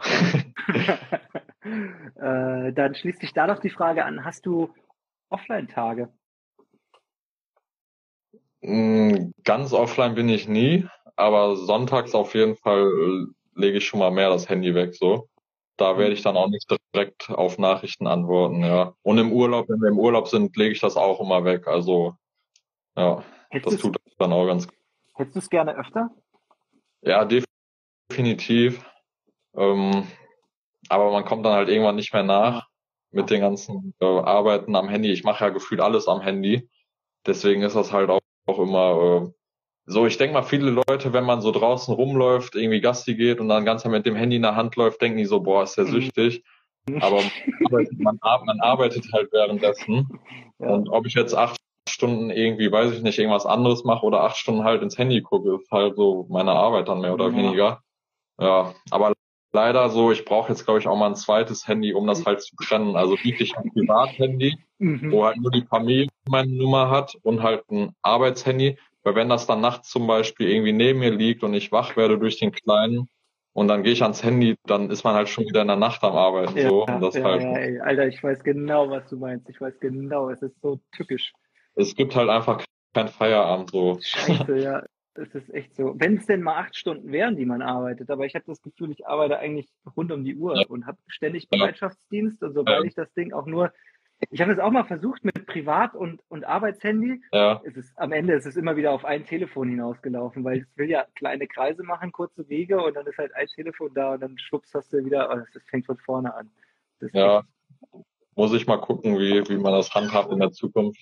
äh, 2.17 2.73
dann 2.73 2.95
schließt 2.95 3.21
sich 3.21 3.33
da 3.33 3.47
doch 3.47 3.61
die 3.61 3.71
Frage 3.71 4.05
an, 4.05 4.25
hast 4.25 4.45
du 4.45 4.75
Offline-Tage? 5.29 6.13
Mm, 8.63 9.33
Ganz 9.45 9.73
offline 9.73 10.15
bin 10.15 10.29
ich 10.29 10.49
nie, 10.49 10.87
aber 11.17 11.57
sonntags 11.57 12.15
auf 12.15 12.35
jeden 12.35 12.57
Fall 12.57 12.87
äh, 12.87 13.61
lege 13.61 13.79
ich 13.79 13.87
schon 13.87 14.01
mal 14.01 14.11
mehr 14.11 14.31
das 14.31 14.49
Handy 14.49 14.75
weg, 14.75 14.95
so. 14.95 15.29
Da 15.77 15.99
werde 15.99 16.13
ich 16.13 16.23
dann 16.23 16.37
auch 16.37 16.49
nicht 16.49 16.67
direkt 16.95 17.31
auf 17.31 17.59
Nachrichten 17.59 18.07
antworten, 18.07 18.65
ja. 18.65 18.95
Und 19.03 19.19
im 19.19 19.33
Urlaub, 19.33 19.69
wenn 19.69 19.81
wir 19.81 19.89
im 19.89 19.99
Urlaub 19.99 20.29
sind, 20.29 20.57
lege 20.57 20.73
ich 20.73 20.81
das 20.81 20.97
auch 20.97 21.21
immer 21.21 21.45
weg. 21.45 21.67
Also, 21.67 22.15
ja, 22.97 23.25
das 23.51 23.77
tut 23.79 23.97
dann 24.19 24.33
auch 24.33 24.47
ganz 24.47 24.69
hättest 25.15 25.37
du 25.37 25.39
es 25.41 25.51
gerne 25.51 25.77
öfter? 25.77 26.11
Ja, 27.03 27.27
definitiv. 28.11 28.85
Ähm, 29.55 30.07
aber 30.89 31.11
man 31.13 31.25
kommt 31.25 31.45
dann 31.45 31.55
halt 31.55 31.69
irgendwann 31.69 31.97
nicht 31.97 32.13
mehr 32.13 32.23
nach 32.23 32.69
mit 33.11 33.31
den 33.31 33.41
ganzen 33.41 33.95
äh, 34.01 34.05
Arbeiten 34.05 34.75
am 34.75 34.89
Handy. 34.89 35.13
Ich 35.13 35.25
mache 35.25 35.45
ja 35.45 35.51
gefühlt 35.51 35.81
alles 35.81 36.09
am 36.09 36.21
Handy. 36.21 36.69
Deswegen 37.27 37.63
ist 37.63 37.77
das 37.77 37.93
halt 37.93 38.11
auch, 38.11 38.21
auch 38.47 38.59
immer 38.59 39.23
äh, 39.27 39.33
so. 39.87 40.07
Ich 40.07 40.17
denke 40.19 40.35
mal, 40.35 40.43
viele 40.43 40.71
Leute, 40.71 41.13
wenn 41.13 41.25
man 41.25 41.41
so 41.41 41.51
draußen 41.51 41.95
rumläuft, 41.95 42.55
irgendwie 42.55 42.81
Gasti 42.81 43.15
geht 43.15 43.41
und 43.41 43.49
dann 43.49 43.65
ganz 43.65 43.85
mit 43.85 44.07
dem 44.07 44.17
Handy 44.17 44.37
in 44.37 44.43
der 44.43 44.57
Hand 44.57 44.77
läuft, 44.77 45.01
denken 45.03 45.19
die 45.19 45.25
so, 45.25 45.41
boah, 45.41 45.63
ist 45.63 45.77
der 45.77 45.85
Mhm. 45.85 45.91
süchtig. 45.91 46.45
Aber 47.01 47.23
man 47.23 47.31
arbeitet, 47.65 47.99
man, 48.01 48.19
ar- 48.21 48.45
man 48.45 48.61
arbeitet 48.61 49.07
halt 49.13 49.33
währenddessen. 49.33 50.09
Ja. 50.59 50.69
Und 50.69 50.89
ob 50.89 51.07
ich 51.07 51.15
jetzt 51.15 51.35
acht 51.35 51.57
Stunden 51.89 52.31
irgendwie, 52.31 52.71
weiß 52.71 52.93
ich 52.93 53.03
nicht, 53.03 53.19
irgendwas 53.19 53.47
anderes 53.47 53.85
mache 53.85 54.05
oder 54.07 54.23
acht 54.23 54.37
Stunden 54.37 54.65
halt 54.65 54.83
ins 54.83 54.99
Handy 54.99 55.21
gucke, 55.23 55.55
ist 55.57 55.71
halt 55.71 55.97
so 55.97 56.27
meine 56.29 56.53
Arbeit 56.53 56.89
dann 56.89 57.01
mehr 57.01 57.15
oder 57.15 57.29
Ja. 57.29 57.37
weniger. 57.37 57.83
Ja, 58.41 58.75
aber 58.91 59.13
leider 59.53 59.89
so, 59.91 60.11
ich 60.13 60.25
brauche 60.25 60.51
jetzt, 60.51 60.65
glaube 60.65 60.81
ich, 60.81 60.89
auch 60.89 60.97
mal 60.97 61.09
ein 61.09 61.15
zweites 61.17 61.69
Handy, 61.69 61.93
um 61.95 62.07
das 62.07 62.25
halt 62.25 62.41
zu 62.43 62.55
trennen. 62.57 62.97
Also 62.97 63.13
wirklich 63.23 63.57
ein 63.57 63.71
Privathandy, 63.73 64.57
Mhm. 64.79 65.13
wo 65.13 65.25
halt 65.25 65.37
nur 65.37 65.51
die 65.53 65.63
Familie 65.63 66.09
meine 66.29 66.51
Nummer 66.51 66.91
hat 66.91 67.17
und 67.23 67.43
halt 67.43 67.63
ein 67.71 67.95
Arbeitshandy. 68.03 68.77
Weil 69.05 69.15
wenn 69.15 69.29
das 69.29 69.47
dann 69.47 69.61
nachts 69.61 69.91
zum 69.91 70.07
Beispiel 70.07 70.49
irgendwie 70.49 70.73
neben 70.73 70.99
mir 71.01 71.11
liegt 71.11 71.43
und 71.45 71.55
ich 71.55 71.71
wach 71.73 71.97
werde 71.97 72.19
durch 72.19 72.39
den 72.39 72.53
Kleinen 72.53 73.09
und 73.53 73.69
dann 73.69 73.83
gehe 73.83 73.93
ich 73.93 74.03
ans 74.03 74.23
Handy, 74.25 74.57
dann 74.67 74.91
ist 74.91 75.05
man 75.05 75.15
halt 75.15 75.29
schon 75.29 75.45
wieder 75.45 75.63
in 75.63 75.69
der 75.69 75.77
Nacht 75.77 76.03
am 76.05 76.17
Arbeiten 76.17 76.57
Ja, 76.57 76.69
so. 76.69 76.85
Und 76.87 77.01
das 77.01 77.15
ja, 77.15 77.25
halt, 77.25 77.43
ja, 77.43 77.57
ey, 77.57 77.81
Alter, 77.81 78.07
ich 78.09 78.23
weiß 78.23 78.43
genau, 78.45 78.89
was 78.91 79.09
du 79.09 79.17
meinst. 79.17 79.49
Ich 79.49 79.61
weiß 79.61 79.79
genau, 79.81 80.31
es 80.31 80.41
ist 80.43 80.61
so 80.63 80.81
tückisch. 80.93 81.33
es 81.75 81.95
gibt 81.95 82.15
halt 82.17 82.29
einfach 82.29 82.65
kein 82.95 83.09
Feierabend 83.09 83.71
so. 83.71 83.99
Scheiße, 84.01 84.59
ja. 84.59 84.83
Es 85.15 85.35
ist 85.35 85.53
echt 85.53 85.75
so. 85.75 85.95
Wenn 85.99 86.17
es 86.17 86.27
denn 86.27 86.43
mal 86.43 86.57
acht 86.57 86.75
Stunden 86.77 87.13
wären, 87.13 87.37
die 87.37 87.45
man 87.45 87.61
arbeitet, 87.61 88.11
aber 88.11 88.25
ich 88.25 88.35
habe 88.35 88.47
das 88.47 88.63
Gefühl, 88.63 88.91
ich 88.91 89.07
arbeite 89.07 89.39
eigentlich 89.39 89.69
rund 89.97 90.11
um 90.11 90.25
die 90.25 90.37
Uhr 90.37 90.57
Ja. 90.59 90.67
und 90.69 90.87
habe 90.87 90.99
ständig. 91.07 91.49
Bereitschaftsdienst 91.51 92.43
und 92.43 92.55
sobald 92.55 92.81
Ja. 92.83 92.89
ich 92.89 92.95
das 92.95 93.13
Ding 93.13 93.33
auch 93.35 93.45
nur, 93.47 93.73
ich 94.31 94.41
habe 94.41 94.53
es 94.53 94.59
auch 94.59 94.71
mal 94.71 94.85
versucht 94.85 95.25
mit 95.25 95.47
Privat- 95.47 95.95
und, 95.95 96.23
und 96.29 96.45
Arbeitshandy, 96.45 97.21
Ja, 97.33 97.61
es 97.65 97.77
ist, 97.77 97.93
am 97.99 98.13
Ende 98.13 98.33
ist 98.35 98.47
es 98.47 98.57
immer 98.57 98.77
wieder 98.77 98.93
auf 98.93 99.05
ein 99.05 99.27
Telefon 99.27 99.69
hinausgelaufen, 99.69 100.45
weil 100.45 100.61
es 100.61 100.77
will 100.79 100.89
ja 100.89 101.05
kleine 101.17 101.47
Kreise 101.47 101.83
machen, 101.83 102.11
kurze 102.13 102.49
Wege 102.49 102.81
und 102.83 102.95
dann 102.97 103.07
ist 103.07 103.19
halt 103.19 103.35
ein 103.35 103.47
Telefon 103.49 103.93
da 103.95 104.15
und 104.15 104.21
dann 104.21 104.39
schwupps 104.39 104.73
hast 104.75 104.93
du 104.95 105.05
wieder, 105.05 105.29
oh, 105.31 105.37
das, 105.37 105.51
das 105.53 105.63
fängt 105.65 105.85
von 105.87 105.99
vorne 105.99 106.33
an. 106.35 106.51
Das 107.01 107.13
ja. 107.13 107.43
Muss 108.35 108.53
ich 108.55 108.67
mal 108.67 108.79
gucken, 108.79 109.19
wie, 109.19 109.47
wie 109.49 109.57
man 109.59 109.73
das 109.73 109.95
handhabt 109.95 110.33
in 110.33 110.41
der 110.41 110.53
Zukunft. 110.53 111.01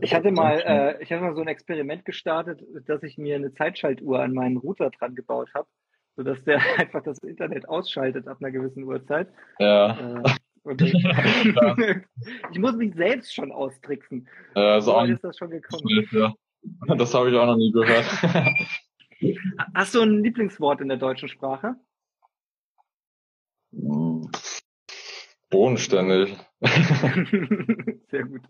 Ich 0.00 0.14
hatte 0.14 0.30
mal, 0.32 0.60
äh, 0.60 1.02
ich 1.02 1.12
hatte 1.12 1.22
mal 1.22 1.34
so 1.34 1.40
ein 1.40 1.48
Experiment 1.48 2.04
gestartet, 2.04 2.62
dass 2.86 3.02
ich 3.02 3.16
mir 3.16 3.36
eine 3.36 3.52
Zeitschaltuhr 3.54 4.20
an 4.20 4.32
meinen 4.34 4.56
Router 4.56 4.90
dran 4.90 5.14
gebaut 5.14 5.48
habe, 5.54 5.68
sodass 6.16 6.42
der 6.44 6.60
einfach 6.78 7.02
das 7.02 7.18
Internet 7.18 7.68
ausschaltet 7.68 8.26
ab 8.26 8.38
einer 8.40 8.50
gewissen 8.50 8.84
Uhrzeit. 8.84 9.28
Ja, 9.58 10.22
Äh, 10.22 10.22
ich, 10.80 10.94
ich 12.52 12.58
muss 12.58 12.76
mich 12.76 12.94
selbst 12.94 13.34
schon 13.34 13.50
austricksen. 13.50 14.28
äh, 14.54 14.80
so 14.80 14.94
ein 14.94 15.10
ist 15.10 15.24
das 15.24 15.36
schon 15.36 15.50
gekommen. 15.50 16.06
ja. 16.12 16.32
Das 16.96 17.12
habe 17.14 17.30
ich 17.30 17.36
auch 17.36 17.46
noch 17.46 17.56
nie 17.56 17.72
gehört. 17.72 18.04
Hast 19.74 19.94
du 19.96 20.02
ein 20.02 20.22
Lieblingswort 20.22 20.80
in 20.80 20.88
der 20.88 20.98
deutschen 20.98 21.28
Sprache? 21.28 21.74
Bodenständig. 25.52 26.36
Sehr 28.10 28.24
gut. 28.24 28.42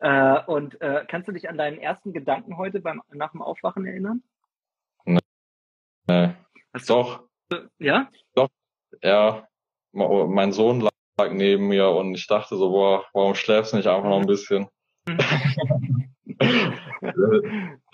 Äh, 0.00 0.40
und 0.46 0.80
äh, 0.80 1.04
kannst 1.06 1.28
du 1.28 1.32
dich 1.32 1.48
an 1.48 1.58
deinen 1.58 1.78
ersten 1.78 2.12
Gedanken 2.12 2.56
heute 2.56 2.80
beim 2.80 3.02
nach 3.12 3.30
dem 3.32 3.42
Aufwachen 3.42 3.86
erinnern? 3.86 4.22
Nee. 5.04 6.34
Du, 6.72 6.80
Doch, 6.80 7.20
ja? 7.78 8.08
ja, 9.02 9.46
ma- 9.92 10.26
mein 10.26 10.52
Sohn 10.52 10.80
lag 10.80 10.90
neben 11.30 11.68
mir 11.68 11.90
und 11.90 12.14
ich 12.14 12.26
dachte 12.26 12.56
so, 12.56 12.70
boah, 12.70 13.04
warum 13.12 13.34
schläfst 13.34 13.72
du 13.72 13.76
nicht 13.76 13.86
einfach 13.86 14.08
noch 14.08 14.20
ein 14.20 14.26
bisschen? 14.26 14.66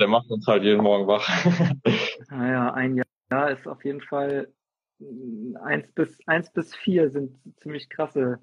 Der 0.01 0.07
macht 0.09 0.31
uns 0.31 0.47
halt 0.47 0.63
jeden 0.63 0.83
Morgen 0.83 1.07
wach. 1.07 1.29
Naja, 2.31 2.73
ein 2.73 3.03
Jahr 3.31 3.51
ist 3.51 3.67
auf 3.67 3.85
jeden 3.85 4.01
Fall 4.03 4.53
eins 5.61 5.93
bis 5.93 6.19
eins 6.27 6.51
bis 6.51 6.75
vier 6.75 7.11
sind 7.11 7.37
ziemlich 7.59 7.89
krasse, 7.89 8.41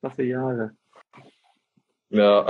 krasse 0.00 0.22
Jahre. 0.22 0.72
ja. 2.10 2.46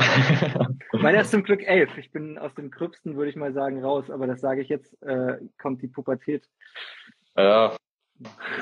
Meiner 0.93 1.21
ist 1.21 1.31
zum 1.31 1.43
Glück 1.43 1.63
elf. 1.67 1.97
Ich 1.99 2.13
bin 2.13 2.39
aus 2.39 2.55
dem 2.55 2.71
Gröbsten, 2.71 3.17
würde 3.17 3.31
ich 3.31 3.37
mal 3.37 3.53
sagen, 3.53 3.85
raus. 3.85 4.11
Aber 4.11 4.27
das 4.27 4.41
sage 4.41 4.63
ich 4.63 4.69
jetzt, 4.69 5.01
äh, 5.03 5.39
kommt 5.59 5.83
die 5.83 5.89
Pubertät. 5.89 6.49
ja, 7.37 7.77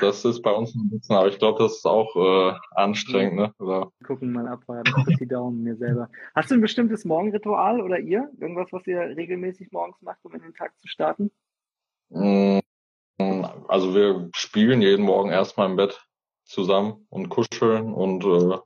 das 0.01 0.23
ist 0.23 0.41
bei 0.41 0.51
uns 0.51 0.75
ein 0.75 0.89
bisschen, 0.89 1.15
aber 1.15 1.27
ich 1.27 1.39
glaube, 1.39 1.63
das 1.63 1.77
ist 1.77 1.85
auch 1.85 2.15
äh, 2.15 2.55
anstrengend, 2.75 3.35
ne? 3.35 3.53
Oder, 3.59 3.91
Gucken 4.05 4.31
mal 4.31 4.47
abwarten. 4.47 4.91
Drück 5.03 5.17
die 5.17 5.27
Daumen 5.27 5.63
mir 5.63 5.75
selber. 5.75 6.09
Hast 6.35 6.51
du 6.51 6.55
ein 6.55 6.61
bestimmtes 6.61 7.05
Morgenritual 7.05 7.81
oder 7.81 7.99
ihr? 7.99 8.29
Irgendwas, 8.39 8.71
was 8.71 8.85
ihr 8.85 8.99
regelmäßig 8.99 9.71
morgens 9.71 10.01
macht, 10.01 10.23
um 10.23 10.33
in 10.35 10.41
den 10.41 10.53
Tag 10.53 10.77
zu 10.77 10.87
starten? 10.87 11.31
Mm, 12.09 12.59
Also 13.19 13.95
wir 13.95 14.29
spielen 14.35 14.81
jeden 14.81 15.05
Morgen 15.05 15.31
erstmal 15.31 15.69
im 15.69 15.75
Bett 15.75 15.99
zusammen 16.45 17.07
und 17.09 17.29
kuscheln 17.29 17.93
und 17.93 18.23
äh, 18.23 18.57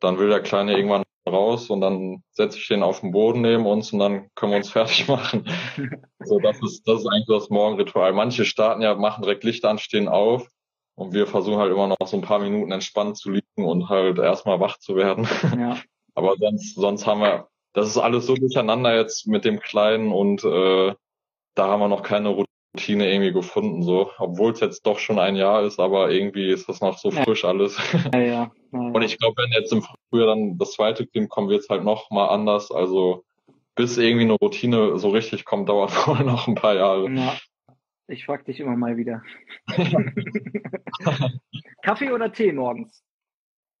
dann 0.00 0.18
will 0.18 0.28
der 0.28 0.42
Kleine 0.42 0.76
irgendwann 0.76 1.04
raus 1.28 1.70
und 1.70 1.80
dann 1.80 2.22
setze 2.32 2.58
ich 2.58 2.68
den 2.68 2.82
auf 2.82 3.00
den 3.00 3.12
Boden 3.12 3.42
neben 3.42 3.66
uns 3.66 3.92
und 3.92 3.98
dann 3.98 4.30
können 4.34 4.52
wir 4.52 4.56
uns 4.58 4.70
fertig 4.70 5.06
machen. 5.08 5.48
so, 6.24 6.38
das 6.40 6.60
ist, 6.62 6.86
das 6.88 7.00
ist 7.00 7.06
eigentlich 7.06 7.26
das 7.28 7.50
Morgenritual. 7.50 8.12
Manche 8.12 8.44
starten 8.44 8.82
ja, 8.82 8.94
machen 8.94 9.22
direkt 9.22 9.44
Licht 9.44 9.64
an, 9.64 9.78
stehen 9.78 10.08
auf 10.08 10.48
und 10.96 11.12
wir 11.12 11.26
versuchen 11.26 11.58
halt 11.58 11.72
immer 11.72 11.86
noch 11.86 11.96
so 12.06 12.16
ein 12.16 12.22
paar 12.22 12.40
Minuten 12.40 12.72
entspannt 12.72 13.16
zu 13.16 13.30
liegen 13.30 13.64
und 13.64 13.88
halt 13.88 14.18
erstmal 14.18 14.60
wach 14.60 14.78
zu 14.78 14.96
werden. 14.96 15.28
Ja. 15.58 15.78
Aber 16.14 16.36
sonst, 16.36 16.74
sonst 16.74 17.06
haben 17.06 17.20
wir, 17.20 17.48
das 17.72 17.86
ist 17.86 17.98
alles 17.98 18.26
so 18.26 18.34
durcheinander 18.34 18.96
jetzt 18.96 19.26
mit 19.26 19.44
dem 19.44 19.60
Kleinen 19.60 20.12
und 20.12 20.42
äh, 20.44 20.94
da 21.54 21.66
haben 21.68 21.80
wir 21.80 21.88
noch 21.88 22.02
keine 22.02 22.30
Routine 22.74 23.10
irgendwie 23.12 23.32
gefunden, 23.32 23.82
so. 23.82 24.10
Obwohl 24.18 24.52
es 24.52 24.60
jetzt 24.60 24.86
doch 24.86 24.98
schon 24.98 25.18
ein 25.18 25.36
Jahr 25.36 25.62
ist, 25.62 25.80
aber 25.80 26.10
irgendwie 26.10 26.50
ist 26.50 26.68
das 26.68 26.80
noch 26.80 26.98
so 26.98 27.10
Ja. 27.10 27.24
frisch 27.24 27.44
alles. 27.44 27.76
Ja, 28.14 28.20
ja. 28.20 28.50
Und 28.70 29.02
ich 29.02 29.18
glaube, 29.18 29.42
wenn 29.42 29.50
jetzt 29.52 29.72
im 29.72 29.82
Frühjahr 30.10 30.28
dann 30.28 30.56
das 30.58 30.72
zweite 30.72 31.06
Kind 31.06 31.28
kommt, 31.28 31.50
wird 31.50 31.62
es 31.62 31.68
halt 31.68 31.82
noch 31.84 32.10
mal 32.10 32.28
anders. 32.28 32.70
Also 32.70 33.24
bis 33.74 33.98
irgendwie 33.98 34.24
eine 34.24 34.34
Routine 34.34 34.98
so 34.98 35.10
richtig 35.10 35.44
kommt, 35.44 35.68
dauert 35.68 35.90
wohl 36.06 36.24
noch 36.24 36.46
ein 36.46 36.54
paar 36.54 36.74
Jahre. 36.74 37.10
Ja, 37.10 37.34
ich 38.06 38.24
frag 38.26 38.44
dich 38.44 38.60
immer 38.60 38.76
mal 38.76 38.96
wieder. 38.96 39.22
Kaffee 41.82 42.12
oder 42.12 42.32
Tee 42.32 42.52
morgens? 42.52 43.02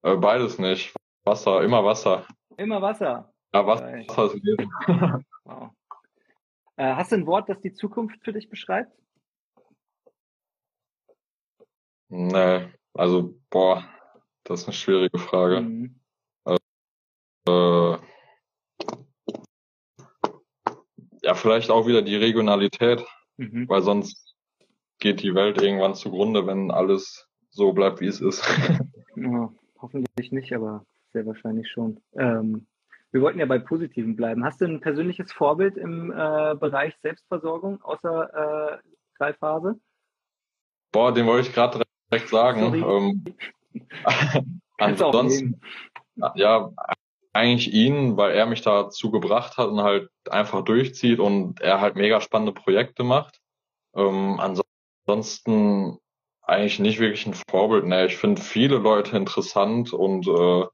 Äh, 0.02 0.16
beides 0.16 0.58
nicht. 0.58 0.92
Wasser, 1.24 1.62
immer 1.62 1.84
Wasser. 1.84 2.24
Immer 2.56 2.80
Wasser. 2.82 3.32
Ja, 3.52 3.66
Wasser. 3.66 3.92
Wasser 4.08 4.24
ist 4.34 4.44
Leben. 4.44 4.72
Äh, 6.80 6.94
hast 6.94 7.12
du 7.12 7.16
ein 7.16 7.26
Wort, 7.26 7.50
das 7.50 7.60
die 7.60 7.74
Zukunft 7.74 8.24
für 8.24 8.32
dich 8.32 8.48
beschreibt? 8.48 8.90
Nee, 12.08 12.70
also, 12.94 13.34
boah, 13.50 13.84
das 14.44 14.62
ist 14.62 14.68
eine 14.68 14.72
schwierige 14.72 15.18
Frage. 15.18 15.60
Mhm. 15.60 16.00
Äh, 17.46 17.98
ja, 21.22 21.34
vielleicht 21.34 21.70
auch 21.70 21.86
wieder 21.86 22.00
die 22.00 22.16
Regionalität, 22.16 23.04
Mhm. 23.36 23.68
weil 23.68 23.82
sonst 23.82 24.34
geht 25.00 25.22
die 25.22 25.34
Welt 25.34 25.60
irgendwann 25.60 25.94
zugrunde, 25.94 26.46
wenn 26.46 26.70
alles 26.70 27.28
so 27.50 27.74
bleibt, 27.74 28.00
wie 28.00 28.06
es 28.06 28.22
ist. 28.22 28.42
Ja, 29.16 29.52
hoffentlich 29.78 30.32
nicht, 30.32 30.54
aber 30.54 30.86
sehr 31.12 31.26
wahrscheinlich 31.26 31.68
schon. 31.68 32.00
Ähm, 32.14 32.66
wir 33.12 33.22
wollten 33.22 33.40
ja 33.40 33.46
bei 33.46 33.58
Positiven 33.58 34.16
bleiben. 34.16 34.44
Hast 34.44 34.60
du 34.60 34.66
ein 34.66 34.80
persönliches 34.80 35.32
Vorbild 35.32 35.76
im 35.76 36.10
äh, 36.10 36.54
Bereich 36.54 36.94
Selbstversorgung 37.02 37.82
außer 37.82 38.74
äh, 38.74 38.78
Greifhase? 39.16 39.80
Boah, 40.92 41.12
den 41.12 41.26
wollte 41.26 41.48
ich 41.48 41.54
gerade 41.54 41.82
direkt 42.10 42.28
sagen. 42.28 42.74
Ähm, 42.74 43.24
ansonsten, 44.78 45.60
ja, 46.34 46.70
eigentlich 47.32 47.72
ihn, 47.72 48.16
weil 48.16 48.32
er 48.32 48.46
mich 48.46 48.62
dazu 48.62 49.10
gebracht 49.10 49.56
hat 49.56 49.68
und 49.68 49.82
halt 49.82 50.08
einfach 50.28 50.64
durchzieht 50.64 51.20
und 51.20 51.60
er 51.60 51.80
halt 51.80 51.96
mega 51.96 52.20
spannende 52.20 52.52
Projekte 52.52 53.04
macht. 53.04 53.40
Ähm, 53.94 54.40
ansonsten 54.40 55.98
eigentlich 56.42 56.80
nicht 56.80 56.98
wirklich 56.98 57.26
ein 57.26 57.34
Vorbild. 57.48 57.86
Ne, 57.86 58.06
ich 58.06 58.16
finde 58.16 58.42
viele 58.42 58.78
Leute 58.78 59.16
interessant 59.16 59.92
und 59.92 60.26
äh, 60.26 60.66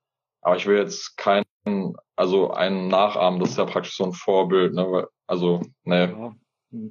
Aber 0.46 0.54
ich 0.54 0.66
will 0.68 0.76
jetzt 0.76 1.16
keinen, 1.16 1.96
also 2.14 2.52
einen 2.52 2.86
nachahmen, 2.86 3.40
das 3.40 3.50
ist 3.50 3.58
ja 3.58 3.64
praktisch 3.64 3.96
so 3.96 4.04
ein 4.04 4.12
Vorbild, 4.12 4.74
ne? 4.74 5.08
Also, 5.26 5.60
ne. 5.82 6.36
Ja. 6.70 6.86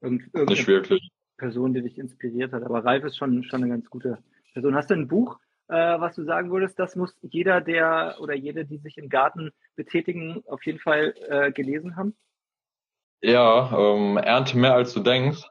Irgend, 0.00 0.32
nicht 0.48 0.68
wirklich. 0.68 1.10
Person, 1.36 1.74
die 1.74 1.82
dich 1.82 1.98
inspiriert 1.98 2.52
hat. 2.52 2.62
Aber 2.62 2.84
Ralf 2.84 3.02
ist 3.02 3.16
schon, 3.16 3.42
schon 3.42 3.64
eine 3.64 3.72
ganz 3.72 3.90
gute 3.90 4.22
Person. 4.52 4.76
Hast 4.76 4.88
du 4.88 4.94
ein 4.94 5.08
Buch, 5.08 5.40
äh, 5.66 5.74
was 5.74 6.14
du 6.14 6.22
sagen 6.22 6.52
würdest, 6.52 6.78
das 6.78 6.94
muss 6.94 7.12
jeder, 7.22 7.60
der 7.60 8.14
oder 8.20 8.36
jede, 8.36 8.64
die 8.64 8.78
sich 8.78 8.98
im 8.98 9.08
Garten 9.08 9.50
betätigen, 9.74 10.44
auf 10.46 10.64
jeden 10.64 10.78
Fall 10.78 11.14
äh, 11.26 11.50
gelesen 11.50 11.96
haben? 11.96 12.14
Ja, 13.20 13.76
ähm, 13.76 14.16
Ernte 14.16 14.56
mehr 14.56 14.74
als 14.74 14.94
du 14.94 15.00
denkst. 15.00 15.42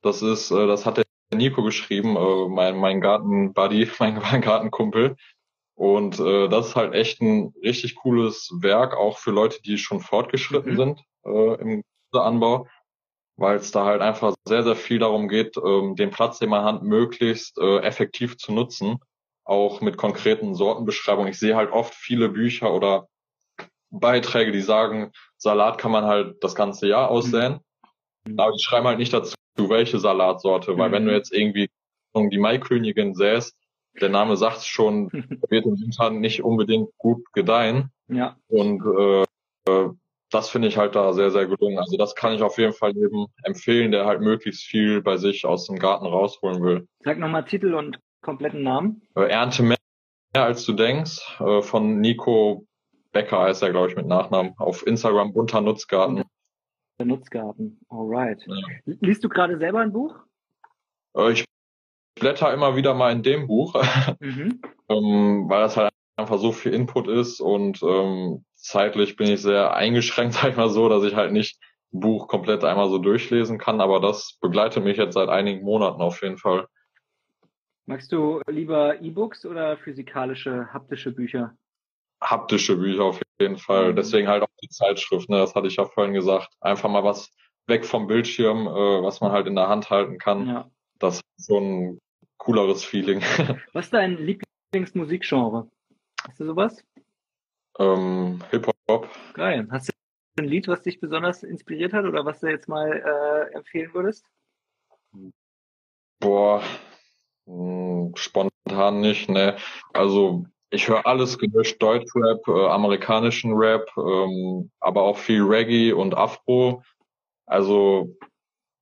Das 0.00 0.22
ist, 0.22 0.52
äh, 0.52 0.68
das 0.68 0.86
hat 0.86 0.98
der 0.98 1.04
Nico 1.34 1.64
geschrieben, 1.64 2.14
äh, 2.14 2.48
mein, 2.48 2.76
mein 2.76 3.00
Gartenbuddy, 3.00 3.90
mein, 3.98 4.14
mein 4.20 4.42
Gartenkumpel. 4.42 5.16
Und 5.78 6.18
äh, 6.18 6.48
das 6.48 6.70
ist 6.70 6.76
halt 6.76 6.92
echt 6.92 7.20
ein 7.22 7.54
richtig 7.62 7.94
cooles 7.94 8.50
Werk, 8.60 8.96
auch 8.96 9.18
für 9.18 9.30
Leute, 9.30 9.62
die 9.62 9.78
schon 9.78 10.00
fortgeschritten 10.00 10.72
mhm. 10.72 10.76
sind 10.76 11.04
äh, 11.24 11.54
im 11.60 11.84
Anbau, 12.10 12.66
weil 13.36 13.58
es 13.58 13.70
da 13.70 13.84
halt 13.84 14.02
einfach 14.02 14.34
sehr, 14.44 14.64
sehr 14.64 14.74
viel 14.74 14.98
darum 14.98 15.28
geht, 15.28 15.56
ähm, 15.56 15.94
den 15.94 16.10
Platz, 16.10 16.40
den 16.40 16.48
man 16.48 16.64
hat, 16.64 16.82
möglichst 16.82 17.58
äh, 17.58 17.78
effektiv 17.78 18.38
zu 18.38 18.52
nutzen 18.52 18.98
auch 19.44 19.80
mit 19.80 19.96
konkreten 19.96 20.56
Sortenbeschreibungen. 20.56 21.30
Ich 21.30 21.38
sehe 21.38 21.54
halt 21.54 21.70
oft 21.70 21.94
viele 21.94 22.28
Bücher 22.28 22.74
oder 22.74 23.08
Beiträge, 23.90 24.50
die 24.50 24.60
sagen, 24.60 25.12
Salat 25.36 25.78
kann 25.78 25.92
man 25.92 26.06
halt 26.06 26.42
das 26.42 26.56
ganze 26.56 26.88
Jahr 26.88 27.08
aussäen. 27.08 27.60
Mhm. 28.26 28.36
Aber 28.36 28.50
die 28.50 28.62
schreiben 28.62 28.88
halt 28.88 28.98
nicht 28.98 29.12
dazu, 29.12 29.36
welche 29.56 30.00
Salatsorte, 30.00 30.76
weil 30.76 30.88
mhm. 30.88 30.92
wenn 30.92 31.06
du 31.06 31.12
jetzt 31.12 31.32
irgendwie 31.32 31.70
die 32.14 32.38
Maikönigin 32.38 33.14
säst, 33.14 33.56
der 34.00 34.08
Name 34.08 34.36
sagt 34.36 34.62
schon, 34.62 35.10
wird 35.48 35.66
im 35.66 35.80
Winter 35.80 36.10
nicht 36.10 36.42
unbedingt 36.42 36.90
gut 36.98 37.24
gedeihen. 37.32 37.90
Ja. 38.08 38.36
Und 38.48 38.82
äh, 38.98 39.24
äh, 39.70 39.90
das 40.30 40.50
finde 40.50 40.68
ich 40.68 40.76
halt 40.76 40.94
da 40.94 41.12
sehr, 41.12 41.30
sehr 41.30 41.46
gelungen. 41.46 41.78
Also 41.78 41.96
das 41.96 42.14
kann 42.14 42.34
ich 42.34 42.42
auf 42.42 42.58
jeden 42.58 42.74
Fall 42.74 42.92
jedem 42.94 43.26
empfehlen, 43.44 43.92
der 43.92 44.04
halt 44.04 44.20
möglichst 44.20 44.62
viel 44.62 45.02
bei 45.02 45.16
sich 45.16 45.46
aus 45.46 45.66
dem 45.66 45.78
Garten 45.78 46.06
rausholen 46.06 46.62
will. 46.62 46.88
Sag 47.00 47.18
nochmal 47.18 47.44
Titel 47.44 47.74
und 47.74 47.98
kompletten 48.20 48.62
Namen? 48.62 49.02
Äh, 49.14 49.28
Ernte 49.28 49.62
mehr 49.62 49.78
als 50.34 50.64
du 50.66 50.72
denkst, 50.74 51.40
äh, 51.40 51.62
von 51.62 52.00
Nico 52.00 52.66
Becker 53.12 53.40
heißt 53.40 53.62
er, 53.62 53.70
glaube 53.70 53.88
ich, 53.88 53.96
mit 53.96 54.06
Nachnamen. 54.06 54.52
Auf 54.58 54.86
Instagram 54.86 55.32
bunter 55.32 55.60
Nutzgarten. 55.60 56.24
Der 56.98 57.06
Nutzgarten, 57.06 57.80
alright. 57.88 58.44
Ja. 58.46 58.54
Liest 59.00 59.24
du 59.24 59.28
gerade 59.28 59.58
selber 59.58 59.80
ein 59.80 59.92
Buch? 59.92 60.14
Ich 61.30 61.44
blätter 62.18 62.52
immer 62.52 62.76
wieder 62.76 62.94
mal 62.94 63.12
in 63.12 63.22
dem 63.22 63.46
Buch, 63.46 63.74
mhm. 64.20 64.60
ähm, 64.88 65.48
weil 65.48 65.60
das 65.60 65.76
halt 65.76 65.92
einfach 66.16 66.38
so 66.38 66.52
viel 66.52 66.74
Input 66.74 67.08
ist 67.08 67.40
und 67.40 67.82
ähm, 67.82 68.44
zeitlich 68.54 69.16
bin 69.16 69.28
ich 69.28 69.42
sehr 69.42 69.74
eingeschränkt, 69.74 70.34
sag 70.34 70.50
ich 70.50 70.56
mal 70.56 70.70
so, 70.70 70.88
dass 70.88 71.04
ich 71.04 71.14
halt 71.14 71.32
nicht 71.32 71.58
ein 71.92 72.00
Buch 72.00 72.28
komplett 72.28 72.64
einmal 72.64 72.88
so 72.88 72.98
durchlesen 72.98 73.58
kann, 73.58 73.80
aber 73.80 74.00
das 74.00 74.36
begleitet 74.40 74.84
mich 74.84 74.96
jetzt 74.96 75.14
seit 75.14 75.28
einigen 75.28 75.64
Monaten 75.64 76.02
auf 76.02 76.22
jeden 76.22 76.38
Fall. 76.38 76.66
Magst 77.86 78.12
du 78.12 78.42
lieber 78.46 79.00
E-Books 79.00 79.46
oder 79.46 79.78
physikalische, 79.78 80.70
haptische 80.74 81.10
Bücher? 81.10 81.56
Haptische 82.20 82.76
Bücher 82.76 83.04
auf 83.04 83.22
jeden 83.40 83.56
Fall. 83.56 83.92
Mhm. 83.92 83.96
Deswegen 83.96 84.28
halt 84.28 84.42
auch 84.42 84.48
die 84.62 84.68
Zeitschrift, 84.68 85.30
ne? 85.30 85.38
das 85.38 85.54
hatte 85.54 85.68
ich 85.68 85.76
ja 85.76 85.86
vorhin 85.86 86.12
gesagt. 86.12 86.50
Einfach 86.60 86.90
mal 86.90 87.04
was 87.04 87.30
weg 87.66 87.86
vom 87.86 88.06
Bildschirm, 88.06 88.66
äh, 88.66 89.02
was 89.02 89.22
man 89.22 89.32
halt 89.32 89.46
in 89.46 89.54
der 89.54 89.68
Hand 89.68 89.88
halten 89.88 90.18
kann. 90.18 90.46
Ja. 90.46 90.70
Das 90.98 91.22
ist 91.38 91.50
ein 91.50 91.98
cooleres 92.38 92.84
Feeling. 92.84 93.20
Was 93.72 93.86
ist 93.86 93.94
dein 93.94 94.16
Lieblingsmusikgenre? 94.16 95.70
Hast 96.26 96.40
du 96.40 96.46
sowas? 96.46 96.84
Ähm, 97.78 98.42
Hip-Hop. 98.50 99.08
Geil. 99.34 99.68
Hast 99.70 99.88
du 99.88 99.92
ein 100.38 100.44
Lied, 100.48 100.68
was 100.68 100.82
dich 100.82 101.00
besonders 101.00 101.42
inspiriert 101.42 101.92
hat 101.92 102.04
oder 102.04 102.24
was 102.24 102.40
du 102.40 102.48
jetzt 102.48 102.68
mal 102.68 102.90
äh, 102.90 103.54
empfehlen 103.56 103.92
würdest? 103.92 104.24
Boah, 106.20 106.62
hm, 107.46 108.12
spontan 108.16 109.00
nicht, 109.00 109.28
ne. 109.28 109.56
Also 109.92 110.46
ich 110.70 110.88
höre 110.88 111.06
alles 111.06 111.38
gemischt, 111.38 111.80
Deutschrap, 111.82 112.46
äh, 112.46 112.66
amerikanischen 112.68 113.52
Rap, 113.54 113.88
ähm, 113.96 114.70
aber 114.80 115.02
auch 115.02 115.18
viel 115.18 115.42
Reggae 115.42 115.92
und 115.92 116.14
Afro. 116.14 116.82
Also, 117.46 118.14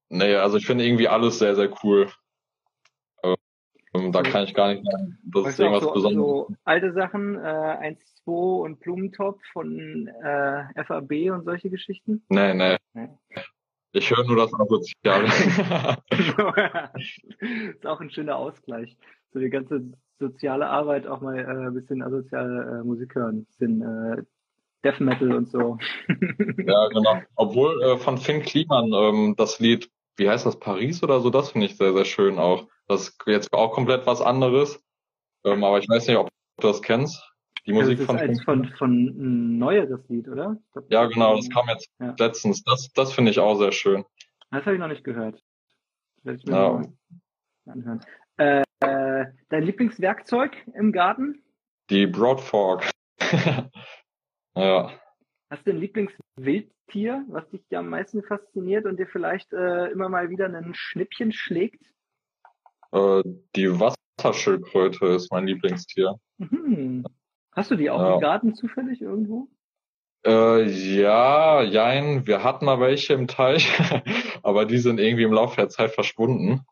nee, 0.09 0.35
also 0.35 0.57
ich 0.57 0.67
finde 0.67 0.85
irgendwie 0.85 1.09
alles 1.09 1.39
sehr, 1.39 1.55
sehr 1.55 1.73
cool. 1.85 2.11
Ähm, 4.07 4.13
da 4.13 4.23
kann 4.23 4.45
ich 4.45 4.55
gar 4.55 4.73
nicht 4.73 4.85
sagen, 4.85 5.19
das 5.25 5.49
ist 5.49 5.61
irgendwas 5.61 5.85
so, 5.85 5.93
Besonderes. 5.93 6.27
So 6.27 6.49
alte 6.65 6.93
Sachen, 6.93 7.37
äh, 7.37 7.39
1, 7.39 8.15
2 8.25 8.33
und 8.33 8.81
Blumentopf 8.81 9.41
von 9.53 10.09
äh, 10.09 10.85
FAB 10.85 11.31
und 11.33 11.45
solche 11.45 11.71
Geschichten? 11.71 12.23
Nee, 12.29 12.55
nee. 12.55 12.77
nee. 12.95 13.09
Ich 13.93 14.11
höre 14.11 14.25
nur 14.25 14.37
das 14.37 14.53
Asoziale. 14.53 15.27
ist 17.71 17.87
auch 17.87 18.01
ein 18.01 18.11
schöner 18.11 18.37
Ausgleich. 18.37 18.97
So 19.33 19.39
die 19.39 19.51
ganze 19.51 19.93
soziale 20.19 20.67
Arbeit 20.67 21.07
auch 21.07 21.21
mal 21.21 21.39
äh, 21.39 21.67
ein 21.67 21.75
bisschen 21.75 22.03
asoziale 22.03 22.81
äh, 22.81 22.85
Musik 22.85 23.15
hören. 23.15 23.37
Ein 23.39 23.45
bisschen 23.47 23.83
äh, 23.83 24.23
Death 24.85 25.01
Metal 25.01 25.33
und 25.33 25.49
so. 25.49 25.79
ja, 26.09 26.89
genau. 26.89 27.23
Obwohl 27.35 27.83
äh, 27.83 27.99
von 27.99 28.19
Finn 28.19 28.43
Kliman 28.43 28.93
ähm, 28.93 29.35
das 29.37 29.59
Lied, 29.61 29.91
wie 30.17 30.29
heißt 30.29 30.47
das, 30.47 30.59
Paris 30.59 31.03
oder 31.03 31.21
so, 31.21 31.31
das 31.31 31.51
finde 31.51 31.67
ich 31.67 31.77
sehr, 31.77 31.93
sehr 31.93 32.05
schön 32.05 32.39
auch. 32.39 32.67
Das 32.89 33.09
ist 33.09 33.19
jetzt 33.27 33.53
auch 33.53 33.73
komplett 33.73 34.07
was 34.07 34.21
anderes. 34.21 34.83
Ähm, 35.45 35.65
aber 35.65 35.79
ich 35.79 35.89
weiß 35.89 36.07
nicht, 36.07 36.17
ob 36.17 36.29
du 36.59 36.67
das 36.67 36.83
kennst. 36.83 37.23
Die 37.67 37.73
Musik 37.73 37.99
das 37.99 38.21
ist 38.23 38.45
von, 38.45 38.65
von, 38.65 38.75
von 38.77 39.07
ein 39.07 39.59
neueres 39.59 40.09
Lied, 40.09 40.29
oder? 40.29 40.57
Glaub, 40.73 40.91
ja, 40.91 41.07
genau, 41.07 41.37
das 41.37 41.51
kam 41.51 41.69
jetzt 41.69 41.89
ja. 41.99 42.15
letztens. 42.19 42.63
Das, 42.63 42.93
das 42.95 43.13
finde 43.13 43.33
ich 43.33 43.41
auch 43.41 43.57
sehr 43.57 43.73
schön. 43.73 44.05
Das 44.51 44.65
habe 44.65 44.75
ich 44.75 44.81
noch 44.81 44.89
nicht 44.89 45.03
gehört. 45.03 45.43
werde 46.23 46.39
ich 46.39 46.47
mir 46.47 46.53
ja. 46.53 47.73
anhören. 47.73 48.05
Äh, 48.37 48.63
dein 49.49 49.63
Lieblingswerkzeug 49.63 50.57
im 50.75 50.93
Garten? 50.93 51.43
Die 51.91 52.07
Broadfork. 52.07 52.91
ja. 54.57 54.91
Hast 55.51 55.67
du 55.67 55.71
ein 55.71 55.79
Lieblingswildtier, 55.79 57.25
was 57.29 57.49
dich 57.51 57.63
am 57.77 57.89
meisten 57.89 58.23
fasziniert 58.23 58.87
und 58.87 58.99
dir 58.99 59.07
vielleicht 59.07 59.53
äh, 59.53 59.87
immer 59.87 60.09
mal 60.09 60.31
wieder 60.31 60.47
ein 60.47 60.75
Schnippchen 60.75 61.33
schlägt? 61.33 61.83
Äh, 62.97 63.23
die 63.55 63.69
Wasserschildkröte 63.79 65.07
ist 65.07 65.31
mein 65.31 65.47
Lieblingstier. 65.47 66.15
Mhm. 66.39 67.05
Hast 67.53 67.71
du 67.71 67.77
die 67.77 67.91
auch 67.91 68.01
ja. 68.01 68.15
im 68.15 68.21
Garten 68.21 68.55
zufällig 68.55 69.03
irgendwo? 69.03 69.49
Äh, 70.25 70.65
ja, 70.65 71.63
jein, 71.63 72.27
wir 72.27 72.43
hatten 72.43 72.65
mal 72.65 72.81
welche 72.81 73.15
im 73.15 73.29
Teich, 73.29 73.69
aber 74.43 74.65
die 74.65 74.79
sind 74.79 74.99
irgendwie 74.99 75.25
im 75.25 75.33
Laufe 75.33 75.57
der 75.57 75.69
Zeit 75.69 75.93
verschwunden. 75.93 76.63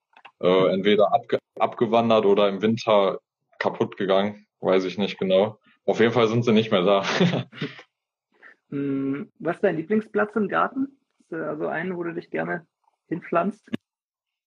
Äh, 0.40 0.72
entweder 0.72 1.12
abge 1.12 1.38
abgewandert 1.58 2.26
oder 2.26 2.48
im 2.48 2.60
Winter 2.60 3.20
kaputt 3.58 3.96
gegangen, 3.96 4.46
weiß 4.60 4.84
ich 4.84 4.98
nicht 4.98 5.18
genau. 5.18 5.60
Auf 5.86 6.00
jeden 6.00 6.12
Fall 6.12 6.26
sind 6.26 6.44
sie 6.44 6.52
nicht 6.52 6.72
mehr 6.72 6.82
da. 6.82 7.04
Hm, 8.70 9.30
was 9.38 9.56
ist 9.56 9.64
dein 9.64 9.76
Lieblingsplatz 9.76 10.34
im 10.34 10.48
Garten? 10.48 10.98
Du 11.28 11.36
also 11.36 11.68
einen, 11.68 11.96
wo 11.96 12.02
du 12.02 12.12
dich 12.12 12.30
gerne 12.30 12.66
hinpflanzt? 13.08 13.70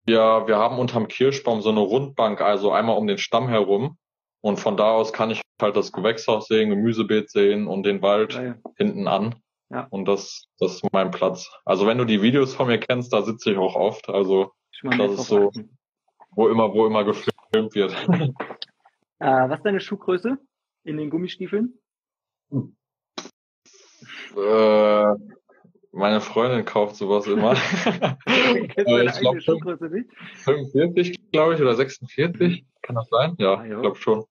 Ja, 0.08 0.48
wir 0.48 0.58
haben 0.58 0.80
unterm 0.80 1.10
Kirschbaum 1.10 1.62
so 1.62 1.70
eine 1.70 1.82
Rundbank, 1.82 2.40
also 2.40 2.72
einmal 2.72 2.98
um 2.98 3.08
den 3.08 3.18
Stamm 3.18 3.50
herum. 3.50 3.98
Und 4.42 4.58
von 4.58 4.78
da 4.78 4.92
aus 4.92 5.12
kann 5.12 5.32
ich 5.32 5.42
halt 5.62 5.76
das 5.76 5.92
Gewächshaus 5.92 6.48
sehen, 6.48 6.70
Gemüsebeet 6.70 7.30
sehen 7.30 7.68
und 7.68 7.84
den 7.84 8.02
Wald 8.02 8.34
ja, 8.34 8.44
ja. 8.44 8.56
hinten 8.78 9.08
an. 9.08 9.36
Ja. 9.70 9.88
Und 9.90 10.06
das, 10.06 10.48
das 10.60 10.76
ist 10.76 10.94
mein 10.94 11.12
Platz. 11.12 11.52
Also 11.66 11.86
wenn 11.88 11.98
du 11.98 12.06
die 12.06 12.22
Videos 12.22 12.56
von 12.56 12.68
mir 12.68 12.80
kennst, 12.80 13.12
da 13.12 13.22
sitze 13.22 13.52
ich 13.52 13.58
auch 13.58 13.76
oft. 13.76 14.08
Also 14.08 14.54
das 14.82 15.12
ist 15.12 15.28
so, 15.28 15.52
wo 16.32 16.48
immer, 16.48 16.74
wo 16.74 16.86
immer 16.86 17.04
gefilmt 17.04 17.76
wird. 17.76 17.92
äh, 19.20 19.50
was 19.50 19.60
ist 19.60 19.66
deine 19.66 19.82
Schuhgröße 19.82 20.38
in 20.86 20.98
den 20.98 21.10
Gummistiefeln? 21.10 21.74
Äh, 24.36 25.16
meine 25.98 26.22
Freundin 26.22 26.64
kauft 26.64 26.96
sowas 26.96 27.28
immer. 27.28 27.54
äh, 28.26 29.06
ich 29.06 29.20
glaube 29.20 29.42
45, 29.42 31.32
glaube 31.32 31.56
ich, 31.56 31.62
oder 31.62 31.76
46. 31.76 32.66
Kann 32.82 32.96
das 32.96 33.10
sein? 33.10 33.36
Ja, 33.40 33.56
ah, 33.56 33.66
ich 33.66 33.72
glaube 33.72 33.96
schon. 33.98 34.26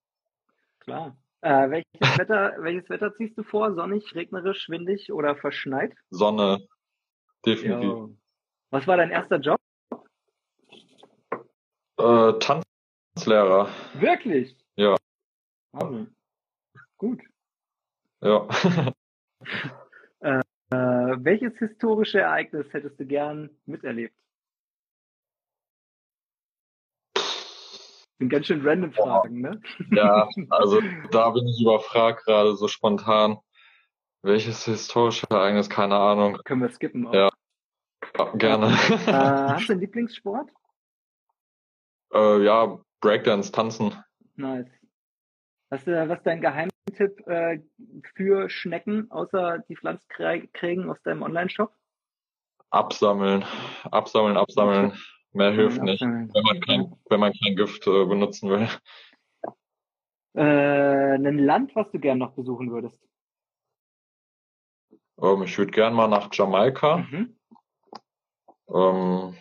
Klar. 0.80 1.16
Äh, 1.40 1.70
welches, 1.70 2.18
Wetter, 2.18 2.54
welches 2.60 2.88
Wetter 2.88 3.14
ziehst 3.16 3.36
du 3.36 3.42
vor? 3.42 3.74
Sonnig, 3.74 4.14
regnerisch, 4.14 4.68
windig 4.68 5.12
oder 5.12 5.36
verschneit? 5.36 5.92
Sonne. 6.10 6.66
Definitiv. 7.44 7.84
Jo. 7.84 8.16
Was 8.70 8.86
war 8.86 8.96
dein 8.96 9.10
erster 9.10 9.38
Job? 9.38 9.58
Äh, 11.98 12.32
Tanzlehrer. 12.38 13.68
Wirklich? 13.94 14.56
Ja. 14.76 14.96
Oh. 15.72 16.06
Gut. 16.96 17.20
Ja. 18.20 18.48
Äh, 20.20 20.40
welches 20.70 21.56
historische 21.58 22.20
Ereignis 22.20 22.66
hättest 22.72 22.98
du 22.98 23.06
gern 23.06 23.50
miterlebt? 23.66 24.14
Sind 28.18 28.30
ganz 28.30 28.46
schön 28.46 28.66
random 28.66 28.92
Fragen, 28.92 29.40
ne? 29.42 29.60
Ja, 29.90 30.28
also 30.50 30.80
da 31.10 31.30
bin 31.30 31.46
ich 31.46 31.60
überfragt 31.60 32.24
gerade 32.24 32.56
so 32.56 32.66
spontan. 32.66 33.38
Welches 34.22 34.64
historische 34.64 35.26
Ereignis? 35.30 35.68
Keine 35.68 35.96
Ahnung. 35.96 36.38
Können 36.44 36.62
wir 36.62 36.70
skippen 36.70 37.06
auch. 37.06 37.14
Ja. 37.14 37.28
Gerne. 38.34 38.66
Äh, 38.68 38.70
hast 39.12 39.68
du 39.68 39.74
einen 39.74 39.80
Lieblingssport? 39.82 40.48
äh, 42.16 42.44
ja, 42.44 42.78
Breakdance, 43.00 43.52
Tanzen. 43.52 43.94
Nice. 44.36 44.66
Du, 45.70 46.08
was 46.08 46.18
ist 46.18 46.26
dein 46.26 46.40
Geheimtipp 46.86 47.26
äh, 47.26 47.60
für 48.14 48.48
Schnecken, 48.48 49.10
außer 49.10 49.58
die 49.68 49.76
Pflanzkrägen 49.76 50.90
aus 50.90 51.00
deinem 51.02 51.22
Online-Shop? 51.22 51.72
Absammeln, 52.70 53.44
absammeln, 53.90 54.36
absammeln. 54.36 54.92
Mehr 55.32 55.52
hilft 55.52 55.82
nicht, 55.82 56.00
wenn 56.00 56.44
man 56.44 56.60
kein, 56.60 56.96
wenn 57.10 57.20
man 57.20 57.32
kein 57.32 57.56
Gift 57.56 57.86
äh, 57.86 58.04
benutzen 58.06 58.50
will. 58.50 58.68
Äh, 60.34 61.14
ein 61.14 61.38
Land, 61.38 61.74
was 61.74 61.90
du 61.90 61.98
gern 61.98 62.18
noch 62.18 62.32
besuchen 62.32 62.70
würdest? 62.70 62.98
Ähm, 65.20 65.42
ich 65.42 65.56
würde 65.58 65.72
gern 65.72 65.94
mal 65.94 66.08
nach 66.08 66.28
Jamaika. 66.32 66.98
Mhm. 66.98 67.38
Ähm, 68.68 69.36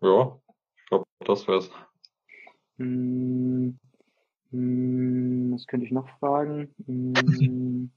ja, 0.00 0.40
ich 0.76 0.86
glaube, 0.86 1.04
das 1.20 1.46
wär's. 1.46 1.70
Hm, 2.78 3.78
was 4.54 5.66
könnte 5.66 5.86
ich 5.86 5.92
noch 5.92 6.08
fragen? 6.18 6.74
Hm, 6.86 7.90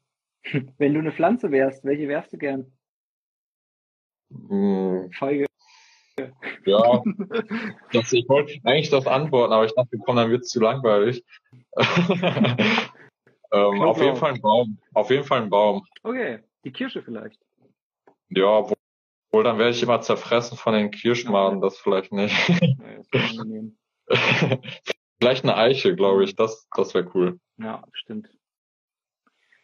wenn 0.78 0.94
du 0.94 1.00
eine 1.00 1.12
Pflanze 1.12 1.52
wärst, 1.52 1.84
welche 1.84 2.08
wärst 2.08 2.32
du 2.34 2.38
gern? 2.38 2.72
Hm, 4.32 5.12
Feige. 5.12 5.46
ja, 6.66 7.04
das, 7.94 8.12
ich 8.12 8.28
wollte 8.28 8.60
eigentlich 8.64 8.90
das 8.90 9.08
antworten, 9.08 9.54
aber 9.54 9.66
ich 9.66 9.76
dachte, 9.76 9.98
komm, 10.04 10.16
dann 10.16 10.32
wird's 10.32 10.50
zu 10.50 10.60
langweilig. 10.60 11.24
ähm, 11.78 11.88
auf 13.52 14.02
jeden 14.02 14.16
Fall 14.16 14.34
ein 14.34 14.42
Baum. 14.42 14.80
Auf 14.94 15.12
jeden 15.12 15.24
Fall 15.24 15.44
ein 15.44 15.50
Baum. 15.50 15.86
Okay, 16.04 16.40
die 16.64 16.72
Kirsche 16.72 17.04
vielleicht. 17.04 17.40
Ja, 18.30 18.48
obwohl 18.48 19.44
dann 19.44 19.60
werde 19.60 19.72
ich 19.72 19.84
immer 19.84 20.02
zerfressen 20.02 20.58
von 20.58 20.74
den 20.74 20.92
Kirschmaden, 20.92 21.62
das 21.62 21.78
vielleicht 21.78 22.12
nicht. 22.12 22.36
Ja, 22.50 23.04
das. 23.12 23.38
Vielleicht 25.20 25.44
eine 25.44 25.56
Eiche, 25.56 25.96
glaube 25.96 26.24
ich, 26.24 26.36
das, 26.36 26.68
das 26.76 26.94
wäre 26.94 27.10
cool. 27.16 27.40
Ja, 27.58 27.84
stimmt. 27.94 28.30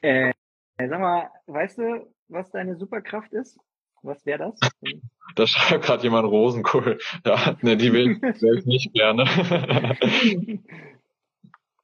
Äh, 0.02 0.34
sag 0.78 1.00
mal, 1.00 1.30
weißt 1.48 1.78
du, 1.78 2.14
was 2.28 2.50
deine 2.52 2.76
Superkraft 2.76 3.32
ist? 3.34 3.58
Was 4.02 4.26
wäre 4.26 4.52
das? 4.52 4.60
Da 5.36 5.48
schreibt 5.48 5.86
gerade 5.86 6.04
jemand 6.04 6.28
Rosenkohl. 6.28 7.00
Ja, 7.26 7.56
ne, 7.62 7.76
die 7.76 7.92
will, 7.92 8.22
will 8.22 8.60
ich 8.60 8.66
nicht 8.66 8.94
gerne. 8.94 9.24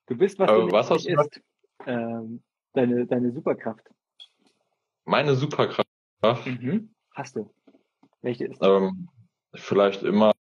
Du 0.05 0.15
bist, 0.17 0.37
was 0.37 0.49
Aber 0.49 0.65
du 0.67 0.71
was 0.71 0.91
hast 0.91 1.05
du 1.05 1.13
isst. 1.13 1.41
Ähm, 1.87 2.43
deine, 2.73 3.07
deine 3.07 3.31
Superkraft. 3.31 3.89
Meine 5.05 5.33
Superkraft, 5.35 5.89
Mhm. 6.45 6.93
Hast 7.15 7.37
du. 7.37 7.49
Welche 8.21 8.45
ist? 8.47 8.61
ähm, 8.61 9.07
vielleicht 9.55 10.03
immer 10.03 10.33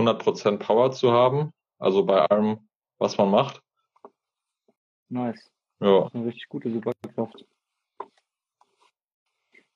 100% 0.00 0.58
Power 0.58 0.92
zu 0.92 1.12
haben, 1.12 1.52
also 1.78 2.04
bei 2.04 2.20
allem, 2.26 2.68
was 2.98 3.16
man 3.18 3.30
macht. 3.30 3.62
Nice. 5.08 5.50
Ja, 5.80 6.08
Eine 6.12 6.26
richtig 6.26 6.48
gute 6.48 6.70
Superkraft. 6.70 7.44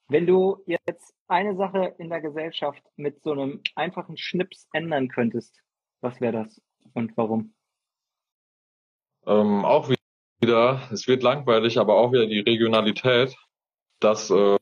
Wenn 0.09 0.26
du 0.26 0.62
jetzt 0.66 1.14
eine 1.28 1.56
Sache 1.56 1.94
in 1.98 2.10
der 2.10 2.20
Gesellschaft 2.20 2.82
mit 2.96 3.22
so 3.22 3.32
einem 3.32 3.62
einfachen 3.74 4.16
Schnips 4.16 4.68
ändern 4.72 5.09
könntest, 5.09 5.62
was 6.01 6.20
wäre 6.20 6.44
das 6.44 6.60
und 6.92 7.16
warum? 7.16 7.55
ähm, 9.26 9.64
auch 9.64 9.90
wieder, 10.40 10.88
es 10.92 11.06
wird 11.09 11.22
langweilig, 11.22 11.78
aber 11.78 11.94
auch 11.96 12.12
wieder 12.12 12.26
die 12.26 12.40
Regionalität, 12.40 13.36
dass, 14.01 14.30
äh, 14.30 14.59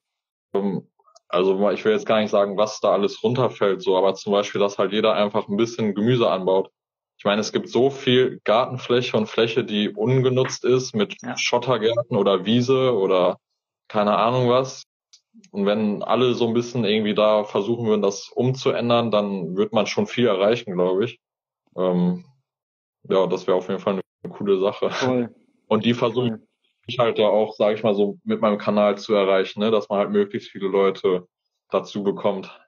also 1.32 1.70
ich 1.70 1.84
will 1.84 1.92
jetzt 1.92 2.06
gar 2.06 2.20
nicht 2.20 2.30
sagen, 2.30 2.56
was 2.56 2.80
da 2.80 2.92
alles 2.92 3.22
runterfällt, 3.22 3.82
so, 3.82 3.96
aber 3.96 4.14
zum 4.14 4.32
Beispiel, 4.32 4.60
dass 4.60 4.78
halt 4.78 4.92
jeder 4.92 5.14
einfach 5.14 5.48
ein 5.48 5.56
bisschen 5.56 5.94
Gemüse 5.94 6.30
anbaut. 6.30 6.70
Ich 7.18 7.24
meine, 7.24 7.40
es 7.40 7.52
gibt 7.52 7.68
so 7.68 7.88
viel 7.90 8.40
Gartenfläche 8.44 9.16
und 9.16 9.28
Fläche, 9.28 9.64
die 9.64 9.88
ungenutzt 9.88 10.64
ist 10.64 10.94
mit 10.94 11.16
Ja. 11.22 11.36
Schottergärten 11.36 12.16
oder 12.16 12.44
Wiese 12.44 12.94
oder 12.96 13.38
keine 13.88 14.16
Ahnung 14.16 14.48
was. 14.48 14.82
Und 15.50 15.66
wenn 15.66 16.02
alle 16.02 16.34
so 16.34 16.46
ein 16.46 16.54
bisschen 16.54 16.84
irgendwie 16.84 17.14
da 17.14 17.44
versuchen 17.44 17.86
würden, 17.86 18.02
das 18.02 18.28
umzuändern, 18.28 19.10
dann 19.10 19.56
wird 19.56 19.72
man 19.72 19.86
schon 19.86 20.06
viel 20.06 20.26
erreichen, 20.26 20.74
glaube 20.74 21.04
ich. 21.04 21.20
Ähm, 21.76 22.24
ja, 23.08 23.26
das 23.26 23.46
wäre 23.46 23.56
auf 23.56 23.68
jeden 23.68 23.80
Fall 23.80 24.00
eine 24.22 24.32
coole 24.32 24.60
Sache. 24.60 24.90
Toll. 25.00 25.34
Und 25.68 25.84
die 25.84 25.94
versuche 25.94 26.28
toll. 26.28 26.46
Ich 26.86 26.98
halt 26.98 27.18
da 27.18 27.24
auch, 27.24 27.54
sage 27.54 27.74
ich 27.74 27.82
mal, 27.82 27.94
so 27.94 28.18
mit 28.24 28.40
meinem 28.40 28.58
Kanal 28.58 28.98
zu 28.98 29.14
erreichen, 29.14 29.60
ne? 29.60 29.70
dass 29.70 29.88
man 29.88 29.98
halt 29.98 30.10
möglichst 30.10 30.50
viele 30.50 30.68
Leute 30.68 31.26
dazu 31.70 32.02
bekommt, 32.02 32.60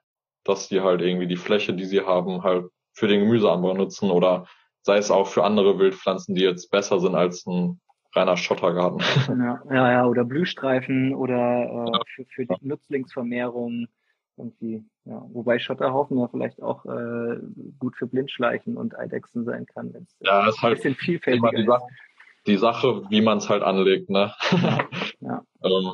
dass 0.43 0.67
die 0.69 0.81
halt 0.81 1.01
irgendwie 1.01 1.27
die 1.27 1.35
Fläche, 1.35 1.73
die 1.73 1.85
sie 1.85 2.01
haben, 2.01 2.43
halt 2.43 2.65
für 2.93 3.07
den 3.07 3.21
Gemüseanbau 3.21 3.73
nutzen 3.73 4.09
oder 4.09 4.47
sei 4.81 4.97
es 4.97 5.11
auch 5.11 5.27
für 5.27 5.43
andere 5.43 5.77
Wildpflanzen, 5.79 6.35
die 6.35 6.43
jetzt 6.43 6.69
besser 6.71 6.99
sind 6.99 7.15
als 7.15 7.45
ein 7.45 7.81
reiner 8.13 8.37
Schottergarten. 8.37 8.99
Ja, 9.27 9.61
ja, 9.69 9.91
ja, 9.91 10.05
oder 10.05 10.23
Blühstreifen 10.23 11.13
oder 11.13 11.93
äh, 11.93 11.99
für, 12.15 12.25
für 12.25 12.45
die 12.45 12.55
Nutzlingsvermehrung 12.67 13.87
irgendwie. 14.37 14.85
Ja, 15.05 15.25
wobei 15.31 15.59
Schotterhaufen 15.59 16.19
ja 16.19 16.27
vielleicht 16.27 16.61
auch 16.61 16.85
äh, 16.85 17.37
gut 17.79 17.95
für 17.95 18.07
Blindschleichen 18.07 18.77
und 18.77 18.97
Eidechsen 18.97 19.45
sein 19.45 19.65
kann, 19.65 19.93
wenn 19.93 20.03
es 20.03 20.15
Ja, 20.21 20.47
ist 20.47 20.57
ein 20.59 20.61
halt 20.61 20.75
bisschen 20.75 20.93
immer 20.93 20.99
vielfältiger 20.99 21.53
ist. 21.53 21.83
Die 22.47 22.57
Sache, 22.57 23.03
wie 23.09 23.21
man 23.21 23.39
es 23.39 23.49
halt 23.49 23.63
anlegt, 23.63 24.09
ne? 24.09 24.33
Ja. 25.19 25.43
ähm, 25.63 25.93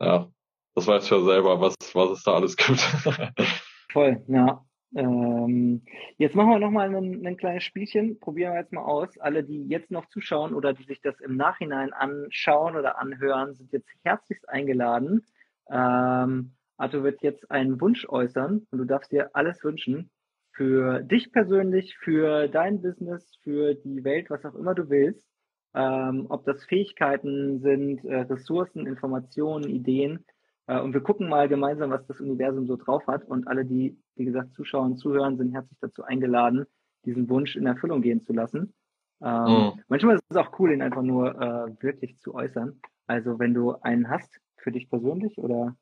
ja, 0.00 0.28
das 0.74 0.86
weiß 0.86 1.04
ich 1.04 1.10
ja 1.10 1.20
selber, 1.20 1.60
was, 1.60 1.74
was 1.94 2.10
es 2.10 2.22
da 2.24 2.34
alles 2.34 2.56
gibt. 2.56 2.80
Voll, 3.92 4.24
ja. 4.26 4.64
Ähm, 4.94 5.82
jetzt 6.18 6.34
machen 6.34 6.50
wir 6.50 6.58
nochmal 6.58 6.94
ein, 6.94 7.26
ein 7.26 7.36
kleines 7.36 7.64
Spielchen. 7.64 8.18
Probieren 8.18 8.52
wir 8.52 8.60
jetzt 8.60 8.72
mal 8.72 8.84
aus. 8.84 9.18
Alle, 9.18 9.42
die 9.44 9.66
jetzt 9.68 9.90
noch 9.90 10.06
zuschauen 10.08 10.54
oder 10.54 10.74
die 10.74 10.84
sich 10.84 11.00
das 11.00 11.18
im 11.20 11.36
Nachhinein 11.36 11.92
anschauen 11.92 12.76
oder 12.76 12.98
anhören, 12.98 13.54
sind 13.54 13.72
jetzt 13.72 13.88
herzlichst 14.02 14.48
eingeladen. 14.48 15.24
Ähm, 15.70 16.52
Arthur 16.76 17.04
wird 17.04 17.22
jetzt 17.22 17.50
einen 17.50 17.80
Wunsch 17.80 18.06
äußern 18.08 18.66
und 18.70 18.78
du 18.78 18.84
darfst 18.84 19.12
dir 19.12 19.30
alles 19.34 19.62
wünschen. 19.64 20.10
Für 20.54 21.00
dich 21.00 21.32
persönlich, 21.32 21.96
für 21.96 22.48
dein 22.48 22.82
Business, 22.82 23.38
für 23.42 23.74
die 23.74 24.04
Welt, 24.04 24.28
was 24.28 24.44
auch 24.44 24.54
immer 24.54 24.74
du 24.74 24.90
willst. 24.90 25.26
Ähm, 25.74 26.26
ob 26.28 26.44
das 26.44 26.64
Fähigkeiten 26.64 27.60
sind, 27.60 28.04
äh, 28.04 28.20
Ressourcen, 28.20 28.86
Informationen, 28.86 29.68
Ideen. 29.68 30.24
Äh, 30.66 30.80
und 30.80 30.92
wir 30.92 31.00
gucken 31.00 31.28
mal 31.28 31.48
gemeinsam, 31.48 31.90
was 31.90 32.06
das 32.06 32.20
Universum 32.20 32.66
so 32.66 32.76
drauf 32.76 33.06
hat. 33.06 33.24
Und 33.24 33.48
alle, 33.48 33.64
die, 33.64 33.98
wie 34.16 34.24
gesagt, 34.24 34.52
zuschauen 34.52 34.92
und 34.92 34.96
zuhören, 34.98 35.38
sind 35.38 35.52
herzlich 35.52 35.78
dazu 35.80 36.04
eingeladen, 36.04 36.66
diesen 37.04 37.28
Wunsch 37.30 37.56
in 37.56 37.66
Erfüllung 37.66 38.02
gehen 38.02 38.22
zu 38.22 38.32
lassen. 38.32 38.74
Ähm, 39.22 39.44
Mhm. 39.44 39.82
Manchmal 39.88 40.16
ist 40.16 40.24
es 40.28 40.36
auch 40.36 40.58
cool, 40.58 40.72
ihn 40.72 40.82
einfach 40.82 41.02
nur 41.02 41.40
äh, 41.40 41.82
wirklich 41.82 42.18
zu 42.18 42.34
äußern. 42.34 42.80
Also 43.06 43.38
wenn 43.38 43.54
du 43.54 43.72
einen 43.82 44.08
hast, 44.08 44.40
für 44.56 44.72
dich 44.72 44.88
persönlich 44.88 45.38
oder 45.38 45.76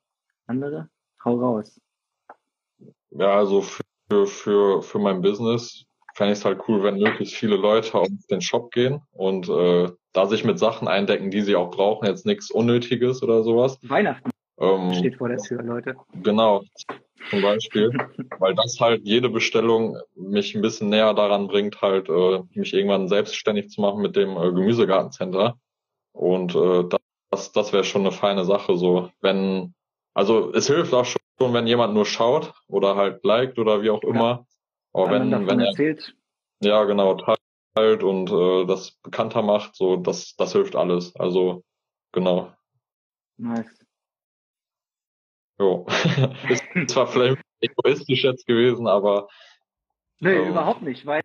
andere, 0.47 0.89
hau 1.25 1.39
raus. 1.39 1.81
Ja, 3.11 3.37
also 3.37 3.63
für, 3.63 4.27
für, 4.27 4.83
für 4.83 4.99
mein 4.99 5.21
Business 5.21 5.85
fände 6.15 6.33
ich 6.33 6.39
es 6.39 6.45
halt 6.45 6.61
cool, 6.69 6.83
wenn 6.83 6.99
möglichst 6.99 7.35
viele 7.35 7.57
Leute 7.57 7.95
auf 7.95 8.09
den 8.31 8.41
Shop 8.41 8.71
gehen 8.73 9.03
und 9.13 9.49
äh, 9.49 9.89
da 10.13 10.27
sich 10.27 10.45
mit 10.45 10.59
Sachen 10.59 10.89
eindecken, 10.89 11.31
die 11.31 11.43
sie 11.43 11.57
auch 11.57 11.71
brauchen, 11.71 12.07
jetzt 12.07 12.27
nichts 12.27 12.51
Unnötiges 12.51 13.23
oder 13.23 13.43
sowas. 13.43 13.79
Weihnachten 13.83 14.31
Ähm, 14.59 14.93
steht 14.95 15.17
vor 15.17 15.29
der 15.29 15.39
Tür, 15.39 15.63
Leute. 15.63 15.95
Genau, 16.23 16.63
zum 17.31 17.43
Beispiel, 17.43 17.91
weil 18.39 18.55
das 18.55 18.79
halt 18.81 19.03
jede 19.05 19.29
Bestellung 19.29 19.97
mich 20.15 20.55
ein 20.55 20.63
bisschen 20.63 20.89
näher 20.89 21.15
daran 21.15 21.49
bringt, 21.49 21.81
halt 21.81 22.09
äh, 22.09 22.41
mich 22.55 22.75
irgendwann 22.75 23.09
selbstständig 23.09 23.71
zu 23.71 23.81
machen 23.81 24.03
mit 24.03 24.17
dem 24.17 24.37
äh, 24.37 24.53
Gemüsegartencenter. 24.53 25.57
Und 26.13 26.55
äh, 26.55 26.85
das, 27.31 27.53
das 27.53 27.73
wäre 27.73 27.85
schon 27.85 28.03
eine 28.03 28.13
feine 28.13 28.45
Sache, 28.45 28.77
so 28.77 29.11
wenn, 29.21 29.75
also 30.15 30.53
es 30.53 30.67
hilft 30.67 30.93
auch 30.93 31.05
schon, 31.05 31.21
wenn 31.39 31.67
jemand 31.67 31.95
nur 31.95 32.05
schaut 32.05 32.53
oder 32.67 32.97
halt 32.97 33.25
liked 33.25 33.59
oder 33.59 33.83
wie 33.83 33.91
auch 33.91 34.03
immer. 34.03 34.47
Aber 34.93 35.11
wenn, 35.11 35.31
davon 35.31 35.47
wenn 35.47 35.61
er 35.61 35.69
erzählt, 35.69 36.17
ja 36.63 36.85
genau 36.85 37.15
teilt 37.75 38.03
und 38.03 38.31
äh, 38.31 38.67
das 38.67 38.93
bekannter 39.03 39.43
macht, 39.43 39.77
so 39.77 39.97
das, 39.97 40.35
das 40.37 40.53
hilft 40.53 40.77
alles. 40.77 41.15
Also 41.17 41.65
genau. 42.13 42.53
nice. 43.37 43.79
Jo. 45.59 45.87
Ist 46.49 46.65
zwar 46.89 47.07
vielleicht 47.07 47.43
egoistisch 47.61 48.25
jetzt 48.25 48.47
gewesen, 48.47 48.87
aber 48.87 49.29
Nee, 50.23 50.35
Ähm. 50.35 50.51
überhaupt 50.51 50.83
nicht, 50.83 51.07
weil 51.07 51.23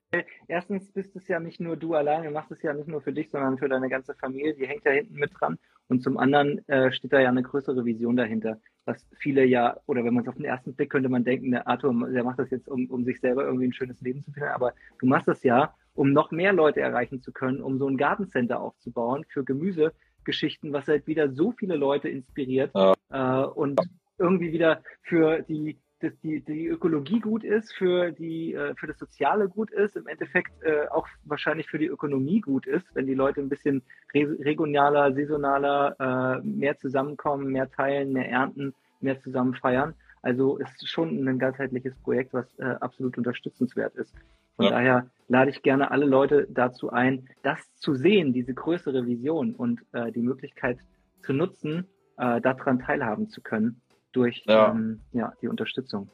erstens 0.47 0.91
bist 0.93 1.15
es 1.17 1.27
ja 1.27 1.39
nicht 1.41 1.59
nur 1.59 1.75
du 1.75 1.95
alleine, 1.95 2.31
machst 2.31 2.51
es 2.51 2.61
ja 2.61 2.73
nicht 2.73 2.87
nur 2.87 3.01
für 3.01 3.11
dich, 3.11 3.29
sondern 3.29 3.57
für 3.57 3.67
deine 3.67 3.89
ganze 3.89 4.15
Familie, 4.15 4.55
die 4.55 4.67
hängt 4.67 4.85
ja 4.85 4.91
hinten 4.91 5.15
mit 5.15 5.31
dran. 5.37 5.59
Und 5.87 6.01
zum 6.01 6.17
anderen 6.17 6.67
äh, 6.67 6.91
steht 6.91 7.13
da 7.13 7.19
ja 7.19 7.29
eine 7.29 7.43
größere 7.43 7.85
Vision 7.85 8.15
dahinter, 8.15 8.59
was 8.85 9.05
viele 9.17 9.45
ja, 9.45 9.77
oder 9.85 10.03
wenn 10.03 10.13
man 10.13 10.23
es 10.23 10.29
auf 10.29 10.35
den 10.35 10.45
ersten 10.45 10.73
Blick 10.73 10.89
könnte 10.89 11.09
man 11.09 11.23
denken, 11.23 11.51
der 11.51 11.67
Arthur, 11.67 12.09
der 12.09 12.23
macht 12.23 12.39
das 12.39 12.49
jetzt, 12.49 12.67
um, 12.67 12.89
um 12.89 13.03
sich 13.03 13.19
selber 13.19 13.45
irgendwie 13.45 13.67
ein 13.67 13.73
schönes 13.73 14.01
Leben 14.01 14.23
zu 14.23 14.31
finden, 14.31 14.49
aber 14.49 14.73
du 14.99 15.05
machst 15.05 15.27
das 15.27 15.43
ja, 15.43 15.73
um 15.93 16.11
noch 16.11 16.31
mehr 16.31 16.53
Leute 16.53 16.81
erreichen 16.81 17.21
zu 17.21 17.31
können, 17.31 17.61
um 17.61 17.77
so 17.77 17.87
ein 17.87 17.97
Gartencenter 17.97 18.59
aufzubauen 18.59 19.25
für 19.27 19.43
Gemüsegeschichten, 19.43 20.73
was 20.73 20.87
halt 20.87 21.07
wieder 21.07 21.31
so 21.31 21.51
viele 21.51 21.75
Leute 21.75 22.09
inspiriert 22.09 22.71
ja. 22.75 22.93
äh, 23.09 23.47
und 23.47 23.79
irgendwie 24.17 24.51
wieder 24.51 24.81
für 25.03 25.41
die 25.41 25.77
dass 26.01 26.17
die, 26.19 26.41
die 26.41 26.67
Ökologie 26.67 27.19
gut 27.19 27.43
ist, 27.43 27.73
für, 27.73 28.11
die, 28.11 28.53
äh, 28.53 28.75
für 28.75 28.87
das 28.87 28.99
Soziale 28.99 29.47
gut 29.47 29.71
ist, 29.71 29.95
im 29.95 30.07
Endeffekt 30.07 30.51
äh, 30.63 30.87
auch 30.89 31.07
wahrscheinlich 31.23 31.67
für 31.67 31.79
die 31.79 31.87
Ökonomie 31.87 32.41
gut 32.41 32.67
ist, 32.67 32.85
wenn 32.93 33.07
die 33.07 33.13
Leute 33.13 33.41
ein 33.41 33.49
bisschen 33.49 33.81
re 34.13 34.37
regionaler, 34.39 35.13
saisonaler, 35.13 35.95
äh, 35.99 36.45
mehr 36.45 36.77
zusammenkommen, 36.77 37.47
mehr 37.47 37.69
teilen, 37.71 38.11
mehr 38.11 38.29
ernten, 38.29 38.73
mehr 38.99 39.19
zusammen 39.21 39.55
feiern. 39.55 39.95
Also 40.21 40.57
ist 40.57 40.87
schon 40.89 41.27
ein 41.27 41.39
ganzheitliches 41.39 41.95
Projekt, 41.99 42.33
was 42.33 42.47
absolut 42.59 43.15
unterstützenswert 43.15 43.93
ist. 43.93 44.11
Von 44.55 44.65
ja. 44.65 44.71
daher 44.71 45.11
lade 45.27 45.51
ich 45.51 45.61
gerne 45.61 45.91
alle 45.91 46.07
Leute 46.07 46.47
dazu 46.49 46.89
ein, 46.89 47.29
das 47.43 47.59
zu 47.75 47.93
sehen, 47.93 48.33
diese 48.33 48.55
größere 48.55 49.05
Vision 49.05 49.53
und 49.53 49.81
die 50.15 50.23
Möglichkeit 50.23 50.79
zu 51.19 51.31
nutzen, 51.31 51.85
daran 52.17 52.79
teilhaben 52.79 53.29
zu 53.29 53.41
können 53.41 53.81
durch 54.15 54.43
ja. 54.45 54.71
Ähm, 54.71 55.01
ja, 55.11 55.33
die 55.41 55.47
Unterstützung. 55.47 56.09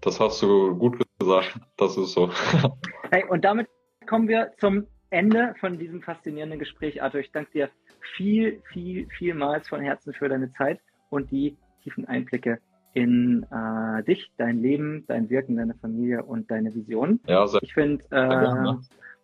Das 0.00 0.20
hast 0.20 0.42
du 0.42 0.76
gut 0.76 0.98
gesagt. 1.18 1.58
Das 1.76 1.96
ist 1.96 2.12
so. 2.12 2.30
hey, 3.10 3.24
und 3.28 3.44
damit 3.44 3.68
kommen 4.06 4.28
wir 4.28 4.52
zum 4.58 4.86
Ende 5.10 5.54
von 5.60 5.78
diesem 5.78 6.02
faszinierenden 6.02 6.58
Gespräch, 6.58 7.02
Arthur. 7.02 7.20
Ich 7.20 7.32
danke 7.32 7.50
dir 7.52 7.70
viel, 8.16 8.62
viel, 8.72 9.08
vielmals 9.18 9.68
von 9.68 9.80
Herzen 9.80 10.12
für 10.12 10.28
deine 10.28 10.52
Zeit 10.52 10.80
und 11.10 11.30
die 11.30 11.56
tiefen 11.82 12.06
Einblicke 12.06 12.60
in 12.94 13.46
äh, 13.50 14.02
dich, 14.04 14.30
dein 14.38 14.60
Leben, 14.62 15.04
dein 15.06 15.28
Wirken, 15.28 15.56
deine 15.56 15.74
Familie 15.74 16.24
und 16.24 16.50
deine 16.50 16.74
Vision. 16.74 17.20
Ja, 17.26 17.46
sehr, 17.46 17.62
ich 17.62 17.74
finde, 17.74 18.04
äh, 18.10 18.74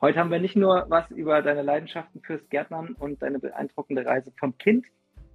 heute 0.01 0.19
haben 0.19 0.31
wir 0.31 0.41
nicht 0.41 0.57
nur 0.57 0.87
was 0.89 1.11
über 1.11 1.41
deine 1.43 1.63
Leidenschaften 1.63 2.21
fürs 2.23 2.47
Gärtnern 2.51 2.95
und 2.99 3.23
deine 3.23 3.39
beeindruckende 3.39 4.05
Reise 4.05 4.33
vom 4.39 4.59
Kind 4.59 4.87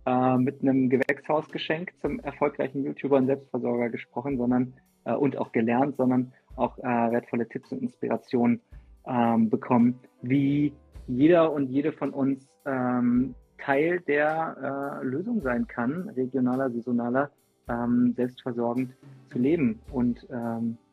äh, 0.07 0.37
mit 0.37 0.61
einem 0.61 0.89
Gewächshausgeschenk 0.89 1.91
zum 2.01 2.19
erfolgreichen 2.21 2.83
YouTuber 2.85 3.17
und 3.17 3.27
Selbstversorger 3.27 3.89
gesprochen, 3.89 4.37
sondern 4.37 4.73
äh, 5.03 5.13
und 5.13 5.37
auch 5.37 5.51
gelernt, 5.51 5.97
sondern 5.97 6.31
auch 6.55 6.77
äh, 6.77 6.83
wertvolle 6.83 7.47
Tipps 7.49 7.73
und 7.73 7.81
Inspirationen 7.81 8.61
ähm, 9.05 9.49
bekommen, 9.49 9.99
wie 10.21 10.73
jeder 11.07 11.51
und 11.51 11.69
jede 11.69 11.91
von 11.91 12.11
uns 12.11 12.47
ähm, 12.65 13.35
Teil 13.57 13.99
der 14.07 15.01
äh, 15.01 15.05
Lösung 15.05 15.41
sein 15.41 15.67
kann, 15.67 16.09
regionaler, 16.15 16.71
saisonaler, 16.71 17.29
ähm, 17.67 18.13
selbstversorgend 18.15 18.93
zu 19.29 19.39
leben 19.39 19.79
und 19.91 20.25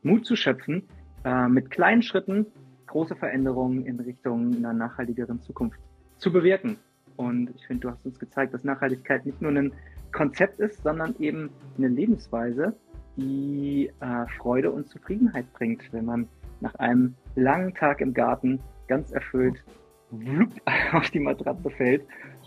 Mut 0.03 0.27
zu 0.27 0.35
schöpfen, 0.35 0.89
äh, 1.24 1.49
mit 1.49 1.70
kleinen 1.70 2.03
Schritten 2.03 2.47
große 2.89 3.16
Veränderungen 3.16 3.86
in 3.86 3.99
Richtung 4.01 4.57
einer 4.57 4.73
nachhaltigeren 4.73 5.41
Zukunft 5.41 5.78
zu 6.19 6.32
bewirken. 6.32 6.77
Und 7.16 7.51
ich 7.55 7.66
finde, 7.66 7.82
du 7.82 7.91
hast 7.91 8.05
uns 8.05 8.19
gezeigt, 8.19 8.55
dass 8.55 8.65
Nachhaltigkeit 8.65 9.24
nicht 9.27 9.41
nur 9.41 9.53
ein 9.53 9.73
Konzept 10.12 10.61
ist, 10.61 10.82
sondern 10.82 11.15
eben 11.19 11.51
eine 11.77 11.89
Lebensweise, 11.89 12.77
die 13.16 13.91
äh, 14.01 14.27
Freude 14.39 14.70
und 14.70 14.89
Zufriedenheit 14.89 15.53
bringt, 15.53 15.82
wenn 15.93 16.05
man 16.05 16.28
nach 16.61 16.74
einem 16.77 17.15
langen 17.35 17.74
Tag 17.74 18.01
im 18.01 18.15
Garten 18.15 18.61
ganz 18.89 19.12
erfüllt 19.12 19.62
wlup, 20.11 20.51
auf 20.93 21.11
die 21.11 21.20
Matratze 21.20 21.70
fällt. 21.70 22.03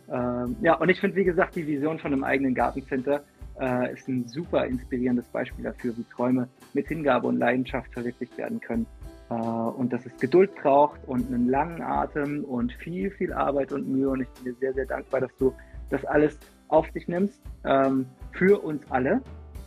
Ähm, 0.10 0.56
ja, 0.62 0.76
und 0.76 0.90
ich 0.90 1.00
finde, 1.00 1.16
wie 1.18 1.26
gesagt, 1.26 1.56
die 1.56 1.68
Vision 1.68 2.00
von 2.00 2.14
einem 2.14 2.24
eigenen 2.24 2.56
Gartencenter 2.56 3.24
äh, 3.60 3.94
ist 3.94 4.08
ein 4.08 4.28
super 4.28 4.66
inspirierendes 4.66 5.28
Beispiel 5.28 5.64
dafür, 5.64 5.96
wie 5.98 6.04
Träume 6.04 6.48
mit 6.74 6.88
Hingabe 6.88 7.28
und 7.28 7.38
Leidenschaft 7.38 7.92
verwirklicht 7.94 8.38
werden 8.38 8.60
können. 8.60 8.86
Äh, 9.30 9.34
und 9.34 9.92
dass 9.92 10.06
es 10.06 10.16
Geduld 10.18 10.54
braucht 10.56 11.00
und 11.08 11.28
einen 11.28 11.50
langen 11.50 11.82
Atem 11.82 12.44
und 12.46 12.72
viel, 12.74 13.12
viel 13.12 13.34
Arbeit 13.34 13.72
und 13.72 13.88
Mühe. 13.88 14.10
Und 14.10 14.22
ich 14.22 14.30
bin 14.30 14.46
dir 14.46 14.60
sehr, 14.60 14.74
sehr 14.74 14.86
dankbar, 14.86 15.22
dass 15.22 15.36
du 15.38 15.54
das 15.90 16.04
alles 16.06 16.38
auf 16.70 16.90
dich 16.92 17.08
nimmst 17.08 17.42
ähm, 17.66 18.06
für 18.32 18.64
uns 18.64 18.82
alle. 18.90 19.22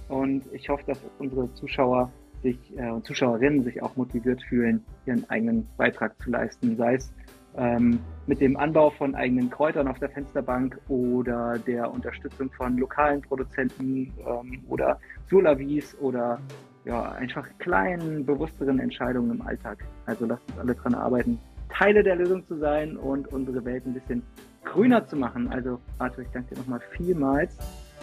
Und 0.09 0.43
ich 0.53 0.69
hoffe, 0.69 0.85
dass 0.87 1.01
unsere 1.19 1.53
Zuschauer 1.55 2.11
sich 2.43 2.59
äh, 2.77 2.91
und 2.91 3.05
Zuschauerinnen 3.05 3.63
sich 3.65 3.83
auch 3.83 3.97
motiviert 3.97 4.43
fühlen, 4.45 4.85
ihren 5.07 5.29
eigenen 5.29 5.69
Beitrag 5.77 6.21
zu 6.23 6.31
leisten, 6.31 6.77
sei 6.77 6.95
es 6.95 7.13
ähm, 7.57 8.01
mit 8.27 8.41
dem 8.41 8.57
Anbau 8.57 8.91
von 8.91 9.15
eigenen 9.15 9.51
Kräutern 9.51 9.89
auf 9.89 9.99
der 9.99 10.09
Fensterbank 10.11 10.79
oder 10.89 11.59
der 11.59 11.93
Unterstützung 11.93 12.51
von 12.53 12.79
lokalen 12.79 13.21
Produzenten 13.23 14.13
ähm, 14.27 14.65
oder 14.69 14.99
Solavis 15.29 15.97
oder 16.01 16.41
ja, 16.85 17.13
einfach 17.13 17.47
kleinen, 17.59 18.25
bewussteren 18.25 18.79
Entscheidungen 18.79 19.31
im 19.33 19.43
Alltag. 19.43 19.85
Also 20.07 20.27
lasst 20.27 20.43
uns 20.49 20.59
alle 20.59 20.75
dran 20.75 20.95
arbeiten, 20.95 21.39
Teile 21.69 22.03
der 22.03 22.17
Lösung 22.17 22.47
zu 22.47 22.59
sein 22.59 22.97
und 22.97 23.29
unsere 23.33 23.65
Welt 23.65 23.87
ein 23.87 23.95
bisschen 23.95 24.23
grüner 24.65 25.07
zu 25.07 25.17
machen. 25.17 25.49
Also 25.53 25.81
Arthur, 25.99 26.25
ich 26.25 26.31
danke 26.31 26.55
dir 26.55 26.61
nochmal 26.61 26.81
vielmals, 26.97 27.57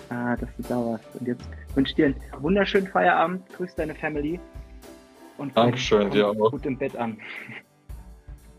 äh, 0.09 0.37
dass 0.37 0.49
du 0.57 0.63
da 0.69 0.75
warst. 0.75 1.05
Und 1.19 1.27
jetzt 1.27 1.49
wünsche 1.75 1.91
ich 1.91 1.95
dir 1.95 2.05
einen 2.07 2.15
wunderschönen 2.39 2.87
Feierabend, 2.87 3.47
grüß 3.53 3.75
deine 3.75 3.95
Family 3.95 4.39
und 5.37 5.55
Dankeschön, 5.55 6.09
dir 6.11 6.29
auch. 6.29 6.51
gut 6.51 6.65
im 6.65 6.77
Bett 6.77 6.95
an. 6.95 7.17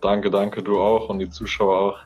Danke, 0.01 0.31
danke, 0.31 0.63
du 0.63 0.79
auch 0.79 1.09
und 1.09 1.19
die 1.19 1.29
Zuschauer 1.29 1.79
auch. 1.79 1.99